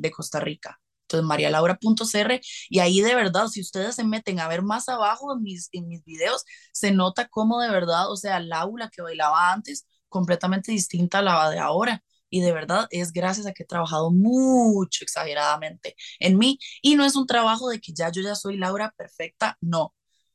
de 0.01 0.11
Costa 0.11 0.41
Rica. 0.41 0.81
Entonces, 1.05 1.27
marialaura.cr 1.27 2.41
y 2.71 2.79
ahí 2.81 3.01
de 3.01 3.15
verdad, 3.15 3.49
si 3.49 3.61
ustedes 3.61 3.95
se 3.95 4.05
meten 4.05 4.41
a 4.41 4.49
ver 4.49 4.63
más 4.63 4.89
abajo 4.89 5.35
en 5.35 5.43
mis, 5.43 5.69
en 5.73 5.89
mis 5.89 6.05
videos, 6.05 6.45
se 6.73 6.93
nota 6.93 7.29
cómo 7.29 7.61
de 7.61 7.71
verdad, 7.71 8.11
o 8.11 8.17
sea, 8.17 8.41
Laura 8.41 8.91
que 8.91 9.03
bailaba 9.03 9.53
antes, 9.53 9.87
completamente 10.09 10.73
distinta 10.73 11.19
a 11.19 11.23
la 11.23 11.51
de 11.51 11.59
ahora. 11.59 12.03
Y 12.31 12.41
de 12.41 12.53
verdad 12.53 12.87
es 12.91 13.13
gracias 13.13 13.47
a 13.47 13.53
que 13.53 13.63
he 13.65 13.67
trabajado 13.67 14.11
mucho 14.11 15.05
exageradamente 15.05 15.95
en 16.19 16.39
mí. 16.39 16.59
Y 16.83 16.97
no 16.97 17.05
es 17.05 17.17
un 17.17 17.27
trabajo 17.27 17.69
de 17.69 17.81
que 17.81 17.93
ya 17.93 18.11
yo 18.11 18.23
ya 18.23 18.35
soy 18.35 18.57
Laura 18.59 18.93
perfecta, 18.97 19.57
no. 19.61 19.83
O 19.85 19.95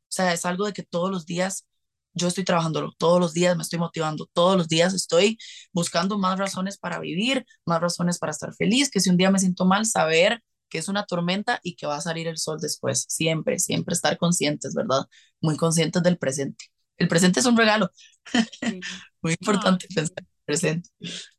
sea, 0.09 0.33
es 0.33 0.45
algo 0.45 0.65
de 0.65 0.73
que 0.73 0.83
todos 0.83 1.11
los 1.11 1.25
días 1.25 1.65
yo 2.13 2.27
estoy 2.27 2.43
trabajándolo, 2.43 2.93
todos 2.97 3.19
los 3.19 3.33
días 3.33 3.55
me 3.55 3.63
estoy 3.63 3.79
motivando, 3.79 4.27
todos 4.33 4.57
los 4.57 4.67
días 4.67 4.93
estoy 4.93 5.37
buscando 5.73 6.17
más 6.17 6.37
razones 6.39 6.77
para 6.77 6.99
vivir, 6.99 7.45
más 7.65 7.81
razones 7.81 8.17
para 8.19 8.31
estar 8.31 8.53
feliz, 8.55 8.89
que 8.89 8.99
si 8.99 9.09
un 9.09 9.17
día 9.17 9.31
me 9.31 9.39
siento 9.39 9.65
mal, 9.65 9.85
saber 9.85 10.41
que 10.69 10.77
es 10.79 10.87
una 10.87 11.05
tormenta 11.05 11.59
y 11.63 11.75
que 11.75 11.87
va 11.87 11.97
a 11.97 12.01
salir 12.01 12.27
el 12.27 12.37
sol 12.37 12.59
después. 12.61 13.05
Siempre, 13.09 13.59
siempre 13.59 13.93
estar 13.93 14.17
conscientes, 14.17 14.73
¿verdad? 14.75 15.05
Muy 15.41 15.57
conscientes 15.57 16.03
del 16.03 16.17
presente. 16.17 16.65
El 16.97 17.07
presente 17.07 17.39
es 17.39 17.45
un 17.45 17.57
regalo. 17.57 17.89
Muy 19.21 19.33
importante 19.39 19.87
pensar 19.93 20.28
presente. 20.49 20.89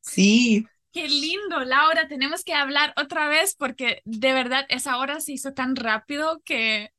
Sí. 0.00 0.66
Qué 0.92 1.08
lindo, 1.08 1.60
Laura. 1.64 2.08
Tenemos 2.08 2.44
que 2.44 2.54
hablar 2.54 2.92
otra 2.96 3.28
vez 3.28 3.54
porque 3.56 4.02
de 4.04 4.32
verdad 4.32 4.66
esa 4.68 4.98
hora 4.98 5.20
se 5.20 5.32
hizo 5.32 5.52
tan 5.52 5.76
rápido 5.76 6.40
que 6.44 6.90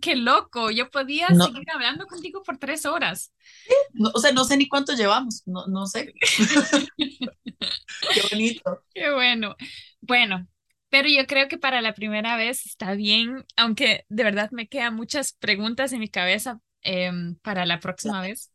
qué 0.00 0.16
loco, 0.16 0.70
yo 0.70 0.90
podía 0.90 1.28
seguir 1.28 1.64
hablando 1.72 2.06
contigo 2.06 2.42
por 2.42 2.58
tres 2.58 2.86
horas. 2.86 3.32
o 4.14 4.18
sea, 4.18 4.32
no 4.32 4.44
sé 4.44 4.56
ni 4.56 4.68
cuánto 4.68 4.94
llevamos, 4.94 5.42
no, 5.46 5.66
no 5.66 5.86
sé. 5.86 6.12
qué 6.96 8.22
bonito. 8.30 8.84
Qué 8.94 9.12
bueno. 9.12 9.56
Bueno, 10.00 10.48
pero 10.88 11.08
yo 11.08 11.26
creo 11.26 11.48
que 11.48 11.58
para 11.58 11.80
la 11.82 11.94
primera 11.94 12.36
vez 12.36 12.66
está 12.66 12.94
bien, 12.94 13.44
aunque 13.56 14.04
de 14.08 14.24
verdad 14.24 14.50
me 14.52 14.68
quedan 14.68 14.94
muchas 14.94 15.32
preguntas 15.32 15.92
en 15.92 16.00
mi 16.00 16.08
cabeza 16.08 16.60
em, 16.82 17.36
para 17.36 17.66
la 17.66 17.80
próxima 17.80 18.22
vez. 18.22 18.50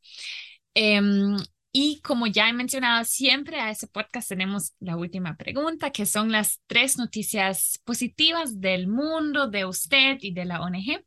Em, 0.74 1.38
y 1.78 2.00
como 2.04 2.26
ya 2.26 2.48
he 2.48 2.54
mencionado, 2.54 3.04
siempre 3.04 3.60
a 3.60 3.70
ese 3.70 3.88
podcast 3.88 4.30
tenemos 4.30 4.74
la 4.80 4.96
última 4.96 5.36
pregunta, 5.36 5.92
que 5.92 6.06
son 6.06 6.32
las 6.32 6.62
tres 6.68 6.98
noticias 6.98 7.82
positivas 7.84 8.62
del 8.62 8.88
mundo, 8.88 9.48
de 9.50 9.66
usted 9.66 10.18
y 10.22 10.34
de 10.34 10.46
la 10.46 10.62
ONG. 10.62 11.04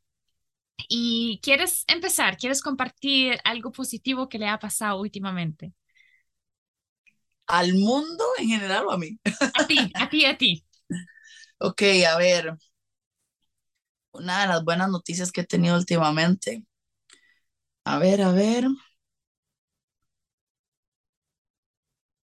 ¿Y 0.89 1.41
quieres 1.43 1.85
empezar? 1.89 2.37
¿Quieres 2.37 2.63
compartir 2.63 3.39
algo 3.45 3.73
positivo 3.73 4.29
que 4.29 4.39
le 4.39 4.49
ha 4.49 4.59
pasado 4.59 5.01
últimamente? 5.01 5.73
¿Al 7.47 7.75
mundo 7.75 8.25
en 8.39 8.49
general 8.49 8.87
o 8.87 8.93
a 8.93 8.99
mí? 8.99 9.19
A 9.55 9.67
ti, 9.67 9.91
a 9.95 10.09
ti, 10.09 10.25
a 10.27 10.37
ti. 10.39 10.65
Ok, 11.61 11.83
a 12.09 12.17
ver. 12.19 12.57
Una 14.13 14.43
de 14.43 14.49
las 14.49 14.65
buenas 14.65 14.91
noticias 14.91 15.33
que 15.33 15.41
he 15.41 15.47
tenido 15.47 15.75
últimamente. 15.77 16.63
A 17.85 17.99
ver, 17.99 18.23
a 18.23 18.33
ver. 18.33 18.65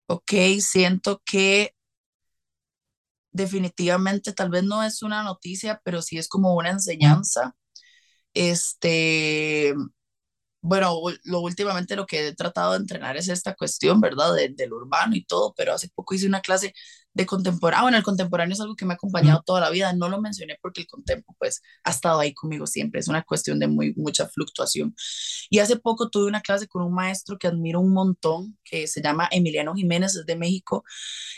Ok, 0.08 0.32
siento 0.62 1.22
que 1.26 1.76
definitivamente 3.32 4.34
tal 4.34 4.50
vez 4.50 4.64
no 4.64 4.84
es 4.84 5.02
una 5.04 5.24
noticia, 5.24 5.82
pero 5.84 6.02
sí 6.02 6.18
es 6.18 6.28
como 6.28 6.56
una 6.56 6.70
enseñanza. 6.72 7.56
Este, 8.34 9.74
bueno, 10.64 10.98
lo 11.26 11.42
últimamente 11.42 11.96
lo 11.98 12.06
que 12.06 12.30
he 12.30 12.36
tratado 12.36 12.72
de 12.74 12.80
entrenar 12.80 13.18
es 13.18 13.28
esta 13.28 13.54
cuestión, 13.54 14.00
¿verdad? 14.02 14.34
del 14.56 14.74
urbano 14.74 15.14
y 15.16 15.26
todo, 15.26 15.54
pero 15.58 15.74
hace 15.74 15.90
poco 15.94 16.16
hice 16.16 16.26
una 16.26 16.40
clase 16.42 16.74
de 17.14 17.26
contemporáneo. 17.26 17.80
Ah, 17.80 17.82
bueno, 17.84 17.98
el 17.98 18.04
contemporáneo 18.04 18.54
es 18.54 18.62
algo 18.62 18.76
que 18.76 18.86
me 18.86 18.94
ha 18.94 18.96
acompañado 18.96 19.44
toda 19.46 19.60
la 19.62 19.70
vida. 19.70 19.94
No 19.94 20.08
lo 20.10 20.22
mencioné 20.22 20.58
porque 20.62 20.82
el 20.82 20.88
contempo, 20.88 21.36
pues, 21.38 21.62
ha 21.84 21.92
estado 21.92 22.20
ahí 22.20 22.34
conmigo 22.34 22.66
siempre. 22.66 23.00
Es 23.02 23.10
una 23.10 23.24
cuestión 23.24 23.60
de 23.60 23.68
muy, 23.68 23.94
mucha 23.96 24.28
fluctuación. 24.30 24.96
Y 25.50 25.60
hace 25.60 25.78
poco 25.78 26.10
tuve 26.10 26.28
una 26.28 26.42
clase 26.42 26.68
con 26.68 26.84
un 26.84 26.94
maestro 26.94 27.38
que 27.38 27.48
admiro 27.48 27.80
un 27.82 27.94
montón, 27.94 28.58
que 28.64 28.88
se 28.88 29.02
llama 29.02 29.28
Emiliano 29.32 29.76
Jiménez, 29.76 30.16
es 30.16 30.26
de 30.26 30.36
México. 30.38 30.84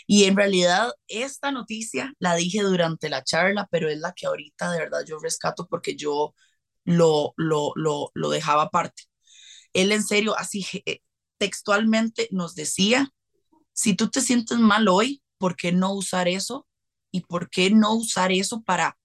Y 0.07 0.25
en 0.25 0.35
realidad, 0.37 0.91
esta 1.07 1.51
noticia 1.51 2.13
la 2.19 2.35
dije 2.35 2.61
durante 2.61 3.09
la 3.09 3.23
charla, 3.23 3.67
pero 3.71 3.89
es 3.89 3.99
la 3.99 4.13
que 4.13 4.27
ahorita 4.27 4.71
de 4.71 4.79
verdad 4.79 5.03
yo 5.07 5.17
rescato 5.19 5.67
porque 5.67 5.95
yo 5.95 6.33
lo, 6.85 7.33
lo, 7.37 7.73
lo, 7.75 8.11
lo 8.13 8.29
dejaba 8.29 8.63
aparte 8.63 9.03
él 9.75 9.91
en 9.91 10.03
serio, 10.03 10.37
así 10.37 10.65
eh, 10.85 11.01
textualmente 11.37 12.29
nos 12.31 12.55
decía, 12.55 13.11
si 13.73 13.95
tú 13.95 14.09
te 14.09 14.21
sientes 14.21 14.57
mal 14.59 14.87
hoy, 14.87 15.21
¿por 15.37 15.55
qué 15.55 15.71
no 15.71 15.93
usar 15.93 16.27
eso? 16.27 16.67
¿Y 17.11 17.21
por 17.21 17.49
qué 17.49 17.71
no 17.71 17.93
usar 17.93 18.31
eso 18.31 18.63
para 18.63 18.97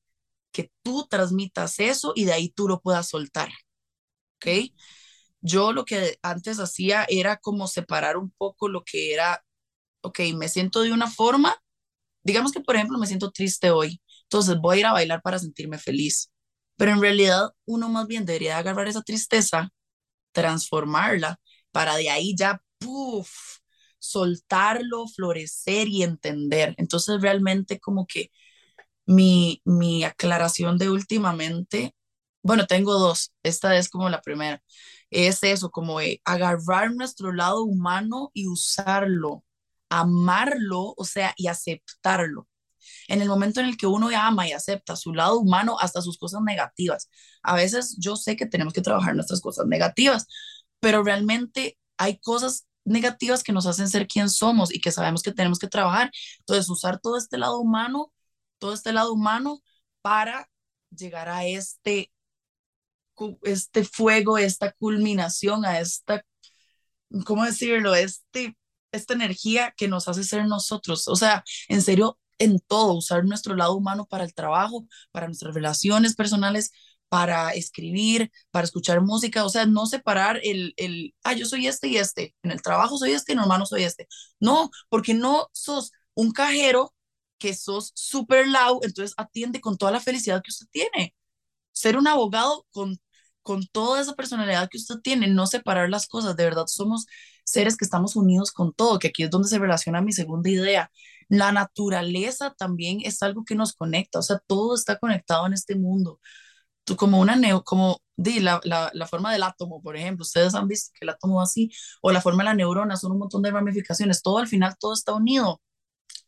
que 0.53 0.71
tú 0.83 1.07
transmitas 1.09 1.81
eso 1.81 2.13
y 2.17 2.25
de 2.25 2.33
ahí 2.33 2.51
tú 2.51 2.69
lo 2.69 2.81
puedas 2.81 3.09
soltar? 3.09 3.51
¿Ok? 4.37 4.73
Yo 5.41 5.73
lo 5.73 5.85
que 5.85 6.19
antes 6.23 6.61
hacía 6.61 7.07
era 7.09 7.39
como 7.39 7.67
separar 7.69 8.17
un 8.17 8.31
poco 8.33 8.69
lo 8.69 8.85
que 8.85 9.13
era, 9.15 9.45
ok, 10.03 10.21
me 10.37 10.49
siento 10.49 10.83
de 10.83 10.93
una 10.93 11.11
forma, 11.11 11.57
digamos 12.25 12.53
que 12.53 12.61
por 12.61 12.77
ejemplo 12.77 12.99
me 12.99 13.07
siento 13.07 13.33
triste 13.33 13.71
hoy, 13.71 14.03
entonces 14.25 14.59
voy 14.61 14.79
a 14.79 14.81
ir 14.81 14.87
a 14.87 14.93
bailar 14.93 15.23
para 15.23 15.39
sentirme 15.39 15.79
feliz, 15.79 16.33
pero 16.77 16.93
en 16.93 17.01
realidad 17.01 17.51
uno 17.67 17.89
más 17.89 18.07
bien 18.07 18.27
debería 18.27 18.59
agarrar 18.59 18.89
esa 18.89 19.03
tristeza 19.03 19.71
transformarla 20.33 21.41
para 21.73 21.97
de 21.97 22.11
ahí 22.11 22.35
ya, 22.37 22.63
puff, 22.79 23.31
soltarlo, 23.99 25.07
florecer 25.09 25.89
y 25.89 26.03
entender. 26.03 26.75
Entonces 26.79 27.21
realmente 27.21 27.79
como 27.81 28.07
que 28.07 28.31
mi, 29.07 29.61
mi 29.65 30.05
aclaración 30.05 30.79
de 30.79 30.91
últimamente, 30.91 31.95
bueno, 32.43 32.67
tengo 32.67 32.99
dos, 32.99 33.33
esta 33.43 33.77
es 33.77 33.89
como 33.91 34.09
la 34.11 34.23
primera, 34.23 34.63
es 35.11 35.43
eso, 35.43 35.71
como 35.71 35.99
agarrar 36.25 36.95
nuestro 36.95 37.33
lado 37.33 37.65
humano 37.65 38.31
y 38.35 38.49
usarlo, 38.49 39.45
amarlo, 39.91 40.95
o 40.97 41.05
sea, 41.05 41.35
y 41.37 41.49
aceptarlo 41.49 42.49
en 43.09 43.23
el 43.23 43.29
momento 43.29 43.61
en 43.61 43.67
el 43.67 43.77
que 43.77 43.87
uno 43.87 44.09
ama 44.15 44.49
y 44.49 44.53
acepta 44.53 44.97
su 44.97 45.15
lado 45.15 45.39
humano 45.39 45.77
hasta 45.81 46.03
sus 46.03 46.19
cosas 46.19 46.43
negativas. 46.43 47.09
A 47.43 47.55
veces 47.55 47.97
yo 47.99 48.17
sé 48.17 48.37
que 48.37 48.47
tenemos 48.47 48.73
que 48.73 48.83
trabajar 48.83 49.15
nuestras 49.15 49.41
cosas 49.41 49.67
negativas, 49.67 50.27
pero 50.81 51.03
realmente 51.03 51.79
hay 51.99 52.19
cosas 52.19 52.67
negativas 52.85 53.43
que 53.43 53.53
nos 53.53 53.67
hacen 53.67 53.89
ser 53.89 54.07
quien 54.09 54.31
somos 54.31 54.75
y 54.75 54.81
que 54.81 54.93
sabemos 54.93 55.23
que 55.23 55.33
tenemos 55.33 55.59
que 55.59 55.69
trabajar. 55.69 56.11
Entonces, 56.41 56.69
usar 56.71 57.01
todo 57.01 57.17
este 57.17 57.39
lado 57.39 57.59
humano, 57.61 58.13
todo 58.59 58.73
este 58.75 58.93
lado 58.93 59.13
humano 59.13 59.61
para 60.03 60.49
llegar 60.91 61.29
a 61.29 61.47
este, 61.47 62.13
este 63.43 63.85
fuego, 63.85 64.39
esta 64.39 64.73
culminación, 64.73 65.65
a 65.65 65.81
esta, 65.81 66.25
¿cómo 67.25 67.45
decirlo? 67.45 67.95
Este, 67.95 68.57
esta 68.93 69.15
energía 69.15 69.75
que 69.77 69.89
nos 69.89 70.09
hace 70.09 70.25
ser 70.25 70.47
nosotros. 70.47 71.09
O 71.09 71.17
sea, 71.17 71.45
en 71.69 71.83
serio, 71.83 72.19
en 72.41 72.61
todo, 72.61 72.95
usar 72.95 73.25
nuestro 73.25 73.55
lado 73.57 73.77
humano 73.77 74.07
para 74.07 74.25
el 74.25 74.35
trabajo, 74.35 74.87
para 75.13 75.27
nuestras 75.29 75.55
relaciones 75.55 76.17
personales, 76.17 76.73
para 77.09 77.51
escribir, 77.53 78.31
para 78.51 78.65
escuchar 78.65 79.01
música, 79.03 79.45
o 79.45 79.49
sea, 79.51 79.67
no 79.67 79.87
separar 79.87 80.41
el, 80.45 80.75
el, 80.77 81.15
ah, 81.25 81.35
yo 81.35 81.47
soy 81.47 81.67
este 81.69 81.89
y 81.89 81.97
este, 81.99 82.35
en 82.43 82.53
el 82.53 82.63
trabajo 82.63 82.99
soy 82.99 83.13
este, 83.13 83.33
en 83.33 83.41
el 83.41 83.47
humano 83.47 83.67
soy 83.67 83.85
este. 83.85 84.09
No, 84.41 84.71
porque 84.89 85.15
no 85.15 85.49
sos 85.53 85.93
un 86.15 86.33
cajero 86.33 86.95
que 87.39 87.55
sos 87.55 87.93
súper 87.95 88.47
loud, 88.49 88.85
entonces 88.85 89.15
atiende 89.17 89.61
con 89.61 89.77
toda 89.79 89.93
la 89.93 90.01
felicidad 90.01 90.43
que 90.43 90.51
usted 90.51 90.67
tiene. 90.71 91.15
Ser 91.73 91.97
un 91.97 92.07
abogado 92.09 92.67
con, 92.71 93.01
con 93.43 93.67
toda 93.69 94.01
esa 94.01 94.15
personalidad 94.15 94.69
que 94.71 94.79
usted 94.79 94.97
tiene, 95.03 95.29
no 95.29 95.47
separar 95.47 95.91
las 95.91 96.07
cosas, 96.09 96.37
de 96.37 96.45
verdad 96.45 96.67
somos 96.67 97.07
seres 97.45 97.77
que 97.77 97.85
estamos 97.85 98.17
unidos 98.17 98.53
con 98.53 98.73
todo, 98.75 98.99
que 98.99 99.09
aquí 99.09 99.25
es 99.25 99.31
donde 99.31 99.49
se 99.49 99.59
relaciona 99.59 100.01
mi 100.03 100.13
segunda 100.13 100.51
idea. 100.51 100.91
La 101.31 101.53
naturaleza 101.53 102.55
también 102.59 103.01
es 103.05 103.23
algo 103.23 103.45
que 103.45 103.55
nos 103.55 103.75
conecta, 103.75 104.19
o 104.21 104.23
sea, 104.23 104.41
todo 104.47 104.75
está 104.75 104.99
conectado 104.99 105.47
en 105.47 105.55
este 105.55 105.77
mundo. 105.77 106.21
Como 106.99 107.21
una 107.21 107.37
neo, 107.37 107.65
como 107.65 107.99
la, 108.17 108.61
la, 108.65 109.07
forma 109.07 109.33
del 109.33 109.45
átomo, 109.45 109.83
por 109.83 109.97
ejemplo, 109.97 110.23
ustedes 110.25 110.55
han 110.55 110.69
visto 110.69 110.91
que 110.95 111.07
el 111.07 111.11
átomo 111.11 111.41
así, 111.41 111.71
o 112.03 112.13
la 112.13 112.21
forma 112.21 112.43
de 112.43 112.51
la 112.51 112.55
neurona, 112.55 112.97
son 112.97 113.13
un 113.13 113.19
montón 113.21 113.43
de 113.43 113.51
ramificaciones, 113.53 114.23
todo 114.23 114.39
al 114.39 114.49
final, 114.49 114.75
todo 114.79 114.95
está 114.95 115.15
unido, 115.15 115.61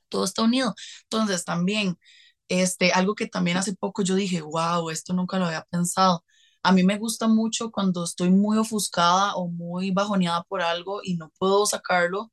todo 0.08 0.24
está 0.24 0.42
unido. 0.42 0.74
Entonces, 1.04 1.44
también, 1.44 1.98
este, 2.48 2.92
algo 2.92 3.14
que 3.14 3.26
también 3.28 3.56
hace 3.58 3.74
poco 3.76 4.02
yo 4.02 4.14
dije, 4.16 4.42
wow, 4.42 4.90
esto 4.90 5.12
nunca 5.14 5.38
lo 5.38 5.46
había 5.46 5.64
pensado 5.70 6.24
a 6.62 6.72
mí 6.72 6.82
me 6.84 6.98
gusta 6.98 7.28
mucho 7.28 7.70
cuando 7.72 8.04
estoy 8.04 8.30
muy 8.30 8.58
ofuscada 8.58 9.34
o 9.36 9.48
muy 9.48 9.90
bajoneada 9.90 10.44
por 10.44 10.62
algo 10.62 11.00
y 11.04 11.16
no 11.16 11.30
puedo 11.38 11.66
sacarlo, 11.66 12.30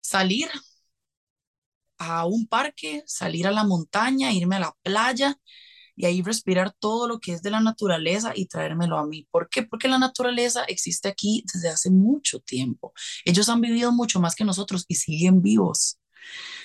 salir 0.00 0.48
a 2.04 2.24
un 2.26 2.46
parque, 2.46 3.02
salir 3.06 3.46
a 3.46 3.52
la 3.52 3.64
montaña, 3.64 4.32
irme 4.32 4.56
a 4.56 4.60
la 4.60 4.76
playa 4.82 5.36
y 5.96 6.06
ahí 6.06 6.22
respirar 6.22 6.72
todo 6.78 7.08
lo 7.08 7.20
que 7.20 7.32
es 7.32 7.42
de 7.42 7.50
la 7.50 7.60
naturaleza 7.60 8.32
y 8.34 8.46
traérmelo 8.46 8.98
a 8.98 9.06
mí. 9.06 9.28
¿Por 9.30 9.48
qué? 9.48 9.62
Porque 9.62 9.88
la 9.88 9.98
naturaleza 9.98 10.64
existe 10.64 11.08
aquí 11.08 11.44
desde 11.52 11.68
hace 11.68 11.90
mucho 11.90 12.40
tiempo. 12.40 12.92
Ellos 13.24 13.48
han 13.48 13.60
vivido 13.60 13.92
mucho 13.92 14.20
más 14.20 14.34
que 14.34 14.44
nosotros 14.44 14.84
y 14.88 14.96
siguen 14.96 15.42
vivos. 15.42 15.98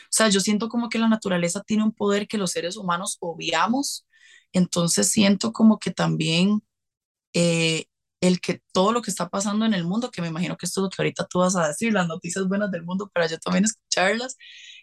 O 0.06 0.11
sea, 0.11 0.30
yo 0.30 0.40
siento 0.40 0.70
como 0.70 0.90
que 0.90 0.99
la 0.99 1.07
naturaleza 1.10 1.61
tiene 1.64 1.84
un 1.84 1.94
poder 1.94 2.28
que 2.28 2.38
los 2.38 2.52
seres 2.52 2.78
humanos 2.78 3.18
obviamos 3.20 4.06
entonces 4.53 5.10
siento 5.11 5.53
como 5.53 5.80
que 5.80 5.91
también 5.91 6.61
eh, 7.34 7.86
el 8.22 8.41
que 8.41 8.61
todo 8.74 8.91
lo 8.94 9.02
que 9.02 9.11
está 9.11 9.30
pasando 9.30 9.66
en 9.66 9.74
el 9.74 9.86
mundo, 9.86 10.11
que 10.11 10.22
me 10.22 10.30
imagino 10.30 10.57
que 10.57 10.66
esto 10.66 10.82
es 10.82 10.84
lo 10.84 10.90
que 10.90 11.02
ahorita 11.02 11.28
tú 11.28 11.40
vas 11.40 11.56
a 11.56 11.68
decir, 11.68 11.94
las 11.94 12.07
noticias 12.07 12.48
buenas 12.48 12.72
del 12.72 12.84
mundo, 12.84 13.10
para 13.14 13.28
yo 13.28 13.40
también 13.40 13.66
escucharlas, 13.66 14.38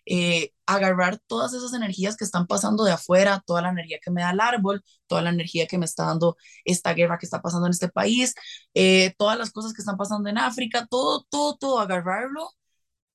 eh, 0.07 0.53
agarrar 0.67 1.19
todas 1.27 1.53
esas 1.55 1.73
energías 1.75 2.17
que 2.17 2.25
están 2.25 2.47
pasando 2.47 2.85
de 2.85 2.93
afuera, 2.93 3.43
toda 3.47 3.63
la 3.63 3.71
energía 3.71 3.99
que 4.03 4.11
me 4.11 4.23
da 4.23 4.31
el 4.31 4.41
árbol, 4.41 4.83
toda 5.07 5.23
la 5.23 5.31
energía 5.31 5.67
que 5.67 5.79
me 5.79 5.85
está 5.85 6.07
dando 6.07 6.37
esta 6.65 6.95
guerra 6.95 7.19
que 7.19 7.27
está 7.27 7.43
pasando 7.43 7.67
en 7.67 7.73
este 7.73 7.89
país, 7.89 8.35
eh, 8.75 9.15
todas 9.19 9.39
las 9.39 9.51
cosas 9.53 9.73
que 9.75 9.83
están 9.83 9.97
pasando 9.97 10.29
en 10.29 10.39
África, 10.39 10.87
todo, 10.91 11.25
todo, 11.31 11.57
todo, 11.57 11.81
agarrarlo 11.81 12.51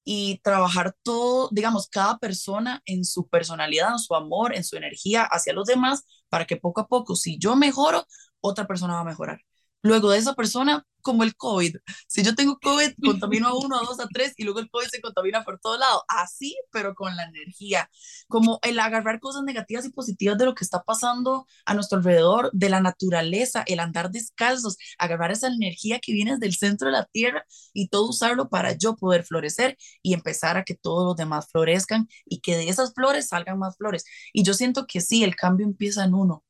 y 0.04 0.40
trabajar 0.44 0.96
todo, 1.04 1.50
digamos, 1.52 1.88
cada 1.90 2.18
persona 2.18 2.82
en 2.86 3.06
su 3.06 3.28
personalidad, 3.28 3.92
en 3.94 4.00
su 4.00 4.16
amor, 4.16 4.56
en 4.56 4.64
su 4.64 4.76
energía 4.78 5.24
hacia 5.24 5.54
los 5.54 5.68
demás, 5.68 6.04
para 6.30 6.46
que 6.46 6.58
poco 6.58 6.82
a 6.82 6.88
poco, 6.88 7.16
si 7.16 7.38
yo 7.38 7.56
mejoro, 7.56 8.06
otra 8.42 8.68
persona 8.68 8.96
va 8.96 9.02
a 9.02 9.04
mejorar. 9.06 9.42
Luego 9.84 10.10
de 10.12 10.20
esa 10.20 10.34
persona 10.36 10.86
como 11.02 11.24
el 11.24 11.36
COVID. 11.36 11.76
Si 12.08 12.24
yo 12.24 12.36
tengo 12.36 12.58
COVID, 12.60 12.94
contamino 13.04 13.48
a 13.48 13.58
uno, 13.58 13.78
a 13.78 13.82
dos, 13.82 14.00
a 14.00 14.08
tres 14.08 14.34
y 14.38 14.44
luego 14.44 14.60
el 14.60 14.70
COVID 14.70 14.88
se 14.88 15.02
contamina 15.02 15.44
por 15.44 15.60
todo 15.60 15.78
lado. 15.78 16.04
Así, 16.08 16.58
pero 16.72 16.96
con 16.96 17.16
la 17.16 17.24
energía. 17.24 17.90
Como 18.28 18.60
el 18.64 18.80
agarrar 18.80 19.20
cosas 19.20 19.44
negativas 19.44 19.86
y 19.86 19.92
positivas 19.92 20.38
de 20.38 20.46
lo 20.46 20.56
que 20.56 20.64
está 20.64 20.84
pasando 20.84 21.48
a 21.66 21.74
nuestro 21.74 21.98
alrededor, 22.00 22.50
de 22.54 22.70
la 22.70 22.82
naturaleza, 22.82 23.64
el 23.68 23.80
andar 23.80 24.12
descalzos, 24.12 24.78
agarrar 24.98 25.32
esa 25.32 25.48
energía 25.48 26.00
que 26.00 26.14
viene 26.14 26.38
del 26.38 26.56
centro 26.56 26.88
de 26.88 26.94
la 26.94 27.06
tierra 27.06 27.46
y 27.74 27.90
todo 27.90 28.10
usarlo 28.10 28.50
para 28.50 28.74
yo 28.74 28.96
poder 28.96 29.24
florecer 29.24 29.78
y 30.02 30.14
empezar 30.14 30.58
a 30.58 30.64
que 30.64 30.76
todos 30.76 31.06
los 31.06 31.16
demás 31.16 31.48
florezcan 31.52 32.08
y 32.26 32.42
que 32.42 32.56
de 32.58 32.70
esas 32.70 32.94
flores 32.94 33.28
salgan 33.30 33.60
más 33.60 33.78
flores. 33.78 34.06
Y 34.34 34.44
yo 34.44 34.54
siento 34.54 34.86
que 34.88 35.02
sí, 35.02 35.24
el 35.24 35.36
cambio 35.36 35.66
empieza 35.66 36.04
en 36.04 36.14
uno. 36.14 36.44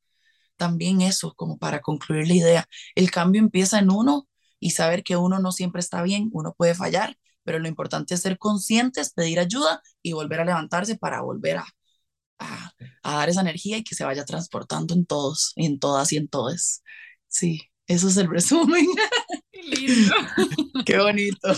También 0.58 1.02
eso, 1.02 1.34
como 1.36 1.58
para 1.58 1.82
concluir 1.82 2.28
la 2.28 2.34
idea, 2.36 2.70
el 2.96 3.12
cambio 3.12 3.42
empieza 3.42 3.80
en 3.80 3.92
uno 3.92 4.28
y 4.62 4.72
saber 4.72 5.04
que 5.04 5.18
uno 5.18 5.40
no 5.40 5.52
siempre 5.52 5.82
está 5.82 6.02
bien, 6.04 6.30
uno 6.32 6.54
puede 6.54 6.76
fallar, 6.76 7.18
pero 7.44 7.60
lo 7.60 7.68
importante 7.68 8.14
es 8.14 8.22
ser 8.22 8.38
conscientes, 8.38 9.12
pedir 9.12 9.40
ayuda 9.40 9.82
y 10.02 10.14
volver 10.14 10.40
a 10.40 10.46
levantarse 10.46 10.98
para 10.98 11.22
volver 11.22 11.58
a, 11.58 11.66
a, 12.40 12.72
dar 13.04 13.30
esa 13.30 13.42
energía 13.42 13.78
y 13.78 13.84
que 13.84 13.96
se 13.96 14.06
vaya 14.06 14.24
transportando 14.24 14.94
en 14.94 15.06
todos, 15.06 15.54
en 15.56 15.80
todas 15.80 16.14
y 16.14 16.18
en 16.18 16.28
todos. 16.28 16.84
Sí, 17.28 17.62
eso 17.88 18.08
es 18.08 18.18
el 18.18 18.30
resumen. 18.30 18.86
Qué 19.52 19.64
lindo. 19.64 20.16
Qué 20.86 20.98
bonito. 20.98 21.56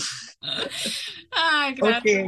Ay, 1.30 1.74
gracias, 1.74 2.26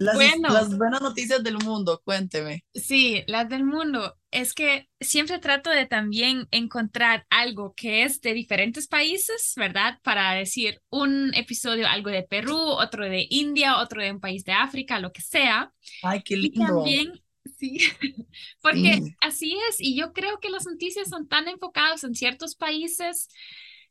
las, 0.00 0.14
bueno, 0.14 0.48
las 0.50 0.78
buenas 0.78 1.00
noticias 1.02 1.42
del 1.42 1.58
mundo, 1.58 2.00
cuénteme. 2.04 2.64
Sí, 2.72 3.24
las 3.26 3.48
del 3.48 3.64
mundo. 3.64 4.16
Es 4.30 4.52
que 4.52 4.88
siempre 5.00 5.38
trato 5.38 5.70
de 5.70 5.86
también 5.86 6.48
encontrar 6.50 7.26
algo 7.30 7.74
que 7.74 8.02
es 8.02 8.20
de 8.20 8.34
diferentes 8.34 8.86
países, 8.86 9.54
¿verdad? 9.56 9.98
Para 10.02 10.32
decir 10.32 10.82
un 10.90 11.32
episodio, 11.34 11.88
algo 11.88 12.10
de 12.10 12.24
Perú, 12.24 12.58
otro 12.58 13.04
de 13.04 13.26
India, 13.30 13.78
otro 13.78 14.02
de 14.02 14.12
un 14.12 14.20
país 14.20 14.44
de 14.44 14.52
África, 14.52 15.00
lo 15.00 15.12
que 15.12 15.22
sea. 15.22 15.72
Ay, 16.02 16.22
qué 16.22 16.36
lindo. 16.36 16.62
Y 16.62 16.66
también, 16.66 17.22
sí, 17.58 17.78
porque 18.60 19.00
así 19.20 19.56
es. 19.70 19.80
Y 19.80 19.96
yo 19.96 20.12
creo 20.12 20.40
que 20.40 20.50
las 20.50 20.66
noticias 20.66 21.08
son 21.08 21.26
tan 21.26 21.48
enfocadas 21.48 22.04
en 22.04 22.14
ciertos 22.14 22.54
países 22.54 23.28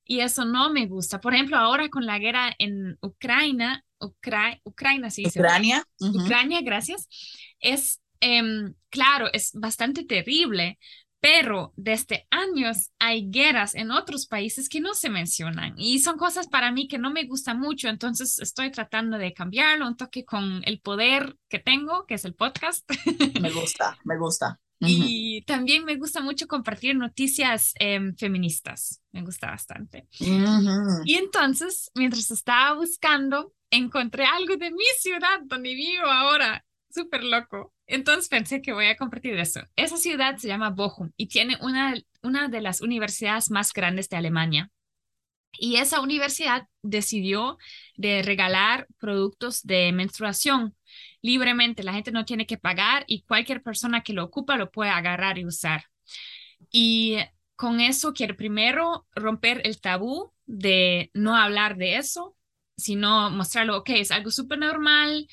y 0.07 0.22
eso 0.22 0.45
no 0.45 0.69
me 0.72 0.88
gusta. 0.88 1.19
Por 1.19 1.34
ejemplo, 1.34 1.57
ahora 1.57 1.89
con 1.89 2.05
la 2.05 2.18
guerra 2.18 2.55
en 2.59 2.97
Ucrania, 3.01 3.84
Ucrania, 3.99 5.09
sí. 5.09 5.26
Ucrania. 5.27 5.84
Ucrania, 5.99 6.61
gracias. 6.61 7.07
Es, 7.59 8.01
em, 8.19 8.73
claro, 8.89 9.27
es 9.34 9.51
bastante 9.53 10.03
terrible, 10.05 10.77
pero 11.19 11.73
desde 11.76 12.27
años 12.30 12.91
hay 12.99 13.30
guerras 13.30 13.76
en 13.76 13.91
otros 13.91 14.27
países 14.27 14.69
que 14.69 14.81
no 14.81 14.93
se 14.93 15.09
mencionan 15.09 15.73
y 15.77 15.99
son 15.99 16.18
cosas 16.18 16.47
para 16.47 16.72
mí 16.72 16.88
que 16.88 16.99
no 16.99 17.11
me 17.11 17.26
gustan 17.26 17.59
mucho, 17.59 17.89
entonces 17.89 18.39
estoy 18.39 18.72
tratando 18.72 19.18
de 19.18 19.34
cambiarlo, 19.34 19.88
un 19.88 19.97
toque 19.97 20.26
con 20.26 20.61
el 20.65 20.80
poder 20.80 21.35
que 21.49 21.59
tengo, 21.59 22.05
que 22.05 22.15
es 22.15 22.26
el 22.26 22.35
podcast. 22.35 22.89
Me 23.41 23.51
gusta, 23.51 23.97
me 24.03 24.18
gusta. 24.18 24.59
Y 24.80 25.41
también 25.43 25.85
me 25.85 25.95
gusta 25.95 26.22
mucho 26.22 26.47
compartir 26.47 26.95
noticias 26.95 27.73
em, 27.80 28.15
feministas, 28.15 29.01
me 29.11 29.23
gusta 29.23 29.47
bastante. 29.47 30.07
Y 30.19 31.15
entonces, 31.15 31.89
mientras 31.95 32.30
estaba 32.30 32.76
buscando, 32.76 33.53
encontré 33.72 34.26
algo 34.26 34.55
de 34.55 34.72
mi 34.72 34.85
ciudad 34.99 35.39
donde 35.45 35.73
vivo 35.73 36.05
ahora, 36.05 36.64
súper 36.89 37.23
loco. 37.23 37.73
Entonces 37.88 38.27
pensé 38.30 38.61
que 38.61 38.73
voy 38.73 38.88
a 38.88 38.97
compartir 38.97 39.34
eso. 39.39 39.61
Esa 39.76 39.97
ciudad 39.97 40.38
se 40.38 40.47
llama 40.47 40.69
Bochum 40.69 41.11
y 41.18 41.27
tiene 41.27 41.57
una, 41.61 41.95
una 42.22 42.49
de 42.49 42.61
las 42.61 42.81
universidades 42.81 43.49
más 43.49 43.73
grandes 43.73 44.09
de 44.09 44.18
Alemania. 44.18 44.72
Y 45.59 45.77
esa 45.77 46.01
universidad 46.01 46.68
decidió 46.84 47.57
de 47.95 48.22
regalar 48.22 48.88
productos 48.99 49.64
de 49.64 49.91
menstruación 49.91 50.76
libremente. 51.22 51.84
La 51.84 51.93
gente 51.93 52.11
no 52.11 52.26
tiene 52.26 52.45
que 52.45 52.57
pagar 52.57 53.05
y 53.07 53.23
cualquier 53.23 53.64
persona 53.64 54.03
que 54.03 54.14
lo 54.14 54.23
ocupa 54.26 54.57
lo 54.57 54.69
puede 54.69 54.91
agarrar 54.91 55.39
y 55.39 55.45
usar. 55.45 55.85
Y 56.72 57.18
con 57.55 57.80
eso 57.80 58.14
quiero 58.14 58.35
primero 58.35 59.07
romper 59.15 59.61
el 59.65 59.80
tabú 59.81 60.34
de 60.45 61.09
no 61.14 61.35
hablar 61.35 61.77
de 61.77 61.97
eso 61.97 62.38
sino 62.77 63.30
mostrarlo, 63.31 63.77
ok, 63.77 63.89
es 63.89 64.11
algo 64.11 64.31
súper 64.31 64.59
normal, 64.59 65.27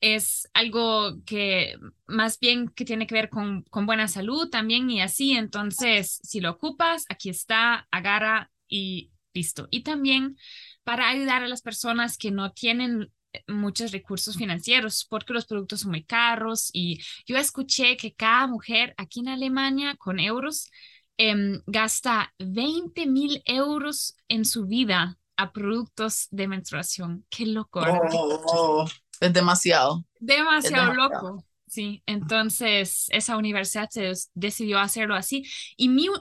es 0.00 0.48
algo 0.54 1.22
que 1.24 1.76
más 2.06 2.38
bien 2.38 2.68
que 2.68 2.84
tiene 2.84 3.06
que 3.06 3.14
ver 3.14 3.28
con, 3.28 3.64
buena 3.70 4.08
salud 4.08 4.48
también 4.48 4.88
y 4.90 5.02
así, 5.02 5.32
entonces 5.32 6.20
si 6.22 6.40
lo 6.40 6.50
ocupas, 6.50 7.04
aquí 7.08 7.28
está, 7.28 7.86
agarra 7.90 8.50
y 8.68 9.10
listo. 9.34 9.68
Y 9.70 9.82
también 9.82 10.36
para 10.84 11.08
ayudar 11.08 11.42
a 11.42 11.48
las 11.48 11.62
personas 11.62 12.16
que 12.16 12.30
no 12.30 12.52
tienen 12.52 13.12
eh, 13.32 13.42
muchos 13.46 13.92
recursos 13.92 14.36
financieros 14.36 15.06
porque 15.08 15.34
los 15.34 15.46
productos 15.46 15.80
son 15.80 15.90
muy 15.90 16.04
caros 16.04 16.70
y 16.72 17.00
yo 17.26 17.36
escuché 17.36 17.96
que 17.96 18.14
cada 18.14 18.46
mujer 18.46 18.94
aquí 18.96 19.20
en 19.20 19.28
Alemania 19.28 19.96
con 19.96 20.18
euros 20.18 20.70
em, 21.18 21.60
gasta 21.66 22.32
20 22.38 23.06
mil 23.06 23.42
euros 23.44 24.16
en 24.28 24.44
su 24.44 24.66
vida 24.66 25.18
a 25.36 25.52
productos 25.52 26.28
de 26.30 26.48
menstruación. 26.48 27.24
Qué 27.30 27.46
loco. 27.46 27.80
Oh, 27.80 28.86
es 29.20 29.32
demasiado. 29.32 30.04
Demasiado, 30.18 30.94
loco. 30.94 31.44
Sí, 31.66 32.02
entonces 32.06 33.06
esa 33.10 33.36
universidad 33.36 33.88
se 33.90 34.12
decidió 34.34 34.80
hacerlo 34.80 35.14
así. 35.14 35.44
Y 35.76 35.88
Miu, 35.88 36.12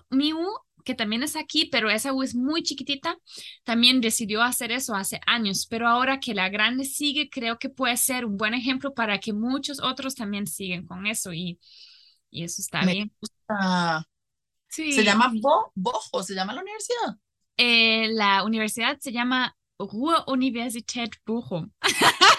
que 0.85 0.93
también 0.93 1.23
es 1.23 1.35
aquí, 1.35 1.65
pero 1.71 1.89
esa 1.89 2.13
U 2.13 2.21
es 2.21 2.35
muy 2.35 2.61
chiquitita, 2.61 3.17
también 3.63 3.99
decidió 3.99 4.43
hacer 4.43 4.71
eso 4.71 4.93
hace 4.93 5.19
años. 5.26 5.65
Pero 5.67 5.88
ahora 5.88 6.19
que 6.19 6.35
la 6.35 6.49
grande 6.49 6.85
sigue, 6.85 7.30
creo 7.30 7.57
que 7.57 7.69
puede 7.69 7.97
ser 7.97 8.26
un 8.26 8.38
buen 8.38 8.53
ejemplo 8.53 8.93
para 8.93 9.19
que 9.19 9.34
muchos 9.34 9.81
otros 9.81 10.13
también 10.13 10.45
siguen 10.45 10.85
con 10.85 11.07
eso. 11.07 11.34
Y, 11.34 11.59
y 12.30 12.43
eso 12.43 12.61
está 12.61 12.85
bien. 12.85 13.11
Sí. 14.67 14.91
Se 14.93 15.03
llama 15.03 15.31
Bo 15.41 15.71
Bojo, 15.73 16.21
se 16.21 16.35
llama 16.35 16.53
la 16.53 16.61
universidad. 16.61 17.17
Eh, 17.57 18.07
la 18.13 18.43
universidad 18.43 18.99
se 18.99 19.11
llama 19.11 19.55
Ruhr-Universität 19.80 21.11
Bochum. 21.26 21.71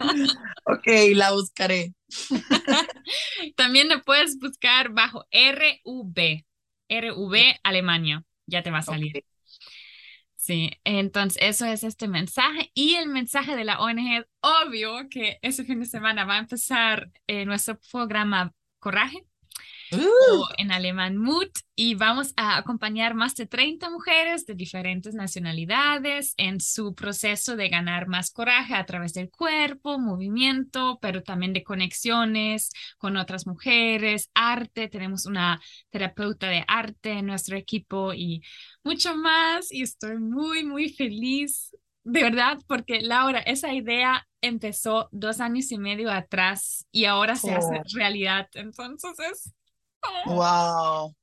ok, 0.64 0.86
la 1.14 1.32
buscaré. 1.32 1.94
También 3.56 3.88
la 3.88 4.02
puedes 4.02 4.38
buscar 4.38 4.90
bajo 4.90 5.26
RUB. 5.32 6.44
RUB 6.88 7.36
Alemania. 7.62 8.24
Ya 8.46 8.62
te 8.62 8.70
va 8.70 8.78
a 8.78 8.82
salir. 8.82 9.24
Sí, 10.34 10.70
entonces 10.84 11.40
eso 11.42 11.66
es 11.66 11.84
este 11.84 12.08
mensaje. 12.08 12.70
Y 12.74 12.94
el 12.94 13.08
mensaje 13.08 13.54
de 13.54 13.64
la 13.64 13.78
ONG, 13.78 14.26
obvio 14.40 15.08
que 15.08 15.38
ese 15.42 15.64
fin 15.64 15.80
de 15.80 15.86
semana 15.86 16.24
va 16.24 16.36
a 16.36 16.40
empezar 16.40 17.10
eh, 17.26 17.44
nuestro 17.44 17.78
programa 17.92 18.52
Coraje 18.78 19.26
o 19.92 20.48
en 20.58 20.72
alemán 20.72 21.16
Mut, 21.16 21.50
y 21.74 21.94
vamos 21.94 22.32
a 22.36 22.58
acompañar 22.58 23.14
más 23.14 23.34
de 23.36 23.46
30 23.46 23.88
mujeres 23.90 24.44
de 24.46 24.54
diferentes 24.54 25.14
nacionalidades 25.14 26.34
en 26.36 26.60
su 26.60 26.94
proceso 26.94 27.56
de 27.56 27.68
ganar 27.68 28.06
más 28.06 28.30
coraje 28.30 28.74
a 28.74 28.84
través 28.84 29.14
del 29.14 29.30
cuerpo, 29.30 29.98
movimiento, 29.98 30.98
pero 31.00 31.22
también 31.22 31.52
de 31.52 31.64
conexiones 31.64 32.70
con 32.98 33.16
otras 33.16 33.46
mujeres, 33.46 34.30
arte, 34.34 34.88
tenemos 34.88 35.26
una 35.26 35.60
terapeuta 35.90 36.48
de 36.48 36.64
arte 36.68 37.12
en 37.12 37.26
nuestro 37.26 37.56
equipo 37.56 38.12
y 38.12 38.42
mucho 38.84 39.16
más, 39.16 39.72
y 39.72 39.82
estoy 39.82 40.18
muy, 40.18 40.64
muy 40.64 40.90
feliz. 40.90 41.74
De 42.02 42.22
verdad, 42.22 42.58
porque 42.66 43.00
Laura, 43.02 43.40
esa 43.40 43.72
idea 43.74 44.26
empezó 44.40 45.08
dos 45.12 45.40
años 45.40 45.70
y 45.70 45.78
medio 45.78 46.10
atrás 46.10 46.86
y 46.90 47.04
ahora 47.04 47.36
se 47.36 47.52
hace 47.52 47.78
oh. 47.78 47.82
realidad. 47.94 48.48
Entonces 48.54 49.18
es 49.18 49.54
Wow. 50.26 51.14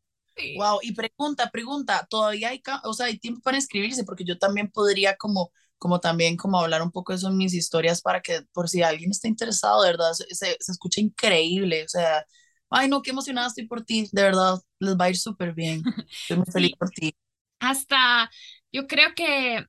Wow. 0.56 0.80
Y 0.82 0.94
pregunta, 0.94 1.50
pregunta, 1.50 2.06
¿todavía 2.10 2.50
hay, 2.50 2.62
o 2.84 2.94
sea, 2.94 3.08
hay 3.08 3.18
tiempo 3.18 3.42
para 3.42 3.58
inscribirse? 3.58 4.04
Porque 4.04 4.24
yo 4.24 4.38
también 4.38 4.70
podría 4.70 5.16
como, 5.16 5.52
como 5.78 6.00
también 6.00 6.38
como 6.38 6.60
hablar 6.60 6.82
un 6.82 6.92
poco 6.92 7.12
de 7.12 7.18
eso 7.18 7.28
en 7.30 7.38
mis 7.38 7.54
historias 7.54 8.02
para 8.02 8.22
que 8.22 8.42
por 8.54 8.70
si 8.70 8.84
alguien 8.84 9.12
está 9.12 9.28
interesado, 9.28 9.82
de 9.82 9.92
verdad, 9.92 10.14
se, 10.14 10.26
se, 10.36 10.72
escucha 10.72 11.02
increíble. 11.02 11.84
O 11.84 11.90
sea, 11.90 12.26
ay 12.70 12.88
no, 12.88 13.02
qué 13.02 13.12
emocionada 13.12 13.48
estoy 13.48 13.68
por 13.68 13.84
ti, 13.84 14.08
de 14.12 14.22
verdad, 14.22 14.60
les 14.80 14.96
va 14.96 15.06
a 15.06 15.10
ir 15.10 15.18
súper 15.18 15.54
bien. 15.54 15.82
Estoy 16.22 16.38
muy 16.38 16.46
feliz 16.52 16.72
por 16.78 16.90
ti. 16.90 17.16
Hasta, 17.60 18.30
yo 18.72 18.86
creo 18.88 19.16
que, 19.16 19.66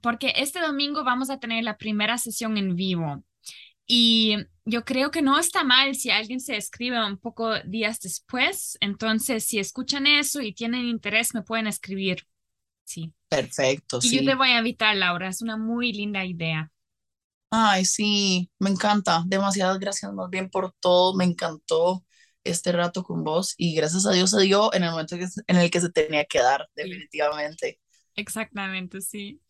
porque 0.00 0.32
este 0.36 0.60
domingo 0.60 1.04
vamos 1.04 1.28
a 1.28 1.38
tener 1.38 1.64
la 1.64 1.76
primera 1.76 2.16
sesión 2.16 2.56
en 2.56 2.76
vivo. 2.76 3.22
Y 3.94 4.38
yo 4.64 4.86
creo 4.86 5.10
que 5.10 5.20
no 5.20 5.38
está 5.38 5.64
mal 5.64 5.94
si 5.94 6.08
alguien 6.08 6.40
se 6.40 6.56
escribe 6.56 7.04
un 7.04 7.18
poco 7.18 7.60
días 7.60 8.00
después. 8.00 8.78
Entonces, 8.80 9.44
si 9.44 9.58
escuchan 9.58 10.06
eso 10.06 10.40
y 10.40 10.54
tienen 10.54 10.86
interés, 10.86 11.34
me 11.34 11.42
pueden 11.42 11.66
escribir. 11.66 12.26
Sí. 12.84 13.12
Perfecto. 13.28 13.98
Y 14.00 14.16
yo 14.16 14.24
te 14.24 14.34
voy 14.34 14.48
a 14.48 14.60
invitar, 14.60 14.96
Laura. 14.96 15.28
Es 15.28 15.42
una 15.42 15.58
muy 15.58 15.92
linda 15.92 16.24
idea. 16.24 16.72
Ay, 17.50 17.84
sí, 17.84 18.50
me 18.58 18.70
encanta. 18.70 19.24
Demasiadas 19.26 19.78
gracias 19.78 20.10
más 20.14 20.30
bien 20.30 20.48
por 20.48 20.72
todo. 20.80 21.14
Me 21.14 21.24
encantó 21.24 22.02
este 22.44 22.72
rato 22.72 23.02
con 23.04 23.24
vos 23.24 23.52
y 23.58 23.74
gracias 23.74 24.06
a 24.06 24.12
Dios 24.12 24.30
se 24.30 24.40
dio 24.40 24.72
en 24.72 24.84
el 24.84 24.90
momento 24.92 25.16
en 25.16 25.56
el 25.58 25.70
que 25.70 25.80
se 25.82 25.90
tenía 25.90 26.24
que 26.24 26.38
dar, 26.38 26.66
definitivamente. 26.74 27.78
Exactamente, 28.16 29.02
sí. 29.02 29.41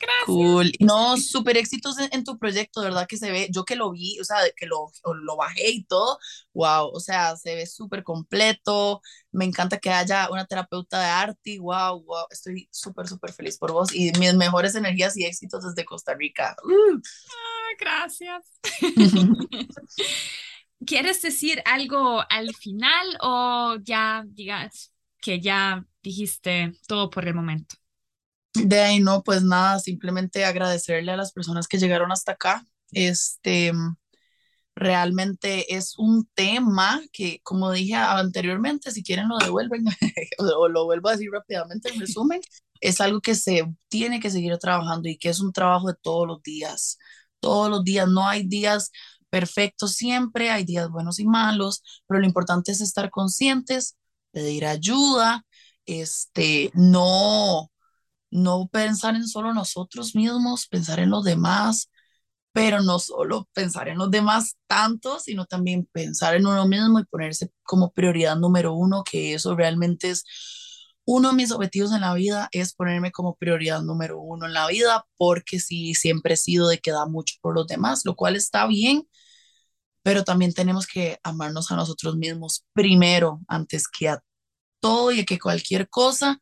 Gracias. 0.00 0.26
Cool. 0.26 0.72
No, 0.80 1.16
súper 1.16 1.56
éxitos 1.56 1.96
en, 1.98 2.22
tu 2.24 2.38
proyecto, 2.38 2.80
de 2.80 2.88
verdad 2.88 3.06
que 3.08 3.16
se 3.16 3.30
ve, 3.32 3.48
yo 3.50 3.64
que 3.64 3.74
lo 3.74 3.90
vi, 3.90 4.18
o 4.20 4.24
sea, 4.24 4.38
que 4.56 4.66
lo, 4.66 4.92
lo 5.22 5.36
bajé 5.36 5.70
y 5.70 5.84
todo, 5.84 6.18
wow, 6.54 6.88
o 6.92 7.00
sea, 7.00 7.36
se 7.36 7.54
ve 7.56 7.66
súper 7.66 8.04
completo, 8.04 9.00
me 9.32 9.44
encanta 9.44 9.78
que 9.78 9.90
haya 9.90 10.30
una 10.30 10.46
terapeuta 10.46 11.00
de 11.00 11.06
arte, 11.06 11.58
wow, 11.58 12.02
wow, 12.04 12.26
estoy 12.30 12.68
súper, 12.70 13.08
súper 13.08 13.32
feliz 13.32 13.58
por 13.58 13.72
vos 13.72 13.92
y 13.92 14.12
mis 14.18 14.34
mejores 14.34 14.74
energías 14.76 15.16
y 15.16 15.24
éxitos 15.24 15.64
desde 15.64 15.84
Costa 15.84 16.14
Rica. 16.14 16.56
Uh. 16.64 17.00
Ah, 17.30 17.74
gracias. 17.78 18.44
¿Quieres 20.86 21.20
decir 21.22 21.60
algo 21.64 22.22
al 22.30 22.54
final 22.54 23.18
o 23.20 23.76
ya 23.82 24.24
digas 24.28 24.92
que 25.20 25.40
ya 25.40 25.84
dijiste 26.02 26.72
todo 26.86 27.10
por 27.10 27.26
el 27.26 27.34
momento? 27.34 27.74
De 28.54 28.80
ahí 28.80 29.00
no, 29.00 29.22
pues 29.22 29.42
nada, 29.42 29.78
simplemente 29.78 30.44
agradecerle 30.44 31.12
a 31.12 31.16
las 31.16 31.32
personas 31.32 31.68
que 31.68 31.78
llegaron 31.78 32.12
hasta 32.12 32.32
acá. 32.32 32.64
Este, 32.92 33.72
realmente 34.74 35.74
es 35.74 35.94
un 35.98 36.28
tema 36.34 37.00
que, 37.12 37.40
como 37.42 37.72
dije 37.72 37.94
anteriormente, 37.94 38.90
si 38.92 39.02
quieren 39.02 39.28
lo 39.28 39.38
devuelven 39.38 39.84
o 40.38 40.68
lo 40.68 40.84
vuelvo 40.84 41.08
a 41.08 41.12
decir 41.12 41.30
rápidamente 41.32 41.90
en 41.90 42.00
resumen, 42.00 42.40
es 42.80 43.00
algo 43.00 43.20
que 43.20 43.34
se 43.34 43.64
tiene 43.88 44.20
que 44.20 44.30
seguir 44.30 44.56
trabajando 44.58 45.08
y 45.08 45.18
que 45.18 45.30
es 45.30 45.40
un 45.40 45.52
trabajo 45.52 45.88
de 45.88 45.96
todos 46.00 46.26
los 46.26 46.42
días. 46.42 46.98
Todos 47.40 47.70
los 47.70 47.84
días, 47.84 48.08
no 48.08 48.26
hay 48.26 48.46
días 48.46 48.90
perfectos 49.30 49.94
siempre, 49.94 50.50
hay 50.50 50.64
días 50.64 50.88
buenos 50.90 51.18
y 51.20 51.26
malos, 51.26 51.82
pero 52.06 52.20
lo 52.20 52.26
importante 52.26 52.72
es 52.72 52.80
estar 52.80 53.10
conscientes, 53.10 53.96
pedir 54.32 54.66
ayuda, 54.66 55.44
este, 55.86 56.70
no, 56.74 57.70
no 58.30 58.68
pensar 58.68 59.14
en 59.16 59.26
solo 59.28 59.54
nosotros 59.54 60.14
mismos, 60.14 60.66
pensar 60.68 61.00
en 61.00 61.10
los 61.10 61.24
demás, 61.24 61.90
pero 62.52 62.82
no 62.82 62.98
solo 62.98 63.48
pensar 63.54 63.88
en 63.88 63.98
los 63.98 64.10
demás 64.10 64.56
tanto, 64.66 65.20
sino 65.20 65.46
también 65.46 65.88
pensar 65.92 66.34
en 66.36 66.46
uno 66.46 66.66
mismo 66.66 67.00
y 67.00 67.04
ponerse 67.04 67.50
como 67.62 67.92
prioridad 67.92 68.36
número 68.36 68.74
uno, 68.74 69.04
que 69.04 69.34
eso 69.34 69.54
realmente 69.56 70.10
es 70.10 70.24
uno 71.04 71.30
de 71.30 71.36
mis 71.36 71.52
objetivos 71.52 71.92
en 71.92 72.02
la 72.02 72.14
vida, 72.14 72.48
es 72.52 72.74
ponerme 72.74 73.12
como 73.12 73.36
prioridad 73.36 73.82
número 73.82 74.20
uno 74.20 74.46
en 74.46 74.52
la 74.52 74.66
vida, 74.68 75.06
porque 75.16 75.60
sí, 75.60 75.94
siempre 75.94 76.34
he 76.34 76.36
sido 76.36 76.68
de 76.68 76.78
que 76.80 76.90
da 76.90 77.06
mucho 77.06 77.36
por 77.40 77.54
los 77.54 77.66
demás, 77.66 78.02
lo 78.04 78.14
cual 78.16 78.36
está 78.36 78.66
bien, 78.66 79.08
pero 80.02 80.24
también 80.24 80.54
tenemos 80.54 80.86
que 80.86 81.18
amarnos 81.22 81.70
a 81.70 81.76
nosotros 81.76 82.16
mismos 82.16 82.64
primero, 82.72 83.40
antes 83.48 83.88
que 83.88 84.08
a 84.08 84.22
todo 84.80 85.12
y 85.12 85.24
que 85.24 85.38
cualquier 85.38 85.88
cosa. 85.88 86.40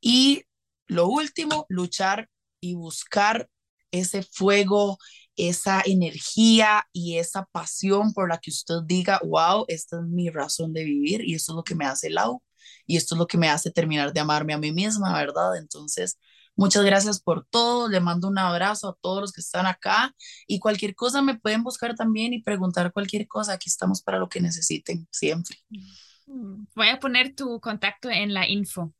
Y 0.00 0.44
lo 0.92 1.08
último, 1.08 1.66
luchar 1.68 2.28
y 2.60 2.74
buscar 2.74 3.48
ese 3.90 4.22
fuego, 4.22 4.98
esa 5.36 5.82
energía 5.84 6.86
y 6.92 7.18
esa 7.18 7.46
pasión 7.52 8.12
por 8.12 8.28
la 8.28 8.38
que 8.38 8.50
usted 8.50 8.76
diga, 8.84 9.20
wow, 9.24 9.64
esta 9.68 9.96
es 9.98 10.02
mi 10.04 10.30
razón 10.30 10.72
de 10.72 10.84
vivir 10.84 11.22
y 11.24 11.34
esto 11.34 11.52
es 11.52 11.56
lo 11.56 11.64
que 11.64 11.74
me 11.74 11.86
hace 11.86 12.10
lau 12.10 12.42
y 12.86 12.96
esto 12.96 13.14
es 13.14 13.18
lo 13.18 13.26
que 13.26 13.38
me 13.38 13.48
hace 13.48 13.70
terminar 13.70 14.12
de 14.12 14.20
amarme 14.20 14.54
a 14.54 14.58
mí 14.58 14.72
misma, 14.72 15.12
¿verdad? 15.14 15.56
Entonces, 15.56 16.18
muchas 16.56 16.84
gracias 16.84 17.20
por 17.20 17.46
todo, 17.50 17.88
le 17.88 18.00
mando 18.00 18.28
un 18.28 18.38
abrazo 18.38 18.88
a 18.88 18.96
todos 19.00 19.20
los 19.20 19.32
que 19.32 19.40
están 19.40 19.66
acá 19.66 20.14
y 20.46 20.58
cualquier 20.58 20.94
cosa 20.94 21.22
me 21.22 21.38
pueden 21.38 21.62
buscar 21.62 21.94
también 21.94 22.32
y 22.32 22.42
preguntar 22.42 22.92
cualquier 22.92 23.26
cosa, 23.26 23.54
aquí 23.54 23.68
estamos 23.68 24.02
para 24.02 24.18
lo 24.18 24.28
que 24.28 24.40
necesiten, 24.40 25.06
siempre. 25.10 25.56
Voy 26.26 26.88
a 26.88 26.98
poner 26.98 27.34
tu 27.34 27.60
contacto 27.60 28.08
en 28.10 28.32
la 28.32 28.48
info. 28.48 28.92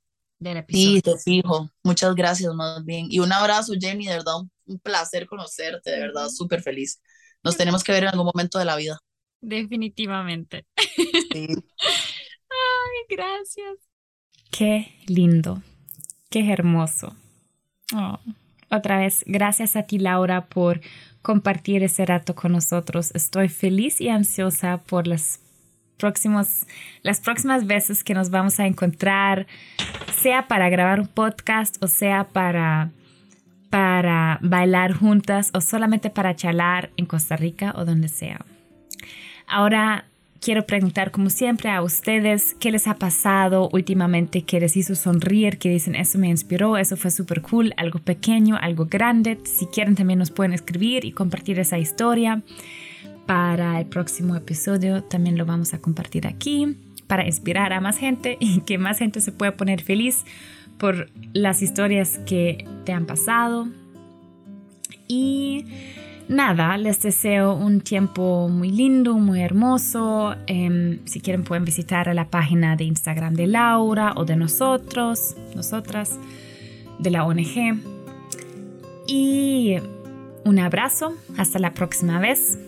Sí, 0.68 1.00
te 1.02 1.16
fijo. 1.18 1.70
Muchas 1.82 2.14
gracias, 2.14 2.54
más 2.54 2.84
bien. 2.84 3.06
Y 3.10 3.18
un 3.18 3.32
abrazo, 3.32 3.72
Jenny, 3.78 4.06
de 4.06 4.14
verdad, 4.14 4.34
un, 4.66 4.78
placer 4.78 5.26
conocerte, 5.26 5.90
de 5.90 6.00
verdad, 6.00 6.28
súper 6.28 6.62
feliz. 6.62 7.00
Nos 7.42 7.56
tenemos 7.56 7.82
que 7.84 7.92
ver 7.92 8.04
en 8.04 8.10
algún 8.10 8.26
momento 8.26 8.58
de 8.58 8.64
la 8.64 8.76
vida. 8.76 8.98
Definitivamente. 9.40 10.66
Sí. 10.76 11.46
Ay, 12.52 13.06
gracias. 13.08 13.78
Qué 14.50 14.94
lindo, 15.06 15.62
qué 16.30 16.52
hermoso. 16.52 17.16
Oh, 17.94 18.18
otra 18.70 18.98
vez, 18.98 19.24
gracias 19.26 19.76
a 19.76 19.84
ti, 19.84 19.98
Laura, 19.98 20.46
por 20.46 20.80
compartir 21.22 21.82
ese 21.82 22.04
rato 22.04 22.34
con 22.34 22.52
nosotros. 22.52 23.10
Estoy 23.14 23.48
feliz 23.48 24.00
y 24.00 24.08
ansiosa 24.08 24.78
por 24.78 25.06
las 25.06 25.40
próximos, 25.96 26.66
las 27.02 27.20
próximas 27.20 27.66
veces 27.66 28.04
que 28.04 28.14
nos 28.14 28.30
vamos 28.30 28.60
a 28.60 28.66
encontrar, 28.66 29.46
sea 30.20 30.48
para 30.48 30.68
grabar 30.68 31.00
un 31.00 31.08
podcast 31.08 31.82
o 31.82 31.88
sea 31.88 32.24
para, 32.24 32.90
para 33.70 34.38
bailar 34.42 34.92
juntas 34.92 35.50
o 35.54 35.60
solamente 35.60 36.10
para 36.10 36.36
charlar 36.36 36.90
en 36.96 37.06
Costa 37.06 37.36
Rica 37.36 37.72
o 37.76 37.84
donde 37.84 38.08
sea. 38.08 38.44
Ahora 39.46 40.04
quiero 40.42 40.66
preguntar 40.66 41.12
como 41.12 41.30
siempre 41.30 41.70
a 41.70 41.82
ustedes 41.82 42.56
qué 42.58 42.72
les 42.72 42.88
ha 42.88 42.94
pasado 42.94 43.68
últimamente, 43.72 44.42
qué 44.42 44.60
les 44.60 44.76
hizo 44.76 44.94
sonreír, 44.94 45.58
que 45.58 45.68
dicen 45.68 45.94
eso 45.94 46.18
me 46.18 46.28
inspiró, 46.28 46.76
eso 46.76 46.96
fue 46.96 47.10
súper 47.10 47.42
cool, 47.42 47.72
algo 47.76 48.00
pequeño, 48.00 48.58
algo 48.60 48.86
grande. 48.86 49.38
Si 49.44 49.66
quieren 49.66 49.94
también 49.94 50.18
nos 50.18 50.30
pueden 50.30 50.52
escribir 50.52 51.04
y 51.04 51.12
compartir 51.12 51.58
esa 51.60 51.78
historia 51.78 52.42
para 53.26 53.80
el 53.80 53.86
próximo 53.86 54.36
episodio 54.36 55.02
también 55.04 55.38
lo 55.38 55.46
vamos 55.46 55.74
a 55.74 55.80
compartir 55.80 56.26
aquí 56.26 56.76
para 57.06 57.26
inspirar 57.26 57.72
a 57.72 57.80
más 57.80 57.98
gente 57.98 58.36
y 58.40 58.60
que 58.62 58.78
más 58.78 58.98
gente 58.98 59.20
se 59.20 59.32
pueda 59.32 59.52
poner 59.52 59.82
feliz 59.82 60.24
por 60.78 61.10
las 61.32 61.62
historias 61.62 62.18
que 62.26 62.66
te 62.84 62.92
han 62.92 63.06
pasado. 63.06 63.68
Y 65.08 65.66
nada, 66.28 66.76
les 66.78 67.02
deseo 67.02 67.54
un 67.54 67.82
tiempo 67.82 68.48
muy 68.48 68.70
lindo, 68.70 69.14
muy 69.14 69.42
hermoso. 69.42 70.34
Em, 70.46 71.00
si 71.04 71.20
quieren 71.20 71.44
pueden 71.44 71.64
visitar 71.64 72.12
la 72.14 72.30
página 72.30 72.76
de 72.76 72.84
Instagram 72.84 73.34
de 73.34 73.46
Laura 73.46 74.14
o 74.16 74.24
de 74.24 74.36
nosotros, 74.36 75.36
nosotras, 75.54 76.18
de 76.98 77.10
la 77.10 77.24
ONG. 77.24 77.78
Y 79.06 79.76
un 80.44 80.58
abrazo, 80.58 81.14
hasta 81.36 81.58
la 81.58 81.74
próxima 81.74 82.18
vez. 82.18 82.58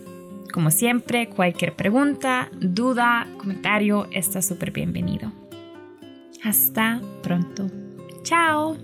Como 0.54 0.70
siempre, 0.70 1.28
cualquier 1.28 1.74
pregunta, 1.74 2.48
duda, 2.60 3.26
comentario 3.38 4.06
está 4.12 4.40
súper 4.40 4.70
bienvenido. 4.70 5.32
Hasta 6.44 7.00
pronto. 7.24 7.68
Chao. 8.22 8.76